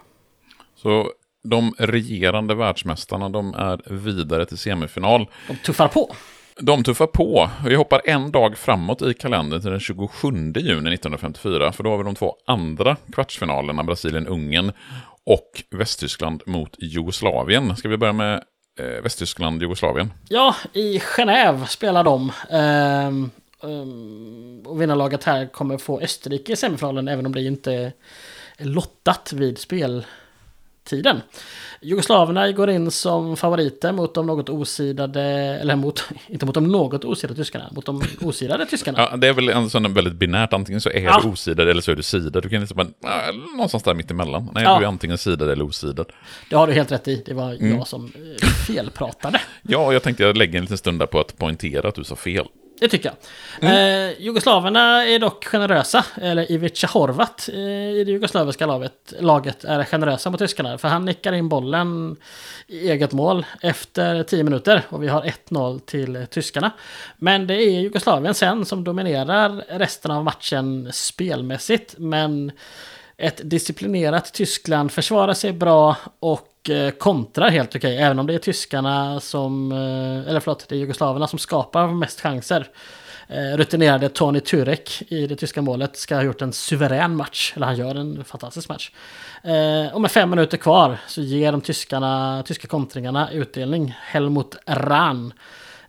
Så 0.76 1.12
de 1.44 1.74
regerande 1.78 2.54
världsmästarna, 2.54 3.28
de 3.28 3.54
är 3.54 3.80
vidare 3.94 4.46
till 4.46 4.58
semifinal. 4.58 5.26
De 5.48 5.56
tuffar 5.56 5.88
på. 5.88 6.14
De 6.60 6.84
tuffar 6.84 7.06
på. 7.06 7.50
Vi 7.64 7.74
hoppar 7.74 8.00
en 8.04 8.32
dag 8.32 8.58
framåt 8.58 9.02
i 9.02 9.14
kalendern 9.14 9.60
till 9.60 9.70
den 9.70 9.80
27 9.80 10.28
juni 10.56 10.94
1954. 10.94 11.72
För 11.72 11.84
då 11.84 11.90
har 11.90 11.98
vi 11.98 12.04
de 12.04 12.14
två 12.14 12.36
andra 12.46 12.96
kvartsfinalerna, 13.12 13.82
Brasilien-Ungern 13.82 14.72
och 15.26 15.64
Västtyskland 15.70 16.42
mot 16.46 16.74
Jugoslavien. 16.78 17.76
Ska 17.76 17.88
vi 17.88 17.96
börja 17.96 18.12
med 18.12 18.44
eh, 18.78 19.02
Västtyskland-Jugoslavien? 19.02 20.12
Ja, 20.28 20.56
i 20.72 20.98
Genève 20.98 21.66
spelar 21.66 22.04
de. 22.04 22.32
Um, 22.50 23.30
um, 23.60 24.62
och 24.66 24.82
vinnarlaget 24.82 25.24
här 25.24 25.46
kommer 25.46 25.78
få 25.78 26.00
Österrike 26.00 26.52
i 26.52 26.56
semifinalen, 26.56 27.08
även 27.08 27.26
om 27.26 27.34
det 27.34 27.42
inte 27.42 27.92
är 28.56 28.64
lottat 28.64 29.32
vid 29.32 29.58
spel 29.58 30.04
tiden. 30.88 31.20
Jugoslaverna 31.80 32.52
går 32.52 32.70
in 32.70 32.90
som 32.90 33.36
favoriter 33.36 33.92
mot 33.92 34.14
de 34.14 34.26
något 34.26 34.48
osidade, 34.48 35.22
eller 35.60 35.76
mot, 35.76 36.04
inte 36.28 36.46
mot 36.46 36.54
de 36.54 36.64
något 36.68 37.04
osidade 37.04 37.36
tyskarna, 37.36 37.68
mot 37.72 37.86
de 37.86 38.02
osidade 38.20 38.66
tyskarna. 38.66 38.98
Ja, 39.10 39.16
det 39.16 39.28
är 39.28 39.32
väl 39.32 39.48
en 39.48 39.70
sån 39.70 39.94
väldigt 39.94 40.14
binärt, 40.14 40.52
antingen 40.52 40.80
så 40.80 40.90
är 40.90 41.00
Ja. 41.00 41.20
du 41.22 41.28
osidad 41.28 41.68
eller 41.68 41.80
så 41.82 41.90
är 41.90 41.96
du 41.96 42.02
sidad. 42.02 42.42
Du 42.42 42.48
kan 42.48 42.60
liksom 42.60 42.76
bara, 42.76 43.32
någonstans 43.52 43.82
där 43.82 43.94
mittemellan. 43.94 44.50
Nej, 44.54 44.62
Ja. 44.64 44.78
du 44.78 44.84
är 44.84 44.88
antingen 44.88 45.18
sidad 45.18 45.50
eller 45.50 45.64
osidad. 45.64 46.06
Det 46.50 46.56
har 46.56 46.66
du 46.66 46.72
helt 46.72 46.92
rätt 46.92 47.08
i, 47.08 47.22
det 47.26 47.34
var 47.34 47.54
Mm. 47.54 47.76
jag 47.76 47.86
som 47.86 48.04
eh, 48.04 48.46
felpratade. 48.66 49.40
Ja, 49.62 49.92
jag 49.92 50.02
tänkte 50.02 50.22
jag 50.22 50.36
lägger 50.36 50.58
en 50.58 50.64
liten 50.64 50.78
stund 50.78 50.98
där 50.98 51.06
på 51.06 51.20
att 51.20 51.38
poängtera 51.38 51.88
att 51.88 51.94
du 51.94 52.04
sa 52.04 52.16
fel. 52.16 52.46
Det 52.78 52.88
tycker 52.88 53.08
jag. 53.08 53.16
Mm. 53.70 54.10
Eh, 54.10 54.20
jugoslaverna 54.20 55.04
är 55.06 55.18
dock 55.18 55.44
generösa. 55.44 56.04
Eller 56.14 56.52
Ivica 56.52 56.86
Horvat 56.86 57.48
eh, 57.52 57.58
i 57.90 58.04
det 58.06 58.12
jugoslaviska 58.12 58.66
laget, 58.66 59.12
laget 59.20 59.64
är 59.64 59.84
generösa 59.84 60.30
mot 60.30 60.38
tyskarna. 60.38 60.78
För 60.78 60.88
han 60.88 61.04
nickar 61.04 61.32
in 61.32 61.48
bollen 61.48 62.16
i 62.66 62.90
eget 62.90 63.12
mål 63.12 63.46
efter 63.62 64.22
10 64.22 64.44
minuter. 64.44 64.82
Och 64.88 65.02
vi 65.02 65.08
har 65.08 65.22
1-0 65.22 65.78
till 65.78 66.26
tyskarna. 66.30 66.70
Men 67.16 67.46
det 67.46 67.54
är 67.54 67.80
Jugoslavien 67.80 68.34
sen 68.34 68.64
som 68.64 68.84
dominerar 68.84 69.64
resten 69.68 70.10
av 70.10 70.24
matchen 70.24 70.88
spelmässigt. 70.92 71.94
Men 71.98 72.52
ett 73.16 73.40
disciplinerat 73.44 74.34
Tyskland 74.34 74.92
försvarar 74.92 75.34
sig 75.34 75.52
bra 75.52 75.96
och 76.20 76.47
Eh, 76.70 76.90
kontrar 76.90 77.50
helt 77.50 77.76
okej. 77.76 77.96
Även 77.96 78.18
om 78.18 78.26
det 78.26 78.34
är 78.34 78.38
tyskarna 78.38 79.20
som, 79.20 79.72
eh, 79.72 80.30
eller 80.30 80.40
förlåt, 80.40 80.68
det 80.68 80.74
är 80.74 80.78
jugoslaverna 80.78 81.26
som 81.26 81.38
skapar 81.38 81.86
mest 81.86 82.20
chanser. 82.20 82.68
Eh, 83.28 83.56
rutinerade 83.56 84.08
Tony 84.08 84.40
Turek 84.40 85.02
i 85.08 85.26
det 85.26 85.36
tyska 85.36 85.62
målet 85.62 85.96
ska 85.96 86.14
ha 86.14 86.22
gjort 86.22 86.42
en 86.42 86.52
suverän 86.52 87.16
match. 87.16 87.52
Eller 87.56 87.66
han 87.66 87.76
gör 87.76 87.94
en 87.94 88.24
fantastisk 88.24 88.68
match. 88.68 88.90
Och 89.92 90.00
med 90.00 90.10
fem 90.10 90.30
minuter 90.30 90.56
kvar 90.56 90.98
så 91.06 91.20
ger 91.20 91.52
de 91.52 91.60
tyskarna, 91.60 92.42
tyska 92.46 92.68
kontringarna 92.68 93.30
utdelning. 93.32 93.94
Helmut 94.00 94.56
Rahn. 94.66 95.32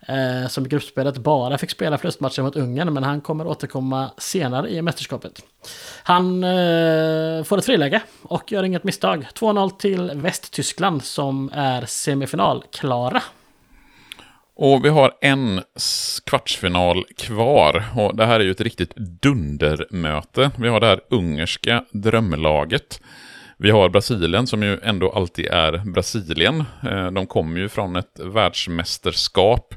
Eh, 0.08 0.48
som 0.48 0.66
i 0.66 0.70
gruppspelet 0.70 1.18
bara 1.18 1.58
fick 1.58 1.70
spela 1.70 1.98
förlustmatchen 1.98 2.46
mot 2.46 2.56
Ungern, 2.56 2.94
men 2.94 3.04
han 3.04 3.22
kommer 3.22 3.48
återkomma 3.48 4.12
senare 4.18 4.70
i 4.70 4.82
mästerskapet. 4.82 5.42
Han 6.04 6.44
eh, 6.44 7.44
får 7.44 7.58
ett 7.58 7.66
friläge 7.66 8.02
och 8.22 8.52
gör 8.52 8.64
inget 8.64 8.84
misstag. 8.84 9.28
2-0 9.36 9.78
till 9.78 10.12
Västtyskland 10.14 11.04
som 11.04 11.52
är 11.54 11.86
semifinalklara. 11.86 13.22
Och 14.56 14.86
vi 14.86 14.90
har 14.90 15.14
en 15.22 15.62
kvartsfinal 16.26 17.06
kvar. 17.18 17.84
Och 17.96 18.16
det 18.16 18.26
här 18.26 18.40
är 18.40 18.44
ju 18.44 18.52
ett 18.52 18.62
riktigt 18.62 18.96
dundermöte. 18.96 20.52
Vi 20.58 20.68
har 20.68 20.80
det 20.80 20.88
här 20.88 21.02
ungerska 21.10 21.86
drömlaget. 21.92 23.02
Vi 23.62 23.72
har 23.72 23.90
Brasilien 23.90 24.48
som 24.48 24.64
ju 24.64 24.80
ändå 24.84 25.12
alltid 25.12 25.46
är 25.46 25.78
Brasilien. 25.78 26.64
Eh, 26.84 27.12
De 27.12 27.28
kommer 27.28 27.60
ju 27.60 27.70
från 27.70 27.96
ett 27.96 28.20
världsmästerskap 28.20 29.74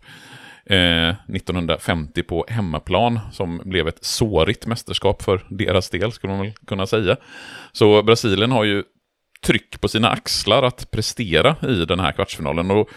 eh, 0.66 1.08
1950 1.08 2.22
på 2.22 2.46
hemmaplan 2.48 3.20
som 3.32 3.60
blev 3.64 3.88
ett 3.88 4.04
sårigt 4.04 4.66
mästerskap 4.66 5.22
för 5.22 5.46
deras 5.50 5.90
del, 5.90 6.12
skulle 6.12 6.32
man 6.32 6.42
väl 6.42 6.52
kunna 6.66 6.86
säga. 6.86 7.16
Så 7.72 8.02
Brasilien 8.02 8.52
har 8.52 8.64
ju 8.64 8.82
tryck 9.46 9.80
på 9.80 9.88
sina 9.88 10.08
axlar 10.10 10.62
att 10.62 10.90
prestera 10.90 11.56
i 11.68 11.84
den 11.84 12.00
här 12.00 12.12
kvartsfinalen. 12.12 12.70
Och 12.70 12.88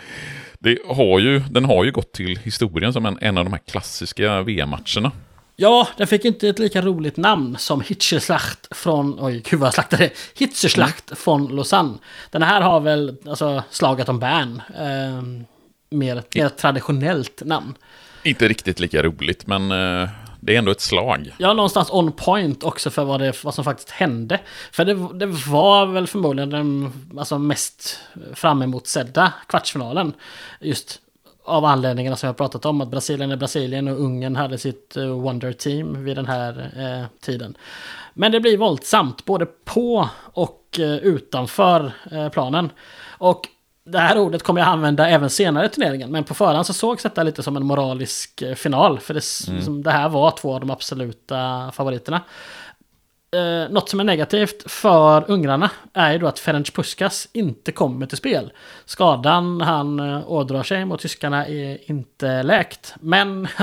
det 0.59 0.77
har 0.87 1.19
ju, 1.19 1.39
den 1.39 1.65
har 1.65 1.83
ju 1.83 1.91
gått 1.91 2.13
till 2.13 2.37
historien 2.37 2.93
som 2.93 3.05
en, 3.05 3.17
en 3.21 3.37
av 3.37 3.43
de 3.43 3.53
här 3.53 3.61
klassiska 3.67 4.41
VM-matcherna. 4.41 5.11
Ja, 5.55 5.87
den 5.97 6.07
fick 6.07 6.25
inte 6.25 6.49
ett 6.49 6.59
lika 6.59 6.81
roligt 6.81 7.17
namn 7.17 7.57
som 7.57 7.81
Hitzerslacht 7.81 8.67
från... 8.71 9.17
Oj, 9.19 9.43
gud 9.49 9.59
vad 9.59 9.67
jag 9.67 9.73
slaktade. 9.73 10.09
Hitzerslacht 10.35 11.17
från 11.17 11.55
Lausanne. 11.55 11.97
Den 12.31 12.41
här 12.41 12.61
har 12.61 12.79
väl, 12.79 13.17
alltså, 13.27 13.63
slaget 13.69 14.09
om 14.09 14.19
Bern. 14.19 14.61
Eh, 14.75 15.45
mer, 15.89 16.23
mer 16.35 16.49
traditionellt 16.49 17.41
namn. 17.45 17.77
Inte 18.23 18.47
riktigt 18.47 18.79
lika 18.79 19.03
roligt, 19.03 19.47
men 19.47 19.71
eh, 19.71 20.09
det 20.39 20.55
är 20.55 20.57
ändå 20.57 20.71
ett 20.71 20.81
slag. 20.81 21.35
Ja, 21.37 21.53
någonstans 21.53 21.89
on 21.91 22.11
point 22.11 22.63
också 22.63 22.89
för 22.89 23.03
vad, 23.03 23.19
det, 23.19 23.43
vad 23.43 23.53
som 23.53 23.63
faktiskt 23.63 23.89
hände. 23.89 24.39
För 24.71 24.85
det, 24.85 24.93
det 25.13 25.25
var 25.25 25.85
väl 25.85 26.07
förmodligen 26.07 26.49
den 26.49 26.91
alltså, 27.17 27.39
mest 27.39 27.99
fram 28.33 28.61
emotsedda 28.61 29.33
kvartsfinalen. 29.47 30.13
Just 30.61 31.01
av 31.45 31.65
anledningarna 31.65 32.15
som 32.15 32.27
jag 32.27 32.37
pratat 32.37 32.65
om. 32.65 32.81
Att 32.81 32.87
Brasilien 32.87 33.31
är 33.31 33.37
Brasilien 33.37 33.87
och 33.87 33.99
Ungern 33.99 34.35
hade 34.35 34.57
sitt 34.57 34.97
eh, 34.97 35.05
Wonder 35.05 35.53
Team 35.53 36.03
vid 36.03 36.15
den 36.15 36.25
här 36.25 36.71
eh, 36.77 37.19
tiden. 37.21 37.57
Men 38.13 38.31
det 38.31 38.39
blir 38.39 38.57
våldsamt 38.57 39.25
både 39.25 39.45
på 39.45 40.09
och 40.33 40.79
eh, 40.79 40.95
utanför 40.95 41.91
eh, 42.11 42.29
planen. 42.29 42.69
Och 43.17 43.47
det 43.85 43.99
här 43.99 44.17
ordet 44.17 44.43
kommer 44.43 44.61
jag 44.61 44.67
använda 44.67 45.09
även 45.09 45.29
senare 45.29 45.65
i 45.65 45.69
turneringen. 45.69 46.11
Men 46.11 46.23
på 46.23 46.33
förhand 46.33 46.65
så 46.65 46.73
sågs 46.73 47.03
detta 47.03 47.23
lite 47.23 47.43
som 47.43 47.57
en 47.57 47.65
moralisk 47.65 48.41
eh, 48.41 48.55
final. 48.55 48.99
För 48.99 49.13
det, 49.13 49.21
som 49.63 49.83
det 49.83 49.91
här 49.91 50.09
var 50.09 50.31
två 50.31 50.53
av 50.53 50.59
de 50.59 50.71
absoluta 50.71 51.71
favoriterna. 51.73 52.21
Eh, 53.31 53.69
något 53.69 53.89
som 53.89 53.99
är 53.99 54.03
negativt 54.03 54.71
för 54.71 55.31
ungrarna 55.31 55.71
är 55.93 56.11
ju 56.11 56.17
då 56.17 56.27
att 56.27 56.39
Ferenc 56.39 56.71
Puskas 56.71 57.27
inte 57.33 57.71
kommer 57.71 58.05
till 58.05 58.17
spel. 58.17 58.51
Skadan 58.85 59.61
han 59.61 59.99
eh, 59.99 60.31
ådrar 60.31 60.63
sig 60.63 60.85
mot 60.85 60.99
tyskarna 60.99 61.47
är 61.47 61.91
inte 61.91 62.43
läkt. 62.43 62.95
Men 62.99 63.45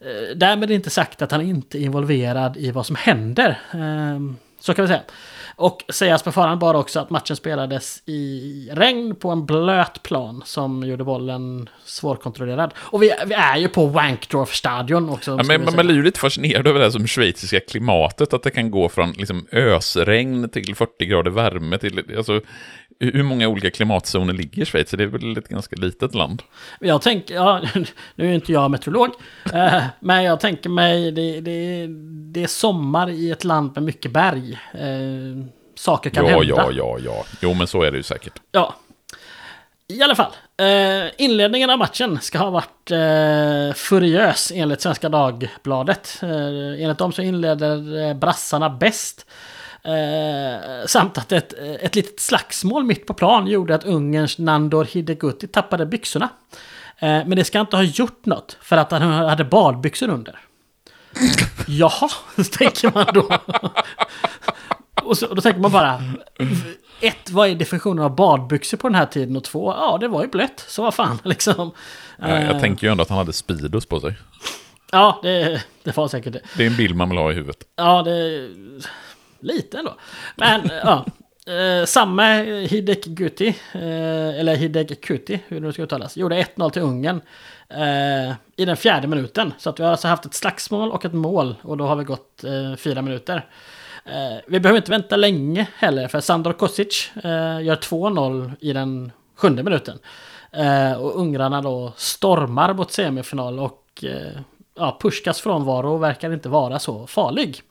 eh, 0.00 0.36
därmed 0.36 0.70
inte 0.70 0.90
sagt 0.90 1.22
att 1.22 1.32
han 1.32 1.40
inte 1.40 1.78
är 1.78 1.82
involverad 1.82 2.56
i 2.56 2.70
vad 2.70 2.86
som 2.86 2.96
händer. 2.96 3.60
Eh, 3.72 4.20
så 4.60 4.74
kan 4.74 4.84
vi 4.84 4.88
säga. 4.88 5.02
Och 5.58 5.84
sägas 5.88 6.22
på 6.22 6.32
förhand 6.32 6.60
bara 6.60 6.78
också 6.78 7.00
att 7.00 7.10
matchen 7.10 7.36
spelades 7.36 8.02
i 8.06 8.68
regn 8.72 9.14
på 9.14 9.30
en 9.30 9.46
blöt 9.46 10.02
plan 10.02 10.42
som 10.44 10.84
gjorde 10.84 11.04
bollen 11.04 11.68
svårkontrollerad. 11.84 12.74
Och 12.76 13.02
vi, 13.02 13.12
vi 13.26 13.34
är 13.34 13.56
ju 13.56 13.68
på 13.68 13.86
Wankdorf-stadion 13.86 15.10
också. 15.10 15.30
Ja, 15.30 15.44
men 15.44 15.64
man 15.64 15.86
blir 15.86 15.94
ju 15.94 16.02
lite 16.02 16.20
fascinerad 16.20 16.66
över 16.66 16.78
det 16.78 16.84
här 16.84 16.90
som 16.90 17.06
schweiziska 17.06 17.60
klimatet, 17.60 18.32
att 18.32 18.42
det 18.42 18.50
kan 18.50 18.70
gå 18.70 18.88
från 18.88 19.12
liksom, 19.12 19.46
ösregn 19.52 20.48
till 20.48 20.74
40 20.74 21.06
grader 21.06 21.30
värme 21.30 21.78
till... 21.78 22.16
Alltså, 22.16 22.40
hur 22.98 23.22
många 23.22 23.48
olika 23.48 23.70
klimatzoner 23.70 24.32
ligger 24.32 24.62
i 24.62 24.64
Schweiz? 24.64 24.90
Det 24.90 25.02
är 25.02 25.06
väl 25.06 25.38
ett 25.38 25.48
ganska 25.48 25.76
litet 25.76 26.14
land? 26.14 26.42
Jag 26.80 27.02
tänker, 27.02 27.34
ja, 27.34 27.62
nu 28.14 28.30
är 28.30 28.34
inte 28.34 28.52
jag 28.52 28.70
meteorolog, 28.70 29.10
eh, 29.52 29.82
men 30.00 30.24
jag 30.24 30.40
tänker 30.40 30.70
mig 30.70 31.12
det, 31.12 31.40
det, 31.40 31.86
det 32.32 32.42
är 32.42 32.46
sommar 32.46 33.10
i 33.10 33.30
ett 33.30 33.44
land 33.44 33.72
med 33.74 33.82
mycket 33.82 34.10
berg. 34.10 34.58
Eh, 34.72 35.46
saker 35.74 36.10
kan 36.10 36.24
ja, 36.24 36.30
hända. 36.30 36.46
ja, 36.46 36.70
ja, 36.72 36.98
ja. 37.04 37.24
Jo, 37.40 37.54
men 37.54 37.66
så 37.66 37.82
är 37.82 37.90
det 37.90 37.96
ju 37.96 38.02
säkert. 38.02 38.40
Ja. 38.52 38.74
I 39.88 40.02
alla 40.02 40.14
fall. 40.14 40.32
Eh, 40.56 41.10
inledningen 41.18 41.70
av 41.70 41.78
matchen 41.78 42.20
ska 42.20 42.38
ha 42.38 42.50
varit 42.50 42.90
eh, 42.90 43.74
furiös 43.74 44.52
enligt 44.54 44.80
Svenska 44.80 45.08
Dagbladet. 45.08 46.18
Eh, 46.22 46.82
enligt 46.82 46.98
dem 46.98 47.12
så 47.12 47.22
inleder 47.22 48.08
eh, 48.08 48.14
brassarna 48.14 48.70
bäst. 48.70 49.26
Eh, 49.86 50.86
samt 50.86 51.18
att 51.18 51.32
ett, 51.32 51.52
ett 51.80 51.94
litet 51.94 52.20
slagsmål 52.20 52.84
mitt 52.84 53.06
på 53.06 53.14
plan 53.14 53.46
gjorde 53.46 53.74
att 53.74 53.84
Ungerns 53.84 54.38
Nandor 54.38 54.84
Hideguti 54.84 55.46
tappade 55.48 55.86
byxorna. 55.86 56.28
Eh, 56.98 57.08
men 57.08 57.30
det 57.30 57.44
ska 57.44 57.60
inte 57.60 57.76
ha 57.76 57.82
gjort 57.82 58.26
något 58.26 58.58
för 58.60 58.76
att 58.76 58.90
han 58.90 59.02
hade 59.02 59.44
badbyxor 59.44 60.08
under. 60.08 60.38
Jaha, 61.66 62.08
tänker 62.58 62.90
man 62.94 63.06
då. 63.14 63.28
Och 65.02 65.18
så, 65.18 65.34
då 65.34 65.40
tänker 65.40 65.60
man 65.60 65.72
bara... 65.72 66.02
Ett, 67.00 67.30
vad 67.30 67.48
är 67.48 67.54
definitionen 67.54 68.04
av 68.04 68.14
badbyxor 68.14 68.76
på 68.76 68.88
den 68.88 68.94
här 68.94 69.06
tiden? 69.06 69.36
Och 69.36 69.44
två, 69.44 69.72
ja 69.72 69.98
det 70.00 70.08
var 70.08 70.22
ju 70.22 70.28
blött. 70.28 70.64
Så 70.68 70.82
vad 70.82 70.94
fan 70.94 71.18
liksom. 71.24 71.70
Ja, 72.18 72.28
jag 72.28 72.42
Eh, 72.54 72.60
tänker 72.60 72.86
ju 72.86 72.90
ändå 72.90 73.02
att 73.02 73.08
han 73.08 73.18
hade 73.18 73.32
Speedos 73.32 73.86
på 73.86 74.00
sig. 74.00 74.14
Ja, 74.92 75.20
det, 75.22 75.62
det 75.82 75.96
var 75.96 76.08
säkert 76.08 76.32
det. 76.32 76.40
Det 76.56 76.62
är 76.62 76.66
en 76.66 76.76
bild 76.76 76.96
man 76.96 77.08
vill 77.08 77.18
ha 77.18 77.30
i 77.30 77.34
huvudet. 77.34 77.56
Ja, 77.76 78.02
det... 78.02 78.48
Lite 79.40 79.78
ändå. 79.78 79.94
Men, 80.36 80.70
ja. 80.84 81.04
Eh, 81.52 81.84
samma 81.84 82.32
Hidek 82.42 83.04
Guti, 83.04 83.48
eh, 83.72 84.40
eller 84.40 84.56
Hidek 84.56 85.00
Kuti, 85.04 85.40
hur 85.48 85.60
det 85.60 85.66
nu 85.66 85.72
ska 85.72 85.82
uttalas, 85.82 86.16
gjorde 86.16 86.42
1-0 86.42 86.70
till 86.70 86.82
Ungern 86.82 87.20
eh, 87.68 88.34
i 88.56 88.64
den 88.64 88.76
fjärde 88.76 89.08
minuten. 89.08 89.54
Så 89.58 89.70
att 89.70 89.80
vi 89.80 89.84
har 89.84 89.90
alltså 89.90 90.08
haft 90.08 90.26
ett 90.26 90.34
slagsmål 90.34 90.92
och 90.92 91.04
ett 91.04 91.12
mål 91.12 91.54
och 91.62 91.76
då 91.76 91.86
har 91.86 91.96
vi 91.96 92.04
gått 92.04 92.44
eh, 92.44 92.76
fyra 92.76 93.02
minuter. 93.02 93.46
Eh, 94.04 94.38
vi 94.46 94.60
behöver 94.60 94.76
inte 94.78 94.90
vänta 94.90 95.16
länge 95.16 95.66
heller, 95.76 96.08
för 96.08 96.20
Sandor 96.20 96.52
Kosic 96.52 97.10
eh, 97.16 97.62
gör 97.62 97.76
2-0 97.76 98.52
i 98.60 98.72
den 98.72 99.12
sjunde 99.36 99.62
minuten. 99.62 99.98
Eh, 100.52 100.92
och 100.92 101.20
ungrarna 101.20 101.62
då 101.62 101.92
stormar 101.96 102.74
mot 102.74 102.92
semifinal 102.92 103.58
och 103.58 104.04
eh, 104.04 104.40
ja, 104.76 104.98
Puskas 105.00 105.40
frånvaro 105.40 105.96
verkar 105.96 106.32
inte 106.32 106.48
vara 106.48 106.78
så 106.78 107.06
farlig. 107.06 107.62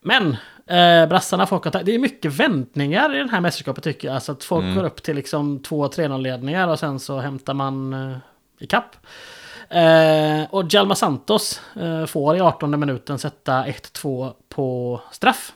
Men 0.00 0.36
eh, 0.66 1.06
brassarna 1.06 1.46
får 1.46 1.58
kontakt. 1.58 1.86
Det 1.86 1.94
är 1.94 1.98
mycket 1.98 2.32
vändningar 2.32 3.14
i 3.14 3.18
det 3.18 3.30
här 3.30 3.40
mästerskapet 3.40 3.84
tycker 3.84 4.08
jag. 4.08 4.14
Alltså 4.14 4.32
att 4.32 4.44
folk 4.44 4.74
går 4.74 4.84
upp 4.84 5.02
till 5.02 5.16
liksom 5.16 5.60
2-3 5.60 6.18
ledningar 6.18 6.68
och 6.68 6.78
sen 6.78 7.00
så 7.00 7.18
hämtar 7.18 7.54
man 7.54 7.92
eh, 7.92 8.16
ikapp. 8.60 8.96
Eh, 9.68 10.44
och 10.50 10.64
Jalma 10.68 10.94
Santos 10.94 11.60
eh, 11.80 12.06
får 12.06 12.36
i 12.36 12.40
18 12.40 12.80
minuten 12.80 13.18
sätta 13.18 13.64
1-2 13.64 14.32
på 14.48 15.00
straff. 15.12 15.52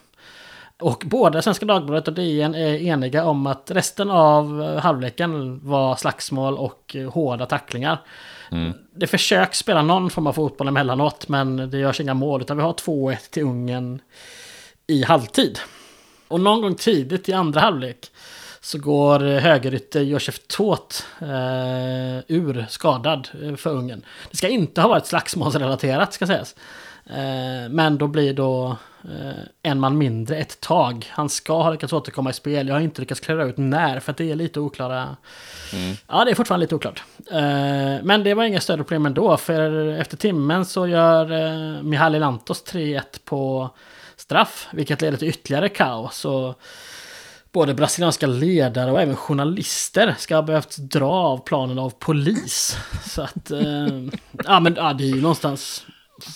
Och 0.79 1.03
både 1.05 1.41
Svenska 1.41 1.65
Dagbladet 1.65 2.07
och 2.07 2.13
DN 2.13 2.55
är 2.55 2.73
eniga 2.73 3.25
om 3.25 3.47
att 3.47 3.71
resten 3.71 4.09
av 4.09 4.63
eh, 4.63 4.81
halvleken 4.81 5.67
var 5.67 5.95
slagsmål 5.95 6.57
och 6.57 6.95
eh, 6.95 7.11
hårda 7.11 7.45
tacklingar. 7.45 7.97
Mm. 8.51 8.73
Det 8.95 9.07
försöks 9.07 9.57
spela 9.57 9.81
någon 9.81 10.09
form 10.09 10.27
av 10.27 10.33
fotboll 10.33 10.67
emellanåt, 10.67 11.27
men 11.27 11.69
det 11.69 11.77
görs 11.77 12.01
inga 12.01 12.13
mål, 12.13 12.41
utan 12.41 12.57
vi 12.57 12.63
har 12.63 12.73
2-1 12.73 13.17
till 13.29 13.43
Ungern 13.43 14.01
i 14.89 15.03
halvtid. 15.03 15.59
Och 16.27 16.39
någon 16.39 16.61
gång 16.61 16.75
tidigt 16.75 17.29
i 17.29 17.33
andra 17.33 17.61
halvlek 17.61 18.11
så 18.61 18.77
går 18.77 19.19
högerytter 19.19 20.01
Josef 20.01 20.39
Tåt 20.47 21.05
eh, 21.21 22.17
ur 22.27 22.65
skadad 22.69 23.29
eh, 23.43 23.55
för 23.55 23.69
Ungern. 23.69 24.05
Det 24.31 24.37
ska 24.37 24.47
inte 24.47 24.81
ha 24.81 24.87
varit 24.87 25.05
slagsmålsrelaterat 25.05 26.13
ska 26.13 26.27
sägas. 26.27 26.55
Eh, 27.05 27.69
men 27.69 27.97
då 27.97 28.07
blir 28.07 28.33
då 28.33 28.77
eh, 29.03 29.43
en 29.63 29.79
man 29.79 29.97
mindre 29.97 30.35
ett 30.35 30.61
tag. 30.61 31.07
Han 31.09 31.29
ska 31.29 31.61
ha 31.61 31.71
lyckats 31.71 31.93
återkomma 31.93 32.29
i 32.29 32.33
spel. 32.33 32.67
Jag 32.67 32.75
har 32.75 32.81
inte 32.81 33.01
lyckats 33.01 33.21
klara 33.21 33.45
ut 33.45 33.57
när 33.57 33.99
för 33.99 34.11
att 34.11 34.17
det 34.17 34.31
är 34.31 34.35
lite 34.35 34.59
oklara. 34.59 35.15
Mm. 35.73 35.95
Ja, 36.07 36.25
det 36.25 36.31
är 36.31 36.35
fortfarande 36.35 36.63
lite 36.63 36.75
oklart. 36.75 37.03
Eh, 37.31 38.03
men 38.03 38.23
det 38.23 38.33
var 38.33 38.43
inga 38.43 38.61
större 38.61 38.77
problem 38.77 39.05
ändå. 39.05 39.37
För 39.37 39.87
efter 39.87 40.17
timmen 40.17 40.65
så 40.65 40.87
gör 40.87 41.31
eh, 41.31 41.83
Mihaly 41.83 42.19
Lantos 42.19 42.63
3-1 42.65 43.01
på 43.25 43.69
straff. 44.29 44.67
Vilket 44.71 45.01
leder 45.01 45.17
till 45.17 45.27
ytterligare 45.27 45.69
kaos. 45.69 46.25
Och 46.25 46.61
både 47.51 47.73
brasilianska 47.73 48.27
ledare 48.27 48.91
och 48.91 49.01
även 49.01 49.15
journalister 49.15 50.15
ska 50.17 50.35
ha 50.35 50.41
behövt 50.41 50.77
dra 50.77 51.11
av 51.11 51.37
planen 51.37 51.79
av 51.79 51.89
polis. 51.89 52.77
Så 53.05 53.21
att, 53.21 53.51
eh, 53.51 53.87
ja 54.45 54.59
men 54.59 54.75
ja, 54.75 54.93
det 54.93 55.03
är 55.03 55.15
ju 55.15 55.21
någonstans... 55.21 55.85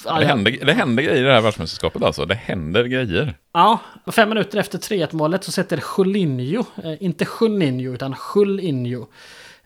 Ja, 0.06 0.20
det, 0.20 0.26
händer, 0.26 0.66
det 0.66 0.74
händer 0.74 1.04
grejer 1.04 1.22
i 1.22 1.26
det 1.26 1.34
här 1.34 1.42
världsmästerskapet 1.42 2.04
alltså. 2.04 2.26
Det 2.26 2.36
händer 2.36 2.84
grejer. 2.84 3.38
Ja, 3.54 3.80
fem 4.12 4.30
minuter 4.30 4.60
efter 4.60 4.78
3-1 4.78 5.08
målet 5.12 5.44
så 5.44 5.52
sätter 5.52 5.84
Julinho, 5.98 6.66
eh, 6.84 7.04
inte 7.04 7.26
Juninho 7.42 7.94
utan 7.94 8.16
Julinho, 8.36 9.08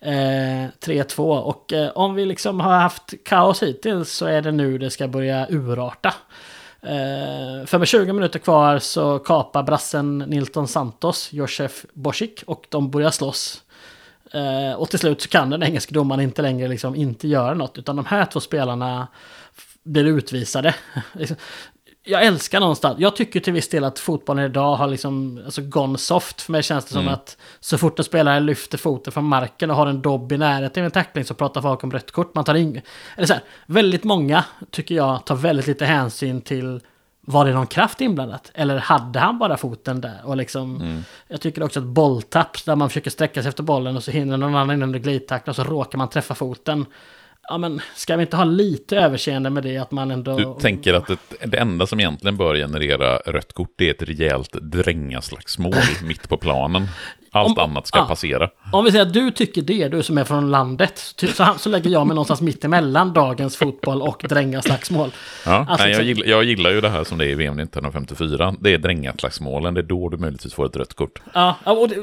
eh, 0.02 0.70
3-2. 0.80 1.38
Och 1.38 1.74
eh, 1.74 1.90
om 1.95 2.16
vi 2.16 2.26
liksom 2.26 2.60
har 2.60 2.80
haft 2.80 3.14
kaos 3.26 3.64
hittills 3.64 4.12
så 4.12 4.26
är 4.26 4.41
det 4.41 4.52
nu 4.52 4.78
det 4.78 4.90
ska 4.90 5.08
börja 5.08 5.48
urarta. 5.49 6.14
För 7.66 7.78
med 7.78 7.88
20 7.88 8.14
minuter 8.14 8.40
kvar 8.40 8.80
så 8.80 9.20
kapar 9.20 9.64
brassen 9.64 10.18
Nilton 10.18 10.68
Santos 10.68 11.34
Josef 11.34 11.86
Bosik 11.94 12.44
och 12.48 12.66
de 12.70 12.91
börjar 12.91 13.12
slåss. 13.12 13.64
Eh, 14.34 14.80
och 14.80 14.90
till 14.90 14.99
slut 14.99 15.22
så 15.22 15.30
kan 15.30 15.49
den 15.49 15.64
engelska 15.64 15.94
domaren 15.94 16.22
inte 16.22 16.41
längre 16.41 16.68
liksom 16.68 16.95
inte 16.95 17.28
göra 17.28 17.54
något 17.54 17.78
utan 17.78 17.95
de 17.95 18.06
här 18.06 18.26
två 18.26 18.40
spelarna 18.40 19.08
blir 19.84 20.06
utvisade. 20.06 20.76
Liksom, 21.14 21.38
jag 22.10 22.26
älskar 22.26 22.60
någonstans, 22.60 23.00
jag 23.00 23.16
tycker 23.16 23.40
till 23.40 23.54
viss 23.54 23.70
del 23.70 23.84
att 23.84 24.00
fotbollen 24.00 24.46
idag 24.46 24.76
har 24.76 24.88
liksom 24.88 25.42
alltså 25.46 25.62
gone 25.62 25.98
soft. 25.98 26.42
För 26.42 26.52
mig 26.52 26.64
känns 26.64 26.86
det 26.86 26.92
som 26.92 27.02
mm. 27.02 27.14
att 27.14 27.38
så 27.60 27.78
fort 27.78 28.00
en 28.00 28.06
spelare 28.06 28.40
lyfter 28.40 28.78
foten 28.78 29.14
från 29.14 29.26
marken 29.26 29.70
och 29.70 29.76
har 29.76 29.88
en 29.88 30.02
dobb 30.02 30.32
i 30.32 30.38
närheten 30.38 30.84
av 30.84 30.86
en 30.86 30.92
tackling 30.92 31.26
så 31.26 31.34
pratar 31.34 31.62
folk 31.62 31.84
om 31.84 31.92
rött 31.92 32.12
kort. 32.12 32.36
Man 32.36 32.44
tar 32.44 32.56
in, 32.56 32.82
eller 33.16 33.28
så 33.28 33.34
här, 33.34 33.44
väldigt 33.66 34.04
många 34.04 34.44
tycker 34.72 34.96
jag 34.96 35.26
tar 35.26 35.36
väldigt 35.36 35.68
lite 35.68 35.86
hänsyn 35.86 36.42
till 36.42 36.80
var 37.22 37.46
det 37.46 37.54
någon 37.54 37.68
kraft 37.68 38.02
inblandat? 38.02 38.52
Eller 38.54 38.78
hade 38.78 39.20
han 39.20 39.40
bara 39.40 39.58
foten 39.58 40.02
där? 40.02 40.22
Och 40.24 40.38
liksom, 40.38 40.82
mm. 40.82 41.04
Jag 41.28 41.42
tycker 41.42 41.64
också 41.64 41.80
att 41.80 41.86
bolltapp, 41.86 42.66
där 42.66 42.76
man 42.76 42.90
försöker 42.90 43.12
sträcka 43.12 43.42
sig 43.42 43.50
efter 43.50 43.64
bollen 43.64 43.96
och 43.96 44.04
så 44.04 44.12
hinner 44.12 44.38
någon 44.38 44.56
annan 44.56 44.76
in 44.76 44.84
under 44.84 45.00
glidtackla 45.00 45.52
och 45.52 45.56
så 45.56 45.64
råkar 45.64 45.98
man 45.98 46.10
träffa 46.10 46.36
foten 46.36 46.86
ja 47.48 47.57
men 47.57 47.82
ska 47.95 48.15
vi 48.15 48.22
inte 48.22 48.38
ha 48.38 48.44
lite 48.44 48.98
överseende 48.98 49.49
med 49.49 49.64
det 49.64 49.78
att 49.78 49.91
man 49.91 50.11
ändå... 50.11 50.38
Du 50.38 50.61
tänker 50.61 50.94
att 50.94 51.07
det, 51.07 51.18
det 51.45 51.57
enda 51.57 51.88
som 51.88 51.99
egentligen 51.99 52.38
bör 52.38 52.56
generera 52.56 53.18
rött 53.18 53.53
kort 53.53 53.74
det 53.76 53.90
är 53.90 53.94
ett 53.94 54.10
rejält 54.10 54.52
drängaslagsmål 54.52 55.74
mitt 56.03 56.30
på 56.30 56.38
planen. 56.38 56.88
Allt 57.38 57.58
om, 57.58 57.70
annat 57.70 57.88
ska 57.88 58.00
ja, 58.00 58.06
passera. 58.06 58.50
Om 58.72 58.86
vi 58.86 58.92
säger 58.92 59.06
att 59.06 59.14
du 59.14 59.32
tycker 59.32 59.62
det, 59.62 59.88
du 59.88 60.04
som 60.04 60.18
är 60.18 60.24
från 60.24 60.52
landet, 60.52 61.16
så, 61.34 61.46
så 61.58 61.70
lägger 61.70 61.90
jag 61.90 62.08
mig 62.08 62.16
någonstans 62.16 62.42
mitt 62.42 62.66
emellan 62.66 63.14
dagens 63.14 63.58
fotboll 63.58 64.02
och 64.02 64.26
drängaslagsmål. 64.30 65.12
Ja, 65.46 65.66
alltså, 65.70 65.88
nej, 65.88 65.96
jag, 65.96 66.04
gillar, 66.04 66.26
jag 66.28 66.44
gillar 66.44 66.70
ju 66.70 66.82
det 66.82 66.90
här 66.90 67.04
som 67.04 67.18
det 67.18 67.26
är 67.26 67.30
i 67.30 67.36
VM 67.36 67.60
1954. 67.60 68.56
Det 68.60 68.74
är 68.74 68.78
drängaslagsmålen, 68.78 69.74
det 69.74 69.82
är 69.82 69.84
då 69.84 70.10
du 70.10 70.18
möjligtvis 70.18 70.54
får 70.54 70.66
ett 70.66 70.76
rött 70.76 70.94
kort. 70.94 71.22
Ja, 71.34 71.56
och 71.64 71.90
det, 71.90 71.96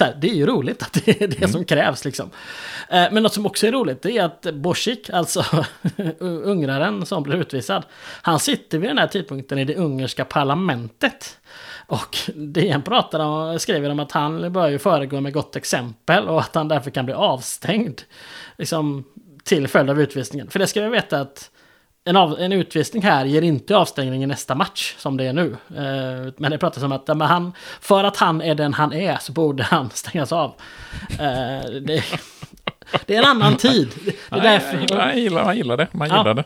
här, 0.00 0.16
det 0.20 0.30
är 0.30 0.34
ju 0.34 0.46
roligt 0.46 0.82
att 0.82 0.92
det 0.92 1.22
är 1.22 1.28
det 1.28 1.38
mm. 1.38 1.50
som 1.50 1.64
krävs 1.64 2.04
liksom. 2.04 2.30
Eh, 2.88 3.04
men 3.12 3.22
något 3.22 3.34
som 3.34 3.46
också 3.46 3.66
är 3.66 3.72
roligt 3.72 4.02
det 4.02 4.18
är 4.18 4.24
att 4.24 4.46
Bosik, 4.54 5.10
alltså 5.10 5.44
ungraren 6.20 7.06
som 7.06 7.22
blir 7.22 7.36
utvisad, 7.36 7.84
han 8.22 8.40
sitter 8.40 8.78
vid 8.78 8.90
den 8.90 8.98
här 8.98 9.06
tidpunkten 9.06 9.58
i 9.58 9.64
det 9.64 9.74
ungerska 9.74 10.24
parlamentet. 10.24 11.39
Och 11.86 12.16
DN 12.34 12.82
pratar 12.82 13.20
om, 13.20 13.58
skriver 13.58 13.90
om 13.90 14.00
att 14.00 14.12
han 14.12 14.52
bör 14.52 14.68
ju 14.68 14.78
föregå 14.78 15.20
med 15.20 15.32
gott 15.32 15.56
exempel 15.56 16.28
och 16.28 16.40
att 16.40 16.54
han 16.54 16.68
därför 16.68 16.90
kan 16.90 17.04
bli 17.04 17.14
avstängd. 17.14 18.00
Liksom 18.58 19.04
till 19.44 19.68
följd 19.68 19.90
av 19.90 20.00
utvisningen. 20.00 20.50
För 20.50 20.58
det 20.58 20.66
ska 20.66 20.82
vi 20.82 20.88
veta 20.88 21.20
att 21.20 21.50
en, 22.04 22.16
av, 22.16 22.40
en 22.40 22.52
utvisning 22.52 23.02
här 23.02 23.24
ger 23.24 23.42
inte 23.42 23.76
avstängning 23.76 24.22
i 24.22 24.26
nästa 24.26 24.54
match 24.54 24.94
som 24.98 25.16
det 25.16 25.24
är 25.24 25.32
nu. 25.32 25.56
Eh, 25.68 26.32
men 26.36 26.50
det 26.50 26.58
pratas 26.58 26.82
om 26.82 26.92
att 26.92 27.06
men 27.08 27.20
han, 27.20 27.52
för 27.80 28.04
att 28.04 28.16
han 28.16 28.42
är 28.42 28.54
den 28.54 28.74
han 28.74 28.92
är 28.92 29.16
så 29.16 29.32
borde 29.32 29.62
han 29.62 29.90
stängas 29.94 30.32
av. 30.32 30.54
Eh, 31.10 31.70
det, 31.80 32.04
det, 33.06 33.16
är 33.16 33.18
en 33.18 33.24
annan 33.24 33.56
tid. 33.56 33.88
Det 34.04 34.36
är 34.36 34.40
därför, 34.40 34.96
man, 34.96 35.18
gillar, 35.18 35.44
man 35.44 35.56
gillar 35.56 35.76
det. 35.76 35.88
Man 35.92 36.08
gillar 36.08 36.26
ja. 36.26 36.34
det. 36.34 36.44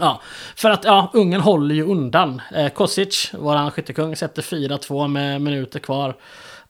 Ja, 0.00 0.20
för 0.56 0.70
att 0.70 0.84
ja, 0.84 1.10
Ungern 1.14 1.40
håller 1.40 1.74
ju 1.74 1.82
undan. 1.82 2.42
Eh, 2.54 2.68
Kosic, 2.68 3.30
våran 3.34 3.70
skyttekung, 3.70 4.16
sätter 4.16 4.42
4-2 4.42 5.08
med 5.08 5.40
minuter 5.40 5.80
kvar. 5.80 6.16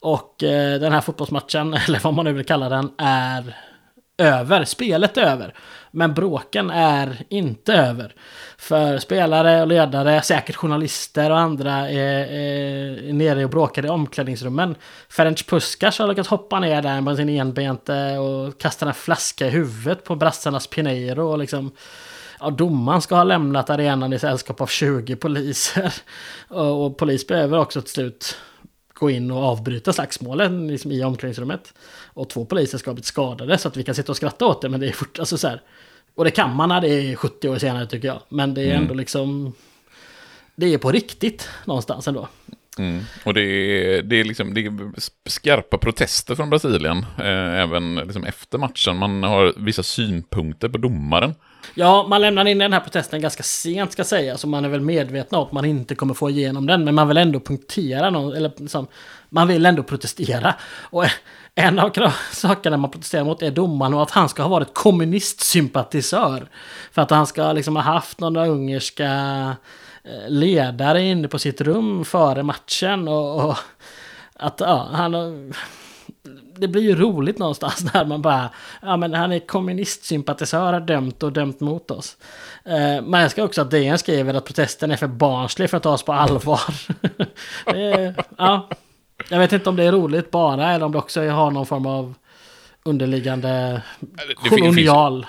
Och 0.00 0.42
eh, 0.42 0.80
den 0.80 0.92
här 0.92 1.00
fotbollsmatchen, 1.00 1.74
eller 1.86 2.00
vad 2.00 2.14
man 2.14 2.24
nu 2.24 2.32
vill 2.32 2.46
kalla 2.46 2.68
den, 2.68 2.90
är 2.98 3.56
över. 4.20 4.64
Spelet 4.64 5.16
är 5.16 5.22
över. 5.22 5.54
Men 5.90 6.14
bråken 6.14 6.70
är 6.70 7.24
inte 7.28 7.74
över. 7.74 8.14
För 8.58 8.98
spelare 8.98 9.60
och 9.60 9.66
ledare, 9.66 10.22
säkert 10.22 10.56
journalister 10.56 11.30
och 11.30 11.38
andra 11.38 11.90
är, 11.90 12.26
är 12.32 13.12
nere 13.12 13.44
och 13.44 13.50
bråkar 13.50 13.86
i 13.86 13.88
omklädningsrummen. 13.88 14.74
Ferenc 15.08 15.42
Puskas 15.42 15.98
har 15.98 16.08
lyckats 16.08 16.28
hoppa 16.28 16.60
ner 16.60 16.82
där 16.82 17.00
med 17.00 17.16
sin 17.16 17.28
enbente 17.28 18.18
och 18.18 18.60
kasta 18.60 18.86
en 18.86 18.94
flaska 18.94 19.46
i 19.46 19.50
huvudet 19.50 20.04
på 20.04 20.14
brassarnas 20.14 20.66
Pineiro 20.66 21.22
och 21.22 21.38
liksom 21.38 21.72
ja, 22.40 22.50
domaren 22.50 23.02
ska 23.02 23.14
ha 23.14 23.24
lämnat 23.24 23.70
arenan 23.70 24.12
i 24.12 24.18
sällskap 24.18 24.60
av 24.60 24.66
20 24.66 25.16
poliser. 25.16 25.94
Och, 26.48 26.86
och 26.86 26.98
polis 26.98 27.26
behöver 27.26 27.58
också 27.58 27.82
till 27.82 27.90
slut 27.90 28.36
gå 28.94 29.10
in 29.10 29.30
och 29.30 29.42
avbryta 29.42 29.92
slagsmålen 29.92 30.68
liksom 30.68 30.92
i 30.92 31.04
omklädningsrummet. 31.04 31.74
Och 32.06 32.28
två 32.28 32.44
poliser 32.44 32.78
ska 32.78 32.90
ha 32.90 32.94
blivit 32.94 33.06
skadade 33.06 33.58
så 33.58 33.68
att 33.68 33.76
vi 33.76 33.84
kan 33.84 33.94
sitta 33.94 34.12
och 34.12 34.16
skratta 34.16 34.46
åt 34.46 34.62
det. 34.62 34.68
Men 34.68 34.80
det 34.80 34.88
är 34.88 34.92
fort, 34.92 35.18
alltså 35.18 35.38
så 35.38 35.48
här, 35.48 35.62
Och 36.14 36.24
det 36.24 36.30
kan 36.30 36.56
man 36.56 36.68
när 36.68 36.80
det 36.80 36.88
är 36.88 37.16
70 37.16 37.48
år 37.48 37.58
senare 37.58 37.86
tycker 37.86 38.08
jag. 38.08 38.20
Men 38.28 38.54
det 38.54 38.62
är 38.62 38.70
mm. 38.70 38.82
ändå 38.82 38.94
liksom... 38.94 39.52
Det 40.56 40.74
är 40.74 40.78
på 40.78 40.92
riktigt 40.92 41.48
någonstans 41.64 42.08
ändå. 42.08 42.28
Mm. 42.78 43.00
Och 43.24 43.34
det 43.34 43.42
är, 43.42 44.02
det, 44.02 44.16
är 44.16 44.24
liksom, 44.24 44.54
det 44.54 44.60
är 44.60 44.72
skarpa 45.30 45.78
protester 45.78 46.34
från 46.34 46.50
Brasilien, 46.50 46.98
eh, 47.18 47.60
även 47.60 47.94
liksom 47.94 48.24
efter 48.24 48.58
matchen. 48.58 48.96
Man 48.96 49.22
har 49.22 49.54
vissa 49.56 49.82
synpunkter 49.82 50.68
på 50.68 50.78
domaren. 50.78 51.34
Ja, 51.74 52.06
man 52.08 52.20
lämnar 52.20 52.44
in 52.44 52.58
den 52.58 52.72
här 52.72 52.80
protesten 52.80 53.20
ganska 53.20 53.42
sent 53.42 53.92
ska 53.92 54.04
säga, 54.04 54.38
så 54.38 54.46
man 54.46 54.64
är 54.64 54.68
väl 54.68 54.80
medveten 54.80 55.38
om 55.38 55.44
att 55.44 55.52
man 55.52 55.64
inte 55.64 55.94
kommer 55.94 56.14
få 56.14 56.30
igenom 56.30 56.66
den, 56.66 56.84
men 56.84 56.94
man 56.94 57.08
vill 57.08 57.16
ändå 57.16 57.40
punktera 57.40 58.10
någon, 58.10 58.36
eller 58.36 58.52
liksom, 58.56 58.86
man 59.28 59.48
vill 59.48 59.66
ändå 59.66 59.82
protestera. 59.82 60.54
Och 60.80 61.04
en 61.54 61.78
av 61.78 62.12
sakerna 62.32 62.76
man 62.76 62.90
protesterar 62.90 63.24
mot 63.24 63.42
är 63.42 63.50
domaren 63.50 63.94
och 63.94 64.02
att 64.02 64.10
han 64.10 64.28
ska 64.28 64.42
ha 64.42 64.48
varit 64.48 64.74
kommunistsympatisör. 64.74 66.48
För 66.92 67.02
att 67.02 67.10
han 67.10 67.26
ska 67.26 67.52
liksom 67.52 67.76
ha 67.76 67.82
haft 67.82 68.20
några 68.20 68.46
ungerska 68.46 69.10
eh, 70.04 70.28
ledare 70.28 71.02
inne 71.02 71.28
på 71.28 71.38
sitt 71.38 71.60
rum 71.60 72.04
före 72.04 72.42
matchen 72.42 73.08
och, 73.08 73.44
och 73.44 73.56
att 74.34 74.60
ja, 74.60 74.88
han 74.92 75.14
det 76.58 76.68
blir 76.68 76.82
ju 76.82 76.94
roligt 76.94 77.38
någonstans 77.38 77.84
när 77.94 78.04
man 78.04 78.22
bara, 78.22 78.50
ja 78.82 78.96
men 78.96 79.14
han 79.14 79.32
är 79.32 79.38
kommunistsympatisör, 79.38 80.80
dömt 80.80 81.22
och 81.22 81.32
dömt 81.32 81.60
mot 81.60 81.90
oss. 81.90 82.16
Eh, 82.64 83.20
jag 83.20 83.30
ska 83.30 83.44
också 83.44 83.62
att 83.62 83.70
DN 83.70 83.98
skriver 83.98 84.34
att 84.34 84.44
protesten 84.44 84.90
är 84.90 84.96
för 84.96 85.06
barnslig 85.06 85.70
för 85.70 85.76
att 85.76 85.82
tas 85.82 86.02
på 86.02 86.12
allvar. 86.12 86.60
det, 87.72 88.14
ja, 88.38 88.68
jag 89.28 89.38
vet 89.38 89.52
inte 89.52 89.68
om 89.68 89.76
det 89.76 89.84
är 89.84 89.92
roligt 89.92 90.30
bara 90.30 90.72
eller 90.72 90.86
om 90.86 90.92
det 90.92 90.98
också 90.98 91.28
har 91.28 91.50
någon 91.50 91.66
form 91.66 91.86
av 91.86 92.14
underliggande 92.82 93.82
kolonial... 94.48 95.26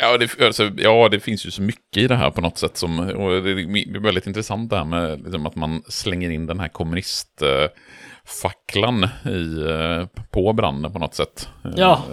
Ja 0.00 0.18
det, 0.18 0.40
alltså, 0.40 0.70
ja, 0.76 1.08
det 1.08 1.20
finns 1.20 1.46
ju 1.46 1.50
så 1.50 1.62
mycket 1.62 1.96
i 1.96 2.06
det 2.06 2.16
här 2.16 2.30
på 2.30 2.40
något 2.40 2.58
sätt 2.58 2.76
som, 2.76 2.98
och 2.98 3.42
det 3.42 3.50
är 3.50 4.00
väldigt 4.00 4.26
intressant 4.26 4.70
det 4.70 4.76
här 4.76 4.84
med 4.84 5.22
liksom, 5.22 5.46
att 5.46 5.54
man 5.54 5.82
slänger 5.88 6.30
in 6.30 6.46
den 6.46 6.60
här 6.60 6.68
kommunist... 6.68 7.42
Eh, 7.42 7.68
facklan 8.26 9.08
i, 9.24 9.70
eh, 9.70 10.22
på 10.30 10.52
branden 10.52 10.92
på 10.92 10.98
något 10.98 11.14
sätt. 11.14 11.48
Ja. 11.76 12.04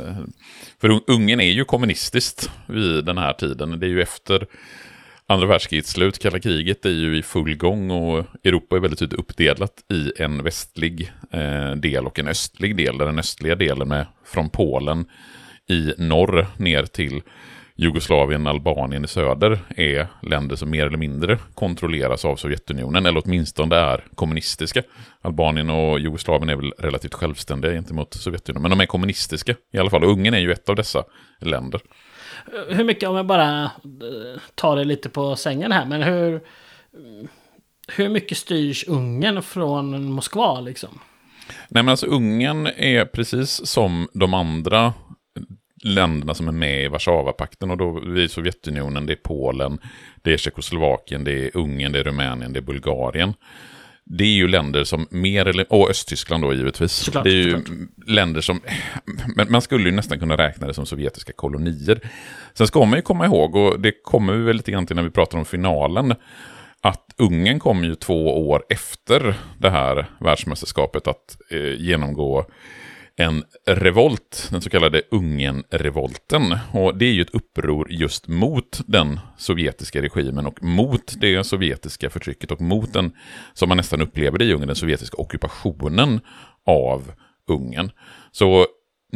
För 0.81 1.02
Ungern 1.07 1.40
är 1.40 1.52
ju 1.52 1.65
kommunistiskt 1.65 2.52
vid 2.68 3.06
den 3.06 3.18
här 3.18 3.34
tiden. 3.34 3.80
Det 3.80 3.85
är 3.85 3.90
ju 3.90 4.02
efter 4.02 4.48
andra 5.27 5.48
världskrigets 5.48 5.91
slut, 5.91 6.19
kalla 6.19 6.40
kriget, 6.40 6.85
är 6.85 6.90
ju 6.90 7.18
i 7.18 7.23
full 7.23 7.56
gång 7.56 7.91
och 7.91 8.26
Europa 8.44 8.76
är 8.76 8.80
väldigt 8.80 8.99
tydligt 8.99 9.19
uppdelat 9.19 9.73
i 9.94 10.22
en 10.23 10.44
västlig 10.44 11.11
eh, 11.31 11.72
del 11.72 12.06
och 12.06 12.19
en 12.19 12.27
östlig 12.27 12.77
del, 12.77 12.98
där 12.98 13.06
den 13.06 13.19
östliga 13.19 13.56
delen 13.56 13.91
är 13.91 14.07
från 14.26 14.49
Polen 14.49 15.06
i 15.69 15.94
norr 15.98 16.48
ner 16.57 16.85
till 16.85 17.22
Jugoslavien, 17.75 18.47
Albanien 18.47 19.05
i 19.05 19.07
söder 19.07 19.59
är 19.75 20.07
länder 20.21 20.55
som 20.55 20.69
mer 20.69 20.85
eller 20.85 20.97
mindre 20.97 21.39
kontrolleras 21.53 22.25
av 22.25 22.35
Sovjetunionen, 22.35 23.05
eller 23.05 23.21
åtminstone 23.25 23.75
är 23.75 24.03
kommunistiska. 24.15 24.83
Albanien 25.21 25.69
och 25.69 25.99
Jugoslavien 25.99 26.49
är 26.49 26.55
väl 26.55 26.73
relativt 26.77 27.13
självständiga 27.13 27.71
gentemot 27.71 28.13
Sovjetunionen, 28.13 28.61
men 28.61 28.77
de 28.77 28.83
är 28.83 28.85
kommunistiska 28.85 29.55
i 29.73 29.77
alla 29.77 29.89
fall. 29.89 30.03
Och 30.03 30.11
Ungern 30.11 30.33
är 30.33 30.39
ju 30.39 30.51
ett 30.51 30.69
av 30.69 30.75
dessa 30.75 31.03
länder. 31.39 31.81
Hur 32.69 32.83
mycket, 32.83 33.09
om 33.09 33.15
jag 33.15 33.25
bara 33.25 33.63
eh, 33.63 33.69
tar 34.55 34.75
det 34.75 34.83
lite 34.83 35.09
på 35.09 35.35
sängen 35.35 35.71
här, 35.71 35.85
men 35.85 36.03
hur... 36.03 36.41
Hur 37.87 38.09
mycket 38.09 38.37
styrs 38.37 38.87
Ungern 38.87 39.41
från 39.41 40.11
Moskva 40.11 40.59
liksom? 40.61 40.99
Nej 41.69 41.83
men 41.83 41.89
alltså 41.89 42.05
Ungern 42.05 42.67
är 42.67 43.05
precis 43.05 43.67
som 43.67 44.07
de 44.13 44.33
andra 44.33 44.93
länderna 45.84 46.34
som 46.34 46.47
är 46.47 46.51
med 46.51 46.84
i 46.84 46.88
Warszawapakten 46.88 47.72
och 47.72 47.77
då 47.77 47.97
är 47.97 48.27
Sovjetunionen, 48.27 49.05
det 49.05 49.14
är 49.14 49.18
Polen, 49.23 49.80
det 50.22 50.34
är 50.34 50.38
Tjeckoslovakien, 50.38 51.23
det 51.23 51.45
är 51.45 51.57
Ungern, 51.57 51.91
det 51.91 51.99
är 51.99 52.03
Rumänien, 52.03 52.53
det 52.53 52.60
är 52.60 52.61
Bulgarien. 52.61 53.34
Det 54.05 54.23
är 54.23 54.35
ju 54.35 54.47
länder 54.47 54.84
som 54.84 55.07
mer 55.10 55.45
eller 55.45 55.73
och 55.73 55.89
Östtyskland 55.89 56.43
då 56.43 56.53
givetvis. 56.53 56.91
Såklart, 56.91 57.23
det 57.23 57.30
är 57.30 57.34
ju 57.34 57.51
såklart. 57.51 57.77
länder 58.07 58.41
som, 58.41 58.61
men 59.35 59.51
man 59.51 59.61
skulle 59.61 59.89
ju 59.89 59.95
nästan 59.95 60.19
kunna 60.19 60.38
räkna 60.38 60.68
det 60.68 60.73
som 60.73 60.85
sovjetiska 60.85 61.34
kolonier. 61.34 61.99
Sen 62.53 62.68
ska 62.68 62.85
man 62.85 62.95
ju 62.95 63.01
komma 63.01 63.26
ihåg, 63.26 63.55
och 63.55 63.80
det 63.80 63.91
kommer 64.03 64.34
vi 64.34 64.43
väl 64.43 64.55
lite 64.55 64.72
grann 64.72 64.85
till 64.85 64.95
när 64.95 65.03
vi 65.03 65.10
pratar 65.10 65.38
om 65.38 65.45
finalen, 65.45 66.15
att 66.81 67.05
Ungern 67.18 67.60
kom 67.60 67.84
ju 67.84 67.95
två 67.95 68.49
år 68.49 68.64
efter 68.69 69.35
det 69.57 69.69
här 69.69 70.05
världsmästerskapet 70.19 71.07
att 71.07 71.38
eh, 71.49 71.81
genomgå 71.81 72.45
en 73.15 73.44
revolt, 73.68 74.48
den 74.52 74.61
så 74.61 74.69
kallade 74.69 75.02
Ungernrevolten. 75.11 76.57
Och 76.72 76.98
det 76.98 77.06
är 77.06 77.11
ju 77.11 77.22
ett 77.22 77.35
uppror 77.35 77.91
just 77.91 78.27
mot 78.27 78.81
den 78.88 79.19
sovjetiska 79.38 80.02
regimen 80.02 80.45
och 80.48 80.64
mot 80.64 81.14
det 81.18 81.44
sovjetiska 81.44 82.10
förtrycket 82.10 82.52
och 82.52 82.61
mot 82.61 82.94
den, 82.94 83.11
som 83.53 83.69
man 83.69 83.77
nästan 83.77 84.02
upplever 84.02 84.38
det 84.38 84.45
i 84.45 84.53
Ungern, 84.53 84.68
den 84.68 84.76
sovjetiska 84.76 85.18
ockupationen 85.18 86.22
av 86.65 87.11
Ungern. 87.48 87.91
Så 88.31 88.61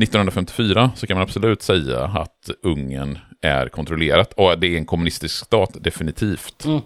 1954 0.01 0.91
så 0.95 1.07
kan 1.07 1.17
man 1.17 1.23
absolut 1.23 1.61
säga 1.61 2.03
att 2.03 2.49
Ungern 2.63 3.19
är 3.41 3.69
kontrollerat 3.69 4.33
och 4.33 4.59
det 4.59 4.67
är 4.67 4.77
en 4.77 4.85
kommunistisk 4.85 5.45
stat, 5.45 5.77
definitivt. 5.81 6.65
Mm. 6.65 6.81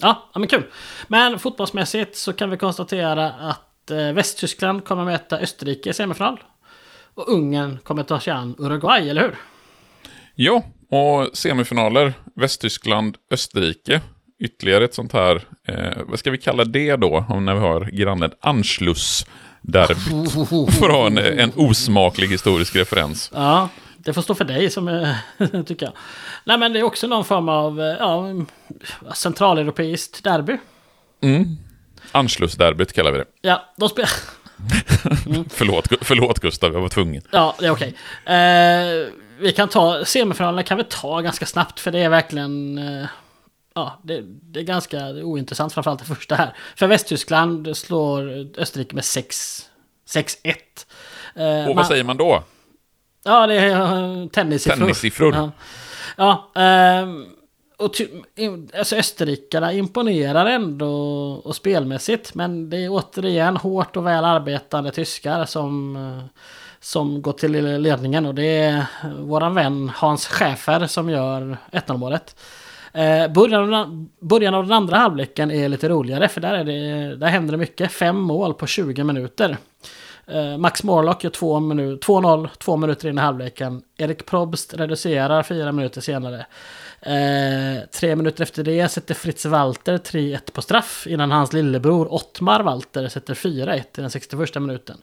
Ja, 0.00 0.30
men 0.34 0.48
kul. 0.48 0.62
Men 1.08 1.38
fotbollsmässigt 1.38 2.16
så 2.16 2.32
kan 2.32 2.50
vi 2.50 2.56
konstatera 2.56 3.32
att 3.32 3.65
Västtyskland 3.90 4.84
kommer 4.84 5.04
möta 5.04 5.38
Österrike 5.38 5.90
i 5.90 5.92
semifinal. 5.92 6.40
Och 7.14 7.28
Ungern 7.28 7.78
kommer 7.82 8.02
ta 8.02 8.20
sig 8.20 8.32
an 8.32 8.54
Uruguay, 8.58 9.10
eller 9.10 9.22
hur? 9.22 9.34
Ja, 10.34 10.62
och 10.90 11.36
semifinaler, 11.36 12.12
Västtyskland, 12.34 13.16
Österrike. 13.30 14.00
Ytterligare 14.40 14.84
ett 14.84 14.94
sånt 14.94 15.12
här, 15.12 15.42
eh, 15.68 15.98
vad 16.06 16.18
ska 16.18 16.30
vi 16.30 16.38
kalla 16.38 16.64
det 16.64 16.96
då, 16.96 17.24
om 17.28 17.44
när 17.44 17.54
vi 17.54 17.60
har 17.60 17.80
grannen 17.80 18.30
Anschluss 18.40 19.26
derbyt. 19.62 20.32
För 20.74 20.88
att 20.88 20.94
ha 20.94 21.06
en, 21.06 21.18
en 21.18 21.52
osmaklig 21.56 22.28
historisk 22.28 22.76
referens. 22.76 23.30
Ja, 23.34 23.68
det 23.96 24.12
får 24.12 24.22
stå 24.22 24.34
för 24.34 24.44
dig 24.44 24.70
som 24.70 24.88
eh, 24.88 25.62
tycker 25.66 25.86
jag. 25.86 25.92
Nej 26.44 26.58
men 26.58 26.72
det 26.72 26.78
är 26.78 26.82
också 26.82 27.06
någon 27.06 27.24
form 27.24 27.48
av 27.48 27.80
eh, 27.80 27.86
ja, 27.86 28.34
centraleuropeiskt 29.14 30.24
derby. 30.24 30.58
Mm. 31.20 31.56
Anschluss-derbyt 32.16 32.92
kallar 32.92 33.12
vi 33.12 33.18
det. 33.18 33.24
Ja, 33.40 33.62
de 33.76 33.88
spelar... 33.88 34.10
Förlåt, 35.50 35.88
förlåt 36.00 36.38
Gustav, 36.40 36.72
jag 36.72 36.80
var 36.80 36.88
tvungen. 36.88 37.22
Ja, 37.30 37.54
det 37.58 37.66
är 37.66 37.70
okej. 37.70 37.94
Eh, 38.24 39.12
vi 39.38 39.52
kan 39.52 39.68
ta 39.68 40.04
semifinalerna 40.04 40.62
kan 40.62 40.76
vi 40.78 40.84
ta 40.84 41.20
ganska 41.20 41.46
snabbt 41.46 41.80
för 41.80 41.90
det 41.90 41.98
är 41.98 42.08
verkligen... 42.08 42.78
Eh, 42.78 43.06
ja, 43.74 44.00
det, 44.02 44.22
det 44.24 44.60
är 44.60 44.64
ganska 44.64 45.08
ointressant 45.08 45.72
framförallt 45.72 46.00
det 46.00 46.06
första 46.14 46.34
här. 46.34 46.54
För 46.76 46.86
Västtyskland 46.86 47.76
slår 47.76 48.46
Österrike 48.60 48.94
med 48.94 49.04
6 49.04 49.66
6-1. 50.08 50.54
Eh, 51.34 51.44
Och 51.44 51.66
man- 51.66 51.76
vad 51.76 51.86
säger 51.86 52.04
man 52.04 52.16
då? 52.16 52.42
Ja, 53.24 53.46
det 53.46 53.54
är 53.54 53.94
uh, 53.94 54.28
tennissiffror. 54.28 54.78
Tennissiffror. 54.80 55.34
Ja, 55.34 55.50
ja 56.16 56.62
ehm, 56.62 57.26
och 57.76 57.94
ty, 57.94 58.08
alltså 58.78 58.96
österrikarna 58.96 59.72
imponerar 59.72 60.46
ändå 60.46 60.90
och 61.44 61.56
spelmässigt. 61.56 62.34
Men 62.34 62.70
det 62.70 62.76
är 62.84 62.88
återigen 62.90 63.56
hårt 63.56 63.96
och 63.96 64.06
väl 64.06 64.24
arbetande 64.24 64.90
tyskar 64.90 65.44
som, 65.44 65.96
eh, 65.96 66.40
som 66.80 67.22
går 67.22 67.32
till 67.32 67.80
ledningen. 67.82 68.26
Och 68.26 68.34
det 68.34 68.58
är 68.58 68.84
våran 69.18 69.54
vän 69.54 69.90
Hans 69.94 70.26
Schäfer 70.26 70.86
som 70.86 71.10
gör 71.10 71.56
1-0 71.72 71.96
målet. 71.96 72.36
Eh, 72.92 73.32
början, 73.32 73.62
av 73.62 73.70
den, 73.70 74.08
början 74.20 74.54
av 74.54 74.62
den 74.62 74.72
andra 74.72 74.96
halvleken 74.96 75.50
är 75.50 75.68
lite 75.68 75.88
roligare 75.88 76.28
för 76.28 76.40
där, 76.40 76.54
är 76.54 76.64
det, 76.64 77.16
där 77.16 77.26
händer 77.26 77.52
det 77.52 77.58
mycket. 77.58 77.92
Fem 77.92 78.20
mål 78.20 78.54
på 78.54 78.66
20 78.66 79.04
minuter. 79.04 79.56
Eh, 80.26 80.58
Max 80.58 80.82
Morlock 80.82 81.24
gör 81.24 81.30
två 81.30 81.56
minu- 81.56 81.98
2-0 81.98 82.48
två 82.58 82.76
minuter 82.76 83.08
in 83.08 83.18
i 83.18 83.20
halvleken. 83.20 83.82
Erik 83.96 84.26
Probst 84.26 84.74
reducerar 84.74 85.42
fyra 85.42 85.72
minuter 85.72 86.00
senare. 86.00 86.46
Eh, 87.06 87.84
tre 87.92 88.16
minuter 88.16 88.42
efter 88.42 88.64
det 88.64 88.88
sätter 88.88 89.14
Fritz 89.14 89.46
Walter 89.46 89.98
3-1 89.98 90.52
på 90.52 90.62
straff 90.62 91.06
innan 91.06 91.30
hans 91.30 91.52
lillebror 91.52 92.14
Ottmar 92.14 92.62
Walter 92.62 93.08
sätter 93.08 93.34
4-1 93.34 93.78
i 93.78 94.00
den 94.00 94.10
61 94.10 94.54
minuten. 94.54 94.96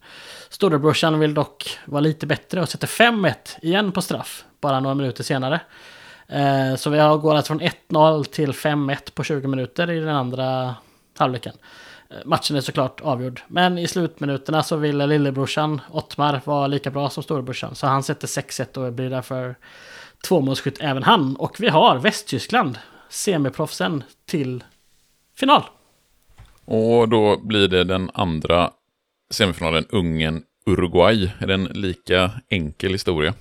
Storebrorsan 0.50 1.20
vill 1.20 1.34
dock 1.34 1.80
vara 1.86 2.02
lite 2.02 2.28
bättre 2.28 2.62
och 2.62 2.70
sätter 2.70 2.88
5-1 2.88 3.34
igen 3.62 3.92
på 3.92 4.02
straff 4.02 4.46
bara 4.62 4.80
några 4.80 4.96
minuter 4.96 5.24
senare. 5.24 5.62
Eh, 6.28 6.76
så 6.76 6.90
vi 6.90 7.00
har 7.00 7.18
gått 7.18 7.36
alltså 7.36 7.58
från 7.58 7.62
1-0 7.62 8.24
till 8.24 8.52
5-1 8.52 8.98
på 9.14 9.24
20 9.24 9.48
minuter 9.48 9.92
i 9.92 10.00
den 10.00 10.16
andra 10.16 10.76
halvleken. 11.18 11.54
Eh, 12.10 12.18
Matchen 12.26 12.58
är 12.58 12.62
såklart 12.62 13.02
avgjord. 13.02 13.42
Men 13.48 13.78
i 13.78 13.88
slutminuterna 13.88 14.64
så 14.64 14.76
ville 14.76 15.06
lillebrorsan 15.06 15.82
Ottmar 15.92 16.42
vara 16.44 16.68
lika 16.68 16.92
bra 16.92 17.10
som 17.10 17.24
storebrorsan. 17.24 17.76
Så 17.76 17.88
han 17.88 18.04
sätter 18.04 18.28
6-1 18.28 18.78
och 18.78 18.94
blir 18.94 19.10
därför 19.10 19.56
tvåmålsskytt 20.28 20.78
även 20.82 21.04
han. 21.04 21.36
Och 21.36 21.56
vi 21.60 21.70
har 21.70 22.00
Västtyskland, 22.00 22.78
semiproffsen, 23.10 24.04
till 24.26 24.64
final. 25.36 25.64
Och 26.66 27.10
då 27.10 27.38
blir 27.38 27.68
det 27.68 27.84
den 27.84 28.10
andra 28.14 28.72
semifinalen 29.32 29.86
Ungern-Uruguay. 29.86 31.30
Är 31.40 31.48
det 31.48 31.54
en 31.54 31.64
lika 31.64 32.32
enkel 32.50 32.92
historia? 32.92 33.34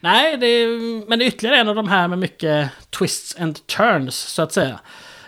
Nej, 0.00 0.36
det 0.36 0.46
är, 0.46 1.08
men 1.08 1.18
det 1.18 1.24
är 1.24 1.26
ytterligare 1.26 1.56
en 1.58 1.68
av 1.68 1.74
de 1.74 1.88
här 1.88 2.08
med 2.08 2.18
mycket 2.18 2.70
twists 2.98 3.36
and 3.40 3.66
turns, 3.66 4.14
så 4.16 4.42
att 4.42 4.52
säga. 4.52 4.80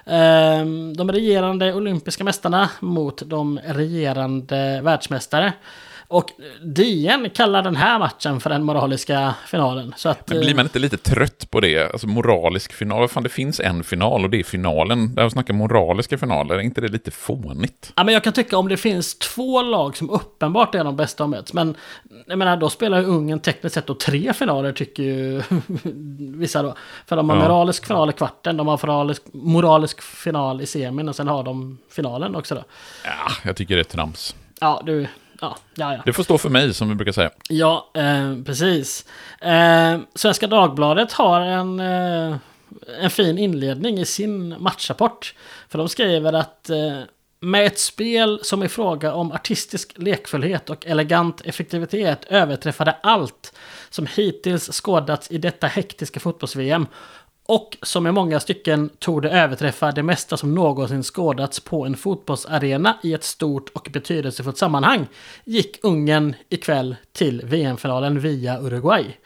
Ehm, 0.07 0.97
De 0.97 1.13
regerande 1.13 1.75
olympiska 1.75 2.25
mästarna 2.25 2.71
mot 2.81 3.23
de 3.27 3.59
regerande 3.67 4.81
världsmästare. 4.83 5.53
Och 6.09 6.31
DN 6.63 7.31
kallar 7.31 7.63
den 7.63 7.77
här 7.77 7.99
matchen 7.99 8.41
för 8.41 8.51
den 8.51 8.63
moraliska 8.65 9.35
finalen. 9.47 9.95
Så 9.97 10.09
att, 10.09 10.29
Men 10.29 10.39
blir 10.39 10.51
eh, 10.51 10.57
man 10.57 10.65
inte 10.67 10.79
lite 10.79 10.97
trött 10.97 11.51
på 11.51 11.61
det? 11.61 11.93
Alltså 11.93 12.07
moralisk 12.07 12.73
final, 12.73 13.09
fan 13.09 13.23
det 13.23 13.29
finns 13.29 13.61
en 13.61 13.85
final 13.85 14.25
och 14.25 14.31
det 14.31 14.39
är 14.41 14.45
finalen. 14.45 15.15
Där 15.15 15.29
snackar 15.29 15.55
moraliska 15.55 16.19
finaler, 16.19 16.55
är 16.55 16.61
inte 16.61 16.81
det 16.81 16.89
lite 16.89 17.11
fånigt? 17.11 17.93
Ja, 17.97 18.05
men 18.05 18.15
jag 18.15 18.25
kan 18.25 18.33
tycka 18.33 18.59
om 18.59 18.69
det 18.69 18.77
finns 18.77 19.19
två 19.19 19.63
lag 19.63 19.97
som 19.97 20.11
uppenbart 20.11 20.75
är 20.75 20.85
de 20.85 20.97
bästa 20.97 21.25
om 21.25 21.31
möts. 21.31 21.53
Men 21.53 21.75
jag 22.27 22.39
menar, 22.39 22.57
då 22.57 22.71
spelar 22.71 22.99
ju 22.99 23.05
Ungern 23.05 23.41
tekniskt 23.41 23.75
sett 23.75 23.87
då 23.87 23.95
tre 23.95 24.33
finaler 24.33 24.73
tycker 24.73 25.03
ju 25.03 25.43
vissa 26.39 26.63
då. 26.63 26.75
För 27.07 27.17
de 27.17 27.31
har 27.31 27.37
Ja. 27.37 27.43
moralisk 27.43 27.87
final 27.87 28.11
i 28.11 28.13
kvarten, 28.13 28.57
de 28.57 28.67
har 28.67 28.79
moralisk, 28.87 29.23
moralisk 29.33 30.03
final 30.03 30.61
i 30.61 30.67
semin 30.67 31.09
och 31.09 31.17
sen 31.17 31.29
har 31.29 31.43
de 31.43 31.79
finalen 31.91 32.37
också 32.37 32.55
då. 32.55 32.65
Ja, 33.05 33.33
jag 33.45 33.57
tycker 33.57 33.75
det 33.75 33.81
är 33.81 33.85
trams. 33.85 34.35
Ja, 34.61 34.83
du... 34.87 35.07
Ja, 35.41 35.57
ja, 35.75 35.93
ja. 35.95 36.03
Det 36.05 36.13
får 36.13 36.23
stå 36.23 36.39
för 36.39 36.49
mig, 36.49 36.75
som 36.75 36.89
vi 36.89 36.95
brukar 36.95 37.13
säga. 37.13 37.31
Ja, 37.49 37.91
eh, 37.95 38.35
precis. 38.47 39.05
Eh, 39.41 39.99
Svenska 40.15 40.47
Dagbladet 40.47 41.13
har 41.13 41.41
en, 41.41 41.81
eh, 41.81 42.37
en 43.01 43.11
fin 43.11 43.39
inledning 43.39 43.99
i 43.99 44.05
sin 44.05 44.63
matchrapport. 44.63 45.35
För 45.69 45.79
de 45.79 45.89
skriver 45.89 46.33
att 46.33 46.71
eh, 46.71 47.01
med 47.41 47.67
ett 47.67 47.79
spel 47.79 48.41
som 48.43 48.63
i 48.63 48.69
fråga 48.69 49.15
om 49.15 49.33
artistisk 49.33 49.93
lekfullhet 49.97 50.71
och 50.71 50.87
elegant 50.87 51.41
effektivitet 51.41 52.25
överträffade 52.25 52.97
allt 53.03 53.55
som 53.91 54.07
hittills 54.07 54.71
skådats 54.81 55.31
i 55.31 55.39
detta 55.39 55.67
hektiska 55.67 56.21
fotbolls-VM 56.21 56.87
och 57.49 57.77
som 57.83 58.07
i 58.07 58.13
många 58.13 58.41
stycken 58.41 58.89
tog 58.99 59.23
det 59.23 59.31
överträffa 59.31 59.93
det 59.93 60.03
mesta 60.03 60.37
som 60.37 60.55
någonsin 60.55 61.03
skådats 61.03 61.61
på 61.61 61.87
en 61.87 61.97
fotbollsarena 61.97 62.97
i 63.03 63.15
ett 63.15 63.25
stort 63.25 63.69
och 63.69 63.89
betydelsefullt 63.93 64.59
sammanhang 64.59 65.07
gick 65.45 65.79
Ungern 65.83 66.35
ikväll 66.49 66.97
till 67.13 67.43
VM-finalen 67.45 68.21
via 68.21 68.61
Uruguay. 68.61 69.17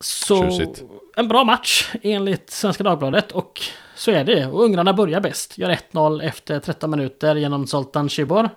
Så 0.00 0.50
Tjusigt. 0.50 0.82
en 1.16 1.28
bra 1.28 1.44
match 1.44 1.90
enligt 2.02 2.50
Svenska 2.50 2.84
Dagbladet 2.84 3.32
och 3.32 3.60
så 3.94 4.10
är 4.10 4.24
det. 4.24 4.46
Och 4.46 4.64
ungrarna 4.64 4.92
börjar 4.92 5.20
bäst. 5.20 5.58
Gör 5.58 5.70
1-0 5.92 6.22
efter 6.22 6.60
13 6.60 6.90
minuter 6.90 7.36
genom 7.36 7.66
Zoltan 7.66 8.10
Cibor. 8.10 8.48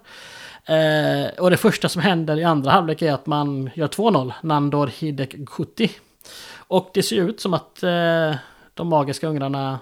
Eh, 0.66 1.40
och 1.40 1.50
det 1.50 1.58
första 1.58 1.90
som 1.90 2.02
händer 2.02 2.40
i 2.40 2.44
andra 2.44 2.72
halvlek 2.72 3.02
är 3.02 3.14
att 3.14 3.26
man 3.26 3.70
gör 3.74 3.88
2-0. 3.88 4.34
Nandor 4.42 4.88
Hidek 4.88 5.32
Guti. 5.32 5.92
Och 6.74 6.90
det 6.94 7.04
ser 7.04 7.16
ut 7.16 7.40
som 7.40 7.54
att 7.54 7.84
eh, 7.84 8.36
de 8.74 8.88
magiska 8.88 9.28
ungrarna 9.28 9.80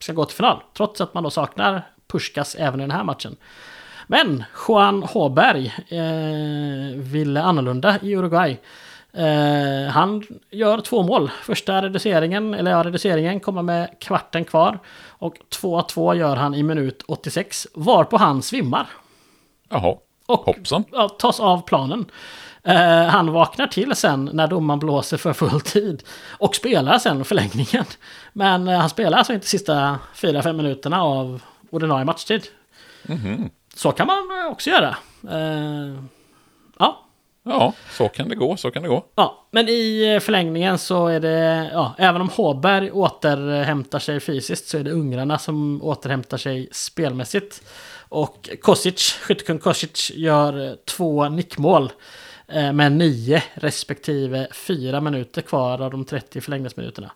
ska 0.00 0.12
gå 0.12 0.24
till 0.24 0.36
final. 0.36 0.62
Trots 0.76 1.00
att 1.00 1.14
man 1.14 1.22
då 1.22 1.30
saknar 1.30 1.82
Puskas 2.06 2.54
även 2.54 2.80
i 2.80 2.82
den 2.82 2.90
här 2.90 3.04
matchen. 3.04 3.36
Men 4.06 4.44
Juan 4.68 5.02
Håberg 5.02 5.66
eh, 5.88 6.98
ville 6.98 7.42
annorlunda 7.42 7.98
i 8.02 8.16
Uruguay. 8.16 8.60
Eh, 9.12 9.90
han 9.90 10.26
gör 10.50 10.80
två 10.80 11.02
mål. 11.02 11.30
Första 11.42 11.82
reduceringen, 11.82 12.54
eller 12.54 12.70
ja, 12.70 12.82
reduceringen 12.82 13.40
kommer 13.40 13.62
med 13.62 13.96
kvarten 14.00 14.44
kvar. 14.44 14.78
Och 15.08 15.36
2-2 15.60 16.14
gör 16.14 16.36
han 16.36 16.54
i 16.54 16.62
minut 16.62 17.02
86. 17.06 17.66
Varpå 17.74 18.16
han 18.16 18.42
svimmar. 18.42 18.86
Jaha, 19.68 19.96
Och 20.26 20.38
hoppsan. 20.38 20.84
ja, 20.92 21.08
tas 21.08 21.40
av 21.40 21.62
planen. 21.66 22.04
Eh, 22.64 23.06
han 23.06 23.32
vaknar 23.32 23.66
till 23.66 23.94
sen 23.94 24.30
när 24.32 24.46
domaren 24.46 24.78
blåser 24.78 25.16
för 25.16 25.32
full 25.32 25.60
tid. 25.60 26.02
Och 26.30 26.54
spelar 26.54 26.98
sen 26.98 27.24
förlängningen. 27.24 27.84
Men 28.32 28.68
eh, 28.68 28.78
han 28.78 28.90
spelar 28.90 29.18
alltså 29.18 29.32
inte 29.32 29.46
sista 29.46 29.98
4-5 30.14 30.52
minuterna 30.52 31.02
av 31.02 31.42
ordinarie 31.70 32.04
matchtid. 32.04 32.46
Så 33.74 33.92
kan 33.92 34.06
man 34.06 34.18
eh, 34.40 34.52
också 34.52 34.70
göra. 34.70 34.96
Eh, 35.30 36.02
ja. 36.78 36.98
Ja, 37.44 37.72
så 37.90 38.08
kan 38.08 38.28
det 38.28 38.34
gå, 38.34 38.56
så 38.56 38.70
kan 38.70 38.82
det 38.82 38.88
gå. 38.88 39.04
Ja, 39.14 39.46
men 39.50 39.68
i 39.68 40.18
förlängningen 40.22 40.78
så 40.78 41.06
är 41.06 41.20
det, 41.20 41.70
ja, 41.72 41.94
även 41.98 42.20
om 42.20 42.28
Håberg 42.28 42.90
återhämtar 42.90 43.98
sig 43.98 44.20
fysiskt 44.20 44.68
så 44.68 44.78
är 44.78 44.84
det 44.84 44.90
ungrarna 44.90 45.38
som 45.38 45.82
återhämtar 45.82 46.36
sig 46.36 46.68
spelmässigt. 46.72 47.62
Och 48.08 48.50
Kosic, 48.60 49.18
skyttekung 49.22 49.58
Kosic, 49.58 50.10
gör 50.14 50.76
två 50.84 51.28
nickmål 51.28 51.92
med 52.48 52.92
nio 52.92 53.42
respektive 53.54 54.48
fyra 54.52 55.00
minuter 55.00 55.42
kvar 55.42 55.80
av 55.82 55.90
de 55.90 56.04
30 56.04 56.40
förlängningsminuterna. 56.40 57.10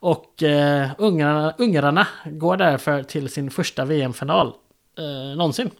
Och 0.00 0.42
eh, 0.42 0.90
ungrarna, 0.98 1.54
ungrarna 1.58 2.06
går 2.24 2.56
därför 2.56 3.02
till 3.02 3.28
sin 3.28 3.50
första 3.50 3.84
VM-final 3.84 4.52
eh, 4.98 5.36
någonsin. 5.36 5.70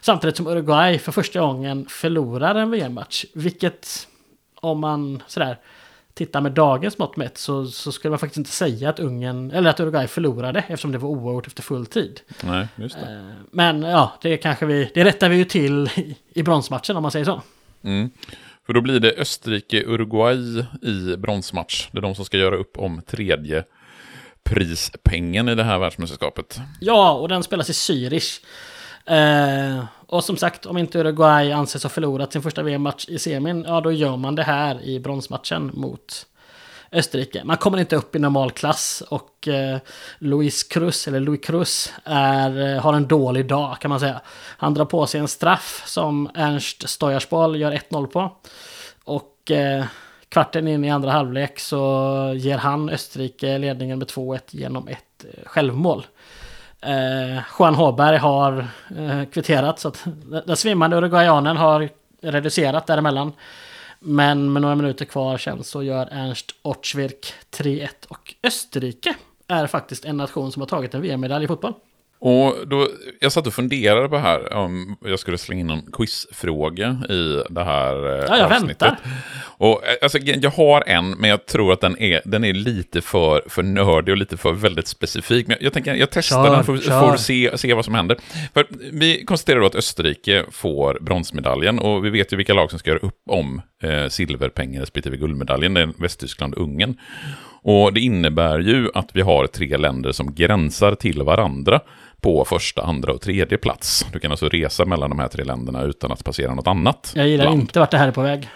Samtidigt 0.00 0.36
som 0.36 0.46
Uruguay 0.46 0.98
för 0.98 1.12
första 1.12 1.40
gången 1.40 1.86
förlorar 1.88 2.54
en 2.54 2.70
VM-match. 2.70 3.24
Vilket, 3.34 4.08
om 4.60 4.80
man 4.80 5.22
sådär 5.26 5.58
tittar 6.14 6.40
med 6.40 6.52
dagens 6.52 6.98
mått 6.98 7.16
mätt, 7.16 7.38
så, 7.38 7.66
så 7.66 7.92
skulle 7.92 8.10
man 8.10 8.18
faktiskt 8.18 8.38
inte 8.38 8.50
säga 8.50 8.88
att 8.90 9.00
Ungern, 9.00 9.50
eller 9.50 9.70
att 9.70 9.80
Uruguay 9.80 10.06
förlorade 10.06 10.58
eftersom 10.58 10.92
det 10.92 10.98
var 10.98 11.08
oavgjort 11.08 11.46
efter 11.46 11.62
full 11.62 11.86
tid. 11.86 12.20
Nej, 12.44 12.68
just 12.76 12.96
det. 13.00 13.12
Eh, 13.12 13.34
Men 13.50 13.82
ja, 13.82 14.12
det 14.22 14.36
kanske 14.36 14.66
vi, 14.66 14.90
det 14.94 15.04
rättar 15.04 15.28
vi 15.28 15.36
ju 15.36 15.44
till 15.44 15.90
i, 15.96 16.16
i 16.32 16.42
bronsmatchen 16.42 16.96
om 16.96 17.02
man 17.02 17.10
säger 17.10 17.24
så. 17.24 17.42
Mm. 17.82 18.10
För 18.66 18.72
då 18.72 18.80
blir 18.80 19.00
det 19.00 19.12
Österrike-Uruguay 19.18 20.64
i 20.82 21.16
bronsmatch. 21.16 21.88
Det 21.92 21.98
är 21.98 22.02
de 22.02 22.14
som 22.14 22.24
ska 22.24 22.36
göra 22.36 22.56
upp 22.56 22.78
om 22.78 23.02
tredje 23.06 23.64
prispengen 24.44 25.48
i 25.48 25.54
det 25.54 25.64
här 25.64 25.78
världsmästerskapet. 25.78 26.60
Ja, 26.80 27.12
och 27.12 27.28
den 27.28 27.42
spelas 27.42 27.70
i 27.70 27.72
Zürich. 27.72 28.40
Eh, 29.06 29.84
och 30.06 30.24
som 30.24 30.36
sagt, 30.36 30.66
om 30.66 30.78
inte 30.78 30.98
Uruguay 30.98 31.52
anses 31.52 31.82
ha 31.82 31.90
förlorat 31.90 32.32
sin 32.32 32.42
första 32.42 32.62
VM-match 32.62 33.08
i 33.08 33.18
semin, 33.18 33.64
ja 33.68 33.80
då 33.80 33.92
gör 33.92 34.16
man 34.16 34.34
det 34.34 34.42
här 34.42 34.82
i 34.82 35.00
bronsmatchen 35.00 35.70
mot 35.74 36.26
Österrike. 36.94 37.44
Man 37.44 37.56
kommer 37.56 37.78
inte 37.78 37.96
upp 37.96 38.16
i 38.16 38.18
normalklass 38.18 39.02
och 39.08 39.48
eh, 39.48 39.78
Luis 40.18 40.64
Cruz, 40.64 41.08
eller 41.08 41.20
Louis 41.20 41.40
Cruz, 41.40 41.92
är, 42.04 42.74
eh, 42.74 42.82
har 42.82 42.94
en 42.94 43.08
dålig 43.08 43.46
dag 43.46 43.76
kan 43.80 43.88
man 43.88 44.00
säga. 44.00 44.20
Han 44.58 44.74
drar 44.74 44.84
på 44.84 45.06
sig 45.06 45.20
en 45.20 45.28
straff 45.28 45.82
som 45.86 46.30
Ernst 46.34 46.88
Stojarsbal 46.88 47.60
gör 47.60 47.72
1-0 47.72 48.06
på. 48.06 48.36
Och 49.04 49.50
eh, 49.50 49.84
kvarten 50.28 50.68
in 50.68 50.84
i 50.84 50.90
andra 50.90 51.10
halvlek 51.10 51.58
så 51.58 52.32
ger 52.36 52.58
han 52.58 52.88
Österrike 52.88 53.58
ledningen 53.58 53.98
med 53.98 54.08
2-1 54.08 54.40
genom 54.50 54.88
ett 54.88 55.24
eh, 55.24 55.44
självmål. 55.46 56.06
Eh, 56.80 57.42
Juan 57.58 57.74
Håberg 57.74 58.16
har 58.16 58.66
eh, 58.98 59.24
kvitterat 59.32 59.78
så 59.78 59.88
att 59.88 60.04
den 60.46 60.56
svimmande 60.56 60.96
uruguayanen 60.96 61.56
har 61.56 61.88
reducerat 62.20 62.86
däremellan. 62.86 63.32
Men 64.06 64.52
med 64.52 64.62
några 64.62 64.74
minuter 64.74 65.04
kvar 65.04 65.38
sen 65.38 65.64
så 65.64 65.82
gör 65.82 66.08
Ernst 66.10 66.54
Ortschwirk 66.62 67.32
3-1 67.50 67.88
och 68.08 68.34
Österrike 68.42 69.14
är 69.48 69.66
faktiskt 69.66 70.04
en 70.04 70.16
nation 70.16 70.52
som 70.52 70.62
har 70.62 70.66
tagit 70.66 70.94
en 70.94 71.02
VM-medalj 71.02 71.44
i 71.44 71.48
fotboll. 71.48 71.74
Och 72.26 72.54
då, 72.68 72.88
jag 73.20 73.32
satt 73.32 73.46
och 73.46 73.54
funderade 73.54 74.08
på 74.08 74.18
här 74.18 74.52
om 74.52 74.96
jag 75.04 75.18
skulle 75.18 75.38
slänga 75.38 75.60
in 75.60 75.66
någon 75.66 75.92
quizfråga 75.92 76.98
i 77.08 77.42
det 77.50 77.64
här 77.64 78.06
eh, 78.18 78.24
Ja, 78.28 78.38
jag 78.38 78.52
avsnittet. 78.52 78.82
väntar. 78.82 78.98
Och, 79.58 79.86
eh, 79.86 79.94
alltså, 80.02 80.18
jag 80.18 80.50
har 80.50 80.84
en, 80.86 81.10
men 81.10 81.30
jag 81.30 81.46
tror 81.46 81.72
att 81.72 81.80
den 81.80 81.98
är, 81.98 82.20
den 82.24 82.44
är 82.44 82.52
lite 82.52 83.00
för, 83.00 83.42
för 83.48 83.62
nördig 83.62 84.12
och 84.12 84.16
lite 84.18 84.36
för 84.36 84.52
väldigt 84.52 84.86
specifik. 84.88 85.46
Men 85.46 85.56
jag 85.60 85.72
tänker, 85.72 85.94
jag 85.94 86.10
testar 86.10 86.44
Kör, 86.44 86.54
den 86.56 86.64
för 86.64 86.78
kör. 86.78 87.00
får 87.10 87.16
se, 87.16 87.50
se 87.58 87.74
vad 87.74 87.84
som 87.84 87.94
händer. 87.94 88.16
För 88.54 88.66
vi 88.92 89.24
konstaterar 89.24 89.60
då 89.60 89.66
att 89.66 89.74
Österrike 89.74 90.44
får 90.50 90.98
bronsmedaljen 91.00 91.78
och 91.78 92.04
vi 92.04 92.10
vet 92.10 92.32
ju 92.32 92.36
vilka 92.36 92.54
lag 92.54 92.70
som 92.70 92.78
ska 92.78 92.90
göra 92.90 93.00
upp 93.00 93.20
om 93.30 93.62
eh, 93.82 94.08
silverpengen 94.08 94.80
respektive 94.80 95.16
guldmedaljen. 95.16 95.74
Det 95.74 95.80
är 95.80 95.88
Västtyskland 95.98 96.54
och 96.54 96.62
Ungern. 96.62 96.96
Och 97.66 97.92
det 97.92 98.00
innebär 98.00 98.58
ju 98.58 98.88
att 98.94 99.10
vi 99.12 99.20
har 99.20 99.46
tre 99.46 99.76
länder 99.76 100.12
som 100.12 100.34
gränsar 100.34 100.94
till 100.94 101.22
varandra 101.22 101.80
på 102.24 102.44
första, 102.44 102.82
andra 102.82 103.12
och 103.12 103.20
tredje 103.20 103.58
plats. 103.58 104.06
Du 104.12 104.18
kan 104.18 104.30
alltså 104.30 104.48
resa 104.48 104.84
mellan 104.84 105.10
de 105.10 105.18
här 105.18 105.28
tre 105.28 105.44
länderna 105.44 105.82
utan 105.82 106.12
att 106.12 106.24
passera 106.24 106.54
något 106.54 106.66
annat 106.66 107.12
Jag 107.16 107.28
gillar 107.28 107.44
land. 107.44 107.60
inte 107.60 107.80
vart 107.80 107.90
det 107.90 107.98
här 107.98 108.08
är 108.08 108.12
på 108.12 108.22
väg. 108.22 108.48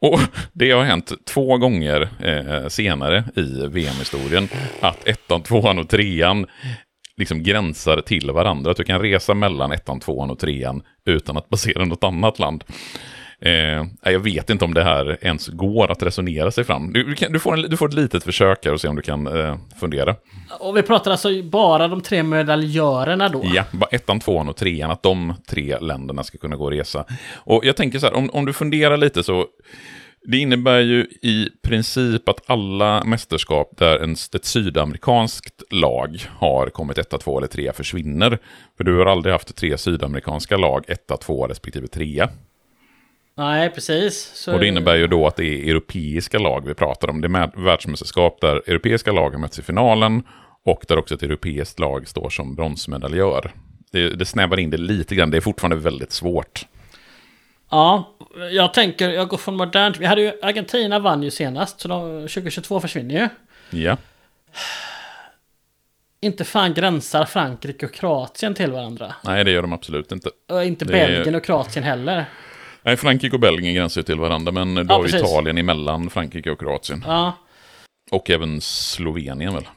Och 0.00 0.20
det 0.52 0.70
har 0.70 0.84
hänt 0.84 1.12
två 1.26 1.58
gånger 1.58 2.08
eh, 2.20 2.68
senare 2.68 3.24
i 3.36 3.66
VM-historien 3.66 4.48
att 4.80 5.08
ettan, 5.08 5.42
tvåan 5.42 5.78
och 5.78 5.88
trean 5.88 6.46
liksom 7.16 7.42
gränsar 7.42 8.00
till 8.00 8.30
varandra. 8.30 8.70
Att 8.70 8.76
du 8.76 8.84
kan 8.84 9.00
resa 9.00 9.34
mellan 9.34 9.72
ettan, 9.72 10.00
tvåan 10.00 10.30
och 10.30 10.38
trean 10.38 10.82
utan 11.04 11.36
att 11.36 11.48
passera 11.48 11.84
något 11.84 12.04
annat 12.04 12.38
land. 12.38 12.64
Eh, 13.44 13.86
jag 14.02 14.20
vet 14.20 14.50
inte 14.50 14.64
om 14.64 14.74
det 14.74 14.84
här 14.84 15.18
ens 15.20 15.48
går 15.48 15.90
att 15.90 16.02
resonera 16.02 16.50
sig 16.50 16.64
fram. 16.64 16.92
Du, 16.92 17.04
du, 17.04 17.14
kan, 17.14 17.32
du, 17.32 17.38
får, 17.38 17.54
en, 17.54 17.62
du 17.62 17.76
får 17.76 17.88
ett 17.88 17.94
litet 17.94 18.24
försök 18.24 18.64
här 18.64 18.72
och 18.72 18.80
se 18.80 18.88
om 18.88 18.96
du 18.96 19.02
kan 19.02 19.26
eh, 19.26 19.56
fundera. 19.80 20.16
Och 20.60 20.76
vi 20.76 20.82
pratar 20.82 21.10
alltså 21.10 21.42
bara 21.42 21.88
de 21.88 22.00
tre 22.00 22.22
medaljörerna 22.22 23.28
då. 23.28 23.42
Ja, 23.54 23.64
bara 23.70 23.88
ettan, 23.90 24.20
tvåan 24.20 24.48
och 24.48 24.56
trean, 24.56 24.90
att 24.90 25.02
de 25.02 25.34
tre 25.48 25.78
länderna 25.78 26.24
ska 26.24 26.38
kunna 26.38 26.56
gå 26.56 26.64
och 26.64 26.70
resa. 26.70 27.04
Och 27.34 27.64
jag 27.64 27.76
tänker 27.76 27.98
så 27.98 28.06
här, 28.06 28.14
om, 28.14 28.30
om 28.32 28.44
du 28.46 28.52
funderar 28.52 28.96
lite 28.96 29.22
så, 29.22 29.46
det 30.24 30.38
innebär 30.38 30.80
ju 30.80 31.00
i 31.22 31.48
princip 31.62 32.28
att 32.28 32.50
alla 32.50 33.04
mästerskap 33.04 33.74
där 33.78 33.98
en, 33.98 34.12
ett 34.12 34.44
sydamerikanskt 34.44 35.62
lag 35.70 36.22
har 36.38 36.66
kommit 36.66 36.98
etta, 36.98 37.18
två 37.18 37.38
eller 37.38 37.48
trea 37.48 37.72
försvinner. 37.72 38.38
För 38.76 38.84
du 38.84 38.98
har 38.98 39.06
aldrig 39.06 39.32
haft 39.32 39.56
tre 39.56 39.78
sydamerikanska 39.78 40.56
lag, 40.56 40.84
etta, 40.88 41.16
två 41.16 41.46
respektive 41.46 41.86
trea. 41.86 42.30
Nej, 43.34 43.70
precis. 43.70 44.32
Så 44.34 44.52
Och 44.54 44.60
det 44.60 44.66
innebär 44.66 44.94
ju 44.96 45.06
då 45.06 45.26
att 45.26 45.36
det 45.36 45.44
är 45.44 45.70
europeiska 45.70 46.38
lag 46.38 46.66
vi 46.66 46.74
pratar 46.74 47.10
om. 47.10 47.20
Det 47.20 47.26
är 47.26 47.30
mä- 47.30 47.64
världsmästerskap 47.64 48.40
där 48.40 48.56
europeiska 48.66 49.12
lag 49.12 49.30
har 49.30 49.38
mötts 49.38 49.58
i 49.58 49.62
finalen 49.62 50.22
och 50.64 50.84
där 50.88 50.98
också 50.98 51.14
ett 51.14 51.22
europeiskt 51.22 51.78
lag 51.78 52.08
står 52.08 52.30
som 52.30 52.54
bronsmedaljör. 52.54 53.52
Det, 53.92 54.08
det 54.08 54.24
snävar 54.24 54.58
in 54.60 54.70
det 54.70 54.76
lite 54.76 55.14
grann, 55.14 55.30
det 55.30 55.36
är 55.36 55.40
fortfarande 55.40 55.76
väldigt 55.76 56.12
svårt. 56.12 56.66
Ja, 57.70 58.16
jag 58.50 58.74
tänker, 58.74 59.10
jag 59.10 59.28
går 59.28 59.36
från 59.36 59.56
modernt. 59.56 59.96
Vi 59.96 60.06
hade 60.06 60.20
ju, 60.22 60.32
Argentina 60.42 60.98
vann 60.98 61.22
ju 61.22 61.30
senast, 61.30 61.80
så 61.80 61.88
de, 61.88 62.20
2022 62.28 62.80
försvinner 62.80 63.14
ju. 63.14 63.28
Ja, 63.82 63.96
Inte 66.20 66.44
fan 66.44 66.74
gränsar 66.74 67.24
Frankrike 67.24 67.86
och 67.86 67.92
Kroatien 67.92 68.54
till 68.54 68.72
varandra. 68.72 69.14
nej 69.24 69.44
det 69.44 69.50
gör 69.50 69.62
de 69.62 69.72
absolut 69.72 70.12
inte. 70.12 70.30
Och 70.48 70.64
inte 70.64 70.84
Det 70.84 71.00
är- 71.00 71.06
Belgien 71.08 71.34
och 71.34 71.44
Kroatien 71.44 71.84
heller. 71.84 72.24
Nej, 72.82 72.96
Frankrike 72.96 73.36
och 73.36 73.40
Belgien 73.40 73.74
gränsar 73.74 74.00
ju 74.00 74.02
till 74.04 74.18
varandra, 74.20 74.52
men 74.52 74.74
du 74.74 74.86
Ja, 74.88 74.94
har 74.94 75.02
precis. 75.02 75.20
Italien 75.20 75.58
emellan 75.58 76.10
Frankrike 76.10 76.50
och 76.50 76.58
Kroatien. 76.60 77.04
Ja, 77.06 77.32
Och 78.10 78.30
även 78.30 78.60
Slovenien 78.60 79.54
väl? 79.54 79.68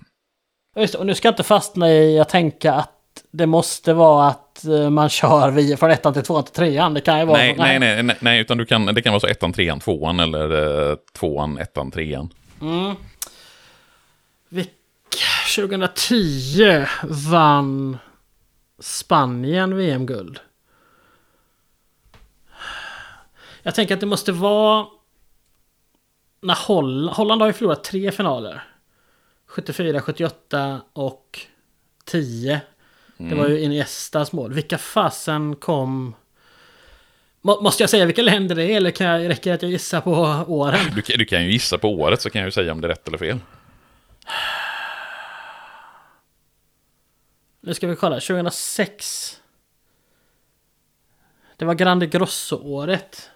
just 0.77 0.93
det, 0.93 0.99
och 0.99 1.05
nu 1.05 1.15
ska 1.15 1.27
jag 1.27 1.31
inte 1.33 1.43
fastna 1.43 1.91
i 1.91 2.19
att 2.19 2.29
tänka 2.29 2.73
att 2.73 2.91
det 3.31 3.45
måste 3.45 3.93
vara 3.93 4.27
att 4.27 4.65
eh, 4.65 4.89
man 4.89 5.09
kör 5.09 5.51
via 5.51 5.77
från 5.77 5.91
ettan 5.91 6.13
till 6.13 6.23
tvåan 6.23 6.43
till 6.43 6.53
trean. 6.53 6.93
Det 6.93 7.01
kan 7.01 7.19
ju 7.19 7.25
vara... 7.25 7.37
Nej, 7.37 7.55
nej, 7.57 7.79
nej, 7.79 8.03
nej, 8.03 8.15
nej, 8.19 8.39
utan 8.41 8.57
du 8.57 8.65
kan, 8.65 8.85
det 8.85 9.01
kan 9.01 9.13
vara 9.13 9.19
så 9.19 9.27
ettan, 9.27 9.53
trean, 9.53 9.79
tvåan 9.79 10.19
eller 10.19 10.89
eh, 10.91 10.95
tvåan, 11.13 11.57
ettan, 11.57 11.91
trean. 11.91 12.29
Mm. 12.61 12.95
Vilk, 14.49 14.69
2010 15.55 16.85
vann 17.03 17.97
Spanien 18.79 19.77
VM-guld. 19.77 20.39
Jag 23.67 23.75
tänker 23.75 23.93
att 23.93 23.99
det 23.99 24.05
måste 24.05 24.31
vara 24.31 24.85
när 26.41 26.67
Holland, 26.67 27.09
Holland 27.15 27.41
har 27.41 27.47
ju 27.47 27.53
förlorat 27.53 27.83
tre 27.83 28.11
finaler. 28.11 28.63
74, 29.45 30.01
78 30.01 30.81
och 30.93 31.39
10. 32.05 32.61
Det 33.17 33.35
var 33.35 33.47
ju 33.47 33.59
Iniestas 33.61 34.31
mål. 34.31 34.53
Vilka 34.53 34.77
fasen 34.77 35.55
kom... 35.55 36.15
Må, 37.41 37.61
måste 37.61 37.83
jag 37.83 37.89
säga 37.89 38.05
vilka 38.05 38.21
länder 38.21 38.55
det 38.55 38.63
är 38.63 38.77
eller 38.77 38.91
kan 38.91 39.07
jag, 39.07 39.29
räcker 39.29 39.49
det 39.49 39.55
att 39.55 39.61
jag 39.61 39.71
gissar 39.71 40.01
på 40.01 40.11
åren? 40.47 40.79
Du, 40.95 41.01
kan- 41.01 41.17
du 41.19 41.25
kan 41.25 41.43
ju 41.43 41.51
gissa 41.51 41.77
på 41.77 41.89
året 41.89 42.21
så 42.21 42.29
kan 42.29 42.41
jag 42.41 42.47
ju 42.47 42.51
säga 42.51 42.71
om 42.71 42.81
det 42.81 42.87
är 42.87 42.89
rätt 42.89 43.07
eller 43.07 43.17
fel. 43.17 43.39
Nu 47.61 47.73
ska 47.73 47.87
vi 47.87 47.95
kolla, 47.95 48.15
2006. 48.19 49.41
Det 51.57 51.65
var 51.65 51.73
Grande 51.73 52.07
Grosso-året. 52.07 53.29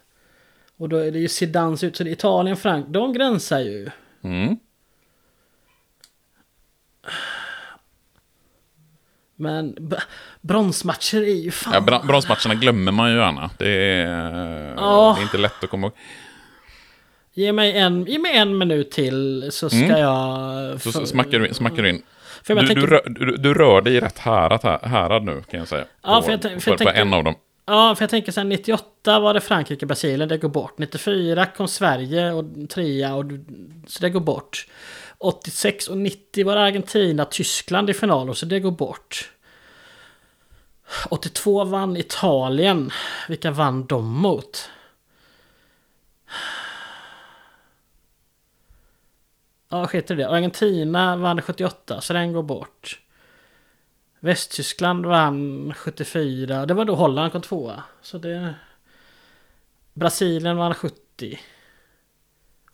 Och 0.80 0.88
då 0.88 0.96
är 0.96 1.10
det 1.10 1.18
ju 1.18 1.28
Zidans 1.28 1.84
ut, 1.84 1.96
så 1.96 2.04
det 2.04 2.10
är 2.10 2.12
Italien, 2.12 2.56
Frank, 2.56 2.86
de 2.88 3.12
gränsar 3.12 3.58
ju. 3.60 3.90
Mm. 4.24 4.56
Men 9.36 9.76
bronsmatcher 10.40 11.18
är 11.22 11.34
ju 11.34 11.50
fan... 11.50 11.72
Ja, 11.74 11.80
bra- 11.80 12.02
bronsmatcherna 12.06 12.54
glömmer 12.54 12.92
man 12.92 13.10
ju 13.10 13.16
gärna. 13.16 13.50
Det 13.58 13.68
är, 13.70 14.74
Ja. 14.76 15.14
det 15.16 15.20
är 15.20 15.24
inte 15.24 15.38
lätt 15.38 15.64
att 15.64 15.70
komma 15.70 15.86
ihåg. 15.86 15.96
Ge 17.32 17.52
mig 17.52 17.78
en, 17.78 18.04
ge 18.06 18.18
mig 18.18 18.36
en 18.36 18.58
minut 18.58 18.90
till 18.90 19.48
så 19.52 19.70
ska 19.70 19.78
jag... 19.98 20.58
Mm. 20.66 20.78
Så 20.78 20.92
för- 20.92 21.04
smackar 21.04 21.38
du, 21.38 21.48
in- 21.48 21.54
smackar 21.54 21.82
du 21.82 21.88
in. 21.90 22.02
För 22.42 22.54
jag 22.54 22.62
Du, 22.64 22.66
tänker- 22.66 22.80
du, 22.82 22.86
rör, 22.86 23.02
du, 23.06 23.36
du 23.36 23.54
rör 23.54 23.80
dig 23.82 23.94
i 23.94 24.00
rätt 24.00 24.18
härad, 24.18 24.60
här- 24.62 24.88
härad 24.88 25.24
nu, 25.24 25.42
kan 25.50 25.58
jag 25.60 25.68
säga. 25.68 25.84
Ja, 26.02 26.16
På- 26.16 26.22
för 26.22 26.32
jag 26.32 26.40
för 26.42 26.48
på, 26.50 26.54
jag 26.70 26.78
på 26.78 26.84
tänker- 26.84 27.00
en 27.00 27.14
av 27.14 27.24
dem. 27.24 27.34
Ja, 27.70 27.94
för 27.94 28.02
jag 28.02 28.10
tänker 28.10 28.32
sen 28.32 28.48
98 28.48 29.20
var 29.20 29.34
det 29.34 29.40
Frankrike, 29.40 29.86
Brasilien, 29.86 30.28
det 30.28 30.38
går 30.38 30.48
bort. 30.48 30.78
94 30.78 31.46
kom 31.46 31.68
Sverige 31.68 32.32
och 32.32 32.44
trea, 32.68 33.14
och, 33.14 33.24
så 33.86 34.00
det 34.00 34.10
går 34.10 34.20
bort. 34.20 34.66
86 35.18 35.88
och 35.88 35.98
90 35.98 36.46
var 36.46 36.56
det 36.56 36.62
Argentina, 36.62 37.24
Tyskland 37.24 37.90
i 37.90 37.94
final, 37.94 38.28
och 38.30 38.36
så 38.36 38.46
det 38.46 38.60
går 38.60 38.70
bort. 38.70 39.32
82 41.10 41.64
vann 41.64 41.96
Italien. 41.96 42.90
Vilka 43.28 43.50
vann 43.50 43.86
de 43.86 44.04
mot? 44.06 44.70
Ja, 49.68 49.86
skit 49.86 50.10
i 50.10 50.14
det. 50.14 50.28
Argentina 50.28 51.16
vann 51.16 51.42
78, 51.42 52.00
så 52.00 52.12
den 52.12 52.32
går 52.32 52.42
bort. 52.42 53.00
Västtyskland 54.20 55.06
vann 55.06 55.74
74. 55.76 56.66
Det 56.66 56.74
var 56.74 56.84
då 56.84 56.94
Holland 56.94 57.32
kom 57.32 57.42
tvåa. 57.42 57.82
Så 58.02 58.18
det... 58.18 58.54
Brasilien 59.94 60.56
vann 60.56 60.74
70. 60.74 60.94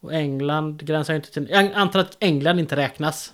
Och 0.01 0.14
England 0.14 0.82
gränsar 0.82 1.12
ju 1.12 1.16
inte 1.16 1.32
till... 1.32 1.47
Jag 1.51 1.73
antar 1.74 2.01
att 2.01 2.16
England 2.20 2.59
inte 2.59 2.77
räknas. 2.77 3.32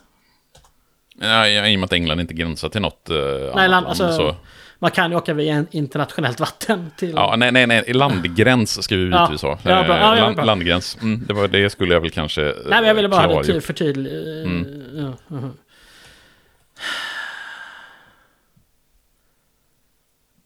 Ja, 1.18 1.48
I 1.48 1.76
och 1.76 1.80
med 1.80 1.84
att 1.84 1.92
England 1.92 2.20
inte 2.20 2.34
gränsar 2.34 2.68
till 2.68 2.80
något 2.80 3.10
uh, 3.10 3.16
annat 3.16 3.54
Nej, 3.54 3.68
land, 3.68 3.70
land. 3.70 3.86
alltså, 3.86 4.12
så. 4.12 4.36
Man 4.78 4.90
kan 4.90 5.10
ju 5.10 5.16
åka 5.16 5.34
via 5.34 5.64
internationellt 5.70 6.40
vatten 6.40 6.90
till... 6.96 7.10
Ja, 7.10 7.34
nej, 7.36 7.52
nej, 7.52 7.66
nej. 7.66 7.92
Landgräns 7.92 8.84
ska 8.84 8.96
vi 8.96 9.02
givetvis 9.02 9.42
ha. 9.42 9.58
Ja, 9.62 9.84
bra. 9.84 9.98
Ja, 9.98 10.16
Eh, 10.16 10.22
land, 10.22 10.46
landgräns. 10.46 10.98
Mm, 11.02 11.24
det, 11.26 11.34
var, 11.34 11.48
det 11.48 11.70
skulle 11.70 11.94
jag 11.94 12.00
väl 12.00 12.10
kanske 12.10 12.40
Nej, 12.42 12.54
men 12.68 12.84
jag 12.84 12.94
ville 12.94 13.08
bara 13.08 13.20
ha 13.20 13.26
det 13.26 13.32
klargjort. 13.32 13.46
till 13.46 13.60
förtydlig... 13.60 14.12
Mm. 14.44 14.82
Ja, 14.94 15.36
mhm. 15.36 15.52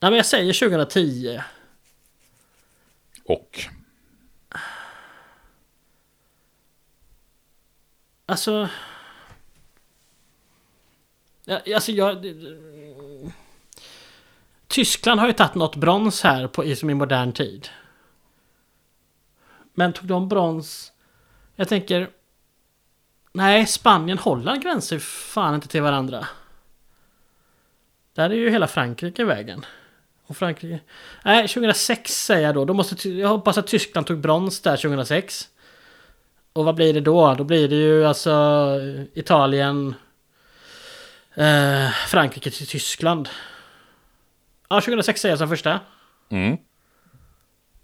Nej, 0.00 0.10
men 0.10 0.16
jag 0.16 0.26
säger 0.26 0.52
2010. 0.52 1.42
Och 3.24 3.66
Alltså... 8.26 8.68
Ja, 11.44 11.60
alltså 11.74 11.92
jag... 11.92 12.34
Tyskland 14.66 15.20
har 15.20 15.26
ju 15.26 15.32
tagit 15.32 15.54
något 15.54 15.76
brons 15.76 16.22
här 16.22 16.46
på, 16.46 16.64
i, 16.64 16.76
som 16.76 16.90
i 16.90 16.94
modern 16.94 17.32
tid. 17.32 17.68
Men 19.74 19.92
tog 19.92 20.06
de 20.06 20.28
brons... 20.28 20.92
Jag 21.54 21.68
tänker... 21.68 22.10
Nej, 23.32 23.66
Spanien, 23.66 24.18
Holland 24.18 24.62
gränsar 24.62 24.98
fan 24.98 25.54
inte 25.54 25.68
till 25.68 25.82
varandra. 25.82 26.26
Där 28.12 28.30
är 28.30 28.34
ju 28.34 28.50
hela 28.50 28.66
Frankrike 28.66 29.22
i 29.22 29.24
vägen. 29.24 29.64
Och 30.26 30.36
Frankrike... 30.36 30.78
Nej, 31.24 31.48
2006 31.48 32.24
säger 32.24 32.46
jag 32.46 32.54
då. 32.54 32.64
då 32.64 32.74
måste, 32.74 33.08
jag 33.10 33.28
hoppas 33.28 33.58
att 33.58 33.66
Tyskland 33.66 34.06
tog 34.06 34.18
brons 34.18 34.60
där 34.60 34.76
2006. 34.76 35.48
Och 36.52 36.64
vad 36.64 36.74
blir 36.74 36.94
det 36.94 37.00
då? 37.00 37.34
Då 37.34 37.44
blir 37.44 37.68
det 37.68 37.74
ju 37.76 38.06
alltså 38.06 38.70
Italien, 39.14 39.94
eh, 41.34 41.88
Frankrike 42.08 42.50
till 42.50 42.66
Tyskland. 42.66 43.28
Ja, 44.68 44.80
2006 44.80 45.20
säger 45.20 45.32
jag 45.32 45.38
som 45.38 45.48
första. 45.48 45.80
Mm. 46.30 46.56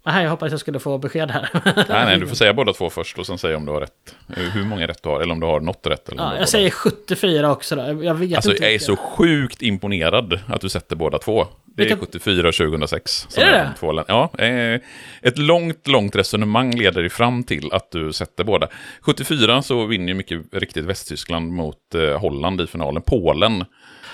Nej, 0.05 0.23
jag 0.23 0.31
hoppas 0.31 0.51
jag 0.51 0.59
skulle 0.59 0.79
få 0.79 0.97
besked 0.97 1.31
här. 1.31 1.49
Nej, 1.75 1.85
nej, 2.05 2.19
du 2.19 2.27
får 2.27 2.35
säga 2.35 2.53
båda 2.63 2.73
två 2.73 2.89
först 2.89 3.19
och 3.19 3.25
sen 3.25 3.37
säga 3.37 3.57
om 3.57 3.65
du 3.65 3.71
har 3.71 3.81
rätt. 3.81 4.15
Eh, 4.37 4.43
Hur 4.43 4.65
många 4.65 4.87
rätt 4.87 5.03
du 5.03 5.09
har, 5.09 5.21
eller 5.21 5.33
om 5.33 5.39
du 5.39 5.45
har 5.47 5.59
något 5.59 5.87
rätt. 5.87 6.09
Eller 6.09 6.23
Ja, 6.23 6.37
jag 6.37 6.49
säger 6.49 6.69
74 6.69 7.51
också 7.51 7.75
då. 7.75 8.03
Jag 8.03 8.15
vet 8.15 8.35
Alltså, 8.35 8.51
inte. 8.51 8.63
jag 8.63 8.73
är 8.73 8.79
så 8.79 8.95
sjukt 8.95 9.61
imponerad 9.61 10.39
att 10.47 10.61
du 10.61 10.69
sätter 10.69 10.95
båda 10.95 11.19
två. 11.19 11.47
Det 11.75 11.83
är 11.83 11.87
Vilka- 11.87 11.99
74 12.05 12.47
och 12.47 12.53
2006. 12.53 13.25
som 13.29 13.43
Är 13.43 13.47
det 13.47 13.51
de 13.51 13.57
det? 13.57 13.71
två 13.79 13.91
län- 13.91 14.05
Ja, 14.07 14.29
eh, 14.37 14.79
ett 15.21 15.37
långt, 15.37 15.87
långt 15.87 16.15
resonemang 16.15 16.75
leder 16.75 17.01
dig 17.01 17.09
fram 17.09 17.43
till 17.43 17.69
att 17.73 17.91
du 17.91 18.13
sätter 18.13 18.43
båda. 18.43 18.67
74 19.01 19.61
så 19.61 19.85
vinner 19.85 20.07
ju 20.07 20.13
mycket 20.13 20.41
riktigt 20.51 20.85
Västtyskland 20.85 21.51
mot 21.51 21.95
eh, 21.95 22.19
Holland 22.19 22.61
i 22.61 22.67
finalen. 22.67 23.01
Polen 23.05 23.65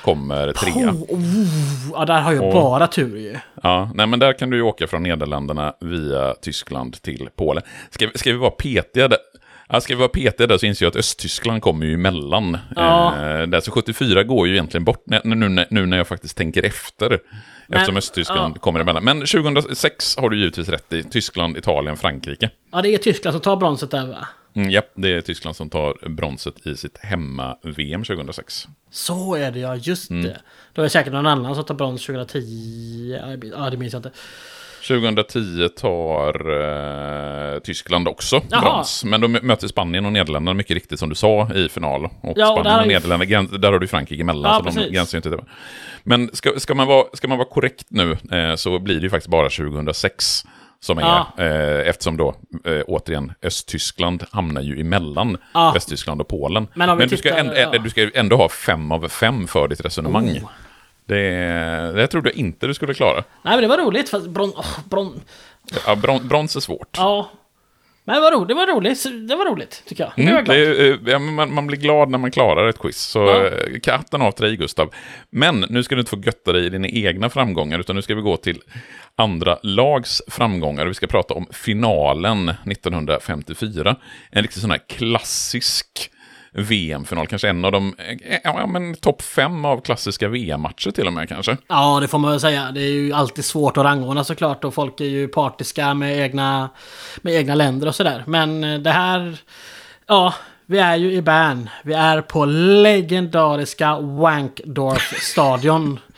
kommer 0.04 0.52
trea. 0.54 0.90
Oh, 0.92 1.04
oh, 1.10 1.20
ja, 1.94 2.06
där 2.06 2.22
har 2.22 2.34
jag 2.34 2.44
Och- 2.44 2.54
bara 2.54 2.88
tur 2.88 3.18
ju. 3.18 3.36
Ja, 3.64 3.92
nej 3.96 4.08
men 4.08 4.20
där 4.20 4.34
kan 4.34 4.50
du 4.50 4.58
ju 4.58 4.64
åka 4.64 4.88
från 4.88 5.04
Nederländerna 5.04 5.74
via 5.82 6.34
Tyskland 6.42 7.02
till 7.02 7.30
Polen. 7.36 7.64
Ska, 7.90 8.10
ska 8.16 8.32
vi 8.32 8.38
vara 8.38 8.52
petiga 8.52 9.08
där? 9.08 9.20
Ja, 9.72 9.82
ska 9.82 9.94
vi 9.96 10.00
vara 10.00 10.10
petiga 10.10 10.48
där 10.48 10.58
så 10.58 10.66
inser 10.66 10.86
jag 10.86 10.90
att 10.90 10.96
Östtyskland 10.96 11.62
kommer 11.62 11.86
ju 11.86 11.94
emellan. 11.94 12.58
Ja. 12.76 13.16
Eh, 13.16 13.48
där, 13.48 13.60
så 13.60 13.72
74 13.72 14.24
går 14.24 14.48
ju 14.48 14.54
egentligen 14.54 14.84
bort 14.84 15.04
nu, 15.06 15.22
nu, 15.24 15.66
nu 15.70 15.86
när 15.86 15.98
jag 15.98 16.08
faktiskt 16.08 16.38
tänker 16.38 16.64
efter. 16.64 17.20
eftersom 17.70 17.98
Östtyskland 17.98 18.54
ja. 18.56 18.60
kommer 18.60 18.80
emellan. 18.80 19.04
Men 19.04 19.20
2006 19.20 20.18
har 20.18 20.30
du 20.30 20.40
givetvis 20.40 20.70
rätt 20.70 20.94
i. 20.94 21.04
Tyskland, 21.04 21.58
Italien, 21.58 21.98
Frankrike. 21.98 22.50
Ja, 22.72 22.82
det 22.82 22.94
är 22.94 22.98
Tyskland 22.98 23.34
som 23.34 23.42
tar 23.42 23.56
bronset 23.58 23.92
där 23.92 24.08
va? 24.08 24.28
Mm, 24.54 24.70
japp, 24.70 24.92
det 24.96 25.14
är 25.14 25.22
Tyskland 25.22 25.56
som 25.56 25.70
tar 25.70 26.10
bronset 26.10 26.68
i 26.68 26.76
sitt 26.76 26.98
hemma-VM 26.98 28.04
2006. 28.04 28.68
Så 28.92 29.36
är 29.36 29.52
det 29.52 29.60
ja, 29.60 29.76
just 29.76 30.10
Mm. 30.10 30.24
det. 30.24 30.42
Då 30.74 30.82
är 30.82 30.84
det 30.84 30.90
säkert 30.90 31.14
någon 31.14 31.28
annan 31.28 31.56
som 31.56 31.64
tar 31.66 31.76
brons 31.76 32.06
2010. 32.06 33.18
Ja, 33.22 33.26
det- 33.38 33.48
Ja, 33.48 33.70
det 33.70 33.78
minns 33.78 33.94
jag 33.94 34.00
inte. 34.00 34.12
2010 34.88 35.70
tar 35.70 36.34
eh, 37.54 37.60
Tyskland 37.60 38.08
också 38.08 38.42
Jaha. 38.50 38.62
brons. 38.62 39.04
Men 39.06 39.22
de 39.22 39.28
möter 39.32 39.68
Spanien 39.68 40.06
och 40.06 40.12
Nederländerna 40.14 40.54
mycket 40.54 40.74
riktigt 40.74 41.00
som 41.00 41.10
du 41.10 41.16
sa 41.16 41.50
i 41.56 41.70
final. 41.70 42.06
Och 42.06 42.34
Ja, 42.38 42.52
och 42.52 42.60
Spanien 42.60 42.80
och 42.80 42.86
ju- 42.86 42.94
Nederländerna, 42.94 43.26
gräns- 43.26 43.58
där 43.62 43.72
har 43.72 43.80
du 43.80 43.88
Frankrike 43.88 44.22
emellan. 44.22 44.52
Ja, 44.52 44.58
så 44.60 44.66
de 44.66 44.76
precis. 44.76 44.94
gränsar 44.94 45.16
ju 45.16 45.18
inte 45.20 45.30
till 45.30 45.38
det. 45.38 45.46
Men 46.04 46.30
ska, 46.34 46.52
ska, 46.60 46.76
man 46.76 46.88
vara, 46.88 47.06
ska 47.14 47.28
man 47.28 47.38
vara 47.38 47.48
korrekt 47.50 47.86
nu 47.90 48.18
eh, 48.32 48.56
så 48.56 48.80
blir 48.80 48.96
det 48.96 49.02
ju 49.02 49.10
faktiskt 49.10 49.30
bara 49.32 49.50
2006 49.50 50.44
som 50.82 50.98
är, 50.98 51.02
Ja. 51.02 51.28
eh, 51.44 51.90
eftersom 51.90 52.18
då, 52.18 52.36
eh, 52.66 52.82
återigen, 52.88 53.32
Östtyskland 53.44 54.24
hamnar 54.32 54.62
ju 54.62 54.80
emellan 54.82 55.38
Ja. 55.54 55.72
Västtyskland 55.74 56.22
och 56.22 56.28
Polen. 56.28 56.68
Men 56.74 56.98
vi 56.98 57.06
du, 57.06 57.18
ska 57.18 57.30
tittar- 57.30 57.40
ändå, 57.40 57.54
ja. 57.58 57.80
du 57.84 57.90
ska 57.90 58.02
ju 58.02 58.12
ändå 58.16 58.36
ha 58.36 58.50
fem 58.50 58.92
av 58.92 59.08
fem 59.10 59.48
för 59.48 59.68
ditt 59.68 59.86
resonemang. 59.86 60.30
Oh. 60.30 60.50
Det, 61.10 61.92
det 61.96 62.08
trodde 62.08 62.30
jag 62.30 62.36
inte 62.38 62.68
du 62.68 62.74
skulle 62.74 62.94
klara. 62.94 63.24
Nej, 63.44 63.54
men 63.56 63.62
det 63.62 63.68
var 63.68 63.78
roligt. 63.78 64.10
Fast 64.10 64.30
bron, 64.30 64.50
oh, 64.50 64.80
bron, 64.90 65.22
Ja, 65.86 65.96
bron, 65.96 66.28
brons 66.28 66.56
är 66.56 66.60
svårt. 66.60 66.98
ja. 66.98 67.32
Men 68.04 68.16
det 68.16 68.22
var 68.22 68.32
roligt. 68.32 68.48
Det 68.48 68.54
var 68.54 68.68
roligt. 68.68 69.04
Det 69.30 69.36
var 69.36 69.46
roligt, 69.46 69.84
tycker 69.88 70.04
jag. 70.04 70.20
Mm, 70.30 70.44
glad. 70.46 70.58
det 70.58 70.66
är, 70.66 70.92
eh, 70.92 70.98
ja, 71.06 71.20
man, 71.20 71.54
man 71.54 71.68
blir 71.68 71.78
glad 71.78 72.10
när 72.10 72.18
man 72.18 72.32
klarar 72.32 72.68
ett 72.70 72.80
quiz. 72.80 72.98
Så 73.02 73.20
Ja. 73.20 73.46
eh, 73.46 73.80
katten 73.84 74.22
av 74.22 74.32
till 74.32 74.46
dig, 74.46 74.56
Gustav. 74.58 74.94
Men 75.30 75.66
nu 75.70 75.84
ska 75.84 75.96
du 75.96 76.02
inte 76.02 76.10
få 76.10 76.18
götta 76.20 76.52
dig 76.54 76.66
i 76.66 76.70
dina 76.70 76.88
egna 76.88 77.30
framgångar, 77.30 77.80
utan 77.80 77.96
nu 77.96 78.02
ska 78.02 78.16
vi 78.16 78.22
gå 78.22 78.38
till 78.38 78.62
andra 79.16 79.58
lags 79.64 80.22
framgångar. 80.28 80.86
Vi 80.86 80.94
ska 80.94 81.08
prata 81.08 81.34
om 81.34 81.48
finalen 81.52 82.52
1954. 82.66 83.96
En 84.32 84.42
riktigt 84.42 84.62
sån 84.62 84.72
här 84.72 84.82
klassisk 84.90 86.12
VM-final. 86.52 87.28
Kanske 87.28 87.50
en 87.50 87.66
av 87.66 87.72
de, 87.72 87.96
eh, 87.98 88.40
ja 88.44 88.68
men 88.68 88.96
topp 88.96 89.22
fem 89.22 89.66
av 89.66 89.82
klassiska 89.82 90.28
VM-matcher 90.28 90.92
till 90.92 91.08
och 91.08 91.14
med 91.14 91.30
kanske. 91.30 91.58
Ja, 91.68 92.00
det 92.00 92.08
får 92.08 92.18
man 92.18 92.32
väl 92.32 92.40
säga. 92.40 92.72
Det 92.72 92.82
är 92.82 92.92
ju 92.92 93.14
alltid 93.14 93.46
svårt 93.46 93.78
att 93.78 93.84
rangordna 93.84 94.24
såklart 94.24 94.64
och 94.64 94.74
folk 94.74 95.02
är 95.02 95.06
ju 95.06 95.28
partiska 95.28 95.94
med 95.94 96.20
egna, 96.20 96.70
med 97.22 97.34
egna 97.34 97.56
länder 97.56 97.88
och 97.88 97.96
sådär. 97.96 98.24
Men 98.28 98.64
eh, 98.64 98.80
det 98.80 98.92
här... 98.92 99.38
Ja, 100.08 100.34
vi 100.66 100.80
är 100.80 100.96
ju 100.96 101.14
i 101.14 101.22
Bern. 101.22 101.70
Vi 101.84 101.94
är 101.94 102.22
på 102.22 102.46
legendariska 102.46 104.00
Wankdorf 104.00 105.22
stadion. 105.22 106.00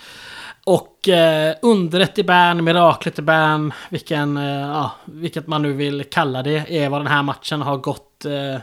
Och 0.64 1.10
eh, 1.10 1.56
undret 1.62 2.20
i 2.20 2.24
Bern, 2.24 2.64
miraklet 2.64 3.20
i 3.20 3.22
Bern, 3.22 3.74
vilken, 3.90 4.38
eh, 4.38 4.60
ja, 4.60 4.91
vilket 5.06 5.48
man 5.48 5.62
nu 5.62 5.74
vill 5.74 6.03
kalla 6.03 6.44
det, 6.44 6.78
är 6.78 6.90
vad 6.90 6.99
den 6.99 7.08
här 7.08 7.24
matchen 7.24 7.62
har 7.62 7.78
gått 7.78 8.26
eh, 8.26 8.62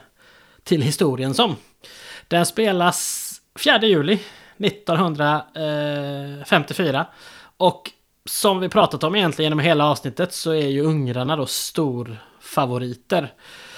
till 0.69 0.83
historien 0.83 1.35
som. 1.35 1.57
Den 2.29 2.47
spelas 2.47 3.31
4 3.65 3.81
juli 3.83 4.19
1954. 4.59 7.07
Och 7.57 7.91
som 8.25 8.61
vi 8.61 8.69
pratat 8.69 9.05
om 9.05 9.17
egentligen 9.17 9.47
genom 9.47 9.59
hela 9.59 9.85
avsnittet 9.85 10.33
så 10.33 10.51
är 10.51 10.67
ju 10.67 10.83
ungrarna 10.83 11.37
då 11.37 11.47
storfavoriter. 11.47 13.33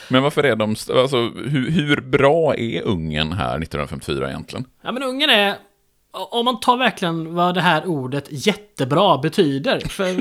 Men 0.09 0.23
varför 0.23 0.43
är 0.43 0.57
de, 0.57 0.71
alltså 0.71 1.17
hur, 1.29 1.71
hur 1.71 2.01
bra 2.01 2.55
är 2.55 2.83
Ungern 2.83 3.33
här 3.33 3.57
1954 3.57 4.29
egentligen? 4.29 4.65
Ja 4.83 4.93
men 4.93 5.03
Ungern 5.03 5.31
är 5.31 5.57
om 6.12 6.45
man 6.45 6.61
tar 6.61 6.77
verkligen 6.77 7.35
vad 7.35 7.55
det 7.55 7.61
här 7.61 7.87
ordet 7.87 8.27
jättebra 8.31 9.19
betyder. 9.19 9.81
För, 9.81 10.15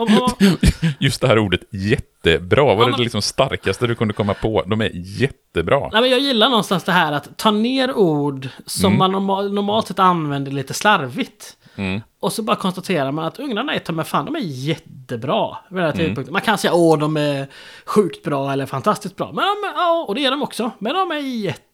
om, 0.00 0.22
om, 0.22 0.32
Just 1.00 1.20
det 1.20 1.26
här 1.26 1.38
ordet 1.38 1.60
jättebra, 1.70 2.74
vad 2.74 2.88
är 2.88 2.92
det 2.92 3.02
liksom 3.02 3.22
starkaste 3.22 3.86
du 3.86 3.94
kunde 3.94 4.14
komma 4.14 4.34
på? 4.34 4.62
De 4.66 4.80
är 4.80 4.90
jättebra. 4.94 5.88
Nej, 5.92 6.00
men 6.00 6.10
jag 6.10 6.20
gillar 6.20 6.48
någonstans 6.48 6.84
det 6.84 6.92
här 6.92 7.12
att 7.12 7.38
ta 7.38 7.50
ner 7.50 7.94
ord 7.94 8.48
som 8.66 8.86
mm. 8.86 8.98
man 8.98 9.12
normal, 9.12 9.52
normalt 9.52 9.86
sett 9.86 9.98
använder 9.98 10.52
lite 10.52 10.74
slarvigt. 10.74 11.56
Mm. 11.76 12.00
Och 12.20 12.32
så 12.32 12.42
bara 12.42 12.56
konstaterar 12.56 13.12
man 13.12 13.24
att 13.24 13.38
ungrarna 13.38 13.74
är 13.74 13.92
med 13.92 14.06
fan, 14.06 14.24
de 14.24 14.36
är 14.36 14.40
jättebra. 14.40 15.56
mm. 15.70 16.26
Man 16.30 16.40
kan 16.40 16.58
säga 16.58 16.74
åh, 16.74 16.98
de 16.98 17.16
är 17.16 17.46
sjukt 17.86 18.24
bra 18.24 18.52
eller 18.52 18.66
fantastiskt 18.66 19.16
bra. 19.16 19.26
Men 19.26 19.44
de, 19.44 19.72
ja, 19.74 20.04
och 20.08 20.14
det 20.14 20.24
är 20.24 20.30
de 20.30 20.42
också. 20.42 20.70
Men 20.78 20.94
de 20.94 21.10
är 21.10 21.18
jättebra. 21.18 21.65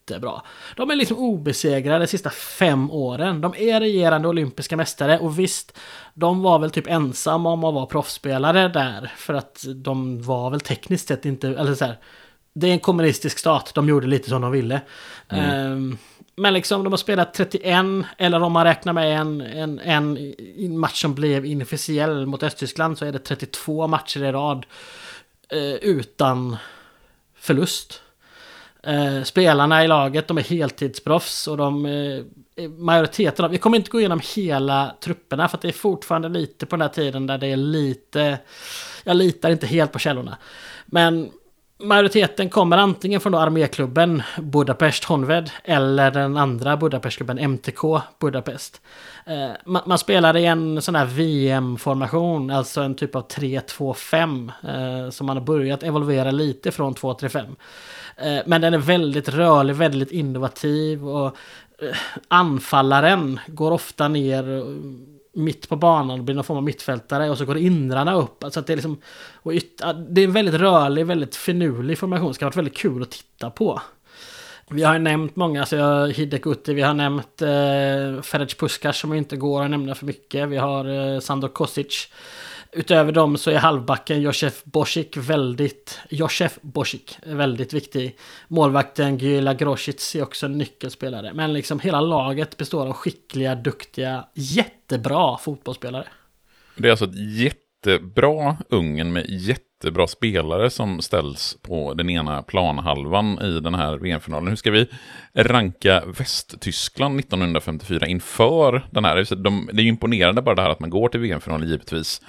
De 0.75 0.91
är 0.91 0.95
liksom 0.95 1.17
obesegrade 1.17 1.99
de 1.99 2.07
sista 2.07 2.29
fem 2.29 2.91
åren. 2.91 3.41
De 3.41 3.55
är 3.57 3.79
regerande 3.79 4.27
olympiska 4.27 4.77
mästare 4.77 5.19
och 5.19 5.39
visst, 5.39 5.77
de 6.13 6.41
var 6.41 6.59
väl 6.59 6.71
typ 6.71 6.87
ensamma 6.87 7.49
om 7.49 7.63
att 7.63 7.73
vara 7.73 7.85
proffsspelare 7.85 8.67
där. 8.67 9.11
För 9.17 9.33
att 9.33 9.65
de 9.75 10.21
var 10.21 10.49
väl 10.49 10.59
tekniskt 10.59 11.07
sett 11.07 11.25
inte, 11.25 11.47
eller 11.47 11.75
så 11.75 11.85
här, 11.85 11.97
det 12.53 12.67
är 12.67 12.71
en 12.71 12.79
kommunistisk 12.79 13.39
stat, 13.39 13.71
de 13.75 13.89
gjorde 13.89 14.07
lite 14.07 14.29
som 14.29 14.41
de 14.41 14.51
ville. 14.51 14.81
Mm. 15.29 15.71
Um, 15.71 15.97
men 16.35 16.53
liksom 16.53 16.83
de 16.83 16.93
har 16.93 16.97
spelat 16.97 17.33
31, 17.33 17.85
eller 18.17 18.41
om 18.41 18.51
man 18.51 18.63
räknar 18.63 18.93
med 18.93 19.19
en, 19.19 19.41
en, 19.41 19.79
en 19.79 20.79
match 20.79 21.01
som 21.01 21.15
blev 21.15 21.45
inofficiell 21.45 22.25
mot 22.25 22.43
Östtyskland 22.43 22.97
så 22.97 23.05
är 23.05 23.11
det 23.11 23.19
32 23.19 23.87
matcher 23.87 24.23
i 24.23 24.31
rad 24.31 24.65
eh, 25.49 25.73
utan 25.73 26.57
förlust. 27.35 28.02
Eh, 28.87 29.23
spelarna 29.23 29.83
i 29.83 29.87
laget, 29.87 30.27
de 30.27 30.37
är 30.37 30.41
heltidsproffs 30.41 31.47
och 31.47 31.57
de 31.57 31.85
eh, 31.85 32.69
majoriteten 32.69 33.45
av, 33.45 33.51
vi 33.51 33.57
kommer 33.57 33.77
inte 33.77 33.89
gå 33.89 33.99
igenom 33.99 34.21
hela 34.35 34.95
trupperna 34.99 35.47
för 35.47 35.57
att 35.57 35.61
det 35.61 35.67
är 35.67 35.71
fortfarande 35.71 36.29
lite 36.29 36.65
på 36.65 36.75
den 36.75 36.81
här 36.81 36.89
tiden 36.89 37.27
där 37.27 37.37
det 37.37 37.47
är 37.47 37.57
lite, 37.57 38.37
jag 39.03 39.17
litar 39.17 39.49
inte 39.49 39.67
helt 39.67 39.91
på 39.91 39.99
källorna. 39.99 40.37
Men 40.85 41.31
majoriteten 41.83 42.49
kommer 42.49 42.77
antingen 42.77 43.21
från 43.21 43.35
arméklubben 43.35 44.23
Budapest 44.37 45.03
Honved 45.03 45.51
eller 45.63 46.11
den 46.11 46.37
andra 46.37 46.77
Budapestklubben 46.77 47.39
MTK 47.39 47.81
Budapest. 48.19 48.81
Eh, 49.25 49.51
man, 49.65 49.81
man 49.85 49.97
spelar 49.97 50.37
i 50.37 50.45
en 50.45 50.81
sån 50.81 50.95
här 50.95 51.05
VM-formation, 51.05 52.51
alltså 52.51 52.81
en 52.81 52.95
typ 52.95 53.15
av 53.15 53.27
3-2-5 53.27 54.51
eh, 54.63 55.09
som 55.09 55.27
man 55.27 55.37
har 55.37 55.43
börjat 55.43 55.83
evolvera 55.83 56.31
lite 56.31 56.71
från 56.71 56.95
2-3-5. 56.95 57.55
Eh, 58.17 58.43
men 58.45 58.61
den 58.61 58.73
är 58.73 58.77
väldigt 58.77 59.29
rörlig, 59.29 59.75
väldigt 59.75 60.11
innovativ 60.11 61.07
och 61.07 61.37
anfallaren 62.27 63.39
går 63.47 63.71
ofta 63.71 64.07
ner 64.07 64.43
mitt 65.33 65.69
på 65.69 65.75
banan 65.75 66.19
och 66.19 66.25
blir 66.25 66.35
någon 66.35 66.43
form 66.43 66.57
av 66.57 66.63
mittfältare 66.63 67.29
och 67.29 67.37
så 67.37 67.45
går 67.45 67.57
inrarna 67.57 68.15
upp. 68.15 68.43
Alltså 68.43 68.59
att 68.59 68.67
det 68.67 68.73
är 68.73 68.77
liksom... 68.77 69.01
Och 69.33 69.53
det 70.09 70.21
är 70.21 70.25
en 70.25 70.31
väldigt 70.31 70.55
rörlig, 70.55 71.05
väldigt 71.05 71.35
finurlig 71.35 71.97
formation. 71.97 72.27
Det 72.27 72.33
ska 72.33 72.45
vara 72.45 72.55
väldigt 72.55 72.77
kul 72.77 73.01
att 73.01 73.11
titta 73.11 73.49
på. 73.49 73.81
Vi 74.69 74.83
har 74.83 74.99
nämnt 74.99 75.35
många, 75.35 75.59
alltså 75.59 76.05
Hidek 76.05 76.47
Utti, 76.47 76.73
vi 76.73 76.81
har 76.81 76.93
nämnt 76.93 77.41
eh, 77.41 78.21
Ferenc 78.21 78.55
Puskas 78.55 78.97
som 78.97 79.13
inte 79.13 79.35
går 79.35 79.63
att 79.63 79.69
nämna 79.69 79.95
för 79.95 80.05
mycket. 80.05 80.49
Vi 80.49 80.57
har 80.57 81.13
eh, 81.13 81.19
Sandor 81.19 81.47
Kosic. 81.47 82.09
Utöver 82.75 83.11
dem 83.11 83.37
så 83.37 83.51
är 83.51 83.57
halvbacken 83.57 84.21
Josef 84.21 84.63
Bosic 84.63 85.17
väldigt, 85.17 85.99
Josef 86.09 86.59
Bosic 86.61 87.17
väldigt 87.25 87.73
viktig. 87.73 88.17
Målvakten 88.47 89.17
Gyula 89.17 89.53
Grosic 89.53 90.15
är 90.15 90.23
också 90.23 90.45
en 90.45 90.57
nyckelspelare. 90.57 91.33
Men 91.33 91.53
liksom 91.53 91.79
hela 91.79 92.01
laget 92.01 92.57
består 92.57 92.87
av 92.87 92.93
skickliga, 92.93 93.55
duktiga, 93.55 94.25
jättebra 94.33 95.37
fotbollsspelare. 95.37 96.07
Det 96.75 96.87
är 96.87 96.91
alltså 96.91 97.05
ett 97.05 97.15
jättebra 97.85 98.57
Ungern 98.69 99.13
med 99.13 99.25
jättebra 99.29 100.07
spelare 100.07 100.69
som 100.69 101.01
ställs 101.01 101.57
på 101.61 101.93
den 101.93 102.09
ena 102.09 102.41
planhalvan 102.41 103.39
i 103.41 103.59
den 103.59 103.75
här 103.75 103.97
VM-finalen. 103.97 104.47
Hur 104.47 104.55
ska 104.55 104.71
vi 104.71 104.87
ranka 105.33 106.03
Västtyskland 106.05 107.19
1954 107.19 108.07
inför 108.07 108.87
den 108.91 109.05
här? 109.05 109.15
det 109.73 109.81
är 109.81 109.83
ju 109.83 109.89
imponerande 109.89 110.41
bara 110.41 110.55
det 110.55 110.61
här 110.61 110.69
att 110.69 110.79
man 110.79 110.89
går 110.89 111.09
till 111.09 111.19
VM-finalen 111.19 111.67
givetvis. 111.67 112.21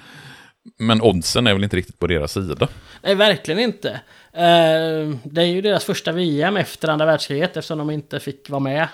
Men 0.77 1.01
oddsen 1.01 1.47
är 1.47 1.53
väl 1.53 1.63
inte 1.63 1.77
riktigt 1.77 1.99
på 1.99 2.07
deras 2.07 2.31
sida? 2.33 2.67
Nej, 3.01 3.15
verkligen 3.15 3.59
inte. 3.59 3.89
Eh, 4.33 5.15
det 5.23 5.41
är 5.41 5.45
ju 5.45 5.61
deras 5.61 5.83
första 5.83 6.11
VM 6.11 6.57
efter 6.57 6.87
andra 6.87 7.05
världskriget 7.05 7.57
eftersom 7.57 7.77
de 7.77 7.89
inte 7.89 8.19
fick 8.19 8.49
vara 8.49 8.59
med 8.59 8.87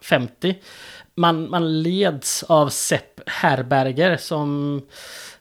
50. 0.00 0.48
Eh, 0.48 0.54
man, 1.14 1.50
man 1.50 1.82
leds 1.82 2.42
av 2.42 2.68
Sepp 2.68 3.20
Herberger 3.26 4.16
som... 4.16 4.82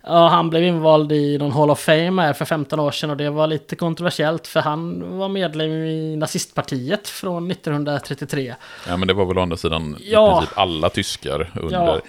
Ja, 0.04 0.28
han 0.28 0.50
blev 0.50 0.64
invald 0.64 1.12
i 1.12 1.38
någon 1.38 1.52
Hall 1.52 1.70
of 1.70 1.80
Fame 1.80 2.22
här 2.22 2.34
för 2.34 2.46
15 2.46 2.80
år 2.80 2.92
sedan 2.92 3.10
och 3.10 3.18
det 3.18 3.30
var 3.30 3.48
lite 3.48 3.76
kontroversiellt 3.76 4.48
för 4.48 4.60
han 4.60 5.18
var 5.18 5.30
medlem 5.30 5.72
i 5.72 6.16
nazistpartiet 6.16 7.08
från 7.08 7.52
1933. 7.52 8.56
Ja, 8.88 8.98
men 8.98 9.08
det 9.08 9.14
var 9.14 9.26
väl 9.26 9.38
å 9.38 9.42
andra 9.42 9.58
sidan 9.58 9.98
ja. 10.00 10.32
i 10.32 10.40
princip 10.40 10.58
alla 10.58 10.90
tyskar 10.90 11.52
under... 11.56 11.86
Ja. 11.86 12.02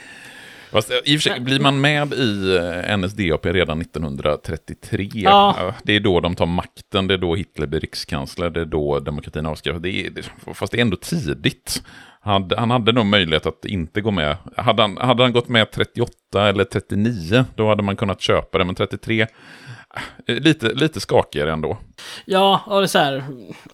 Fast, 0.71 0.91
I 0.91 1.17
och 1.17 1.21
för 1.23 1.31
sig, 1.31 1.41
blir 1.41 1.61
man 1.61 1.81
med 1.81 2.15
i 2.15 2.57
eh, 2.57 2.99
NSDAP 2.99 3.47
redan 3.47 3.81
1933, 3.81 5.09
ja. 5.13 5.75
det 5.83 5.97
är 5.97 6.01
då 6.01 6.21
de 6.21 6.35
tar 6.35 6.47
makten, 6.47 7.07
det 7.07 7.15
är 7.15 7.19
då 7.19 7.35
Hitler 7.35 7.67
blir 7.67 7.81
rikskansler, 7.81 8.51
det 8.51 8.61
är 8.61 8.65
då 8.65 9.01
demokratin 9.01 9.47
avskaffas. 9.47 9.83
Det 9.83 10.07
är, 10.07 10.13
fast 10.55 10.73
det 10.73 10.79
är 10.79 10.83
ändå 10.83 10.97
tidigt. 10.97 11.83
Han, 12.23 12.51
han 12.57 12.71
hade 12.71 12.93
nog 12.93 13.07
möjlighet 13.07 13.47
att 13.47 13.65
inte 13.65 14.01
gå 14.01 14.11
med. 14.11 14.37
Hade 14.57 14.83
han, 14.83 14.97
hade 14.97 15.23
han 15.23 15.33
gått 15.33 15.49
med 15.49 15.71
38 15.71 16.13
eller 16.49 16.65
39, 16.65 17.45
då 17.55 17.69
hade 17.69 17.83
man 17.83 17.97
kunnat 17.97 18.21
köpa 18.21 18.59
det, 18.59 18.65
men 18.65 18.75
33, 18.75 19.21
eh, 19.21 19.29
lite, 20.27 20.75
lite 20.75 21.01
skakigare 21.01 21.53
ändå. 21.53 21.79
Ja, 22.25 22.61
och 22.67 22.81
det 22.81 22.85
är 22.85 22.87
så 22.87 22.99
här, 22.99 23.25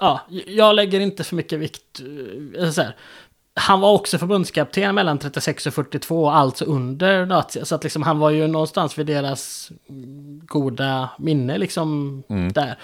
ja, 0.01 0.20
jag 0.47 0.74
lägger 0.74 1.01
inte 1.01 1.24
för 1.24 1.36
mycket 1.36 1.59
vikt, 1.59 2.01
eh, 2.59 2.70
så 2.70 2.82
här, 2.82 2.97
han 3.59 3.81
var 3.81 3.93
också 3.93 4.19
förbundskapten 4.19 4.95
mellan 4.95 5.19
36 5.19 5.66
och 5.66 5.74
42, 5.74 6.31
alltså 6.31 6.65
under 6.65 7.27
nazi. 7.27 7.65
Så 7.65 7.74
att 7.74 7.85
liksom 7.85 8.03
han 8.03 8.19
var 8.19 8.31
ju 8.31 8.47
någonstans 8.47 8.99
vid 8.99 9.07
deras 9.07 9.70
goda 10.47 11.09
minne 11.19 11.59
liksom 11.59 12.23
mm. 12.28 12.53
där. 12.53 12.78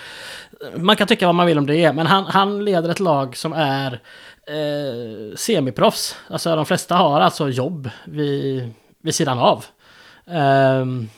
Man 0.77 0.97
kan 0.97 1.07
tycka 1.07 1.27
vad 1.27 1.35
man 1.35 1.47
vill 1.47 1.59
om 1.59 1.67
det, 1.67 1.93
men 1.93 2.07
han, 2.07 2.25
han 2.25 2.65
leder 2.65 2.89
ett 2.89 3.01
lag 3.01 3.37
som 3.37 3.53
är 3.53 3.93
eh, 4.47 5.37
semiproffs. 5.37 6.17
Alltså 6.31 6.57
de 6.57 6.67
flesta 6.67 6.95
har 6.95 7.21
alltså 7.21 7.49
jobb 7.49 7.91
vid, 8.05 8.71
vid 9.03 9.15
sidan 9.15 9.39
av. 9.39 9.65
Um, 10.25 11.09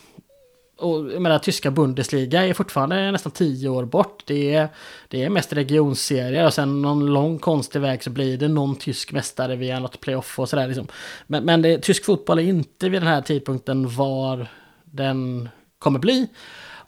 och 0.77 1.11
jag 1.11 1.21
menar, 1.21 1.39
tyska 1.39 1.71
Bundesliga 1.71 2.47
är 2.47 2.53
fortfarande 2.53 3.11
nästan 3.11 3.31
tio 3.31 3.69
år 3.69 3.85
bort. 3.85 4.23
Det 4.25 4.53
är, 4.53 4.69
det 5.07 5.23
är 5.23 5.29
mest 5.29 5.53
regionserier 5.53 6.45
och 6.45 6.53
sen 6.53 6.81
någon 6.81 7.05
lång 7.05 7.39
konstig 7.39 7.81
väg 7.81 8.03
så 8.03 8.09
blir 8.09 8.37
det 8.37 8.47
någon 8.47 8.75
tysk 8.75 9.11
mästare 9.11 9.55
via 9.55 9.79
något 9.79 9.99
playoff 9.99 10.39
och 10.39 10.49
sådär. 10.49 10.67
Liksom. 10.67 10.87
Men, 11.27 11.43
men 11.45 11.61
det, 11.61 11.77
tysk 11.77 12.05
fotboll 12.05 12.39
är 12.39 12.43
inte 12.43 12.89
vid 12.89 13.01
den 13.01 13.07
här 13.07 13.21
tidpunkten 13.21 13.95
var 13.95 14.47
den 14.83 15.49
kommer 15.79 15.99
bli. 15.99 16.27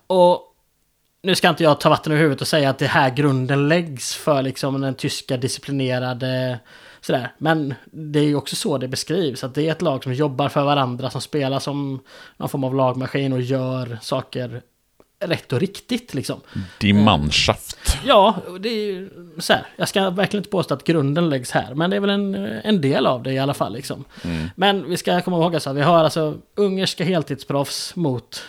Och 0.07 0.41
nu 1.23 1.35
ska 1.35 1.49
inte 1.49 1.63
jag 1.63 1.79
ta 1.79 1.89
vatten 1.89 2.11
över 2.11 2.21
huvudet 2.21 2.41
och 2.41 2.47
säga 2.47 2.69
att 2.69 2.79
det 2.79 2.87
här 2.87 3.09
grunden 3.09 3.67
läggs 3.67 4.15
för 4.15 4.41
liksom 4.41 4.81
den 4.81 4.95
tyska 4.95 5.37
disciplinerade 5.37 6.59
Sådär. 7.01 7.31
Men 7.37 7.73
det 7.85 8.19
är 8.19 8.23
ju 8.23 8.35
också 8.35 8.55
så 8.55 8.77
det 8.77 8.87
beskrivs, 8.87 9.43
att 9.43 9.55
det 9.55 9.67
är 9.67 9.71
ett 9.71 9.81
lag 9.81 10.03
som 10.03 10.13
jobbar 10.13 10.49
för 10.49 10.63
varandra, 10.63 11.09
som 11.09 11.21
spelar 11.21 11.59
som 11.59 11.99
någon 12.37 12.49
form 12.49 12.63
av 12.63 12.75
lagmaskin 12.75 13.33
och 13.33 13.41
gör 13.41 13.97
saker 14.01 14.61
rätt 15.19 15.53
och 15.53 15.59
riktigt 15.59 16.13
liksom. 16.13 16.41
Die 16.77 16.93
Mannschaft. 16.93 17.97
Ja, 18.05 18.35
det 18.59 18.69
är 18.69 18.85
ju 18.85 19.09
så 19.37 19.53
här. 19.53 19.65
Jag 19.75 19.89
ska 19.89 20.09
verkligen 20.09 20.39
inte 20.41 20.49
påstå 20.49 20.73
att 20.73 20.83
grunden 20.83 21.29
läggs 21.29 21.51
här, 21.51 21.73
men 21.73 21.89
det 21.89 21.95
är 21.95 21.99
väl 21.99 22.09
en, 22.09 22.35
en 22.35 22.81
del 22.81 23.07
av 23.07 23.23
det 23.23 23.33
i 23.33 23.39
alla 23.39 23.53
fall 23.53 23.73
liksom. 23.73 24.05
Mm. 24.23 24.49
Men 24.55 24.89
vi 24.89 24.97
ska 24.97 25.21
komma 25.21 25.37
ihåg 25.37 25.55
att 25.55 25.67
vi 25.67 25.81
har 25.81 26.03
alltså 26.03 26.37
ungerska 26.55 27.03
heltidsproffs 27.03 27.95
mot 27.95 28.43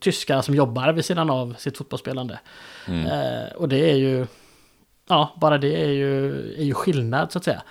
tyskar 0.00 0.42
som 0.42 0.54
jobbar 0.54 0.92
vid 0.92 1.04
sidan 1.04 1.30
av 1.30 1.54
sitt 1.58 1.76
fotbollsspelande. 1.76 2.38
Mm. 2.88 3.06
Eh, 3.06 3.52
och 3.52 3.68
det 3.68 3.90
är 3.90 3.96
ju, 3.96 4.26
ja, 5.08 5.34
bara 5.36 5.58
det 5.58 5.82
är 5.82 5.90
ju, 5.90 6.28
är 6.58 6.64
ju 6.64 6.74
skillnad 6.74 7.32
så 7.32 7.38
att 7.38 7.44
säga. 7.44 7.62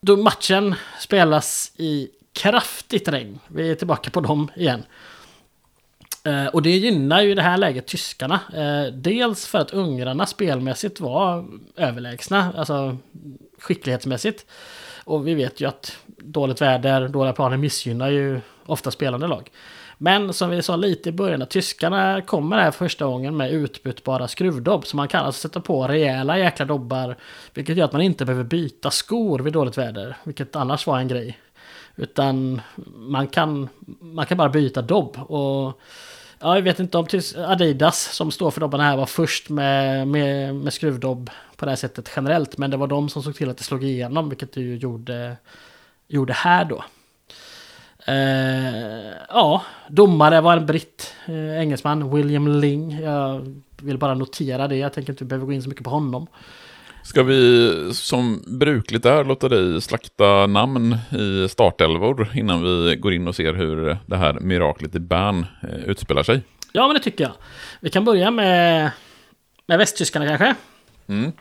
Då 0.00 0.16
matchen 0.16 0.74
spelas 1.00 1.72
i 1.76 2.08
kraftigt 2.32 3.08
regn. 3.08 3.38
Vi 3.48 3.70
är 3.70 3.74
tillbaka 3.74 4.10
på 4.10 4.20
dem 4.20 4.50
igen. 4.56 4.82
Eh, 6.24 6.46
och 6.46 6.62
det 6.62 6.70
gynnar 6.70 7.22
ju 7.22 7.30
i 7.30 7.34
det 7.34 7.42
här 7.42 7.56
läget 7.56 7.86
tyskarna. 7.86 8.40
Eh, 8.54 8.92
dels 8.92 9.46
för 9.46 9.58
att 9.58 9.70
ungrarna 9.70 10.26
spelmässigt 10.26 11.00
var 11.00 11.44
överlägsna, 11.76 12.52
alltså 12.56 12.96
skicklighetsmässigt. 13.58 14.46
Och 15.04 15.26
vi 15.26 15.34
vet 15.34 15.60
ju 15.60 15.68
att 15.68 15.96
dåligt 16.06 16.62
väder, 16.62 17.08
dåliga 17.08 17.32
planer 17.32 17.56
missgynnar 17.56 18.10
ju 18.10 18.40
ofta 18.66 18.90
spelande 18.90 19.26
lag. 19.26 19.50
Men 19.98 20.32
som 20.32 20.50
vi 20.50 20.62
sa 20.62 20.76
lite 20.76 21.08
i 21.08 21.12
början, 21.12 21.42
att 21.42 21.50
tyskarna 21.50 22.22
kommer 22.22 22.58
här 22.58 22.70
första 22.70 23.04
gången 23.04 23.36
med 23.36 23.50
utbytbara 23.52 24.28
skruvdobb. 24.28 24.86
Så 24.86 24.96
man 24.96 25.08
kan 25.08 25.24
alltså 25.24 25.48
sätta 25.48 25.60
på 25.60 25.88
rejäla 25.88 26.38
jäkla 26.38 26.64
dobbar. 26.64 27.16
Vilket 27.54 27.76
gör 27.76 27.84
att 27.84 27.92
man 27.92 28.02
inte 28.02 28.24
behöver 28.24 28.44
byta 28.44 28.90
skor 28.90 29.38
vid 29.38 29.52
dåligt 29.52 29.78
väder. 29.78 30.16
Vilket 30.24 30.56
annars 30.56 30.86
var 30.86 30.98
en 30.98 31.08
grej. 31.08 31.38
Utan 31.96 32.60
man 32.94 33.26
kan, 33.26 33.68
man 34.00 34.26
kan 34.26 34.38
bara 34.38 34.48
byta 34.48 34.82
dobb. 34.82 35.16
Och 35.16 35.80
ja, 36.38 36.54
jag 36.54 36.62
vet 36.62 36.80
inte 36.80 36.98
om 36.98 37.06
Adidas 37.36 38.14
som 38.14 38.30
står 38.30 38.50
för 38.50 38.60
dobbarna 38.60 38.84
här 38.84 38.96
var 38.96 39.06
först 39.06 39.48
med, 39.48 40.08
med, 40.08 40.54
med 40.54 40.72
skruvdobb 40.72 41.30
på 41.56 41.64
det 41.64 41.70
här 41.70 41.76
sättet 41.76 42.10
generellt. 42.16 42.58
Men 42.58 42.70
det 42.70 42.76
var 42.76 42.86
de 42.86 43.08
som 43.08 43.22
såg 43.22 43.36
till 43.36 43.50
att 43.50 43.58
det 43.58 43.64
slog 43.64 43.84
igenom, 43.84 44.28
vilket 44.28 44.52
det 44.52 44.60
ju 44.60 44.76
gjorde, 44.76 45.36
gjorde 46.08 46.32
här 46.32 46.64
då. 46.64 46.84
Uh, 48.08 49.12
ja, 49.28 49.62
domare 49.88 50.40
var 50.40 50.56
en 50.56 50.66
britt, 50.66 51.14
uh, 51.28 51.60
engelsman, 51.60 52.14
William 52.16 52.60
Ling. 52.60 53.00
Jag 53.00 53.54
vill 53.82 53.98
bara 53.98 54.14
notera 54.14 54.68
det, 54.68 54.76
jag 54.76 54.92
tänker 54.92 55.12
inte 55.12 55.24
vi 55.24 55.28
behöver 55.28 55.46
gå 55.46 55.52
in 55.52 55.62
så 55.62 55.68
mycket 55.68 55.84
på 55.84 55.90
honom. 55.90 56.26
Ska 57.02 57.22
vi 57.22 57.72
som 57.94 58.42
brukligt 58.46 59.06
är 59.06 59.24
låta 59.24 59.48
dig 59.48 59.80
slakta 59.80 60.46
namn 60.46 60.96
i 61.18 61.48
startelvor 61.48 62.28
innan 62.34 62.62
vi 62.62 62.96
går 62.96 63.12
in 63.12 63.28
och 63.28 63.36
ser 63.36 63.54
hur 63.54 63.98
det 64.06 64.16
här 64.16 64.40
miraklet 64.40 64.94
i 64.94 64.98
Bern 64.98 65.46
uh, 65.64 65.84
utspelar 65.86 66.22
sig? 66.22 66.42
Ja, 66.72 66.86
men 66.86 66.94
det 66.94 67.02
tycker 67.02 67.24
jag. 67.24 67.32
Vi 67.80 67.90
kan 67.90 68.04
börja 68.04 68.30
med, 68.30 68.90
med 69.66 69.78
västtyskarna 69.78 70.26
kanske. 70.26 70.54
Mm. 71.06 71.32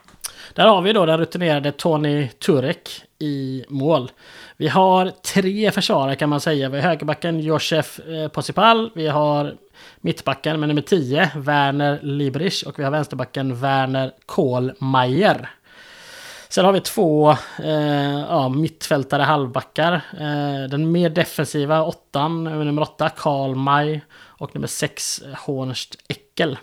Där 0.55 0.67
har 0.67 0.81
vi 0.81 0.93
då 0.93 1.05
den 1.05 1.19
rutinerade 1.19 1.71
Tony 1.71 2.27
Turek 2.27 2.89
i 3.19 3.65
mål. 3.69 4.11
Vi 4.57 4.67
har 4.67 5.09
tre 5.09 5.71
försvarare 5.71 6.15
kan 6.15 6.29
man 6.29 6.41
säga. 6.41 6.69
Vi 6.69 6.81
har 6.81 6.89
högerbacken 6.89 7.39
Josef 7.39 7.99
eh, 7.99 8.27
Posipal. 8.27 8.91
Vi 8.95 9.07
har 9.07 9.55
mittbacken 10.01 10.59
med 10.59 10.69
nummer 10.69 10.81
10, 10.81 11.31
Werner 11.35 11.99
Librich. 12.01 12.63
Och 12.63 12.79
vi 12.79 12.83
har 12.83 12.91
vänsterbacken 12.91 13.61
Werner 13.61 14.11
Kohlmeier. 14.25 15.49
Sen 16.49 16.65
har 16.65 16.71
vi 16.71 16.81
två 16.81 17.31
eh, 17.63 18.19
ja, 18.19 18.49
mittfältare 18.49 19.21
halvbackar. 19.21 19.93
Eh, 19.93 20.69
den 20.69 20.91
mer 20.91 21.09
defensiva 21.09 21.83
åttan, 21.83 22.43
nummer 22.43 22.81
8, 22.81 23.09
Karl 23.09 23.55
Maj. 23.55 24.01
Och 24.13 24.55
nummer 24.55 24.67
6, 24.67 25.23
Hornst 25.45 25.95
Eckel. 26.07 26.57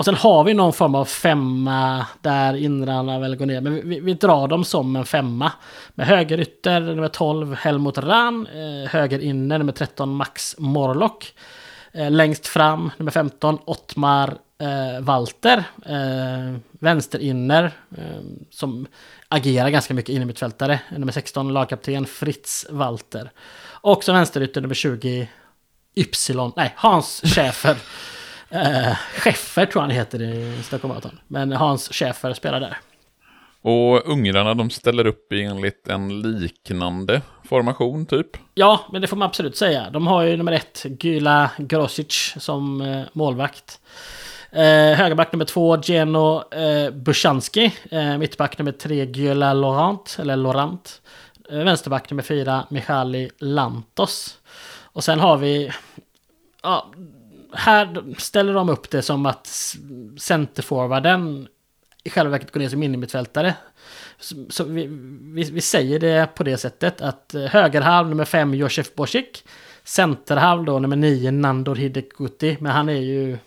Och 0.00 0.04
sen 0.04 0.14
har 0.14 0.44
vi 0.44 0.54
någon 0.54 0.72
form 0.72 0.94
av 0.94 1.04
femma 1.04 2.06
där 2.20 2.56
inrarna 2.56 3.18
väl 3.18 3.36
går 3.36 3.46
ner. 3.46 3.60
Men 3.60 3.74
vi, 3.74 3.80
vi, 3.80 4.00
vi 4.00 4.14
drar 4.14 4.48
dem 4.48 4.64
som 4.64 4.96
en 4.96 5.04
femma. 5.04 5.52
Med 5.94 6.06
högerytter 6.06 6.80
nummer 6.80 7.08
12 7.08 7.54
Helmut 7.54 7.98
Rahn. 7.98 8.46
Eh, 8.46 8.90
höger 8.90 9.18
inne 9.18 9.58
nummer 9.58 9.72
13 9.72 10.14
Max 10.14 10.56
Morlock. 10.58 11.34
Eh, 11.92 12.10
längst 12.10 12.46
fram 12.46 12.90
nummer 12.96 13.10
15 13.12 13.58
Ottmar 13.64 14.38
eh, 14.58 15.00
Walter. 15.00 15.64
Eh, 15.86 16.56
vänsterinner 16.70 17.64
eh, 17.96 18.20
som 18.50 18.86
agerar 19.28 19.70
ganska 19.70 19.94
mycket 19.94 20.14
innermittfältare. 20.14 20.80
Nummer 20.90 21.12
16 21.12 21.52
lagkapten 21.52 22.06
Fritz 22.06 22.66
Walter. 22.70 23.30
Och 23.64 24.04
som 24.04 24.14
vänsterytter 24.14 24.60
nummer 24.60 24.74
20 24.74 25.28
Y, 25.94 26.06
nej 26.56 26.72
Hans 26.76 27.22
Schäfer. 27.24 27.76
Uh, 28.54 28.94
Schäffer 29.16 29.66
tror 29.66 29.82
han 29.82 29.90
heter 29.90 30.22
i 30.22 30.62
Stockholm 30.62 30.88
Marathon. 30.88 31.20
Men 31.28 31.52
Hans 31.52 31.88
Schäfer 31.92 32.34
spelar 32.34 32.60
där. 32.60 32.76
Och 33.62 34.08
ungrarna 34.08 34.54
de 34.54 34.70
ställer 34.70 35.06
upp 35.06 35.32
enligt 35.32 35.88
en 35.88 36.22
liknande 36.22 37.22
formation 37.44 38.06
typ? 38.06 38.26
Ja, 38.54 38.80
men 38.92 39.02
det 39.02 39.08
får 39.08 39.16
man 39.16 39.26
absolut 39.26 39.56
säga. 39.56 39.90
De 39.90 40.06
har 40.06 40.22
ju 40.22 40.36
nummer 40.36 40.52
ett, 40.52 40.86
Gyla 41.00 41.50
Grosic 41.58 42.34
som 42.36 42.80
eh, 42.80 43.02
målvakt. 43.12 43.80
Eh, 44.52 44.62
högerback 44.96 45.32
nummer 45.32 45.44
två, 45.44 45.80
Geno 45.82 46.54
eh, 46.54 46.90
Bushanski. 46.90 47.72
Eh, 47.90 48.18
mittback 48.18 48.58
nummer 48.58 48.72
tre, 48.72 49.04
Gyla 49.04 49.52
Laurent, 49.52 50.16
eller 50.20 50.36
Laurent. 50.36 51.02
Eh, 51.50 51.58
vänsterback 51.58 52.10
nummer 52.10 52.22
fyra, 52.22 52.66
Michali 52.70 53.30
Lantos. 53.38 54.38
Och 54.92 55.04
sen 55.04 55.20
har 55.20 55.36
vi... 55.36 55.72
Ja, 56.62 56.90
här 57.52 58.14
ställer 58.18 58.54
de 58.54 58.68
upp 58.68 58.90
det 58.90 59.02
som 59.02 59.26
att 59.26 59.74
centerforwarden 60.18 61.48
i 62.04 62.10
själva 62.10 62.30
verket 62.30 62.52
går 62.52 62.60
ner 62.60 62.68
som 62.68 62.82
innermittfältare. 62.82 63.54
Så, 64.18 64.34
så 64.48 64.64
vi, 64.64 64.86
vi, 65.34 65.50
vi, 65.50 65.60
säger 65.60 65.98
det 65.98 66.34
på 66.34 66.44
det 66.44 66.56
sättet 66.56 67.00
att 67.00 67.34
eh, 67.34 67.42
högerhalv 67.42 68.08
nummer 68.08 68.24
fem 68.24 68.54
Josef 68.54 68.94
Bosik. 68.94 69.44
Centerhalv 69.84 70.64
då 70.64 70.78
nummer 70.78 70.96
nio 70.96 71.30
Nandor 71.30 71.74
Hidekuti. 71.74 72.56
Men 72.60 72.72
han 72.72 72.88
är 72.88 73.00
ju... 73.00 73.38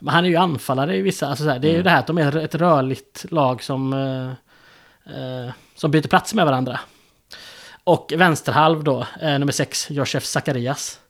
Men 0.00 0.14
han 0.14 0.24
är 0.24 0.28
ju 0.28 0.36
anfallare 0.36 0.96
i 0.96 1.02
vissa... 1.02 1.26
Alltså 1.26 1.44
så 1.44 1.50
här, 1.50 1.58
det 1.58 1.68
är 1.68 1.70
mm. 1.70 1.76
ju 1.76 1.82
det 1.82 1.90
här 1.90 1.98
att 1.98 2.06
de 2.06 2.18
är 2.18 2.36
ett 2.36 2.54
rörligt 2.54 3.26
lag 3.30 3.62
som... 3.62 3.92
Eh, 3.92 4.30
eh, 5.14 5.52
som 5.74 5.90
byter 5.90 6.08
plats 6.08 6.34
med 6.34 6.46
varandra. 6.46 6.80
Och 7.84 8.12
vänsterhalv 8.16 8.84
då, 8.84 9.06
eh, 9.20 9.38
nummer 9.38 9.52
sex 9.52 9.90
Josef 9.90 10.24
Zacharias. 10.24 11.00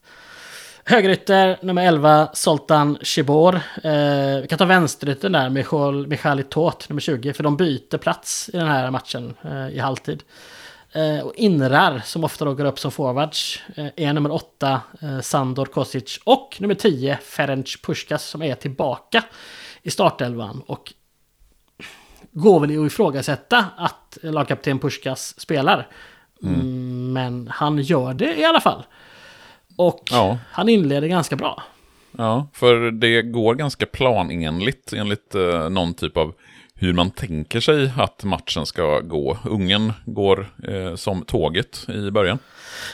Högerytter 0.91 1.59
nummer 1.62 1.87
11, 1.87 2.29
Soltan 2.33 2.99
Shibor. 3.03 3.55
Eh, 3.83 4.41
vi 4.41 4.47
kan 4.49 4.59
ta 4.59 4.65
vänsteryttern 4.65 5.33
där, 5.33 5.51
Michal, 5.51 6.07
Michali 6.07 6.43
Tot, 6.43 6.89
nummer 6.89 7.01
20. 7.01 7.33
För 7.33 7.43
de 7.43 7.57
byter 7.57 7.99
plats 7.99 8.51
i 8.53 8.57
den 8.57 8.67
här 8.67 8.91
matchen 8.91 9.35
eh, 9.43 9.69
i 9.69 9.79
halvtid. 9.79 10.23
Eh, 10.93 11.21
och 11.21 11.35
inrar, 11.35 12.03
som 12.05 12.25
ofta 12.25 12.45
då 12.45 12.55
går 12.55 12.65
upp 12.65 12.79
som 12.79 12.91
forwards, 12.91 13.62
eh, 13.77 13.87
är 13.97 14.12
nummer 14.12 14.33
8, 14.33 14.81
eh, 15.01 15.21
Sandor 15.21 15.67
Kosic. 15.67 16.21
Och 16.25 16.57
nummer 16.61 16.75
10, 16.75 17.19
Ferenc 17.23 17.77
Puskas, 17.83 18.25
som 18.25 18.43
är 18.43 18.55
tillbaka 18.55 19.25
i 19.83 19.91
startelvan. 19.91 20.62
Och 20.67 20.93
går 22.33 22.61
väl 22.61 22.81
att 22.81 22.93
ifrågasätta 22.93 23.67
att 23.77 24.19
lagkapten 24.23 24.79
Puskas 24.79 25.41
spelar. 25.41 25.89
Mm. 26.43 26.55
mm. 26.55 27.12
Men 27.12 27.49
han 27.55 27.79
gör 27.79 28.15
det 28.15 28.39
i 28.39 28.45
alla 28.45 28.61
fall. 28.61 28.85
Och 29.81 30.02
ja. 30.11 30.39
han 30.51 30.69
inleder 30.69 31.09
ganska 31.09 31.36
bra. 31.36 31.62
Ja, 32.19 32.48
för 32.52 32.90
det 32.90 33.23
går 33.23 33.55
ganska 33.55 33.86
planenligt 33.86 34.93
enligt 34.93 35.35
eh, 35.35 35.70
någon 35.70 35.94
typ 35.94 36.16
av 36.16 36.35
hur 36.74 36.93
man 36.93 37.11
tänker 37.11 37.61
sig 37.61 37.93
att 37.97 38.24
matchen 38.24 38.66
ska 38.66 39.01
gå. 39.01 39.39
Ungen 39.44 39.93
går 40.05 40.51
eh, 40.69 40.94
som 40.94 41.23
tåget 41.23 41.86
i 41.89 42.11
början. 42.11 42.39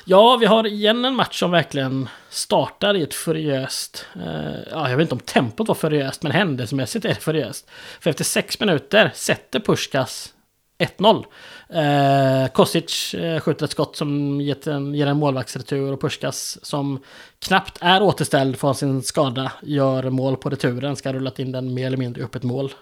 Ja, 0.04 0.36
vi 0.36 0.46
har 0.46 0.66
igen 0.66 1.04
en 1.04 1.14
match 1.14 1.38
som 1.38 1.50
verkligen 1.50 2.08
startar 2.28 2.96
i 2.96 3.02
ett 3.02 3.14
furiöst... 3.14 4.06
Eh, 4.14 4.60
ja, 4.70 4.90
jag 4.90 4.96
vet 4.96 5.04
inte 5.04 5.14
om 5.14 5.20
tempot 5.20 5.68
var 5.68 5.74
furiöst, 5.74 6.22
men 6.22 6.32
händelsemässigt 6.32 7.04
är 7.04 7.08
det 7.08 7.14
furiöst. 7.14 7.70
För 8.00 8.10
efter 8.10 8.24
sex 8.24 8.60
minuter 8.60 9.10
sätter 9.14 9.60
Pushkas 9.60 10.32
1-0. 10.78 11.24
Eh, 11.68 12.48
Kostic 12.52 13.14
eh, 13.14 13.40
skjuter 13.40 13.64
ett 13.64 13.70
skott 13.70 13.96
som 13.96 14.40
ger 14.40 14.68
en, 14.68 14.94
ger 14.94 15.06
en 15.06 15.16
målvaktsretur 15.16 15.92
och 15.92 16.00
Puskas 16.00 16.58
som 16.62 16.98
knappt 17.38 17.78
är 17.80 18.02
återställd 18.02 18.58
från 18.58 18.74
sin 18.74 19.02
skada 19.02 19.52
gör 19.62 20.10
mål 20.10 20.36
på 20.36 20.50
returen, 20.50 20.96
ska 20.96 21.08
ha 21.08 21.14
rullat 21.14 21.38
in 21.38 21.52
den 21.52 21.74
mer 21.74 21.86
eller 21.86 21.96
mindre 21.96 22.22
upp 22.22 22.34
ett 22.34 22.42
mål. 22.42 22.72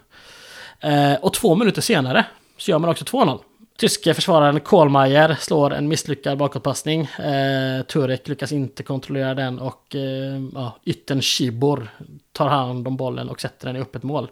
Eh, 0.80 1.14
och 1.14 1.34
två 1.34 1.54
minuter 1.54 1.82
senare 1.82 2.26
så 2.58 2.70
gör 2.70 2.78
man 2.78 2.90
också 2.90 3.04
2-0. 3.04 3.38
Tyske 3.76 4.14
försvararen 4.14 4.60
Kohlmeier 4.60 5.36
slår 5.40 5.74
en 5.74 5.88
misslyckad 5.88 6.38
bakåtpassning. 6.38 7.00
Eh, 7.00 7.82
Turek 7.82 8.28
lyckas 8.28 8.52
inte 8.52 8.82
kontrollera 8.82 9.34
den 9.34 9.58
och 9.58 9.94
eh, 9.94 10.42
ja, 10.54 10.76
yttern 10.84 11.22
Schibor 11.22 11.88
tar 12.32 12.48
hand 12.48 12.88
om 12.88 12.96
bollen 12.96 13.28
och 13.28 13.40
sätter 13.40 13.66
den 13.66 13.76
i 13.76 13.80
öppet 13.80 14.02
mål. 14.02 14.28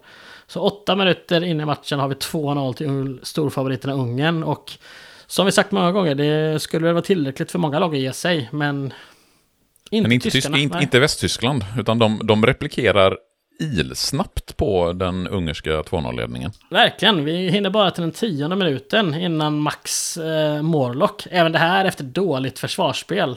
Så 0.47 0.61
åtta 0.61 0.95
minuter 0.95 1.43
in 1.43 1.61
i 1.61 1.65
matchen 1.65 1.99
har 1.99 2.07
vi 2.07 2.15
2-0 2.15 2.73
till 2.73 3.19
storfavoriterna 3.23 3.93
Ungern. 3.93 4.43
Och 4.43 4.71
som 5.27 5.45
vi 5.45 5.51
sagt 5.51 5.71
många 5.71 5.91
gånger, 5.91 6.15
det 6.15 6.61
skulle 6.61 6.85
väl 6.85 6.93
vara 6.93 7.03
tillräckligt 7.03 7.51
för 7.51 7.59
många 7.59 7.79
lag 7.79 7.95
att 7.95 8.01
ge 8.01 8.13
sig, 8.13 8.49
men 8.51 8.93
inte 9.91 10.07
men 10.07 10.11
inte, 10.11 10.29
Tysk, 10.29 10.49
inte, 10.49 10.79
inte 10.81 10.99
Västtyskland, 10.99 11.65
utan 11.79 11.99
de, 11.99 12.21
de 12.23 12.45
replikerar 12.45 13.17
ilsnabbt 13.59 14.57
på 14.57 14.93
den 14.93 15.27
ungerska 15.27 15.69
2-0-ledningen. 15.69 16.51
Verkligen, 16.69 17.25
vi 17.25 17.49
hinner 17.49 17.69
bara 17.69 17.91
till 17.91 18.01
den 18.01 18.11
tionde 18.11 18.55
minuten 18.55 19.13
innan 19.13 19.59
Max 19.59 20.17
eh, 20.17 20.61
Morlock. 20.61 21.27
Även 21.31 21.51
det 21.51 21.59
här 21.59 21.85
efter 21.85 22.03
dåligt 22.03 22.59
försvarsspel. 22.59 23.35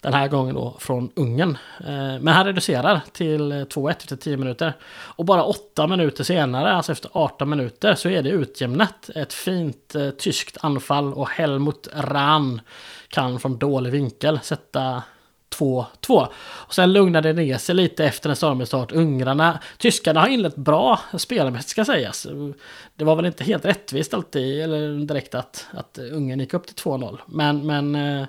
Den 0.00 0.14
här 0.14 0.28
gången 0.28 0.54
då 0.54 0.76
från 0.78 1.10
Ungern. 1.14 1.58
Eh, 1.80 2.20
men 2.20 2.28
han 2.28 2.46
reducerar 2.46 3.00
till 3.12 3.52
eh, 3.52 3.54
2-1 3.54 3.90
efter 3.90 4.16
10 4.16 4.36
minuter. 4.36 4.72
Och 4.90 5.24
bara 5.24 5.44
8 5.44 5.86
minuter 5.86 6.24
senare, 6.24 6.72
alltså 6.72 6.92
efter 6.92 7.10
18 7.14 7.50
minuter, 7.50 7.94
så 7.94 8.08
är 8.08 8.22
det 8.22 8.30
utjämnat. 8.30 9.10
Ett 9.14 9.32
fint 9.32 9.94
eh, 9.94 10.10
tyskt 10.10 10.56
anfall 10.60 11.14
och 11.14 11.28
Helmut 11.28 11.88
Rahn 11.94 12.60
kan 13.08 13.40
från 13.40 13.58
dålig 13.58 13.90
vinkel 13.90 14.40
sätta 14.42 15.02
2-2. 15.58 16.26
Och 16.40 16.74
sen 16.74 16.92
lugnade 16.92 17.32
det 17.32 17.42
ner 17.42 17.58
sig 17.58 17.74
lite 17.74 18.04
efter 18.04 18.30
en 18.30 18.36
stormig 18.36 18.66
start. 18.66 18.92
Ungrarna, 18.92 19.58
tyskarna 19.78 20.20
har 20.20 20.28
inlett 20.28 20.56
bra 20.56 21.00
spelmässigt 21.16 21.70
ska 21.70 21.84
sägas. 21.84 22.26
Det 22.96 23.04
var 23.04 23.16
väl 23.16 23.26
inte 23.26 23.44
helt 23.44 23.64
rättvist 23.64 24.14
alltid, 24.14 24.62
eller 24.62 25.06
direkt 25.06 25.34
att, 25.34 25.66
att 25.70 25.98
Ungern 25.98 26.40
gick 26.40 26.54
upp 26.54 26.66
till 26.66 26.76
2-0. 26.76 27.18
Men, 27.26 27.66
men 27.66 27.94
eh, 27.94 28.26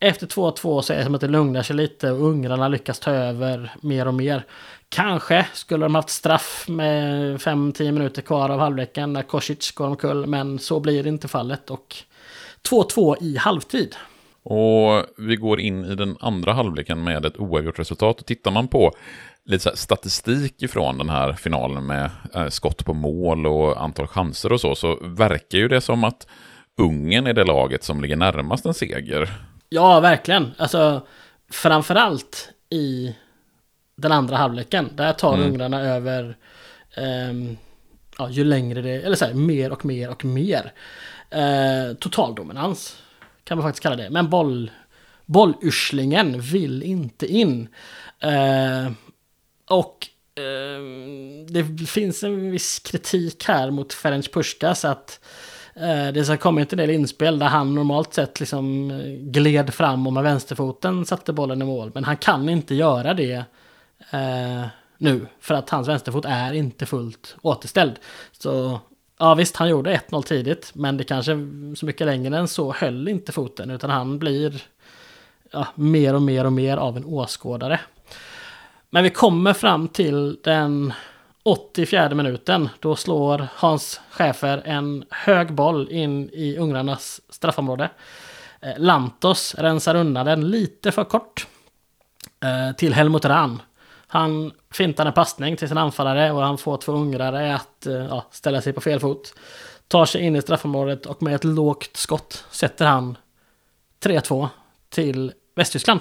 efter 0.00 0.26
2-2 0.26 0.80
så 0.80 0.92
är 0.92 0.98
det 0.98 1.04
som 1.04 1.14
att 1.14 1.20
det 1.20 1.28
lugnar 1.28 1.62
sig 1.62 1.76
lite 1.76 2.10
och 2.10 2.24
ungrarna 2.24 2.68
lyckas 2.68 3.00
ta 3.00 3.10
över 3.10 3.74
mer 3.80 4.08
och 4.08 4.14
mer. 4.14 4.44
Kanske 4.88 5.46
skulle 5.52 5.84
de 5.84 5.94
haft 5.94 6.10
straff 6.10 6.64
med 6.68 7.36
5-10 7.36 7.92
minuter 7.92 8.22
kvar 8.22 8.48
av 8.48 8.60
halvleken 8.60 9.12
när 9.12 9.22
Kosic 9.22 9.70
går 9.72 9.86
omkull, 9.86 10.26
men 10.26 10.58
så 10.58 10.80
blir 10.80 11.02
det 11.02 11.08
inte 11.08 11.28
fallet. 11.28 11.70
Och 11.70 11.96
2-2 12.70 13.16
i 13.20 13.36
halvtid. 13.36 13.96
Och 14.50 15.04
vi 15.16 15.36
går 15.36 15.60
in 15.60 15.84
i 15.84 15.94
den 15.94 16.16
andra 16.20 16.52
halvleken 16.52 17.04
med 17.04 17.24
ett 17.24 17.38
oavgjort 17.38 17.78
resultat. 17.78 18.20
Och 18.20 18.26
tittar 18.26 18.50
man 18.50 18.68
på 18.68 18.92
lite 19.44 19.76
statistik 19.76 20.62
ifrån 20.62 20.98
den 20.98 21.08
här 21.08 21.32
finalen 21.32 21.86
med 21.86 22.10
eh, 22.34 22.48
skott 22.48 22.84
på 22.84 22.94
mål 22.94 23.46
och 23.46 23.82
antal 23.82 24.06
chanser 24.06 24.52
och 24.52 24.60
så, 24.60 24.74
så 24.74 24.98
verkar 25.02 25.58
ju 25.58 25.68
det 25.68 25.80
som 25.80 26.04
att 26.04 26.26
Ungern 26.76 27.26
är 27.26 27.32
det 27.32 27.44
laget 27.44 27.84
som 27.84 28.02
ligger 28.02 28.16
närmast 28.16 28.66
en 28.66 28.74
seger. 28.74 29.30
Ja, 29.68 30.00
verkligen. 30.00 30.52
Alltså, 30.58 31.06
framförallt 31.50 32.48
i 32.70 33.16
den 33.96 34.12
andra 34.12 34.36
halvleken. 34.36 34.90
Där 34.94 35.12
tar 35.12 35.34
mm. 35.34 35.46
ungrarna 35.46 35.80
över 35.80 36.36
um, 37.30 37.56
ja, 38.18 38.30
ju 38.30 38.44
längre 38.44 38.82
det, 38.82 38.94
eller 38.94 39.16
så 39.16 39.24
här, 39.24 39.34
mer 39.34 39.72
och 39.72 39.84
mer 39.84 40.10
och 40.10 40.24
mer. 40.24 40.72
Uh, 41.34 41.94
totaldominans 41.94 42.96
kan 43.48 43.58
man 43.58 43.66
faktiskt 43.66 43.82
kalla 43.82 43.96
det. 43.96 44.10
Men 44.10 44.30
boll, 44.30 44.70
bollurslingen 45.26 46.40
vill 46.40 46.82
inte 46.82 47.26
in. 47.26 47.68
Eh, 48.20 48.92
och 49.68 50.08
eh, 50.34 50.82
det 51.48 51.86
finns 51.86 52.22
en 52.22 52.50
viss 52.50 52.78
kritik 52.78 53.44
här 53.44 53.70
mot 53.70 53.92
Ferenc 53.92 54.28
Puskas 54.28 54.84
att 54.84 55.20
uh, 55.76 56.12
det 56.12 56.28
har 56.28 56.36
kommit 56.36 56.72
en 56.72 56.76
del 56.76 56.90
inspel 56.90 57.38
där 57.38 57.46
han 57.46 57.74
normalt 57.74 58.14
sett 58.14 58.40
liksom 58.40 58.90
eh, 58.90 59.06
gled 59.06 59.74
fram 59.74 60.06
och 60.06 60.12
med 60.12 60.22
vänsterfoten 60.22 61.06
satte 61.06 61.32
bollen 61.32 61.62
i 61.62 61.64
mål. 61.64 61.90
Men 61.94 62.04
han 62.04 62.16
kan 62.16 62.48
inte 62.48 62.74
göra 62.74 63.14
det 63.14 63.44
eh, 64.10 64.66
nu 64.98 65.26
för 65.40 65.54
att 65.54 65.70
hans 65.70 65.88
vänsterfot 65.88 66.24
är 66.24 66.52
inte 66.52 66.86
fullt 66.86 67.36
återställd. 67.42 67.98
Så 68.32 68.80
Ja 69.18 69.34
visst, 69.34 69.56
han 69.56 69.68
gjorde 69.68 70.00
1-0 70.08 70.22
tidigt, 70.22 70.70
men 70.74 70.96
det 70.96 71.04
kanske 71.04 71.32
så 71.76 71.86
mycket 71.86 72.06
längre 72.06 72.38
än 72.38 72.48
så 72.48 72.72
höll 72.72 73.08
inte 73.08 73.32
foten, 73.32 73.70
utan 73.70 73.90
han 73.90 74.18
blir 74.18 74.62
ja, 75.50 75.66
mer 75.74 76.14
och 76.14 76.22
mer 76.22 76.44
och 76.44 76.52
mer 76.52 76.76
av 76.76 76.96
en 76.96 77.04
åskådare. 77.04 77.80
Men 78.90 79.04
vi 79.04 79.10
kommer 79.10 79.52
fram 79.52 79.88
till 79.88 80.38
den 80.42 80.92
84 81.42 82.14
minuten. 82.14 82.68
Då 82.80 82.96
slår 82.96 83.48
Hans 83.54 84.00
Schäfer 84.10 84.62
en 84.64 85.04
hög 85.10 85.52
boll 85.52 85.88
in 85.90 86.30
i 86.32 86.56
ungrarnas 86.56 87.20
straffområde. 87.28 87.90
Eh, 88.60 88.78
Lantos 88.78 89.54
rensar 89.54 89.94
undan 89.94 90.26
den 90.26 90.50
lite 90.50 90.92
för 90.92 91.04
kort. 91.04 91.46
Eh, 92.40 92.76
till 92.76 92.94
Helmut 92.94 93.24
Rahn. 93.24 93.62
Han 94.10 94.52
fintar 94.70 95.06
en 95.06 95.12
passning 95.12 95.56
till 95.56 95.68
sin 95.68 95.78
anfallare 95.78 96.32
och 96.32 96.42
han 96.42 96.58
får 96.58 96.76
två 96.76 96.92
ungrare 96.92 97.54
att 97.54 97.86
eh, 97.86 97.94
ja, 97.94 98.26
ställa 98.30 98.62
sig 98.62 98.72
på 98.72 98.80
fel 98.80 99.00
fot. 99.00 99.34
Tar 99.88 100.06
sig 100.06 100.22
in 100.22 100.36
i 100.36 100.42
straffområdet 100.42 101.06
och 101.06 101.22
med 101.22 101.34
ett 101.34 101.44
lågt 101.44 101.96
skott 101.96 102.44
sätter 102.50 102.86
han 102.86 103.16
3-2 104.00 104.48
till 104.88 105.32
Västtyskland. 105.54 106.00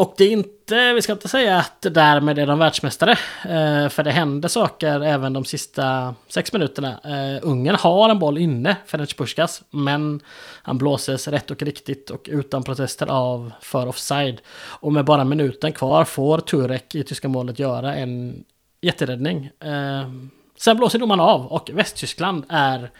Och 0.00 0.14
det 0.16 0.24
är 0.24 0.30
inte, 0.30 0.92
vi 0.92 1.02
ska 1.02 1.12
inte 1.12 1.28
säga 1.28 1.58
att 1.58 1.82
det 1.82 1.90
därmed 1.90 2.38
är 2.38 2.46
de 2.46 2.58
världsmästare. 2.58 3.10
Eh, 3.44 3.88
för 3.88 4.02
det 4.02 4.10
händer 4.10 4.48
saker 4.48 5.00
även 5.00 5.32
de 5.32 5.44
sista 5.44 6.14
sex 6.28 6.52
minuterna. 6.52 6.88
Eh, 6.88 7.38
Ungern 7.42 7.76
har 7.76 8.08
en 8.08 8.18
boll 8.18 8.38
inne, 8.38 8.76
Ferenc 8.86 9.14
Puskas, 9.14 9.62
men 9.70 10.20
han 10.62 10.78
blåses 10.78 11.28
rätt 11.28 11.50
och 11.50 11.62
riktigt 11.62 12.10
och 12.10 12.28
utan 12.32 12.62
protester 12.62 13.06
av 13.06 13.52
för 13.60 13.86
offside. 13.86 14.40
Och 14.56 14.92
med 14.92 15.04
bara 15.04 15.24
minuten 15.24 15.72
kvar 15.72 16.04
får 16.04 16.38
Turek 16.38 16.94
i 16.94 17.04
tyska 17.04 17.28
målet 17.28 17.58
göra 17.58 17.94
en 17.94 18.44
jätteräddning. 18.80 19.50
Eh, 19.60 20.10
sen 20.56 20.76
blåser 20.76 20.98
domaren 20.98 21.20
av 21.20 21.46
och 21.46 21.70
Västtyskland 21.74 22.44
är 22.48 22.90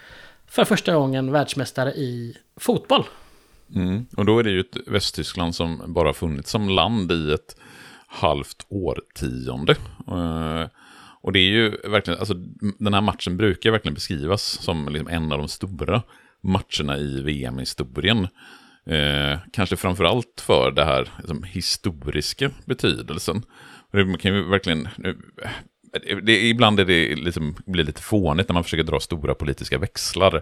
för 0.47 0.65
första 0.65 0.93
gången 0.93 1.31
världsmästare 1.31 1.91
i 1.91 2.37
fotboll. 2.57 3.03
Mm. 3.75 4.05
Och 4.17 4.25
då 4.25 4.39
är 4.39 4.43
det 4.43 4.51
ju 4.51 4.59
ett 4.59 4.77
Västtyskland 4.87 5.55
som 5.55 5.93
bara 5.93 6.13
funnits 6.13 6.51
som 6.51 6.69
land 6.69 7.11
i 7.11 7.33
ett 7.33 7.55
halvt 8.07 8.65
årtionde. 8.69 9.75
Uh, 10.11 10.65
och 11.21 11.31
det 11.31 11.39
är 11.39 11.51
ju 11.51 11.69
verkligen, 11.69 12.19
alltså 12.19 12.33
den 12.79 12.93
här 12.93 13.01
matchen 13.01 13.37
brukar 13.37 13.71
verkligen 13.71 13.93
beskrivas 13.93 14.43
som 14.43 14.89
liksom 14.89 15.07
en 15.07 15.31
av 15.31 15.37
de 15.37 15.47
stora 15.47 16.01
matcherna 16.41 16.97
i 16.97 17.21
VM-historien. 17.21 18.27
Eh, 18.85 19.39
kanske 19.53 19.75
framförallt 19.75 20.43
för 20.45 20.71
det 20.71 20.83
här 20.83 21.09
liksom, 21.17 21.43
historiska 21.43 22.51
betydelsen. 22.65 23.43
Man 23.93 24.17
kan 24.17 24.33
ju 24.35 24.49
verkligen, 24.49 24.87
det, 26.23 26.49
ibland 26.49 26.79
är 26.79 26.85
det 26.85 27.15
liksom, 27.15 27.55
blir 27.65 27.83
lite 27.83 28.01
fånigt 28.01 28.49
när 28.49 28.53
man 28.53 28.63
försöker 28.63 28.83
dra 28.83 28.99
stora 28.99 29.35
politiska 29.35 29.77
växlar 29.77 30.41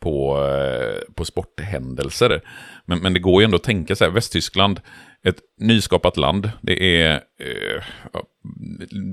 på, 0.00 0.46
eh, 0.46 1.14
på 1.14 1.24
sporthändelser. 1.24 2.40
Men, 2.84 2.98
men 2.98 3.14
det 3.14 3.20
går 3.20 3.42
ju 3.42 3.44
ändå 3.44 3.56
att 3.56 3.62
tänka 3.62 3.96
sig, 3.96 4.10
Västtyskland, 4.10 4.80
ett 5.22 5.38
nyskapat 5.60 6.16
land, 6.16 6.50
det 6.60 7.02
är 7.02 7.14
eh, 7.14 7.82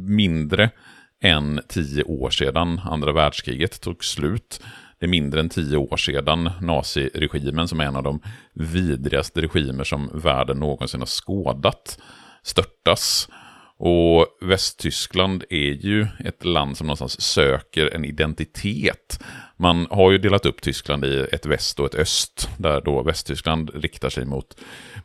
mindre 0.07 0.69
än 1.23 1.61
tio 1.68 2.03
år 2.03 2.30
sedan 2.30 2.81
andra 2.84 3.14
världskriget 3.14 3.81
tog 3.81 4.05
slut. 4.05 4.61
Det 4.99 5.05
är 5.05 5.09
mindre 5.09 5.39
än 5.39 5.49
tio 5.49 5.77
år 5.77 5.97
sedan 5.97 6.49
naziregimen, 6.61 7.68
som 7.68 7.80
är 7.80 7.85
en 7.85 7.95
av 7.95 8.03
de 8.03 8.19
vidrigaste 8.53 9.41
regimer 9.41 9.84
som 9.84 10.09
världen 10.14 10.59
någonsin 10.59 11.01
har 11.01 11.07
skådat, 11.07 11.99
störtas. 12.43 13.30
Och 13.80 14.28
Västtyskland 14.41 15.44
är 15.49 15.72
ju 15.72 16.08
ett 16.26 16.45
land 16.45 16.78
som 16.78 16.88
någonstans 16.88 17.22
söker 17.22 17.95
en 17.95 18.06
identitet. 18.06 19.20
Man 19.58 19.88
har 19.90 20.12
ju 20.12 20.18
delat 20.18 20.45
upp 20.45 20.62
Tyskland 20.62 21.06
i 21.06 21.28
ett 21.32 21.45
väst 21.45 21.80
och 21.80 21.86
ett 21.86 21.95
öst, 21.95 22.49
där 22.58 22.82
då 22.82 23.04
Västtyskland 23.04 23.72
riktar 23.74 24.10
sig 24.10 24.26
mot, 24.26 24.58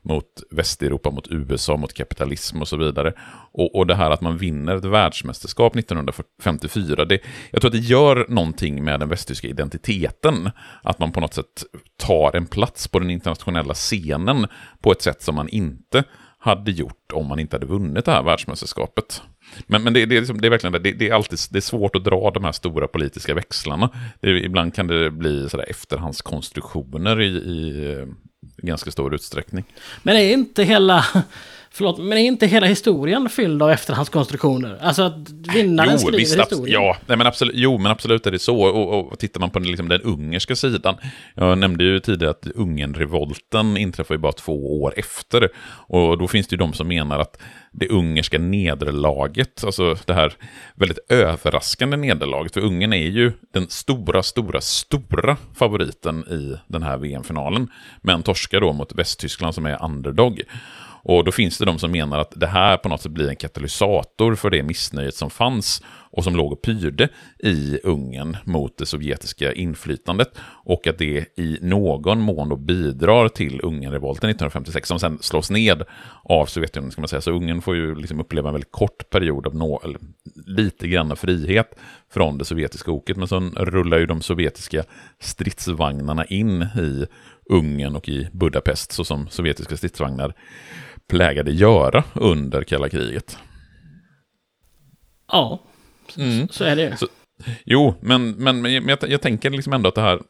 mot 0.03 0.27
Västeuropa, 0.51 1.11
mot 1.11 1.29
USA, 1.31 1.77
mot 1.77 1.95
kapitalism 1.95 2.61
och 2.61 2.69
så 2.69 2.77
vidare. 2.77 3.13
Och, 3.53 3.75
och 3.75 3.87
det 3.87 3.95
här 3.95 4.11
att 4.11 4.21
man 4.21 4.39
vinner 4.39 4.77
ett 4.77 4.85
världsmästerskap 4.85 5.77
1954, 5.77 7.05
det, 7.05 7.19
jag 7.51 7.61
tror 7.61 7.69
att 7.69 7.83
det 7.83 7.89
gör 7.89 8.27
någonting 8.29 8.85
med 8.85 9.01
den 9.01 9.09
västtyska 9.09 9.49
identiteten. 9.49 10.51
Att 10.83 10.99
man 10.99 11.13
på 11.13 11.21
något 11.21 11.35
sätt 11.35 11.65
tar 11.97 12.37
en 12.37 12.47
plats 12.47 12.89
på 12.89 12.99
den 12.99 13.11
internationella 13.11 13.75
scenen 13.75 14.47
på 14.83 14.93
ett 14.93 15.03
sätt 15.03 15.23
som 15.23 15.35
man 15.35 15.49
inte 15.49 16.05
hade 16.43 16.71
gjort 16.71 17.13
om 17.13 17.27
man 17.27 17.39
inte 17.39 17.57
hade 17.57 17.67
vunnit 17.67 18.05
det 18.05 18.13
här 18.13 18.23
världsmästerskapet. 18.23 19.23
Men, 19.67 19.83
men 19.83 19.93
det, 19.93 20.07
det, 20.07 20.17
är 20.17 20.21
liksom, 20.21 20.41
det 20.41 20.49
är 20.49 20.51
verkligen 20.51 20.83
det, 20.83 20.93
det, 20.93 21.09
är 21.09 21.15
alltid 21.15 21.39
det 21.51 21.59
är 21.59 21.61
svårt 21.61 21.97
att 21.97 22.05
dra 22.05 22.31
de 22.31 22.45
här 22.45 22.53
stora 22.53 22.89
politiska 22.89 23.35
växlarna. 23.35 23.91
Det, 24.21 24.31
ibland 24.31 24.75
kan 24.75 24.87
det 24.87 25.11
bli 25.11 25.49
sådär 25.49 25.71
efterhandskonstruktioner 25.71 27.21
i, 27.21 27.27
i 27.27 27.93
eh, 27.93 28.07
ganska 28.57 28.91
stor 28.91 29.15
utsträckning. 29.15 29.65
Men 30.03 30.15
det 30.15 30.23
är 30.23 30.33
inte 30.33 30.65
hela 30.65 31.05
Förlåt, 31.75 31.99
men 31.99 32.19
är 32.19 32.23
inte 32.23 32.47
hela 32.47 32.67
historien 32.67 33.29
fylld 33.29 33.63
av 33.63 33.71
efterhandskonstruktioner? 33.71 34.79
Alltså 34.81 35.03
att 35.03 35.31
vinnaren 35.55 35.93
jo, 35.93 35.99
skriver 35.99 36.19
visst, 36.19 36.41
historien? 36.41 36.83
Ja, 36.83 36.97
nej, 37.07 37.19
men 37.19 37.27
absolut, 37.27 37.55
jo, 37.57 37.79
men 37.79 37.93
absolut 37.93 38.27
är 38.27 38.31
det 38.31 38.39
så. 38.39 38.61
Och, 38.61 38.95
och, 38.95 39.13
och 39.13 39.19
tittar 39.19 39.41
man 39.41 39.51
på 39.51 39.59
den, 39.59 39.69
liksom, 39.69 39.89
den 39.89 40.01
ungerska 40.01 40.57
sidan. 40.57 40.97
Jag 41.35 41.59
nämnde 41.59 41.85
ju 41.85 42.01
tidigare 42.01 42.31
att 42.31 42.47
Ungernrevolten 42.47 43.77
inträffar 43.77 44.15
ju 44.15 44.19
bara 44.19 44.33
två 44.33 44.83
år 44.83 44.95
efter. 44.97 45.49
Och 45.87 46.19
då 46.19 46.29
finns 46.29 46.47
det 46.47 46.55
ju 46.55 46.59
de 46.59 46.73
som 46.73 46.89
menar 46.89 47.19
att 47.19 47.43
det 47.73 47.89
ungerska 47.89 48.39
nederlaget, 48.39 49.65
alltså 49.65 49.97
det 50.05 50.15
här 50.15 50.33
väldigt 50.75 50.99
överraskande 51.09 51.97
nederlaget, 51.97 52.55
för 52.55 52.61
Ungern 52.61 52.93
är 52.93 53.09
ju 53.09 53.33
den 53.53 53.69
stora, 53.69 54.23
stora, 54.23 54.61
stora 54.61 55.37
favoriten 55.55 56.25
i 56.31 56.57
den 56.67 56.83
här 56.83 56.97
VM-finalen, 56.97 57.69
men 58.03 58.23
torskar 58.23 58.61
då 58.61 58.73
mot 58.73 58.95
Västtyskland 58.95 59.55
som 59.55 59.67
är 59.67 59.85
underdog. 59.85 60.43
Och 61.05 61.25
då 61.25 61.33
finns 61.33 61.59
det 61.59 61.65
de 61.65 61.79
som 61.79 61.91
menar 61.91 62.19
att 62.19 62.33
det 62.37 62.47
här 62.47 62.77
på 62.77 62.89
något 62.89 63.03
sätt 63.03 63.13
blir 63.13 63.29
en 63.29 63.37
katalysator 63.37 64.35
för 64.35 64.51
det 64.51 64.63
missnöjet 64.63 65.15
som 65.15 65.31
fanns 65.31 65.83
och 66.13 66.25
som 66.25 66.37
låg 66.37 66.53
och 66.53 66.63
pyrde 66.63 67.09
i 67.39 67.79
Ungern 67.85 68.37
mot 68.45 68.79
det 68.79 68.87
sovjetiska 68.87 69.53
inflytandet. 69.53 70.29
Och 70.65 70.87
att 70.87 70.99
det 70.99 71.39
i 71.39 71.59
någon 71.63 72.21
mån 72.21 72.49
då 72.49 72.57
bidrar 72.57 73.29
till 73.29 73.61
Ungernrevolten 73.63 74.31
1956 74.31 74.89
som 74.89 74.99
sen 74.99 75.19
slås 75.21 75.51
ned 75.51 75.83
av 76.25 76.47
Sovjetunionen. 76.47 76.93
Ska 76.93 77.01
man 77.01 77.09
säga. 77.09 77.21
Så 77.21 77.31
Ungern 77.31 77.63
får 77.63 77.77
ju 77.77 77.95
liksom 77.95 78.21
uppleva 78.21 78.49
en 78.49 78.55
väldigt 78.55 78.73
kort 78.73 79.11
period 79.11 79.47
av 79.47 79.55
nå 79.55 79.81
eller, 79.85 80.01
lite 80.47 80.89
grann 80.89 81.17
frihet 81.17 81.75
från 82.13 82.39
det 82.39 82.45
sovjetiska 82.45 82.91
oket. 82.91 83.17
Men 83.17 83.29
sen 83.29 83.51
rullar 83.57 83.99
ju 83.99 84.07
de 84.07 84.23
sovjetiska 84.23 84.85
stridsvagnarna 85.21 86.25
in 86.25 86.63
i 86.63 87.07
Ungern 87.51 87.97
och 87.97 88.09
i 88.09 88.29
Budapest 88.33 88.93
så 88.93 89.05
som 89.05 89.29
sovjetiska 89.29 89.77
stridsvagnar 89.77 90.35
plägade 91.09 91.51
göra 91.51 92.05
under 92.15 92.63
kalla 92.63 92.89
kriget. 92.89 93.39
Ja, 95.33 95.61
mm. 96.19 96.49
så 96.49 96.65
är 96.65 96.77
det 96.77 96.83
ju. 96.83 96.93
Jo, 97.65 97.95
men, 98.01 98.31
men, 98.31 98.63
men 98.63 98.73
jag, 98.73 98.99
jag, 99.09 99.21
tänker 99.21 99.51
liksom 99.51 99.73
ändå 99.73 99.89
att 99.89 99.95
det 99.95 100.01
här 100.01 100.21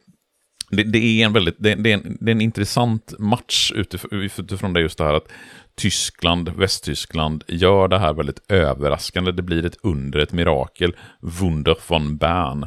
det, 0.71 0.83
det, 0.83 0.99
är 0.99 1.27
en 1.27 1.33
väldigt, 1.33 1.57
det, 1.59 1.75
det, 1.75 1.93
är 1.93 1.95
en, 1.95 2.17
det 2.21 2.31
är 2.31 2.35
en 2.35 2.41
intressant 2.41 3.15
match 3.19 3.73
utifrån, 3.75 4.21
utifrån 4.21 4.73
det 4.73 4.81
just 4.81 4.99
det 4.99 5.05
här 5.05 5.15
att 5.15 5.29
Tyskland, 5.75 6.49
Västtyskland 6.49 7.45
gör 7.49 7.89
det 7.89 7.99
här 7.99 8.13
väldigt 8.13 8.51
överraskande. 8.51 9.33
Det 9.33 9.43
blir 9.43 9.67
ett 9.67 9.77
under, 9.83 10.19
ett 10.19 10.33
mirakel. 10.33 10.97
Wunder 11.21 11.77
von 11.89 12.17
Bern, 12.17 12.67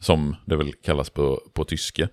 som 0.00 0.36
det 0.44 0.56
väl 0.56 0.72
kallas 0.72 1.10
på, 1.10 1.40
på 1.54 1.64
tyska. 1.64 2.08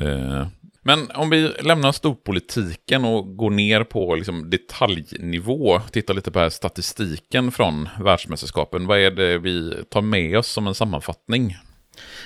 Eh, 0.00 0.46
men 0.88 1.10
om 1.14 1.30
vi 1.30 1.52
lämnar 1.60 1.92
storpolitiken 1.92 3.04
och 3.04 3.36
går 3.36 3.50
ner 3.50 3.84
på 3.84 4.14
liksom 4.14 4.50
detaljnivå, 4.50 5.80
tittar 5.80 6.14
lite 6.14 6.30
på 6.30 6.38
här 6.38 6.48
statistiken 6.48 7.52
från 7.52 7.88
världsmästerskapen. 8.00 8.86
Vad 8.86 8.98
är 8.98 9.10
det 9.10 9.38
vi 9.38 9.74
tar 9.90 10.00
med 10.00 10.38
oss 10.38 10.48
som 10.48 10.66
en 10.66 10.74
sammanfattning? 10.74 11.56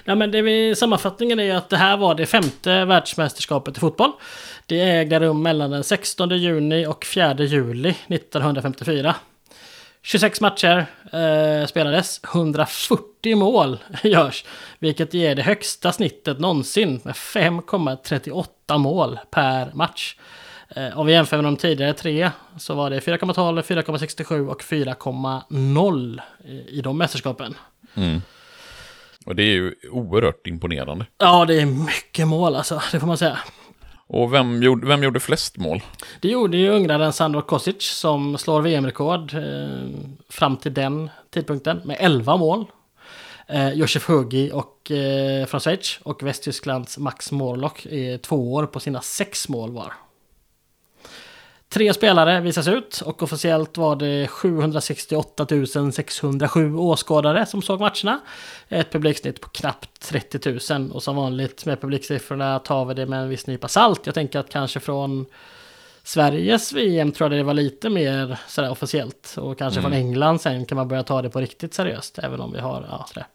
Nej, 0.04 0.16
men 0.16 0.30
det 0.30 0.42
vi, 0.42 0.74
sammanfattningen 0.74 1.40
är 1.40 1.54
att 1.54 1.70
det 1.70 1.76
här 1.76 1.96
var 1.96 2.14
det 2.14 2.26
femte 2.26 2.84
världsmästerskapet 2.84 3.76
i 3.76 3.80
fotboll. 3.80 4.12
Det 4.66 4.80
ägde 4.80 5.20
rum 5.20 5.42
mellan 5.42 5.70
den 5.70 5.84
16 5.84 6.30
juni 6.38 6.86
och 6.86 7.04
4 7.04 7.34
juli 7.38 7.94
1954. 8.08 9.14
26 10.02 10.40
matcher 10.40 10.86
eh, 11.12 11.66
spelades, 11.66 12.20
140 12.24 13.36
mål 13.36 13.78
görs, 14.02 14.44
vilket 14.78 15.14
ger 15.14 15.34
det 15.34 15.42
högsta 15.42 15.92
snittet 15.92 16.38
någonsin 16.38 17.00
med 17.04 17.14
5,38 17.14 18.78
mål 18.78 19.18
per 19.30 19.70
match. 19.74 20.16
Eh, 20.68 20.98
om 20.98 21.06
vi 21.06 21.12
jämför 21.12 21.36
med 21.36 21.44
de 21.44 21.56
tidigare 21.56 21.92
tre 21.92 22.30
så 22.58 22.74
var 22.74 22.90
det 22.90 23.00
4,12, 23.00 23.62
4,67 23.62 24.48
och 24.48 24.62
4,0 24.62 26.20
i 26.68 26.80
de 26.80 26.98
mästerskapen. 26.98 27.54
Mm. 27.94 28.22
Och 29.26 29.36
det 29.36 29.42
är 29.42 29.52
ju 29.52 29.74
oerhört 29.90 30.46
imponerande. 30.46 31.06
Ja, 31.18 31.44
det 31.44 31.60
är 31.60 31.66
mycket 31.66 32.28
mål 32.28 32.56
alltså, 32.56 32.82
det 32.92 33.00
får 33.00 33.06
man 33.06 33.18
säga. 33.18 33.38
Och 34.12 34.32
vem 34.34 34.62
gjorde, 34.62 34.86
vem 34.86 35.02
gjorde 35.02 35.20
flest 35.20 35.56
mål? 35.56 35.82
Det 36.20 36.28
gjorde 36.28 36.56
ju 36.56 36.68
ungraren 36.68 37.12
Sandro 37.12 37.42
Kosic 37.42 37.82
som 37.82 38.38
slår 38.38 38.62
VM-rekord 38.62 39.34
eh, 39.34 39.88
fram 40.28 40.56
till 40.56 40.74
den 40.74 41.10
tidpunkten 41.30 41.80
med 41.84 41.96
11 42.00 42.36
mål. 42.36 42.64
Eh, 43.46 43.72
Josef 43.72 44.08
Huggi 44.08 44.50
och, 44.52 44.90
eh, 44.90 45.46
från 45.46 45.60
Schweiz 45.60 45.98
och 46.02 46.22
Västtysklands 46.22 46.98
Max 46.98 47.32
Morlock 47.32 47.86
är 47.86 48.18
två 48.18 48.52
år 48.52 48.66
på 48.66 48.80
sina 48.80 49.00
sex 49.00 49.48
mål 49.48 49.70
var. 49.70 49.92
Tre 51.72 51.94
spelare 51.94 52.40
visas 52.40 52.68
ut 52.68 53.00
och 53.00 53.22
officiellt 53.22 53.76
var 53.76 53.96
det 53.96 54.28
768 54.28 55.46
607 55.92 56.74
åskådare 56.74 57.46
som 57.46 57.62
såg 57.62 57.80
matcherna. 57.80 58.20
Ett 58.68 58.92
publiksnitt 58.92 59.40
på 59.40 59.48
knappt 59.48 60.00
30 60.00 60.74
000 60.74 60.90
och 60.90 61.02
som 61.02 61.16
vanligt 61.16 61.66
med 61.66 61.80
publiksiffrorna 61.80 62.58
tar 62.58 62.84
vi 62.84 62.94
det 62.94 63.06
med 63.06 63.22
en 63.22 63.28
viss 63.28 63.46
nypa 63.46 63.68
salt. 63.68 64.06
Jag 64.06 64.14
tänker 64.14 64.38
att 64.38 64.48
kanske 64.48 64.80
från 64.80 65.26
Sveriges 66.02 66.72
VM 66.72 67.12
tror 67.12 67.30
jag 67.30 67.38
det 67.38 67.44
var 67.44 67.54
lite 67.54 67.90
mer 67.90 68.38
sådär 68.48 68.70
officiellt 68.70 69.34
och 69.38 69.58
kanske 69.58 69.80
mm. 69.80 69.90
från 69.90 70.00
England 70.00 70.40
sen 70.40 70.66
kan 70.66 70.76
man 70.76 70.88
börja 70.88 71.02
ta 71.02 71.22
det 71.22 71.30
på 71.30 71.40
riktigt 71.40 71.74
seriöst 71.74 72.18
även 72.18 72.40
om 72.40 72.52
vi 72.52 72.60
har 72.60 72.86
ja, 72.90 73.06
sådär. 73.08 73.26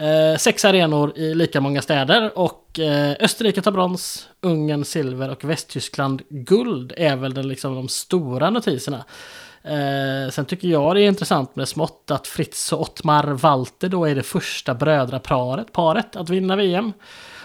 Eh, 0.00 0.36
sex 0.36 0.64
arenor 0.64 1.18
i 1.18 1.34
lika 1.34 1.60
många 1.60 1.82
städer 1.82 2.38
och 2.38 2.78
eh, 2.78 3.16
Österrike 3.20 3.62
tar 3.62 3.72
brons, 3.72 4.28
Ungern 4.40 4.84
silver 4.84 5.30
och 5.30 5.44
Västtyskland 5.44 6.22
guld 6.28 6.92
är 6.96 7.16
väl 7.16 7.34
den, 7.34 7.48
liksom, 7.48 7.74
de 7.74 7.88
stora 7.88 8.50
notiserna. 8.50 9.04
Eh, 9.62 10.30
sen 10.30 10.44
tycker 10.44 10.68
jag 10.68 10.96
det 10.96 11.02
är 11.02 11.08
intressant 11.08 11.56
med 11.56 11.68
smått 11.68 12.10
att 12.10 12.26
Fritz 12.26 12.72
och 12.72 12.80
Ottmar 12.80 13.24
Walter 13.24 13.88
då 13.88 14.04
är 14.04 14.14
det 14.14 14.22
första 14.22 14.74
brödraparet 14.74 15.72
paret 15.72 16.16
att 16.16 16.30
vinna 16.30 16.56
VM. 16.56 16.92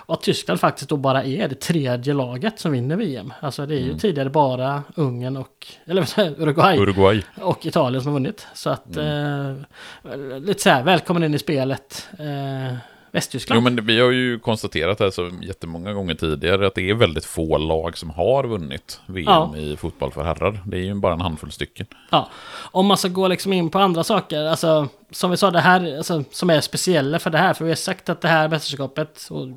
Och 0.06 0.14
att 0.14 0.22
Tyskland 0.22 0.60
faktiskt 0.60 0.90
då 0.90 0.98
bara 0.98 1.24
är 1.24 1.48
det 1.48 1.56
tredje 1.56 2.14
laget 2.14 2.60
som 2.60 2.72
vinner 2.72 2.96
VM. 2.96 3.34
Alltså 3.40 3.66
det 3.66 3.76
är 3.76 3.80
ju 3.80 3.86
mm. 3.86 4.00
tidigare 4.00 4.30
bara 4.30 4.84
Ungern 4.96 5.38
och, 5.38 5.68
eller 5.86 6.02
Uruguay, 6.42 6.78
Uruguay. 6.80 7.24
och 7.42 7.66
Italien 7.66 8.04
som 8.04 8.12
har 8.12 8.20
vunnit. 8.20 8.48
Så 8.54 8.70
att, 8.70 8.96
mm. 8.96 9.66
eh, 10.04 10.40
lite 10.40 10.62
så 10.62 10.70
här, 10.70 10.84
välkommen 10.84 11.24
in 11.24 11.34
i 11.34 11.40
spelet. 11.40 12.08
Eh, 12.20 12.78
Västtyskland. 13.16 13.58
Jo, 13.58 13.64
men 13.64 13.86
vi 13.86 14.00
har 14.00 14.12
ju 14.12 14.40
konstaterat 14.40 14.98
det 14.98 15.12
så 15.12 15.32
jättemånga 15.42 15.94
gånger 15.94 16.16
tidigare 16.16 16.68
att 16.68 16.76
det 16.76 16.90
är 16.90 16.94
väldigt 16.94 17.26
få 17.26 17.58
lag 17.58 17.98
som 17.98 18.10
har 18.10 18.44
vunnit 18.44 19.02
VM 19.06 19.26
ja. 19.26 19.58
i 19.58 19.78
fotboll 19.78 20.12
för 20.12 20.24
herrar. 20.24 20.60
Det 20.66 20.78
är 20.78 20.82
ju 20.82 20.94
bara 20.94 21.14
en 21.14 21.22
handfull 21.22 21.52
stycken. 21.52 21.86
Ja, 22.10 22.30
om 22.72 22.86
man 22.86 22.98
ska 22.98 23.08
gå 23.08 23.28
liksom 23.28 23.54
in 23.54 23.70
på 23.70 23.80
andra 23.80 24.04
saker, 24.04 24.46
alltså 24.46 24.88
som 25.12 25.32
vi 25.32 25.38
sa, 25.38 25.52
det 25.52 25.60
här 25.60 25.98
alltså, 25.98 26.24
som 26.32 26.50
är 26.50 26.62
speciella 26.62 27.20
för 27.20 27.30
det 27.30 27.38
här, 27.38 27.54
för 27.54 27.66
vi 27.66 27.72
har 27.72 27.76
sagt 27.76 28.10
att 28.10 28.22
det 28.22 28.28
här 28.28 28.50
mästerskapet, 28.50 29.28
och 29.30 29.48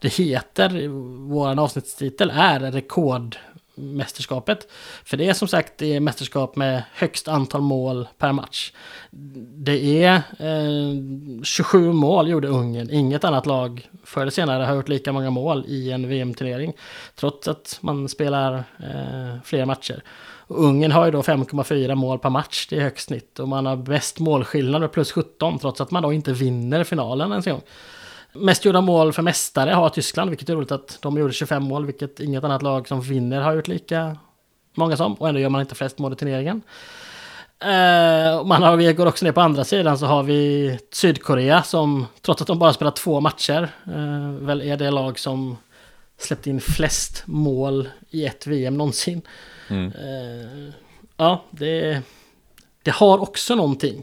det 0.00 0.08
heter, 0.08 0.88
vår 1.28 1.60
avsnittstitel 1.60 2.32
är 2.34 2.60
rekord 2.60 3.36
mästerskapet. 3.74 4.68
För 5.04 5.16
det 5.16 5.28
är 5.28 5.32
som 5.34 5.48
sagt 5.48 5.72
det 5.78 5.94
är 5.94 6.00
mästerskap 6.00 6.56
med 6.56 6.82
högst 6.94 7.28
antal 7.28 7.60
mål 7.60 8.08
per 8.18 8.32
match. 8.32 8.72
Det 9.56 10.04
är 10.04 10.14
eh, 10.38 11.42
27 11.42 11.92
mål 11.92 12.28
gjorde 12.28 12.48
Ungern. 12.48 12.90
Inget 12.90 13.24
annat 13.24 13.46
lag 13.46 13.88
förr 14.04 14.20
eller 14.20 14.30
senare 14.30 14.64
har 14.64 14.74
gjort 14.74 14.88
lika 14.88 15.12
många 15.12 15.30
mål 15.30 15.64
i 15.68 15.90
en 15.90 16.08
VM-turnering. 16.08 16.72
Trots 17.14 17.48
att 17.48 17.78
man 17.80 18.08
spelar 18.08 18.54
eh, 18.78 19.42
fler 19.44 19.64
matcher. 19.64 20.02
Och 20.46 20.64
Ungern 20.64 20.92
har 20.92 21.04
ju 21.04 21.10
då 21.10 21.20
5,4 21.20 21.94
mål 21.94 22.18
per 22.18 22.30
match. 22.30 22.66
Det 22.70 22.76
är 22.76 22.80
högst 22.80 23.06
snitt. 23.06 23.38
Och 23.38 23.48
man 23.48 23.66
har 23.66 23.76
bäst 23.76 24.18
målskillnad 24.18 24.92
plus 24.92 25.12
17 25.12 25.58
trots 25.58 25.80
att 25.80 25.90
man 25.90 26.02
då 26.02 26.12
inte 26.12 26.32
vinner 26.32 26.84
finalen 26.84 27.30
ens 27.30 27.46
en 27.46 27.52
gång. 27.52 27.62
Mest 28.34 28.64
gjorda 28.64 28.80
mål 28.80 29.12
för 29.12 29.22
mästare 29.22 29.70
har 29.70 29.88
Tyskland, 29.88 30.30
vilket 30.30 30.48
är 30.48 30.54
roligt 30.54 30.72
att 30.72 30.98
de 31.02 31.18
gjorde 31.18 31.32
25 31.32 31.62
mål, 31.62 31.86
vilket 31.86 32.20
inget 32.20 32.44
annat 32.44 32.62
lag 32.62 32.88
som 32.88 33.00
vinner 33.00 33.40
har 33.40 33.54
gjort 33.54 33.68
lika 33.68 34.16
många 34.74 34.96
som. 34.96 35.14
Och 35.14 35.28
ändå 35.28 35.40
gör 35.40 35.48
man 35.48 35.60
inte 35.60 35.74
flest 35.74 35.98
mål 35.98 36.12
i 36.12 36.16
turneringen. 36.16 36.62
Uh, 37.64 38.44
man 38.44 38.62
har, 38.62 38.76
vi 38.76 38.92
går 38.92 39.06
också 39.06 39.24
ner 39.24 39.32
på 39.32 39.40
andra 39.40 39.64
sidan 39.64 39.98
så 39.98 40.06
har 40.06 40.22
vi 40.22 40.78
Sydkorea 40.92 41.62
som 41.62 42.06
trots 42.20 42.42
att 42.42 42.48
de 42.48 42.58
bara 42.58 42.72
spelat 42.72 42.96
två 42.96 43.20
matcher 43.20 43.68
uh, 43.88 44.30
väl 44.30 44.62
är 44.62 44.76
det 44.76 44.90
lag 44.90 45.18
som 45.18 45.56
släppt 46.18 46.46
in 46.46 46.60
flest 46.60 47.22
mål 47.26 47.88
i 48.10 48.26
ett 48.26 48.46
VM 48.46 48.76
någonsin. 48.76 49.22
Mm. 49.68 49.92
Uh, 49.92 50.72
ja, 51.16 51.44
det, 51.50 52.00
det 52.82 52.90
har 52.90 53.18
också 53.18 53.54
någonting. 53.54 54.02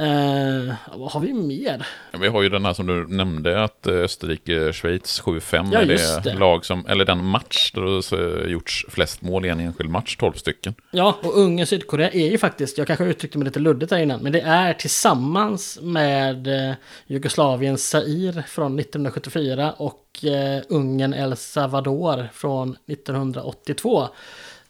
Uh, 0.00 0.74
vad 0.94 1.12
har 1.12 1.20
vi 1.20 1.32
mer? 1.32 1.86
Ja, 2.12 2.18
vi 2.18 2.28
har 2.28 2.42
ju 2.42 2.48
den 2.48 2.64
här 2.64 2.74
som 2.74 2.86
du 2.86 3.06
nämnde, 3.06 3.64
att 3.64 3.86
eh, 3.86 3.94
Österrike-Schweiz 3.94 5.22
7-5 5.22 5.68
ja, 5.72 5.80
är 5.80 5.86
det, 5.86 6.24
det, 6.24 6.34
lag 6.34 6.64
som, 6.64 6.86
eller 6.86 7.04
den 7.04 7.24
match 7.24 7.72
där 7.72 8.42
det 8.42 8.50
gjorts 8.50 8.86
flest 8.88 9.22
mål 9.22 9.46
i 9.46 9.48
en 9.48 9.60
enskild 9.60 9.90
match, 9.90 10.16
12 10.16 10.32
stycken. 10.32 10.74
Ja, 10.90 11.18
och 11.22 11.34
Ungern-Sydkorea 11.34 12.10
är 12.12 12.30
ju 12.30 12.38
faktiskt, 12.38 12.78
jag 12.78 12.86
kanske 12.86 13.04
uttryckte 13.04 13.38
mig 13.38 13.44
lite 13.44 13.60
luddigt 13.60 13.92
här 13.92 13.98
innan, 13.98 14.20
men 14.20 14.32
det 14.32 14.40
är 14.40 14.74
tillsammans 14.74 15.78
med 15.82 16.46
uh, 16.46 16.74
Jugoslavien 17.06 17.78
Zaire 17.78 18.42
från 18.42 18.78
1974 18.78 19.72
och 19.72 20.24
uh, 20.24 20.30
Ungern-El 20.68 21.36
Salvador 21.36 22.28
från 22.32 22.76
1982. 22.86 24.08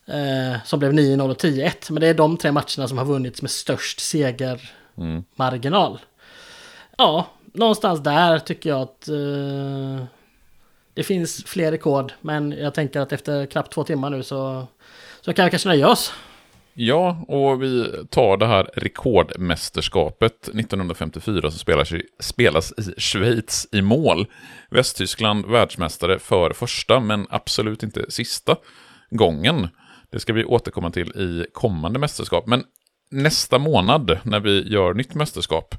Uh, 0.09 0.57
som 0.65 0.79
blev 0.79 0.93
9-0 0.93 1.31
och 1.31 1.37
10-1. 1.37 1.73
Men 1.89 2.01
det 2.01 2.07
är 2.07 2.15
de 2.15 2.37
tre 2.37 2.53
matcherna 2.53 2.89
som 2.89 2.99
har 2.99 3.05
vunnits 3.05 3.43
med 3.43 3.51
störst 3.51 4.01
seger 4.01 4.71
mm. 4.97 5.25
marginal. 5.35 5.99
Ja, 6.97 7.27
någonstans 7.53 8.03
där 8.03 8.39
tycker 8.39 8.71
jag 8.71 8.81
att 8.81 9.09
uh, 9.11 10.05
det 10.95 11.03
finns 11.03 11.45
fler 11.45 11.71
rekord. 11.71 12.12
Men 12.21 12.53
jag 12.53 12.75
tänker 12.75 13.01
att 13.01 13.12
efter 13.12 13.47
knappt 13.47 13.73
två 13.73 13.85
timmar 13.85 14.11
nu 14.11 14.23
så, 14.23 14.66
så 15.21 15.33
kan 15.33 15.45
vi 15.45 15.51
kanske 15.51 15.69
nöja 15.69 15.89
oss. 15.89 16.12
Ja, 16.77 17.25
och 17.29 17.62
vi 17.62 17.91
tar 18.11 18.37
det 18.37 18.47
här 18.47 18.71
rekordmästerskapet 18.75 20.49
1954 20.49 21.51
som 21.51 21.59
spelas 21.59 21.93
i, 21.93 22.03
spelas 22.21 22.73
i 22.79 23.01
Schweiz 23.01 23.69
i 23.73 23.83
mål. 23.83 24.27
Västtyskland 24.71 25.47
världsmästare 25.47 26.19
för 26.19 26.51
första, 26.51 27.01
men 27.01 27.27
absolut 27.31 27.83
inte 27.83 28.11
sista 28.11 28.57
gången. 29.11 29.69
Det 30.11 30.21
ska 30.21 30.33
vi 30.33 30.45
återkomma 30.45 30.91
till 30.91 31.09
i 31.09 31.47
kommande 31.53 31.99
mästerskap. 31.99 32.47
Men 32.47 32.65
nästa 33.15 33.59
månad, 33.59 34.19
när 34.23 34.41
vi 34.41 34.73
gör 34.73 34.95
nytt 34.95 35.15
mästerskap, 35.15 35.74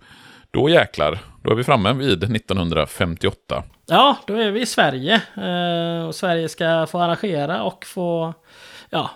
då 0.51 0.69
jäklar, 0.69 1.19
då 1.43 1.51
är 1.51 1.55
vi 1.55 1.63
framme 1.63 1.93
vid 1.93 2.23
1958. 2.23 3.63
Ja, 3.85 4.17
då 4.27 4.35
är 4.35 4.51
vi 4.51 4.61
i 4.61 4.65
Sverige. 4.65 5.21
Eh, 5.37 6.07
och 6.07 6.15
Sverige 6.15 6.49
ska 6.49 6.87
få 6.91 6.99
arrangera 6.99 7.63
och 7.63 7.85
få... 7.85 8.33
Ja, 8.89 9.09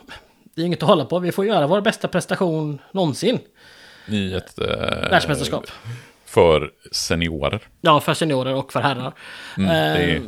det 0.56 0.62
är 0.62 0.66
inget 0.66 0.84
att 0.84 0.90
hålla 0.90 1.06
på. 1.06 1.20
Vi 1.20 1.32
får 1.32 1.46
göra 1.46 1.68
vår 1.68 1.82
bästa 1.82 2.08
prestation 2.08 2.82
någonsin. 2.92 3.40
I 4.08 4.34
ett... 4.34 4.60
Eh, 4.60 5.10
Världsmästerskap. 5.10 5.66
För 6.26 6.72
seniorer. 6.92 7.62
Ja, 7.82 8.00
för 8.00 8.14
seniorer 8.14 8.56
och 8.56 8.74
för 8.74 8.82
herrar. 8.82 9.14
Mm, 9.58 9.70
det 9.70 10.16
Eh, 10.16 10.22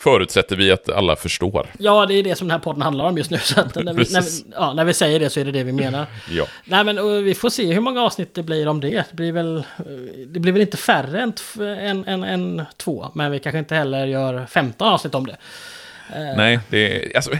förutsätter 0.00 0.56
vi 0.56 0.72
att 0.72 0.88
alla 0.88 1.16
förstår. 1.16 1.66
Ja, 1.78 2.06
det 2.06 2.14
är 2.14 2.22
det 2.22 2.34
som 2.34 2.48
den 2.48 2.52
här 2.52 2.64
podden 2.64 2.82
handlar 2.82 3.04
om 3.04 3.18
just 3.18 3.30
nu. 3.30 3.38
Så 3.38 3.60
att 3.60 3.74
när, 3.74 3.94
vi, 3.94 4.12
när, 4.12 4.22
vi, 4.22 4.52
ja, 4.54 4.72
när 4.72 4.84
vi 4.84 4.94
säger 4.94 5.20
det 5.20 5.30
så 5.30 5.40
är 5.40 5.44
det 5.44 5.52
det 5.52 5.64
vi 5.64 5.72
menar. 5.72 6.06
Ja. 6.30 6.46
Nej, 6.64 6.84
men 6.84 7.24
vi 7.24 7.34
får 7.34 7.50
se 7.50 7.72
hur 7.72 7.80
många 7.80 8.02
avsnitt 8.02 8.34
det 8.34 8.42
blir 8.42 8.68
om 8.68 8.80
det. 8.80 8.90
Det 8.90 9.16
blir 9.16 9.32
väl, 9.32 9.56
eh, 9.56 9.64
det 10.26 10.40
blir 10.40 10.52
väl 10.52 10.62
inte 10.62 10.76
färre 10.76 11.20
än, 11.20 11.32
än, 11.78 12.04
än, 12.04 12.24
än 12.24 12.62
två. 12.76 13.10
Men 13.14 13.32
vi 13.32 13.38
kanske 13.38 13.58
inte 13.58 13.74
heller 13.74 14.06
gör 14.06 14.46
15 14.46 14.88
avsnitt 14.88 15.14
om 15.14 15.26
det. 15.26 15.36
Nej, 16.36 16.60
det 16.68 17.06
är, 17.06 17.16
alltså, 17.16 17.30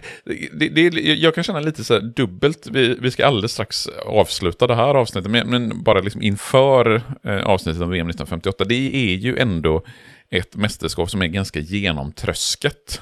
det, 0.53 0.69
det, 0.69 0.81
jag 0.99 1.35
kan 1.35 1.45
känna 1.45 1.61
lite 1.61 1.85
så 1.85 1.95
här 1.95 2.01
dubbelt. 2.01 2.69
Vi, 2.73 2.97
vi 3.01 3.11
ska 3.11 3.27
alldeles 3.27 3.53
strax 3.53 3.89
avsluta 4.07 4.67
det 4.67 4.75
här 4.75 4.95
avsnittet, 4.95 5.31
men, 5.31 5.51
men 5.51 5.83
bara 5.83 6.01
liksom 6.01 6.23
inför 6.23 7.03
eh, 7.23 7.43
avsnittet 7.43 7.83
om 7.83 7.91
VM 7.91 8.09
1958, 8.09 8.65
det 8.65 8.95
är 8.95 9.17
ju 9.17 9.39
ändå 9.39 9.83
ett 10.31 10.57
mästerskap 10.57 11.11
som 11.11 11.23
är 11.23 11.27
ganska 11.27 11.61
genomtröskat. 11.61 13.01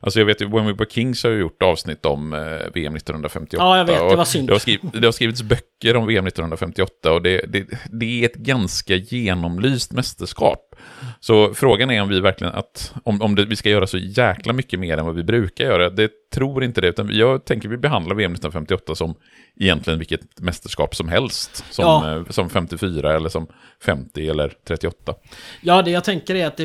Alltså 0.00 0.18
jag 0.18 0.26
vet 0.26 0.40
ju, 0.40 0.48
When 0.48 0.66
We 0.66 0.72
Were 0.72 0.90
Kings 0.90 1.24
har 1.24 1.30
ju 1.30 1.38
gjort 1.38 1.62
avsnitt 1.62 2.06
om 2.06 2.32
eh, 2.32 2.40
VM 2.74 2.96
1958. 2.96 3.64
Ja, 3.64 3.78
jag 3.78 3.84
vet, 3.84 4.10
det 4.10 4.16
var 4.16 4.24
synd. 4.24 4.48
Det 4.48 4.54
har, 4.54 4.58
skriv, 4.58 4.80
det 4.92 5.06
har 5.06 5.12
skrivits 5.12 5.42
böcker 5.42 5.96
om 5.96 6.06
VM 6.06 6.26
1958 6.26 7.12
och 7.12 7.22
det, 7.22 7.44
det, 7.48 7.66
det 7.90 8.22
är 8.22 8.24
ett 8.24 8.34
ganska 8.34 8.94
genomlyst 8.94 9.92
mästerskap. 9.92 10.74
Så 11.20 11.54
frågan 11.54 11.90
är 11.90 12.02
om 12.02 12.08
vi 12.08 12.20
verkligen 12.20 12.54
att, 12.54 12.94
om, 13.04 13.22
om 13.22 13.34
vi 13.34 13.56
ska 13.56 13.68
göra 13.68 13.86
så 13.86 13.98
jäkla 13.98 14.52
mycket 14.52 14.80
mer 14.80 14.98
än 14.98 15.06
vad 15.06 15.14
vi 15.14 15.24
brukar 15.24 15.64
göra. 15.64 15.90
Det 15.90 16.10
tror 16.34 16.64
inte 16.64 16.80
det, 16.80 16.88
utan 16.88 17.08
jag 17.12 17.44
tänker 17.44 17.68
vi 17.68 17.76
behandlar 17.76 18.16
VM 18.16 18.32
1958 18.32 18.94
som 18.94 19.14
egentligen 19.60 19.98
vilket 19.98 20.40
mästerskap 20.40 20.94
som 20.96 21.08
helst. 21.08 21.64
Som, 21.70 21.84
Ja. 21.84 22.16
eh, 22.16 22.24
som 22.30 22.50
54 22.50 23.16
eller 23.16 23.28
som 23.28 23.46
50 23.82 24.28
eller 24.28 24.52
38. 24.68 25.14
Ja, 25.60 25.82
det 25.82 25.90
jag 25.90 26.04
tänker 26.04 26.34
är 26.34 26.46
att 26.46 26.56
det, 26.56 26.62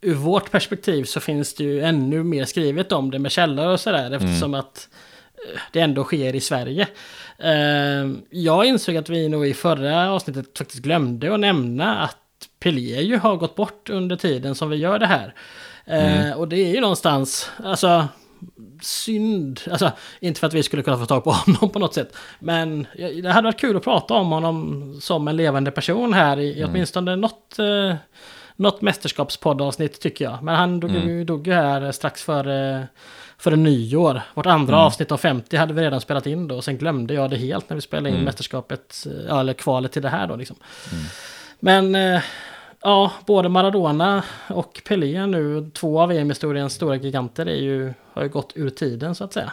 ur 0.00 0.14
vårt 0.14 0.50
perspektiv 0.50 1.04
så 1.04 1.20
finns 1.20 1.54
det 1.54 1.64
ju 1.64 1.80
ännu 1.82 2.22
mer 2.22 2.44
skrivet 2.44 2.92
om 2.92 3.10
det 3.10 3.18
med 3.18 3.32
källor 3.32 3.66
och 3.66 3.80
sådär. 3.80 4.10
Eftersom 4.10 4.54
att 4.54 4.88
eh, 5.54 5.60
det 5.72 5.80
ändå 5.80 6.04
sker 6.04 6.34
i 6.34 6.40
Sverige. 6.40 6.88
Eh, 7.38 8.10
Jag 8.30 8.64
insåg 8.66 8.96
att 8.96 9.08
vi 9.08 9.28
nog 9.28 9.46
i 9.46 9.54
förra 9.54 10.10
avsnittet 10.12 10.58
faktiskt 10.58 10.82
glömde 10.82 11.34
att 11.34 11.40
nämna 11.40 11.98
att 11.98 12.16
Pelé 12.60 13.00
ju 13.02 13.16
har 13.18 13.36
gått 13.36 13.54
bort 13.54 13.90
under 13.90 14.16
tiden 14.16 14.54
som 14.54 14.70
vi 14.70 14.76
gör 14.76 14.98
det 14.98 15.06
här. 15.06 15.34
Eh, 15.86 16.32
Och 16.38 16.48
det 16.48 16.56
är 16.56 16.74
ju 16.74 16.80
någonstans, 16.80 17.50
alltså 17.64 18.08
synd. 18.82 19.60
Alltså, 19.70 19.92
inte 20.20 20.40
för 20.40 20.46
att 20.46 20.54
vi 20.54 20.62
skulle 20.62 20.82
kunna 20.82 20.98
få 20.98 21.06
tag 21.06 21.24
på 21.24 21.30
honom 21.46 21.70
på 21.70 21.78
något 21.78 21.94
sätt. 21.94 22.16
Men 22.38 22.86
det 23.22 23.32
hade 23.32 23.46
varit 23.48 23.60
kul 23.60 23.76
att 23.76 23.84
prata 23.84 24.14
om 24.14 24.30
honom 24.30 24.98
som 25.00 25.28
en 25.28 25.36
levande 25.36 25.70
person 25.70 26.12
här 26.12 26.38
i, 26.38 26.60
i 26.60 26.64
åtminstone 26.64 27.16
något, 27.16 27.58
eh, 27.58 27.96
något 28.56 28.82
mästerskapspoddavsnitt 28.82 30.00
tycker 30.00 30.24
jag. 30.24 30.42
Men 30.42 30.54
han 30.54 30.80
dog, 30.80 30.90
ju, 30.90 31.24
dog 31.24 31.46
ju 31.46 31.52
här 31.52 31.92
strax 31.92 32.22
före, 32.22 32.86
före 33.38 33.56
nyår. 33.56 34.22
Vårt 34.34 34.46
andra 34.46 34.78
avsnitt 34.78 35.12
av 35.12 35.16
50 35.16 35.56
hade 35.56 35.74
vi 35.74 35.82
redan 35.82 36.00
spelat 36.00 36.26
in 36.26 36.48
då. 36.48 36.56
Och 36.56 36.64
sen 36.64 36.78
glömde 36.78 37.14
jag 37.14 37.30
det 37.30 37.36
helt 37.36 37.70
när 37.70 37.74
vi 37.74 37.80
spelade 37.80 38.16
in 38.16 38.24
mästerskapet, 38.24 39.06
eh, 39.06 39.38
eller 39.38 39.52
kvalet 39.52 39.92
till 39.92 40.02
det 40.02 40.08
här 40.08 40.26
då 40.26 40.36
liksom. 40.36 40.56
Men 41.60 41.94
eh, 41.94 42.22
ja, 42.82 43.12
både 43.26 43.48
Maradona 43.48 44.24
och 44.48 44.82
Pelé 44.88 45.26
nu, 45.26 45.70
två 45.74 46.00
av 46.00 46.12
EM-historiens 46.12 46.72
stora 46.74 46.96
giganter, 46.96 47.46
är 47.46 47.56
ju, 47.62 47.94
har 48.12 48.22
ju 48.22 48.28
gått 48.28 48.52
ur 48.54 48.70
tiden 48.70 49.14
så 49.14 49.24
att 49.24 49.32
säga. 49.32 49.52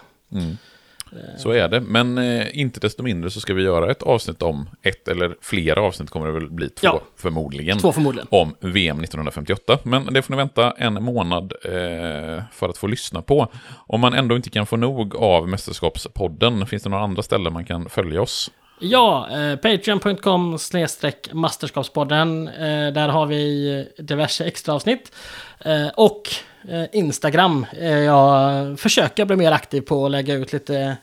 Så 1.38 1.52
är 1.52 1.68
det, 1.70 1.82
men 1.82 2.18
eh, 2.18 2.60
inte 2.60 2.80
desto 2.80 3.04
mindre 3.04 3.30
så 3.30 3.40
ska 3.40 3.54
vi 3.54 3.64
göra 3.64 3.92
ett 3.92 4.04
avsnitt 4.04 4.42
om 4.42 4.70
ett 4.82 5.08
eller 5.08 5.36
flera 5.42 5.82
avsnitt 5.82 6.10
kommer 6.10 6.26
det 6.28 6.32
väl 6.34 6.50
bli 6.50 6.70
två 6.70 6.88
Ja. 6.88 7.02
förmodligen. 7.16 7.80
Två 7.80 7.92
förmodligen. 7.92 8.28
Om 8.32 8.56
VM 8.60 9.00
1958, 9.00 9.78
men 9.84 10.06
det 10.14 10.22
får 10.22 10.32
ni 10.34 10.38
vänta 10.38 10.72
en 10.72 11.04
månad 11.04 11.54
eh, 11.66 12.44
för 12.52 12.70
att 12.70 12.78
få 12.78 12.88
lyssna 12.88 13.22
på. 13.22 13.48
Om 13.88 14.02
man 14.02 14.14
ändå 14.14 14.36
inte 14.36 14.50
kan 14.50 14.66
få 14.66 14.76
nog 14.78 15.16
av 15.16 15.48
Mästerskapspodden, 15.50 16.68
finns 16.68 16.84
det 16.84 16.90
några 16.90 17.04
andra 17.04 17.24
ställen 17.24 17.54
man 17.54 17.66
kan 17.66 17.90
följa 17.90 18.22
oss? 18.22 18.52
Ja, 18.80 19.30
eh, 19.32 19.56
patreon.com 19.56 20.60
snedstreck 20.60 21.30
masterskapspodden. 21.34 22.48
Eh, 22.48 22.94
där 22.94 23.08
har 23.10 23.26
vi 23.26 23.88
diverse 23.98 24.46
extra 24.46 24.74
avsnitt. 24.74 25.12
Eh, 25.60 25.88
och 25.88 26.22
eh, 26.70 26.84
Instagram. 26.92 27.66
Eh, 27.80 27.88
jag 28.00 28.80
försöker 28.80 29.26
bli 29.26 29.36
mer 29.36 29.52
aktiv 29.52 29.82
på 29.82 30.06
att 30.06 30.12
lägga 30.12 30.34
ut 30.34 30.54
lite 30.54 30.98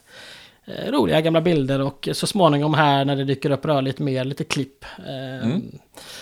eh, 0.65 0.91
roliga 0.93 1.21
gamla 1.21 1.41
bilder 1.41 1.81
och 1.81 2.09
så 2.13 2.27
småningom 2.27 2.75
här 2.75 3.05
när 3.05 3.17
det 3.17 3.25
dyker 3.25 3.51
upp 3.51 3.65
rörligt 3.65 3.99
mer 3.99 4.25
lite 4.25 4.45
klipp. 4.45 4.85
Eh, 4.99 5.49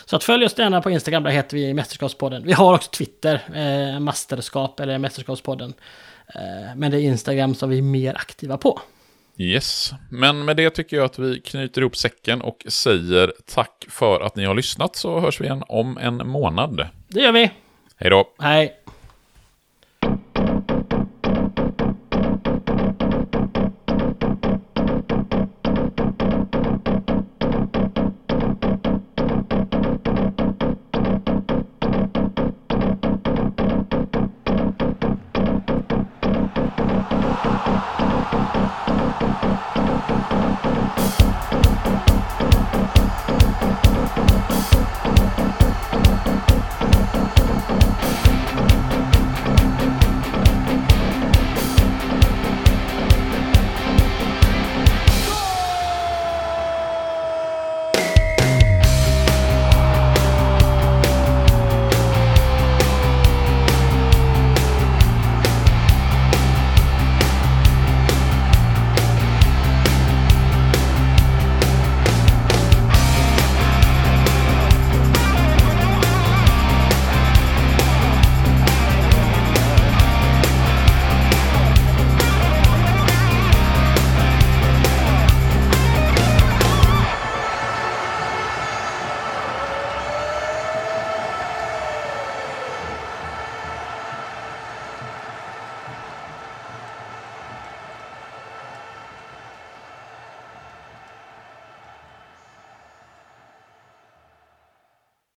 Så 0.04 0.16
att 0.16 0.24
följ 0.24 0.44
oss 0.44 0.58
gärna 0.58 0.82
på 0.82 0.90
Instagram, 0.90 1.22
där 1.22 1.30
heter 1.30 1.56
vi 1.56 1.74
Mästerskapspodden. 1.74 2.42
Vi 2.44 2.52
har 2.52 2.74
också 2.74 2.90
Twitter, 2.90 3.98
Masterskap 4.00 4.80
eller 4.80 4.98
Mästerskapspodden. 4.98 5.74
Men 6.76 6.90
det 6.90 6.96
är 6.96 7.00
Instagram 7.00 7.54
som 7.54 7.70
vi 7.70 7.78
är 7.78 7.82
mer 7.82 8.14
aktiva 8.14 8.56
på. 8.56 8.80
Yes, 9.40 9.92
men 10.10 10.44
med 10.44 10.56
det 10.56 10.70
tycker 10.70 10.96
jag 10.96 11.04
att 11.04 11.18
vi 11.18 11.40
knyter 11.40 11.80
ihop 11.80 11.96
säcken 11.96 12.40
och 12.40 12.64
säger 12.68 13.32
tack 13.54 13.86
för 13.88 14.20
att 14.20 14.36
ni 14.36 14.44
har 14.44 14.54
lyssnat 14.54 14.96
så 14.96 15.20
hörs 15.20 15.40
vi 15.40 15.44
igen 15.44 15.62
om 15.68 15.98
en 15.98 16.28
månad. 16.28 16.88
Det 17.08 17.20
gör 17.20 17.32
vi. 17.32 17.50
Hej 17.96 18.10
då! 18.10 18.34
Hej! 18.38 18.80